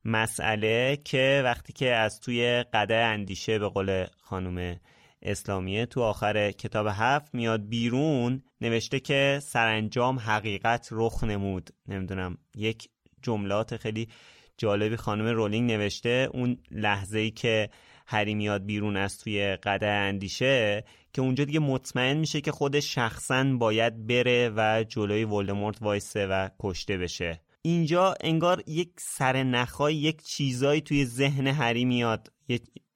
مسئله 0.05 0.97
که 1.03 1.41
وقتی 1.43 1.73
که 1.73 1.93
از 1.93 2.19
توی 2.19 2.65
قده 2.73 2.95
اندیشه 2.95 3.59
به 3.59 3.67
قول 3.67 4.05
خانم 4.21 4.79
اسلامیه 5.21 5.85
تو 5.85 6.01
آخر 6.01 6.51
کتاب 6.51 6.87
هفت 6.89 7.35
میاد 7.35 7.69
بیرون 7.69 8.43
نوشته 8.61 8.99
که 8.99 9.39
سرانجام 9.43 10.19
حقیقت 10.19 10.87
رخ 10.91 11.23
نمود. 11.23 11.69
نمی‌دونم 11.87 12.37
یک 12.55 12.89
جملات 13.21 13.77
خیلی 13.77 14.07
جالبی 14.57 14.95
خانم 14.95 15.25
رولینگ 15.25 15.71
نوشته. 15.71 16.29
اون 16.33 16.57
لحظه 16.71 17.19
ای 17.19 17.31
که 17.31 17.69
هری 18.07 18.35
میاد 18.35 18.65
بیرون 18.65 18.97
از 18.97 19.19
توی 19.19 19.55
قده 19.55 19.87
اندیشه 19.87 20.83
که 21.13 21.21
اونجا 21.21 21.45
دیگه 21.45 21.59
مطمئن 21.59 22.17
میشه 22.17 22.41
که 22.41 22.51
خودش 22.51 22.95
شخصا 22.95 23.43
باید 23.43 24.07
بره 24.07 24.53
و 24.55 24.85
جلوی 24.87 25.23
ولدمورت 25.23 25.81
وایسه 25.81 26.27
و 26.27 26.49
کشته 26.59 26.97
بشه. 26.97 27.41
اینجا 27.61 28.15
انگار 28.21 28.63
یک 28.67 28.89
سر 28.97 29.43
نخای 29.43 29.95
یک 29.95 30.21
چیزایی 30.23 30.81
توی 30.81 31.05
ذهن 31.05 31.47
هری 31.47 31.85
میاد. 31.85 32.31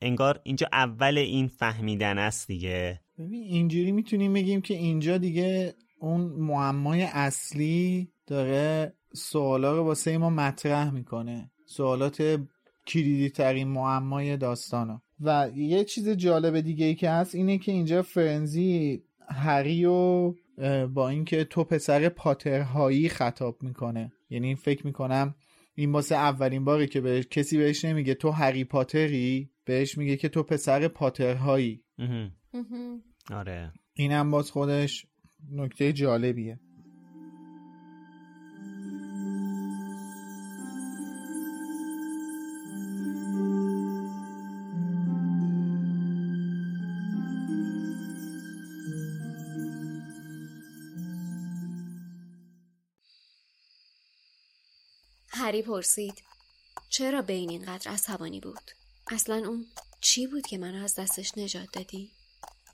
انگار 0.02 0.40
اینجا 0.44 0.68
اول 0.74 1.18
این 1.18 1.48
فهمیدن 1.48 2.18
است 2.18 2.48
دیگه. 2.48 3.02
ببین 3.20 3.44
اینجوری 3.44 3.92
می‌تونیم 3.92 4.34
بگیم 4.34 4.62
که 4.62 4.74
اینجا 4.74 5.18
دیگه 5.18 5.76
اون 6.00 6.22
معمای 6.22 7.04
اصلی 7.04 8.12
داره 8.28 8.94
سوالا 9.14 9.78
رو 9.78 9.84
واسه 9.84 10.18
ما 10.18 10.30
مطرح 10.30 10.92
می‌کنه. 10.92 11.52
سوالات 11.66 12.40
کلیدی 12.88 13.30
ترین 13.30 13.68
معمای 13.68 14.38
داستانا. 14.38 15.02
و 15.22 15.50
یه 15.56 15.84
چیز 15.84 16.10
جالب 16.10 16.60
دیگه 16.60 16.86
ای 16.86 16.96
که 16.96 17.10
هست 17.10 17.36
اینه 17.36 17.58
که 17.58 17.72
اینجا 17.72 18.02
فرنزی 18.02 19.04
هری 19.30 19.86
و 19.86 20.34
با 20.88 21.10
اینکه 21.10 21.44
تو 21.44 21.64
پسر 21.64 22.10
پاترهایی 22.10 23.10
خطاب 23.10 23.64
می‌کنه. 23.64 24.12
یعنی 24.30 24.56
فکر 24.56 24.86
می‌کنم 24.86 25.36
این 25.76 25.92
واسه 25.92 26.16
اولین 26.16 26.66
باری 26.66 26.88
که 26.88 27.02
به 27.02 27.24
کسی 27.24 27.58
بهش 27.58 27.86
نمیگه 27.86 28.14
تو 28.14 28.32
هری 28.32 28.64
پاتری 28.64 29.50
بهش 29.66 29.98
میگه 29.98 30.18
که 30.18 30.30
تو 30.30 30.44
پسر 30.44 30.88
پاترهایی. 30.88 31.84
آره. 33.32 33.74
اینم 33.94 34.32
باز 34.32 34.52
خودش 34.52 35.06
نکته 35.52 35.94
جالبیه. 35.94 36.60
هری 55.56 55.64
پرسید. 55.64 56.24
چرا 56.90 57.22
بین 57.22 57.50
اینقدر 57.50 57.92
عصبانی 57.92 58.40
بود؟ 58.40 58.72
اصلا 59.08 59.36
اون 59.36 59.66
چی 60.02 60.28
بود 60.28 60.48
که 60.48 60.58
منو 60.58 60.84
از 60.84 60.96
دستش 60.96 61.38
نجات 61.38 61.72
دادی؟ 61.74 62.12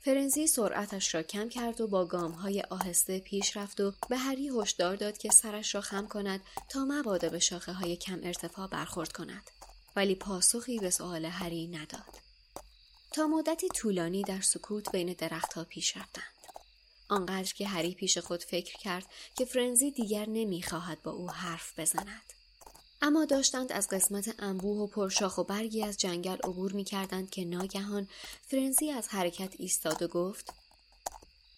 فرنزی 0.05 0.47
سرعتش 0.47 1.15
را 1.15 1.23
کم 1.23 1.49
کرد 1.49 1.81
و 1.81 1.87
با 1.87 2.05
گام 2.05 2.31
های 2.31 2.61
آهسته 2.61 3.19
پیش 3.19 3.57
رفت 3.57 3.81
و 3.81 3.93
به 4.09 4.17
هری 4.17 4.49
هشدار 4.49 4.95
داد 4.95 5.17
که 5.17 5.29
سرش 5.31 5.75
را 5.75 5.81
خم 5.81 6.07
کند 6.07 6.41
تا 6.69 6.85
مبادا 6.85 7.29
به 7.29 7.39
شاخه 7.39 7.73
های 7.73 7.97
کم 7.97 8.19
ارتفاع 8.23 8.67
برخورد 8.67 9.11
کند. 9.11 9.51
ولی 9.95 10.15
پاسخی 10.15 10.79
به 10.79 10.89
سوال 10.89 11.25
هری 11.25 11.67
نداد. 11.67 12.19
تا 13.11 13.27
مدتی 13.27 13.69
طولانی 13.69 14.23
در 14.23 14.41
سکوت 14.41 14.91
بین 14.91 15.13
درختها 15.13 15.63
پیش 15.63 15.97
رفتند. 15.97 16.23
آنقدر 17.09 17.53
که 17.53 17.67
هری 17.67 17.93
پیش 17.95 18.17
خود 18.17 18.43
فکر 18.43 18.77
کرد 18.77 19.05
که 19.37 19.45
فرنزی 19.45 19.91
دیگر 19.91 20.25
نمی‌خواهد 20.29 21.01
با 21.01 21.11
او 21.11 21.31
حرف 21.31 21.79
بزند. 21.79 22.40
اما 23.01 23.25
داشتند 23.25 23.71
از 23.71 23.87
قسمت 23.87 24.35
انبوه 24.39 24.77
و 24.77 24.87
پرشاخ 24.87 25.37
و 25.37 25.43
برگی 25.43 25.83
از 25.83 25.97
جنگل 25.97 26.37
عبور 26.43 26.71
می 26.73 26.83
کردند 26.83 27.29
که 27.29 27.45
ناگهان 27.45 28.07
فرنزی 28.47 28.91
از 28.91 29.07
حرکت 29.07 29.53
ایستاد 29.57 30.01
و 30.01 30.07
گفت 30.07 30.53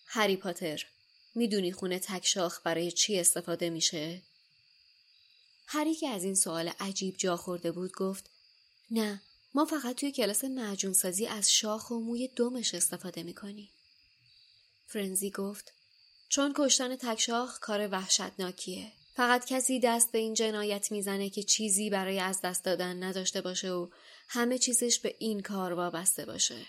هری 0.05 0.37
پاتر 0.37 0.85
می‌دونی 1.35 1.71
خونه 1.71 1.99
تکشاخ 1.99 2.59
برای 2.63 2.91
چی 2.91 3.19
استفاده 3.19 3.69
میشه؟ 3.69 4.21
هری 5.67 5.95
که 5.95 6.09
از 6.09 6.23
این 6.23 6.35
سوال 6.35 6.71
عجیب 6.79 7.17
جا 7.17 7.37
خورده 7.37 7.71
بود 7.71 7.91
گفت 7.91 8.29
نه 8.91 9.21
ما 9.53 9.65
فقط 9.65 9.95
توی 9.95 10.11
کلاس 10.11 10.43
معجون 10.43 10.93
سازی 10.93 11.27
از 11.27 11.53
شاخ 11.53 11.91
و 11.91 11.99
موی 11.99 12.27
دمش 12.27 12.73
استفاده 12.73 13.23
می‌کنیم. 13.23 13.69
فرنزی 14.87 15.31
گفت 15.31 15.73
چون 16.29 16.53
کشتن 16.57 16.95
تکشاخ 16.95 17.59
کار 17.59 17.87
وحشتناکیه. 17.87 18.91
فقط 19.15 19.45
کسی 19.45 19.79
دست 19.79 20.11
به 20.11 20.17
این 20.17 20.33
جنایت 20.33 20.91
می‌زنه 20.91 21.29
که 21.29 21.43
چیزی 21.43 21.89
برای 21.89 22.19
از 22.19 22.41
دست 22.41 22.63
دادن 22.63 23.03
نداشته 23.03 23.41
باشه 23.41 23.71
و 23.71 23.87
همه 24.27 24.57
چیزش 24.57 24.99
به 24.99 25.15
این 25.19 25.41
کار 25.41 25.73
وابسته 25.73 26.25
باشه. 26.25 26.65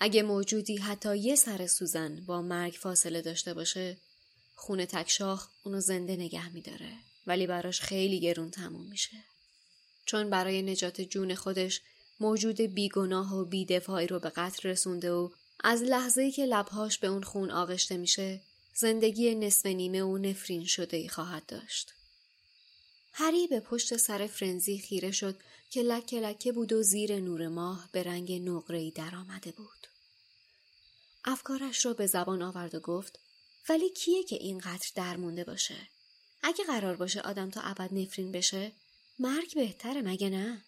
اگه 0.00 0.22
موجودی 0.22 0.76
حتی 0.76 1.18
یه 1.18 1.34
سر 1.34 1.66
سوزن 1.66 2.24
با 2.26 2.42
مرگ 2.42 2.72
فاصله 2.72 3.22
داشته 3.22 3.54
باشه 3.54 3.96
خونه 4.54 4.86
تکشاخ 4.86 5.48
اونو 5.64 5.80
زنده 5.80 6.16
نگه 6.16 6.52
میداره 6.52 6.92
ولی 7.26 7.46
براش 7.46 7.80
خیلی 7.80 8.20
گرون 8.20 8.50
تموم 8.50 8.86
میشه. 8.88 9.16
چون 10.04 10.30
برای 10.30 10.62
نجات 10.62 11.00
جون 11.00 11.34
خودش 11.34 11.80
موجود 12.20 12.60
بیگناه 12.60 13.36
و 13.36 13.44
بیدفاعی 13.44 14.06
رو 14.06 14.18
به 14.18 14.30
قتل 14.30 14.68
رسونده 14.68 15.12
و 15.12 15.28
از 15.64 15.82
لحظه‌ای 15.82 16.30
که 16.30 16.46
لبهاش 16.46 16.98
به 16.98 17.06
اون 17.06 17.22
خون 17.22 17.50
آغشته 17.50 17.96
میشه 17.96 18.40
زندگی 18.80 19.34
نصف 19.34 19.66
نیمه 19.66 20.02
و 20.02 20.18
نفرین 20.18 20.64
شده 20.64 20.96
ای 20.96 21.08
خواهد 21.08 21.46
داشت. 21.46 21.94
هری 23.12 23.46
به 23.46 23.60
پشت 23.60 23.96
سر 23.96 24.26
فرنزی 24.26 24.78
خیره 24.78 25.10
شد 25.10 25.40
که 25.70 25.82
لکه 25.82 26.20
لکه 26.20 26.52
بود 26.52 26.72
و 26.72 26.82
زیر 26.82 27.20
نور 27.20 27.48
ماه 27.48 27.88
به 27.92 28.02
رنگ 28.02 28.32
نقره‌ای 28.32 28.90
در 28.90 29.14
آمده 29.14 29.52
بود. 29.52 29.86
افکارش 31.24 31.86
را 31.86 31.92
به 31.92 32.06
زبان 32.06 32.42
آورد 32.42 32.74
و 32.74 32.80
گفت 32.80 33.18
ولی 33.68 33.90
کیه 33.90 34.24
که 34.24 34.36
اینقدر 34.36 34.88
درمونده 34.94 35.44
باشه؟ 35.44 35.76
اگه 36.42 36.64
قرار 36.64 36.96
باشه 36.96 37.20
آدم 37.20 37.50
تا 37.50 37.60
ابد 37.60 37.94
نفرین 37.94 38.32
بشه 38.32 38.72
مرگ 39.18 39.54
بهتره 39.54 40.02
مگه 40.02 40.30
نه؟ 40.30 40.64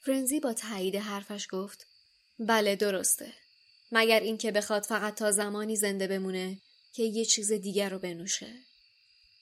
فرنزی 0.00 0.40
با 0.40 0.52
تایید 0.52 0.96
حرفش 0.96 1.46
گفت 1.50 1.86
بله 2.38 2.76
درسته. 2.76 3.32
مگر 3.92 4.20
اینکه 4.20 4.52
بخواد 4.52 4.82
فقط 4.82 5.14
تا 5.14 5.32
زمانی 5.32 5.76
زنده 5.76 6.06
بمونه 6.06 6.60
که 6.92 7.02
یه 7.02 7.24
چیز 7.24 7.52
دیگر 7.52 7.88
رو 7.88 7.98
بنوشه. 7.98 8.54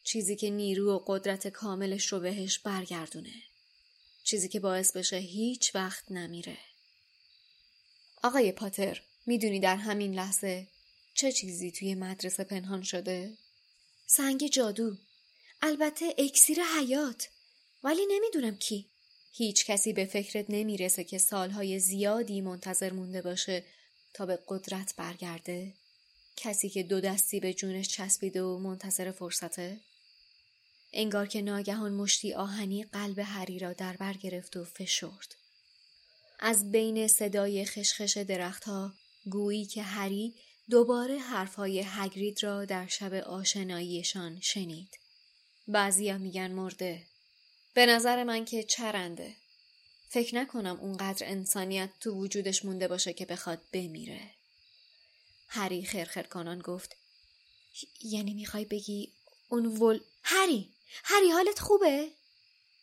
چیزی 0.03 0.37
که 0.37 0.51
نیرو 0.51 0.93
و 0.93 0.99
قدرت 1.07 1.49
کاملش 1.49 2.07
رو 2.07 2.21
بهش 2.21 2.59
برگردونه. 2.59 3.35
چیزی 4.25 4.49
که 4.49 4.61
باعث 4.61 4.97
بشه 4.97 5.17
هیچ 5.17 5.75
وقت 5.75 6.13
نمیره. 6.13 6.59
آقای 8.23 8.53
پاتر 8.53 9.03
می‌دونی 9.27 9.61
در 9.61 9.77
همین 9.77 10.15
لحظه 10.15 10.67
چه 11.15 11.33
چیزی 11.33 11.71
توی 11.71 11.95
مدرسه 11.95 12.45
پنهان 12.45 12.83
شده؟ 12.83 13.37
سنگ 14.07 14.47
جادو. 14.47 14.97
البته 15.63 16.15
اکسیر 16.19 16.59
حیات. 16.63 17.29
ولی 17.83 18.07
نمی‌دونم 18.11 18.57
کی. 18.57 18.87
هیچ 19.33 19.67
کسی 19.67 19.93
به 19.93 20.05
فکرت 20.05 20.47
نمی‌رسه 20.49 21.05
که 21.05 21.19
سالهای 21.19 21.79
زیادی 21.79 22.41
منتظر 22.41 22.93
مونده 22.93 23.23
باشه 23.23 23.65
تا 24.15 24.27
به 24.27 24.39
قدرت 24.49 24.95
برگرده؟ 24.97 25.75
کسی 26.41 26.69
که 26.69 26.83
دو 26.83 27.01
دستی 27.01 27.41
به 27.41 27.55
جونش 27.55 27.89
چسبیده 27.89 28.43
و 28.43 28.59
منتظر 28.59 29.11
فرصته؟ 29.11 29.81
انگار 30.93 31.27
که 31.27 31.43
ناگهان 31.43 31.93
مشتی 31.93 32.35
آهنی 32.35 32.85
قلب 32.85 33.19
هری 33.19 33.59
را 33.59 33.73
در 33.73 33.97
بر 33.97 34.13
گرفت 34.13 34.57
و 34.57 34.65
فشرد. 34.65 35.35
از 36.41 36.71
بین 36.71 37.09
صدای 37.09 37.65
خشخش 37.65 38.17
درختها 38.17 38.93
گویی 39.31 39.65
که 39.65 39.83
هری 39.83 40.35
دوباره 40.71 41.19
حرفهای 41.19 41.83
هگرید 41.87 42.43
را 42.43 42.65
در 42.65 42.87
شب 42.87 43.15
آشناییشان 43.15 44.41
شنید. 44.41 44.99
بعضیا 45.69 46.19
میگن 46.19 46.51
مرده. 46.51 47.03
به 47.75 47.87
نظر 47.87 48.25
من 48.25 48.45
که 48.45 48.63
چرنده. 48.63 49.37
فکر 50.09 50.35
نکنم 50.37 50.81
اونقدر 50.81 51.27
انسانیت 51.27 51.91
تو 52.01 52.15
وجودش 52.15 52.65
مونده 52.65 52.89
باشه 52.89 53.13
که 53.13 53.27
بخواد 53.27 53.61
بمیره. 53.73 54.38
هری 55.49 55.85
خرخر 55.85 56.23
کنان 56.23 56.59
گفت 56.59 56.97
یعنی 58.03 58.35
می‌خوای 58.35 58.65
بگی 58.65 59.13
اون 59.49 59.67
ول 59.67 60.01
هری! 60.23 60.75
هری 61.05 61.31
حالت 61.31 61.59
خوبه؟ 61.59 62.11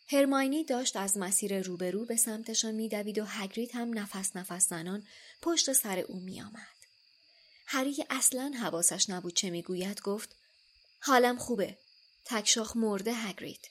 هرماینی 0.08 0.64
داشت 0.64 0.96
از 0.96 1.18
مسیر 1.18 1.62
روبرو 1.62 2.04
به 2.04 2.16
سمتشان 2.16 2.74
میدوید 2.74 3.18
و 3.18 3.24
هگرید 3.24 3.70
هم 3.74 3.98
نفس 3.98 4.36
نفس 4.36 4.68
زنان 4.68 5.06
پشت 5.42 5.72
سر 5.72 5.98
او 5.98 6.20
میآمد. 6.20 6.76
هری 7.66 8.04
اصلا 8.10 8.52
حواسش 8.60 9.10
نبود 9.10 9.34
چه 9.34 9.50
می‌گوید 9.50 10.00
گفت 10.00 10.36
حالم 11.00 11.38
خوبه. 11.38 11.78
تکشاخ 12.24 12.76
مرده 12.76 13.14
هگرید. 13.14 13.70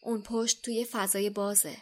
اون 0.00 0.22
پشت 0.22 0.62
توی 0.62 0.84
فضای 0.84 1.30
بازه. 1.30 1.76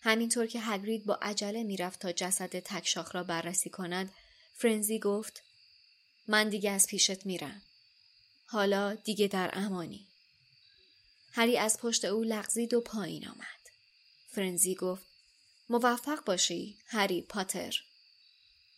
همینطور 0.00 0.46
که 0.46 0.60
هگرید 0.60 1.06
با 1.06 1.14
عجله 1.14 1.62
می‌رفت 1.62 2.00
تا 2.00 2.12
جسد 2.12 2.58
تکشاخ 2.58 3.14
را 3.14 3.24
بررسی 3.24 3.70
کند 3.70 4.10
فرنزی 4.54 4.98
گفت 4.98 5.42
من 6.28 6.48
دیگه 6.48 6.70
از 6.70 6.86
پیشت 6.86 7.26
میرم. 7.26 7.62
حالا 8.46 8.94
دیگه 8.94 9.28
در 9.28 9.50
امانی. 9.52 10.08
هری 11.32 11.58
از 11.58 11.78
پشت 11.78 12.04
او 12.04 12.22
لغزید 12.24 12.74
و 12.74 12.80
پایین 12.80 13.28
آمد. 13.28 13.46
فرنزی 14.30 14.74
گفت 14.74 15.06
موفق 15.68 16.24
باشی 16.24 16.78
هری 16.86 17.22
پاتر. 17.22 17.82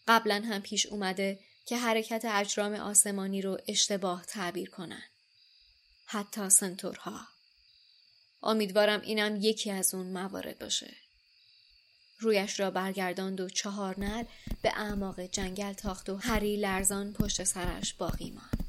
قبلا 0.08 0.42
هم 0.48 0.62
پیش 0.62 0.86
اومده 0.86 1.40
که 1.66 1.76
حرکت 1.76 2.24
اجرام 2.24 2.74
آسمانی 2.74 3.42
رو 3.42 3.58
اشتباه 3.68 4.24
تعبیر 4.24 4.70
کنن. 4.70 5.02
حتی 6.04 6.50
سنتورها. 6.50 7.20
امیدوارم 8.42 9.00
اینم 9.00 9.36
یکی 9.40 9.70
از 9.70 9.94
اون 9.94 10.06
موارد 10.06 10.58
باشه. 10.58 10.96
رویش 12.18 12.60
را 12.60 12.70
برگرداند 12.70 13.40
و 13.40 13.48
چهار 13.48 14.00
نل 14.00 14.24
به 14.62 14.72
اعماق 14.76 15.20
جنگل 15.20 15.72
تاخت 15.72 16.10
و 16.10 16.16
هری 16.16 16.56
لرزان 16.56 17.12
پشت 17.12 17.44
سرش 17.44 17.94
باقی 17.94 18.30
ماند. 18.30 18.63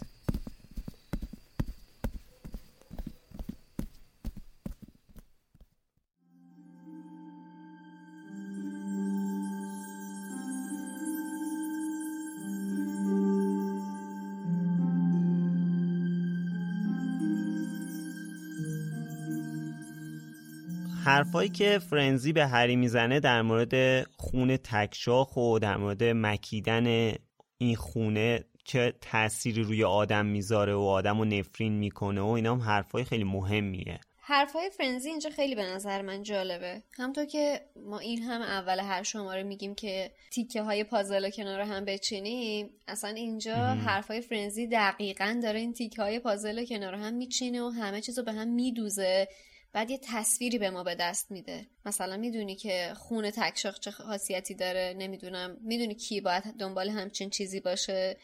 حرفایی 21.15 21.49
که 21.49 21.79
فرنزی 21.79 22.33
به 22.33 22.47
هری 22.47 22.75
می‌زنه 22.75 23.19
در 23.19 23.41
مورد 23.41 24.03
خونه 24.17 24.57
تکشاخ 24.57 25.37
و 25.37 25.59
در 25.59 25.77
مورد 25.77 26.03
مکیدن 26.03 27.13
این 27.57 27.75
خونه 27.75 28.43
چه 28.65 28.93
تأثیری 29.01 29.63
روی 29.63 29.83
آدم 29.83 30.25
می‌ذاره 30.25 30.73
و 30.73 30.79
آدم 30.79 31.17
رو 31.17 31.25
نفرین 31.25 31.73
می‌کنه 31.73 32.21
و 32.21 32.27
اینا 32.27 32.55
هم 32.55 32.61
حرفای 32.61 33.03
خیلی 33.03 33.23
مهمیه. 33.23 33.99
حرفای 34.21 34.69
فرنزی 34.69 35.09
اینجا 35.09 35.29
خیلی 35.29 35.55
به 35.55 35.63
نظر 35.63 36.01
من 36.01 36.23
جالبه. 36.23 36.83
همطور 36.97 37.25
که 37.25 37.61
ما 37.75 37.99
این 37.99 38.21
هم 38.21 38.41
اول 38.41 38.79
هر 38.79 39.03
شماره 39.03 39.43
میگیم 39.43 39.75
که 39.75 40.11
تیکه 40.31 40.61
های 40.61 40.83
پازل 40.83 41.29
کنار 41.29 41.61
هم 41.61 41.85
بچینیم 41.85 42.69
اصلا 42.87 43.09
اینجا 43.09 43.55
حرفای 43.55 44.21
فرنزی 44.21 44.67
دقیقا 44.67 45.39
داره 45.43 45.59
این 45.59 45.73
تیکه 45.73 46.01
های 46.01 46.19
پازل 46.19 46.65
کنار 46.65 46.93
هم 46.93 47.13
میچینه 47.13 47.61
و 47.61 47.69
همه 47.69 48.01
چیز 48.01 48.17
رو 48.17 48.23
به 48.23 48.31
هم 48.31 48.47
میدوزه. 48.47 49.27
بعد 49.75 49.91
یه 49.91 49.99
تصویری 50.03 50.57
به 50.57 50.69
ما 50.69 50.83
به 50.83 50.95
دست 50.95 51.31
میده. 51.31 51.67
مثلا 51.85 52.17
می‌دونی 52.17 52.55
که 52.55 52.93
خون 52.97 53.31
تکشاق 53.31 53.79
چه 53.79 53.91
خاصیتی 53.91 54.55
داره 54.55 54.95
نمی‌دونم. 54.97 55.57
می‌دونی 55.61 55.95
کی 55.95 56.21
باید 56.21 56.43
دنبال 56.43 56.89
همچین 56.89 57.29
چیزی 57.29 57.59
باشه. 57.59 58.17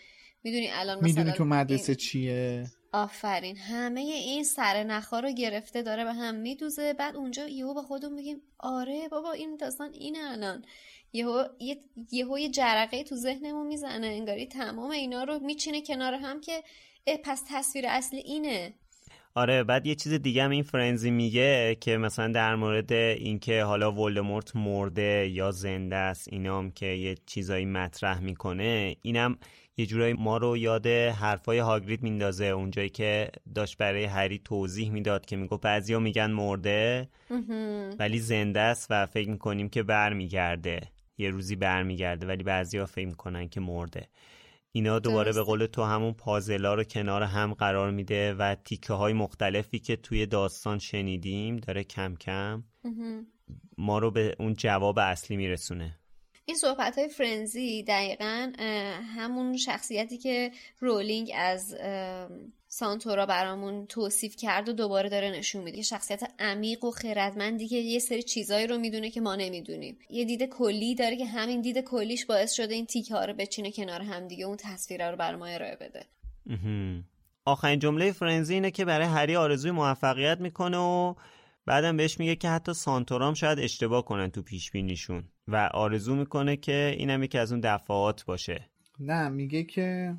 می‌دونی 0.43 0.69
الان 0.71 0.97
مثلا 0.97 1.07
می‌دونی 1.07 1.31
تو 1.31 1.45
مدرسه 1.45 1.89
این... 1.89 1.97
چیه؟ 1.97 2.65
آفرین. 2.93 3.57
همه 3.57 4.01
این 4.01 4.43
سر 4.43 4.83
نخا 4.83 5.19
رو 5.19 5.31
گرفته 5.31 5.81
داره 5.81 6.03
به 6.03 6.13
هم 6.13 6.35
میدوزه. 6.35 6.93
بعد 6.93 7.15
اونجا 7.15 7.47
یهو 7.47 7.73
به 7.73 7.81
خودمون 7.81 8.13
میگیم 8.13 8.41
آره 8.59 9.07
بابا 9.07 9.31
این 9.31 9.57
داستان 9.57 9.93
اینه 9.93 10.19
الان. 10.31 10.65
یهو 11.13 11.43
یه 11.59 11.77
یهو 12.11 12.39
یه 12.39 12.49
جرقه 12.49 13.03
تو 13.03 13.15
ذهنمون 13.15 13.67
می‌زنه. 13.67 14.07
انگاری 14.07 14.45
تمام 14.47 14.91
اینا 14.91 15.23
رو 15.23 15.39
میچینه 15.39 15.81
کنار 15.81 16.13
هم 16.13 16.41
که 16.41 16.63
پس 17.23 17.43
تصویر 17.49 17.85
اصلی 17.87 18.19
اینه. 18.19 18.73
آره 19.35 19.63
بعد 19.63 19.87
یه 19.87 19.95
چیز 19.95 20.13
دیگه 20.13 20.43
هم 20.43 20.49
این 20.49 20.63
فرنزی 20.63 21.11
میگه 21.11 21.77
که 21.79 21.97
مثلا 21.97 22.27
در 22.27 22.55
مورد 22.55 22.93
اینکه 22.93 23.63
حالا 23.63 23.91
ولدمورت 23.91 24.55
مرده 24.55 25.29
یا 25.29 25.51
زنده 25.51 25.95
است 25.95 26.27
اینام 26.31 26.71
که 26.71 26.85
یه 26.85 27.15
چیزایی 27.25 27.65
مطرح 27.65 28.19
می‌کنه 28.19 28.95
اینم 29.01 29.37
یه 29.77 29.85
جورایی 29.85 30.13
ما 30.13 30.37
رو 30.37 30.57
یاد 30.57 30.87
حرفای 30.87 31.59
هاگرید 31.59 32.03
میندازه 32.03 32.45
اونجایی 32.45 32.89
که 32.89 33.31
داشت 33.55 33.77
برای 33.77 34.03
هری 34.03 34.41
توضیح 34.45 34.91
می‌داد 34.91 35.25
که 35.25 35.35
میگو 35.35 35.57
بعضیا 35.57 35.99
میگن 35.99 36.31
مرده 36.31 37.09
ولی 37.99 38.19
زنده 38.19 38.59
است 38.59 38.87
و 38.89 39.05
فکر 39.05 39.29
می‌کنیم 39.29 39.69
که 39.69 39.83
برمیگرده 39.83 40.81
یه 41.17 41.29
روزی 41.29 41.55
برمیگرده 41.55 42.27
ولی 42.27 42.43
بعضیا 42.43 42.85
فکر 42.85 43.07
می‌کنن 43.07 43.49
که 43.49 43.59
مرده. 43.59 44.07
اینا 44.71 44.99
دوباره 44.99 45.33
به 45.33 45.41
قول 45.41 45.65
تو 45.65 45.83
همون 45.83 46.13
پازلا 46.13 46.73
رو 46.73 46.83
کنار 46.83 47.23
هم 47.23 47.53
قرار 47.53 47.91
میده 47.91 48.33
و 48.33 48.55
تیکه 48.55 48.93
های 48.93 49.13
مختلفی 49.13 49.79
که 49.79 49.95
توی 49.95 50.25
داستان 50.25 50.79
شنیدیم 50.79 51.57
داره 51.57 51.83
کم 51.83 52.15
کم 52.15 52.63
ما 53.77 53.99
رو 53.99 54.11
به 54.11 54.35
اون 54.39 54.53
جواب 54.53 54.99
اصلی 54.99 55.37
میرسونه. 55.37 55.99
این 56.45 56.57
صحبت 56.57 56.97
های 56.97 57.09
فرنزی 57.09 57.83
دقیقا 57.83 58.51
همون 59.15 59.57
شخصیتی 59.57 60.17
که 60.17 60.51
رولینگ 60.79 61.31
از 61.35 61.75
سانتورا 62.73 63.25
برامون 63.25 63.85
توصیف 63.85 64.35
کرد 64.35 64.69
و 64.69 64.73
دوباره 64.73 65.09
داره 65.09 65.31
نشون 65.31 65.63
میده. 65.63 65.81
شخصیت 65.81 66.31
عمیق 66.39 66.83
و 66.83 66.91
خردمندی 66.91 67.67
که 67.67 67.75
یه 67.75 67.99
سری 67.99 68.23
چیزایی 68.23 68.67
رو 68.67 68.77
می‌دونه 68.77 69.09
که 69.09 69.21
ما 69.21 69.35
نمی‌دونیم. 69.35 69.97
یه 70.09 70.25
دید 70.25 70.43
کلی 70.43 70.95
داره 70.95 71.17
که 71.17 71.25
همین 71.25 71.61
دید 71.61 71.77
کلیش 71.77 72.25
باعث 72.25 72.53
شده 72.53 72.73
این 72.73 72.85
تیکه 72.85 73.15
ها 73.15 73.25
رو 73.25 73.33
بچینه 73.33 73.71
کنار 73.71 74.01
هم 74.01 74.27
دیگه 74.27 74.45
اون 74.45 74.57
تصویر 74.57 75.11
رو 75.11 75.17
بر 75.17 75.35
ما 75.35 75.45
ارائه 75.45 75.75
بده. 75.75 76.05
آخرین 77.45 77.79
جمله 77.79 78.11
فرنزی 78.11 78.53
اینه 78.53 78.71
که 78.71 78.85
برای 78.85 79.07
هری 79.07 79.35
آرزوی 79.35 79.71
موفقیت 79.71 80.39
می‌کنه 80.39 80.77
و 80.77 81.13
بعدم 81.65 81.97
بهش 81.97 82.19
میگه 82.19 82.35
که 82.35 82.49
حتی 82.49 82.73
سانتورام 82.73 83.33
شاید 83.33 83.59
اشتباه 83.59 84.05
کنن 84.05 84.31
تو 84.31 84.41
پیش 84.41 84.71
بینیشون 84.71 85.23
و 85.47 85.69
آرزو 85.73 86.15
می‌کنه 86.15 86.57
که 86.57 86.95
اینم 86.97 87.23
یکی 87.23 87.37
از 87.37 87.51
اون 87.51 87.61
دفعات 87.61 88.25
باشه. 88.25 88.69
نه 88.99 89.29
میگه 89.29 89.63
که 89.63 90.15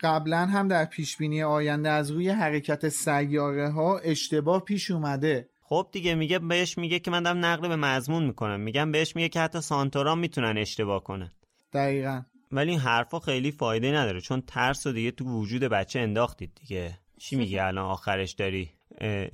قبلا 0.00 0.46
هم 0.46 0.68
در 0.68 0.84
پیش 0.84 1.16
بینی 1.16 1.42
آینده 1.42 1.88
از 1.90 2.10
روی 2.10 2.28
حرکت 2.28 2.88
سیاره 2.88 3.70
ها 3.70 3.98
اشتباه 3.98 4.64
پیش 4.64 4.90
اومده. 4.90 5.48
خب 5.62 5.88
دیگه 5.92 6.14
میگه 6.14 6.38
بهش 6.38 6.78
میگه 6.78 6.98
که 6.98 7.10
من 7.10 7.22
دارم 7.22 7.44
نقل 7.44 7.68
به 7.68 7.76
مضمون 7.76 8.24
می‌کنم. 8.24 8.60
میگم 8.60 8.92
بهش 8.92 9.16
میگه 9.16 9.28
که 9.28 9.40
حتی 9.40 9.60
سانتورام 9.60 10.18
می‌تونن 10.18 10.58
اشتباه 10.58 11.04
کنن. 11.04 11.32
دقیقا. 11.72 12.22
ولی 12.52 12.70
این 12.70 12.80
حرفا 12.80 13.18
خیلی 13.18 13.50
فایده 13.50 13.92
نداره 13.92 14.20
چون 14.20 14.40
ترس 14.46 14.86
و 14.86 14.92
دیگه 14.92 15.10
تو 15.10 15.24
وجود 15.24 15.62
بچه 15.62 16.00
انداختید 16.00 16.50
دیگه. 16.60 16.98
چی 17.18 17.36
میگه 17.42 17.64
الان 17.64 17.84
آخرش 17.84 18.32
داری 18.32 18.70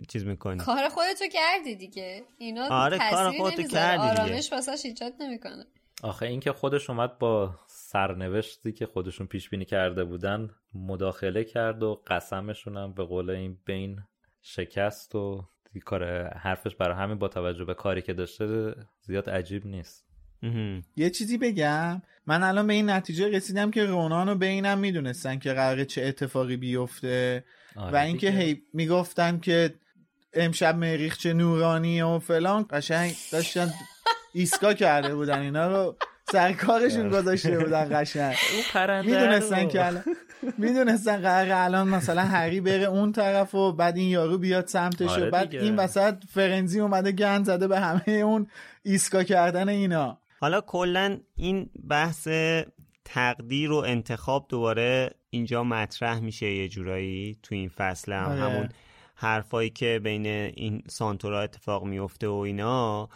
چیز 0.08 0.24
می‌کنی؟ 0.24 0.58
کار 0.58 0.88
خودتو 0.88 1.24
کردی 1.32 1.76
دیگه. 1.76 2.22
اینا 2.38 2.68
آره 2.68 2.98
کار 3.10 3.32
خودتو 3.32 3.62
کردی 3.62 4.08
دیگه. 4.10 4.22
آرامش 4.22 4.52
واسش 4.52 4.80
ایجاد 4.84 5.12
نمی‌کنه. 5.20 5.64
آخه 6.02 6.26
اینکه 6.26 6.52
خودش 6.52 6.90
اومد 6.90 7.18
با 7.18 7.54
سرنوشتی 7.92 8.72
که 8.72 8.86
خودشون 8.86 9.26
پیش 9.26 9.48
بینی 9.48 9.64
کرده 9.64 10.04
بودن 10.04 10.50
مداخله 10.74 11.44
کرد 11.44 11.82
و 11.82 12.02
قسمشون 12.06 12.76
هم 12.76 12.92
به 12.92 13.04
قول 13.04 13.30
این 13.30 13.58
بین 13.64 14.00
شکست 14.42 15.14
و 15.14 15.48
کار 15.84 16.28
حرفش 16.28 16.74
برای 16.76 16.96
همین 16.96 17.18
با 17.18 17.28
توجه 17.28 17.64
به 17.64 17.74
کاری 17.74 18.02
که 18.02 18.12
داشته 18.12 18.74
زیاد 19.00 19.30
عجیب 19.30 19.66
نیست. 19.66 20.06
یه 20.96 21.10
چیزی 21.10 21.38
بگم. 21.38 22.02
من 22.26 22.42
الان 22.42 22.66
به 22.66 22.72
این 22.72 22.90
نتیجه 22.90 23.28
رسیدم 23.28 23.70
که 23.70 23.84
رونان 23.84 24.28
و 24.28 24.34
بینم 24.34 24.78
می‌دونستن 24.78 25.38
که 25.38 25.52
قراره 25.52 25.84
چه 25.84 26.02
اتفاقی 26.02 26.56
بیفته. 26.56 27.44
آره 27.76 27.92
و 27.92 27.96
اینکه 27.96 28.30
هی 28.30 28.62
می‌گفتن 28.72 29.38
که 29.38 29.74
امشب 30.34 30.76
مریخ 30.76 31.18
چه 31.18 31.32
نورانی 31.32 32.02
و 32.02 32.18
فلان. 32.18 32.66
قشنگ 32.70 33.14
داشتن 33.32 33.70
ایسکا 34.32 34.74
کرده 34.74 35.14
بودن 35.14 35.40
اینا 35.40 35.68
رو. 35.68 35.96
سرکارشون 36.32 37.08
گذاشته 37.08 37.58
بودن 37.58 37.88
قشنگ. 37.92 38.36
می‌دونستن 39.04 39.68
که 39.68 39.86
الان 39.86 40.02
می‌دونستن 40.58 41.16
قرار 41.16 41.50
الان 41.50 41.88
مثلا 41.88 42.22
هری 42.22 42.60
بره 42.60 42.84
اون 42.84 43.12
طرف 43.12 43.54
و 43.54 43.72
بعد 43.72 43.96
این 43.96 44.08
یارو 44.08 44.38
بیاد 44.38 44.66
سمتش 44.66 45.10
آره 45.10 45.28
و 45.28 45.30
بعد 45.30 45.50
دیگه. 45.50 45.62
این 45.62 45.76
وسط 45.76 46.14
فرنزی 46.34 46.80
اومده 46.80 47.12
گند 47.12 47.44
زده 47.44 47.68
به 47.68 47.80
همه 47.80 48.12
اون 48.12 48.46
ایسکا 48.82 49.22
کردن 49.22 49.68
اینا. 49.68 50.18
حالا 50.40 50.60
کلا 50.60 51.18
این 51.36 51.70
بحث 51.88 52.28
تقدیر 53.04 53.72
و 53.72 53.76
انتخاب 53.76 54.46
دوباره 54.48 55.10
اینجا 55.30 55.64
مطرح 55.64 56.20
میشه 56.20 56.50
یه 56.50 56.68
جورایی 56.68 57.36
تو 57.42 57.54
این 57.54 57.68
فصل. 57.68 58.12
هم 58.12 58.30
آره. 58.30 58.40
همون 58.40 58.68
حرفایی 59.14 59.70
که 59.70 60.00
بین 60.04 60.26
این 60.26 60.82
سانتورا 60.88 61.42
اتفاق 61.42 61.84
میفته 61.84 62.28
و 62.28 62.34
اینا. 62.34 63.08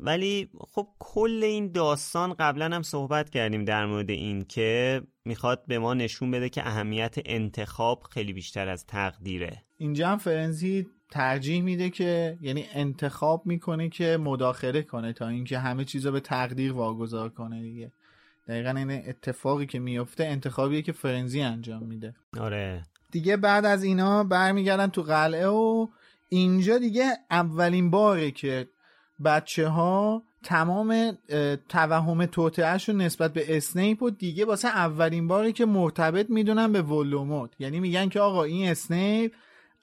ولی 0.00 0.48
خب 0.72 0.86
کل 0.98 1.40
این 1.44 1.72
داستان 1.72 2.34
قبلا 2.34 2.76
هم 2.76 2.82
صحبت 2.82 3.30
کردیم 3.30 3.64
در 3.64 3.86
مورد 3.86 4.10
این 4.10 4.44
که 4.44 5.02
می‌خواد 5.24 5.64
به 5.66 5.78
ما 5.78 5.94
نشون 5.94 6.30
بده 6.30 6.48
که 6.48 6.66
اهمیت 6.66 7.14
انتخاب 7.24 8.02
خیلی 8.10 8.32
بیشتر 8.32 8.68
از 8.68 8.86
تقدیره. 8.86 9.62
اینجا 9.78 10.08
هم 10.08 10.18
فرنزی 10.18 10.86
ترجیح 11.10 11.62
میده 11.62 11.90
که 11.90 12.38
یعنی 12.40 12.64
انتخاب 12.74 13.46
می‌کنه 13.46 13.88
که 13.88 14.16
مداخله 14.16 14.82
کنه 14.82 15.12
تا 15.12 15.28
اینکه 15.28 15.58
همه 15.58 15.84
چیزا 15.84 16.10
به 16.10 16.20
تقدیر 16.20 16.72
واگذار 16.72 17.28
کنه 17.28 17.62
دیگه. 17.62 17.92
دقیقا 18.48 18.70
این 18.70 18.90
اتفاقی 18.90 19.66
که 19.66 19.78
میفته 19.78 20.24
انتخابیه 20.24 20.82
که 20.82 20.92
فرنزی 20.92 21.40
انجام 21.40 21.82
میده. 21.82 22.14
آره. 22.40 22.82
دیگه 23.10 23.36
بعد 23.36 23.64
از 23.64 23.84
اینا 23.84 24.24
برمیگردن 24.24 24.86
تو 24.86 25.02
قلعه 25.02 25.46
و 25.46 25.86
اینجا 26.28 26.78
دیگه 26.78 27.04
اولین 27.30 27.90
باره 27.90 28.30
که 28.30 28.68
بچه 29.24 29.68
ها 29.68 30.22
تمام 30.44 31.18
توهم 31.68 32.28
رو 32.88 32.94
نسبت 32.94 33.32
به 33.32 33.56
اسنیپ 33.56 34.02
و 34.02 34.10
دیگه 34.10 34.44
واسه 34.44 34.68
اولین 34.68 35.28
باره 35.28 35.52
که 35.52 35.66
مرتبط 35.66 36.30
می‌دونن 36.30 36.72
به 36.72 36.82
ولوموت 36.82 37.50
یعنی 37.58 37.80
میگن 37.80 38.08
که 38.08 38.20
آقا 38.20 38.44
این 38.44 38.68
اسنیپ 38.68 39.32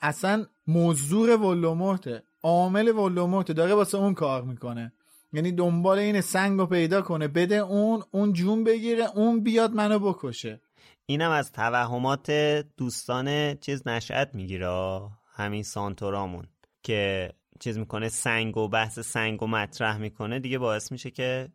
اصلا 0.02 0.46
مزدور 0.68 1.42
ولوموته 1.42 2.24
عامل 2.44 2.88
ولوموته 2.88 3.54
داره 3.54 3.74
واسه 3.74 3.98
اون 3.98 4.14
کار 4.14 4.42
می‌کنه. 4.44 4.94
یعنی 5.34 5.52
دنبال 5.52 6.00
این 6.00 6.22
سنگ 6.22 6.60
رو 6.60 6.66
پیدا 6.66 7.02
کنه. 7.02 7.28
بده 7.28 7.56
اون 7.56 8.04
اون 8.12 8.34
جون 8.34 8.64
بگیره 8.64 9.06
اون 9.16 9.44
بیاد 9.44 9.74
منو 9.74 10.00
بکشه. 10.00 10.62
اینم 11.06 11.32
از 11.32 11.52
توهمات 11.52 12.32
دوستان 12.78 13.56
چیز 13.56 13.88
نشأت 13.88 14.36
می‌گیره 14.36 15.02
همین 15.36 15.64
سانتورامون 15.64 16.48
که 16.84 17.32
چیز 17.62 17.78
می‌کنه 17.78 18.10
سنگ 18.10 18.58
و 18.58 18.68
بحث 18.68 19.00
سنگ 19.00 19.44
و 19.44 19.48
مطرح 19.48 19.98
می‌کنه 19.98 20.40
دیگه 20.40 20.58
باعث 20.58 20.92
میشه 20.92 21.12
که 21.12 21.50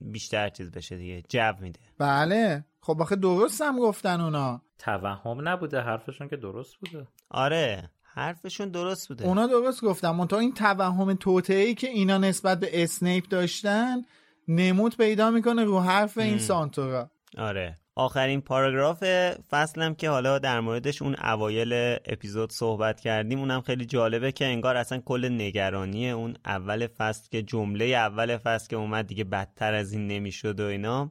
بیشتر 0.00 0.48
چیز 0.48 0.70
بشه 0.70 0.96
دیگه 0.96 1.22
جو 1.28 1.52
میده. 1.60 1.80
بله. 1.98 2.64
خب 2.80 3.02
آخه 3.02 3.16
درست 3.16 3.62
هم 3.62 3.78
گفتن 3.78 4.20
اونا. 4.20 4.62
توهم 4.78 5.48
نبوده 5.48 5.80
حرفشون 5.80 6.28
که 6.28 6.36
درست 6.36 6.76
بوده. 6.76 7.06
آره 7.30 7.90
حرفشون 8.02 8.68
درست 8.68 9.08
بوده. 9.08 9.24
اونا 9.24 9.46
درست 9.46 9.84
گفتن. 9.84 10.10
منتها 10.10 10.38
این 10.38 10.54
توهم 10.54 11.14
توطئه‌ای 11.14 11.74
که 11.74 11.88
اینا 11.88 12.18
نسبت 12.18 12.60
به 12.60 12.82
اسنیپ 12.82 13.28
داشتن 13.28 14.02
نمود 14.48 14.96
پیدا 14.96 15.30
می‌کنه 15.30 15.64
رو 15.64 15.80
حرف 15.80 16.18
این 16.18 16.38
سانتورا. 16.38 17.10
آره. 17.38 17.78
آخرین 17.98 18.40
پاراگراف 18.40 19.04
فصلم 19.50 19.94
که 19.94 20.10
حالا 20.10 20.38
در 20.38 20.60
موردش 20.60 21.02
اون 21.02 21.16
اوایل 21.24 21.72
اپیزود 22.04 22.52
صحبت 22.52 23.00
کردیم 23.00 23.38
اونم 23.38 23.60
خیلی 23.60 23.86
جالبه 23.86 24.32
که 24.32 24.44
انگار 24.46 24.76
اصلا 24.76 24.98
کل 24.98 25.28
نگرانی 25.28 26.10
اون 26.10 26.36
اول 26.44 26.86
فصل 26.86 27.28
که 27.30 27.42
جمله 27.42 27.84
اول 27.84 28.36
فصل 28.36 28.68
که 28.68 28.76
اومد 28.76 29.06
دیگه 29.06 29.24
بدتر 29.24 29.74
از 29.74 29.92
این 29.92 30.06
نمی‌شد 30.06 30.60
و 30.60 30.64
اینا 30.64 31.10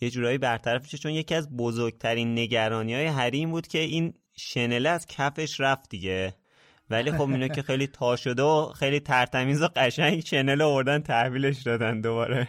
یه 0.00 0.10
جورایی 0.10 0.38
برطرف 0.38 0.82
میشه. 0.82 0.98
چون 0.98 1.12
یکی 1.12 1.34
از 1.34 1.56
بزرگترین 1.56 2.38
نگرانی 2.38 2.94
های 2.94 3.06
هریم 3.06 3.50
بود 3.50 3.66
که 3.66 3.78
این 3.78 4.14
شنله 4.36 4.88
از 4.88 5.06
کفش 5.06 5.60
رفت 5.60 5.88
دیگه. 5.90 6.34
ولی 6.90 7.12
خب 7.12 7.28
اینو 7.28 7.48
که 7.48 7.62
خیلی 7.62 7.86
تا 7.86 8.16
شده 8.16 8.42
و 8.42 8.72
خیلی 8.72 9.00
ترتمیز 9.00 9.62
و 9.62 9.68
قشنگ 9.76 10.20
چنل 10.20 10.62
آوردن 10.62 10.98
تحویلش 10.98 11.62
دادن 11.62 12.00
دوباره. 12.00 12.48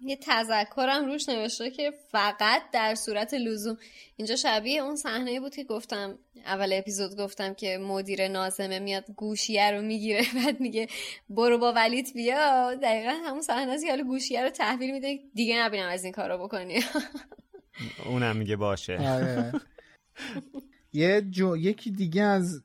یه 0.00 0.16
تذکرم 0.16 1.06
روش 1.06 1.28
نوشته 1.28 1.70
که 1.70 1.92
فقط 2.10 2.62
در 2.72 2.94
صورت 2.94 3.34
لزوم. 3.34 3.76
اینجا 4.16 4.36
شبیه 4.36 4.82
اون 4.82 4.96
صحنه 4.96 5.40
بود 5.40 5.54
که 5.54 5.64
گفتم 5.64 6.18
اول 6.46 6.72
اپیزود 6.72 7.16
گفتم 7.16 7.54
که 7.54 7.78
مدیر 7.78 8.28
نازمه 8.28 8.78
میاد 8.78 9.04
گوشیه 9.16 9.70
رو 9.70 9.82
می‌گیره 9.82 10.22
بعد 10.44 10.60
میگه 10.60 10.88
برو 11.28 11.58
با 11.58 11.72
ولیت 11.72 12.12
بیا. 12.14 12.74
دقیقا 12.74 13.12
همون 13.24 13.42
صحنه 13.42 13.72
است 13.72 13.84
که 13.84 13.90
حالا 13.90 14.04
گوشیه 14.04 14.42
رو 14.42 14.50
تحویل 14.50 14.90
میده. 14.90 15.18
دیگه 15.34 15.58
نبینم 15.58 15.88
از 15.88 16.04
این 16.04 16.12
کارو 16.12 16.38
بکنی. 16.38 16.80
اونم 18.06 18.36
میگه 18.36 18.56
باشه. 18.56 18.98
آره. 18.98 19.52
یه 20.92 21.22
جو... 21.30 21.56
یکی 21.56 21.90
دیگه 21.90 22.22
از 22.22 22.62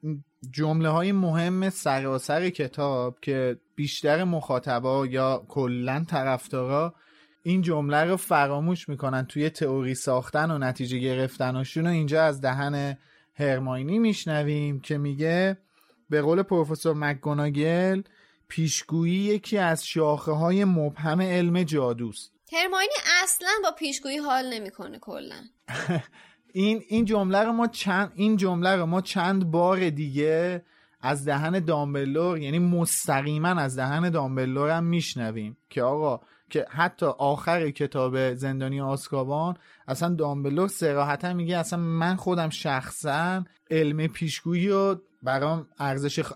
جمله 0.51 0.89
های 0.89 1.11
مهم 1.11 1.69
سراسر 1.69 2.49
کتاب 2.49 3.19
که 3.21 3.57
بیشتر 3.75 4.23
مخاطبا 4.23 5.05
یا 5.05 5.45
کلا 5.47 6.05
طرفدارا 6.09 6.95
این 7.43 7.61
جمله 7.61 8.03
رو 8.03 8.17
فراموش 8.17 8.89
می‌کنن 8.89 9.25
توی 9.25 9.49
تئوری 9.49 9.95
ساختن 9.95 10.51
و 10.51 10.57
نتیجه 10.57 10.97
گرفتنشون 10.97 11.87
و 11.87 11.89
اینجا 11.89 12.23
از 12.23 12.41
دهن 12.41 12.97
هرماینی 13.33 13.99
میشنویم 13.99 14.79
که 14.79 14.97
میگه 14.97 15.57
به 16.09 16.21
قول 16.21 16.43
پروفسور 16.43 16.95
مکگوناگل 16.95 18.01
پیشگویی 18.47 19.15
یکی 19.15 19.57
از 19.57 19.87
شاخه 19.87 20.31
های 20.31 20.65
مبهم 20.65 21.21
علم 21.21 21.63
جادوست. 21.63 22.31
هرماینی 22.53 22.93
اصلا 23.23 23.49
با 23.63 23.71
پیشگویی 23.71 24.17
حال 24.17 24.53
نمی‌کنه 24.53 24.99
کلا. 24.99 25.43
این 26.57 26.83
این 26.87 27.05
جمله 27.05 27.43
رو 27.43 27.51
ما 27.51 27.67
چند 27.67 28.11
این 28.15 28.37
جمله 28.37 28.75
رو 28.75 28.85
ما 28.85 29.01
چند 29.01 29.51
بار 29.51 29.89
دیگه 29.89 30.65
از 31.01 31.25
دهن 31.25 31.59
دامبلور 31.59 32.37
یعنی 32.37 32.59
مستقیما 32.59 33.47
از 33.47 33.79
دهن 33.79 34.09
دامبلور 34.09 34.69
هم 34.69 34.83
میشنویم 34.83 35.57
که 35.69 35.83
آقا 35.83 36.19
که 36.49 36.65
حتی 36.69 37.05
آخر 37.05 37.71
کتاب 37.71 38.33
زندانی 38.33 38.81
آسکابان 38.81 39.57
اصلا 39.87 40.15
دامبلور 40.15 40.67
سراحتا 40.67 41.33
میگه 41.33 41.57
اصلا 41.57 41.79
من 41.79 42.15
خودم 42.15 42.49
شخصا 42.49 43.43
علم 43.71 44.07
پیشگویی 44.07 44.69
رو 44.69 45.01
برام 45.23 45.67
ارزش 45.79 46.21
خ... 46.21 46.33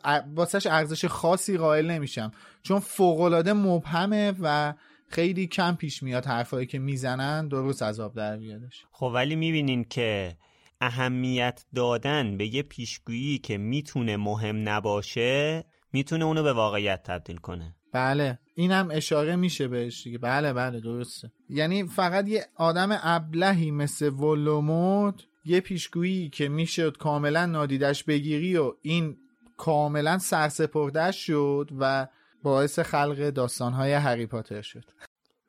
ارزش 0.66 1.06
خاصی 1.06 1.58
قائل 1.58 1.92
نمیشم. 1.92 2.32
چون 2.64 2.80
فوقالعاده 2.80 3.54
مبهمه 3.54 4.34
و 4.42 4.74
خیلی 5.10 5.48
کم 5.48 5.76
پیش 5.76 6.04
میاد 6.04 6.26
حرفایی 6.26 6.68
که 6.68 6.80
می‌زنن 6.80 7.48
درست 7.48 7.84
عذاب 7.84 8.16
در 8.16 8.38
بیادش. 8.38 8.86
خب 8.92 9.12
ولی 9.14 9.36
می‌بینین 9.36 9.84
که 9.84 10.38
اهمیت 10.82 11.66
دادن 11.76 12.38
به 12.38 12.56
یه 12.56 12.64
پیشگویی 12.64 13.38
که 13.38 13.58
می‌تونه 13.58 14.18
مهم 14.18 14.70
نباشه 14.70 15.64
می‌تونه 15.94 16.26
اونو 16.26 16.44
به 16.44 16.54
واقعیت 16.54 17.04
تبدیل 17.04 17.38
کنه. 17.38 17.76
بله 17.94 18.40
اینم 18.56 18.88
اشاره 18.92 19.36
میشه 19.36 19.68
بهش 19.68 20.04
دیگه. 20.04 20.18
بله 20.18 20.54
بله 20.54 20.80
درسته. 20.80 21.32
یعنی 21.50 21.88
فقط 21.88 22.28
یه 22.28 22.46
آدم 22.56 23.00
ابلهی 23.04 23.72
مثل 23.72 24.10
ولوموت 24.10 25.24
یه 25.46 25.60
پیشگویی 25.60 26.30
که 26.30 26.50
می‌شد 26.50 26.98
کاملا 26.98 27.46
نادیدش 27.46 28.04
بگیری 28.04 28.58
و 28.58 28.74
این 28.82 29.18
کاملا 29.58 30.18
سرسپردش 30.18 31.26
شد 31.26 31.70
و 31.80 32.08
باعث 32.44 32.80
خلق 32.80 33.30
داستانهای 33.30 33.94
هری 33.94 34.26
پاتر 34.26 34.62
شد. 34.62 34.84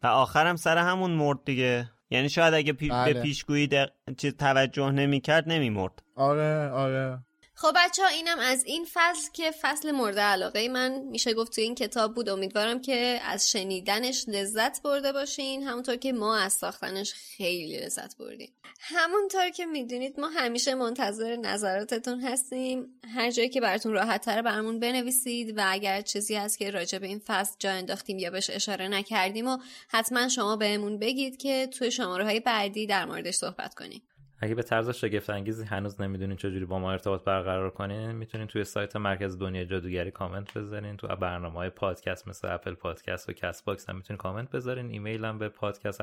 و 0.03 0.07
آخرم 0.07 0.57
سر 0.57 0.79
همون 0.79 1.11
مرد 1.11 1.45
دیگه. 1.45 1.91
یعنی 2.11 2.29
شاید 2.29 2.55
اگه 2.55 2.73
پی... 2.73 2.89
بله. 2.89 3.15
به 3.15 3.23
پیشگویی 3.23 3.67
دق... 3.67 3.91
توجه 4.39 4.91
نمی‌کرد 4.91 5.49
نمیمرد. 5.49 6.03
آره 6.17 6.69
آره. 6.69 7.19
خب 7.61 7.73
بچه 7.77 8.03
ها 8.03 8.09
اینم 8.09 8.39
از 8.39 8.65
این 8.65 8.87
فصل 8.93 9.31
که 9.33 9.51
فصل 9.51 9.91
مورد 9.91 10.19
علاقه 10.19 10.69
من. 10.69 10.99
میشه 10.99 11.35
گفت 11.35 11.55
تو 11.55 11.61
این 11.61 11.75
کتاب 11.75 12.15
بود. 12.15 12.29
امیدوارم 12.29 12.81
که 12.81 13.21
از 13.25 13.51
شنیدنش 13.51 14.25
لذت 14.29 14.83
برده 14.83 15.13
باشین. 15.13 15.63
همونطور 15.63 15.97
که 15.97 16.13
ما 16.13 16.37
از 16.37 16.53
ساختنش 16.53 17.15
خیلی 17.15 17.79
لذت 17.79 18.17
بردیم. 18.17 18.53
همونطور 18.81 19.51
که 19.51 19.67
می‌دونید 19.67 20.21
ما 20.21 20.29
همیشه 20.29 20.75
منتظر 20.75 21.37
نظراتتون 21.37 22.21
هستیم. 22.21 23.01
هر 23.15 23.31
جایی 23.31 23.49
که 23.49 23.61
براتون 23.61 23.93
راحت 23.93 24.25
تر 24.25 24.43
برامون 24.43 24.81
بنویسید 24.81 25.59
و 25.59 25.63
اگر 25.67 26.01
چیزی 26.01 26.35
هست 26.35 26.59
که 26.59 26.71
راجع 26.71 26.99
به 26.99 27.07
این 27.07 27.23
فصل 27.27 27.57
جا 27.59 27.71
انداختیم 27.71 28.19
یا 28.19 28.31
بهش 28.31 28.51
اشاره 28.51 28.89
نکردیم 28.89 29.49
و 29.49 29.59
حتما 29.89 30.29
شما 30.29 30.57
بهمون 30.57 30.99
بگید 30.99 31.37
که 31.37 31.67
توی 31.67 31.91
شماره 31.91 32.25
های 32.25 32.41
بعدی 32.41 32.87
در 32.87 33.05
موردش 33.05 33.35
صحبت 33.35 33.75
کنیم. 33.75 34.03
اگه 34.43 34.55
به 34.55 34.63
طرز 34.63 34.91
شگفت 34.91 35.31
انگیزی 35.31 35.65
هنوز 35.65 36.01
نمی‌دونین 36.01 36.37
چجوری 36.37 36.65
با 36.65 36.79
ما 36.79 36.93
ارتباط 36.93 37.25
برقرار 37.25 37.71
کنین 37.71 38.13
می‌تونین 38.13 38.47
توی 38.47 38.65
سایت 38.65 38.97
مرکز 38.97 39.39
دنیای 39.39 39.65
جادوگری 39.65 40.11
کامنت 40.11 40.55
بذارین 40.55 40.97
تو 40.97 41.07
برنامه 41.07 41.55
های 41.55 41.71
پادکست 41.71 42.29
مثل 42.29 42.49
Apple 42.49 42.75
Podcast 42.75 43.29
و 43.29 43.33
Castbox 43.33 43.89
هم 43.91 43.97
می‌تونین 43.97 44.19
کامنت 44.19 44.51
بذارین. 44.51 44.91
ایمیل 44.91 45.25
هم 45.25 45.39
به 45.39 45.49
podcast 45.49 46.03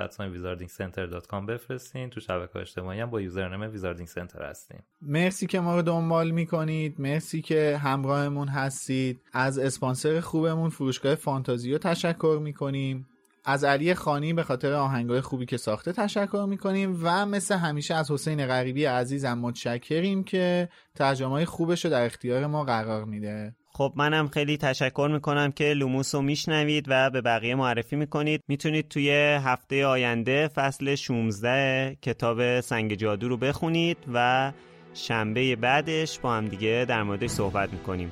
com 1.28 1.46
بفرستین. 1.46 2.10
تو 2.10 2.20
شبکه 2.20 2.60
اجتماعی 2.60 3.00
هم 3.00 3.10
با 3.10 3.22
username 3.22 3.62
Wizarding 3.62 4.08
Center 4.08 4.44
هستیم. 4.44 4.84
مرسی 5.02 5.48
که 5.48 5.60
ما 5.60 5.76
رو 5.76 5.82
دنبال 5.82 6.32
می‌کنید. 6.32 7.02
مرسی 7.02 7.42
که 7.42 7.78
همراهمون 7.78 8.48
هستید. 8.48 9.22
از 9.34 9.60
اسپانسر 9.60 10.20
خوبمون 10.20 10.70
فروشگاه 10.70 11.16
فانتازیو 11.16 11.78
تشکر 11.78 12.40
می‌کنیم. 12.42 13.08
از 13.46 13.64
علی 13.64 13.94
خانی 13.94 14.34
به 14.34 14.44
خاطر 14.44 14.74
آهنگای 14.74 15.22
خوبی 15.22 15.46
که 15.46 15.58
ساخته 15.58 15.92
تشکر 15.92 16.46
می‌کنیم 16.50 17.00
و 17.04 17.26
مثل 17.26 17.56
همیشه 17.56 17.96
از 17.96 18.12
حسین 18.12 18.46
غریبی 18.46 18.86
عزیزم 18.86 19.34
متشکریم 19.40 20.24
که 20.24 20.70
ترجمه 20.96 21.46
خوبش 21.46 21.86
رو 21.86 21.92
در 21.92 22.06
اختیار 22.06 22.48
ما 22.48 22.64
قرار 22.64 23.06
میده. 23.06 23.56
خب 23.74 23.94
منم 23.96 24.28
خیلی 24.28 24.58
تشکر 24.58 25.10
می‌کنم 25.14 25.52
که 25.52 25.74
لوموس 25.74 26.16
رو 26.16 26.22
میشنوید 26.22 26.86
و 26.88 27.10
به 27.10 27.22
بقیه 27.22 27.56
معرفی 27.56 27.96
می‌کنید. 27.96 28.44
می‌تونید 28.48 28.88
توی 28.88 29.10
هفته 29.44 29.86
آینده 29.86 30.48
فصل 30.48 30.96
16 30.96 31.98
کتاب 32.02 32.60
سنگ 32.60 32.94
جادو 32.96 33.28
رو 33.28 33.38
بخونید 33.38 33.98
و 34.14 34.52
شنبه 34.94 35.56
بعدش 35.56 36.20
با 36.20 36.34
هم 36.34 36.48
دیگه 36.48 36.86
در 36.90 37.04
موردش 37.04 37.30
صحبت 37.30 37.74
می‌کنیم. 37.74 38.12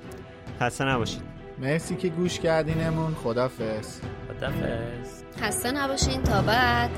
خسته 0.59 0.85
نباشید. 0.85 1.34
مرسی 1.59 1.95
که 1.95 2.09
گوش 2.09 2.39
کردینمون. 2.39 3.15
خدافظ. 3.15 3.99
خدافظ. 4.39 5.23
خسته 5.41 5.71
نباشین. 5.71 6.23
تا 6.23 6.41
بعد. 6.41 6.89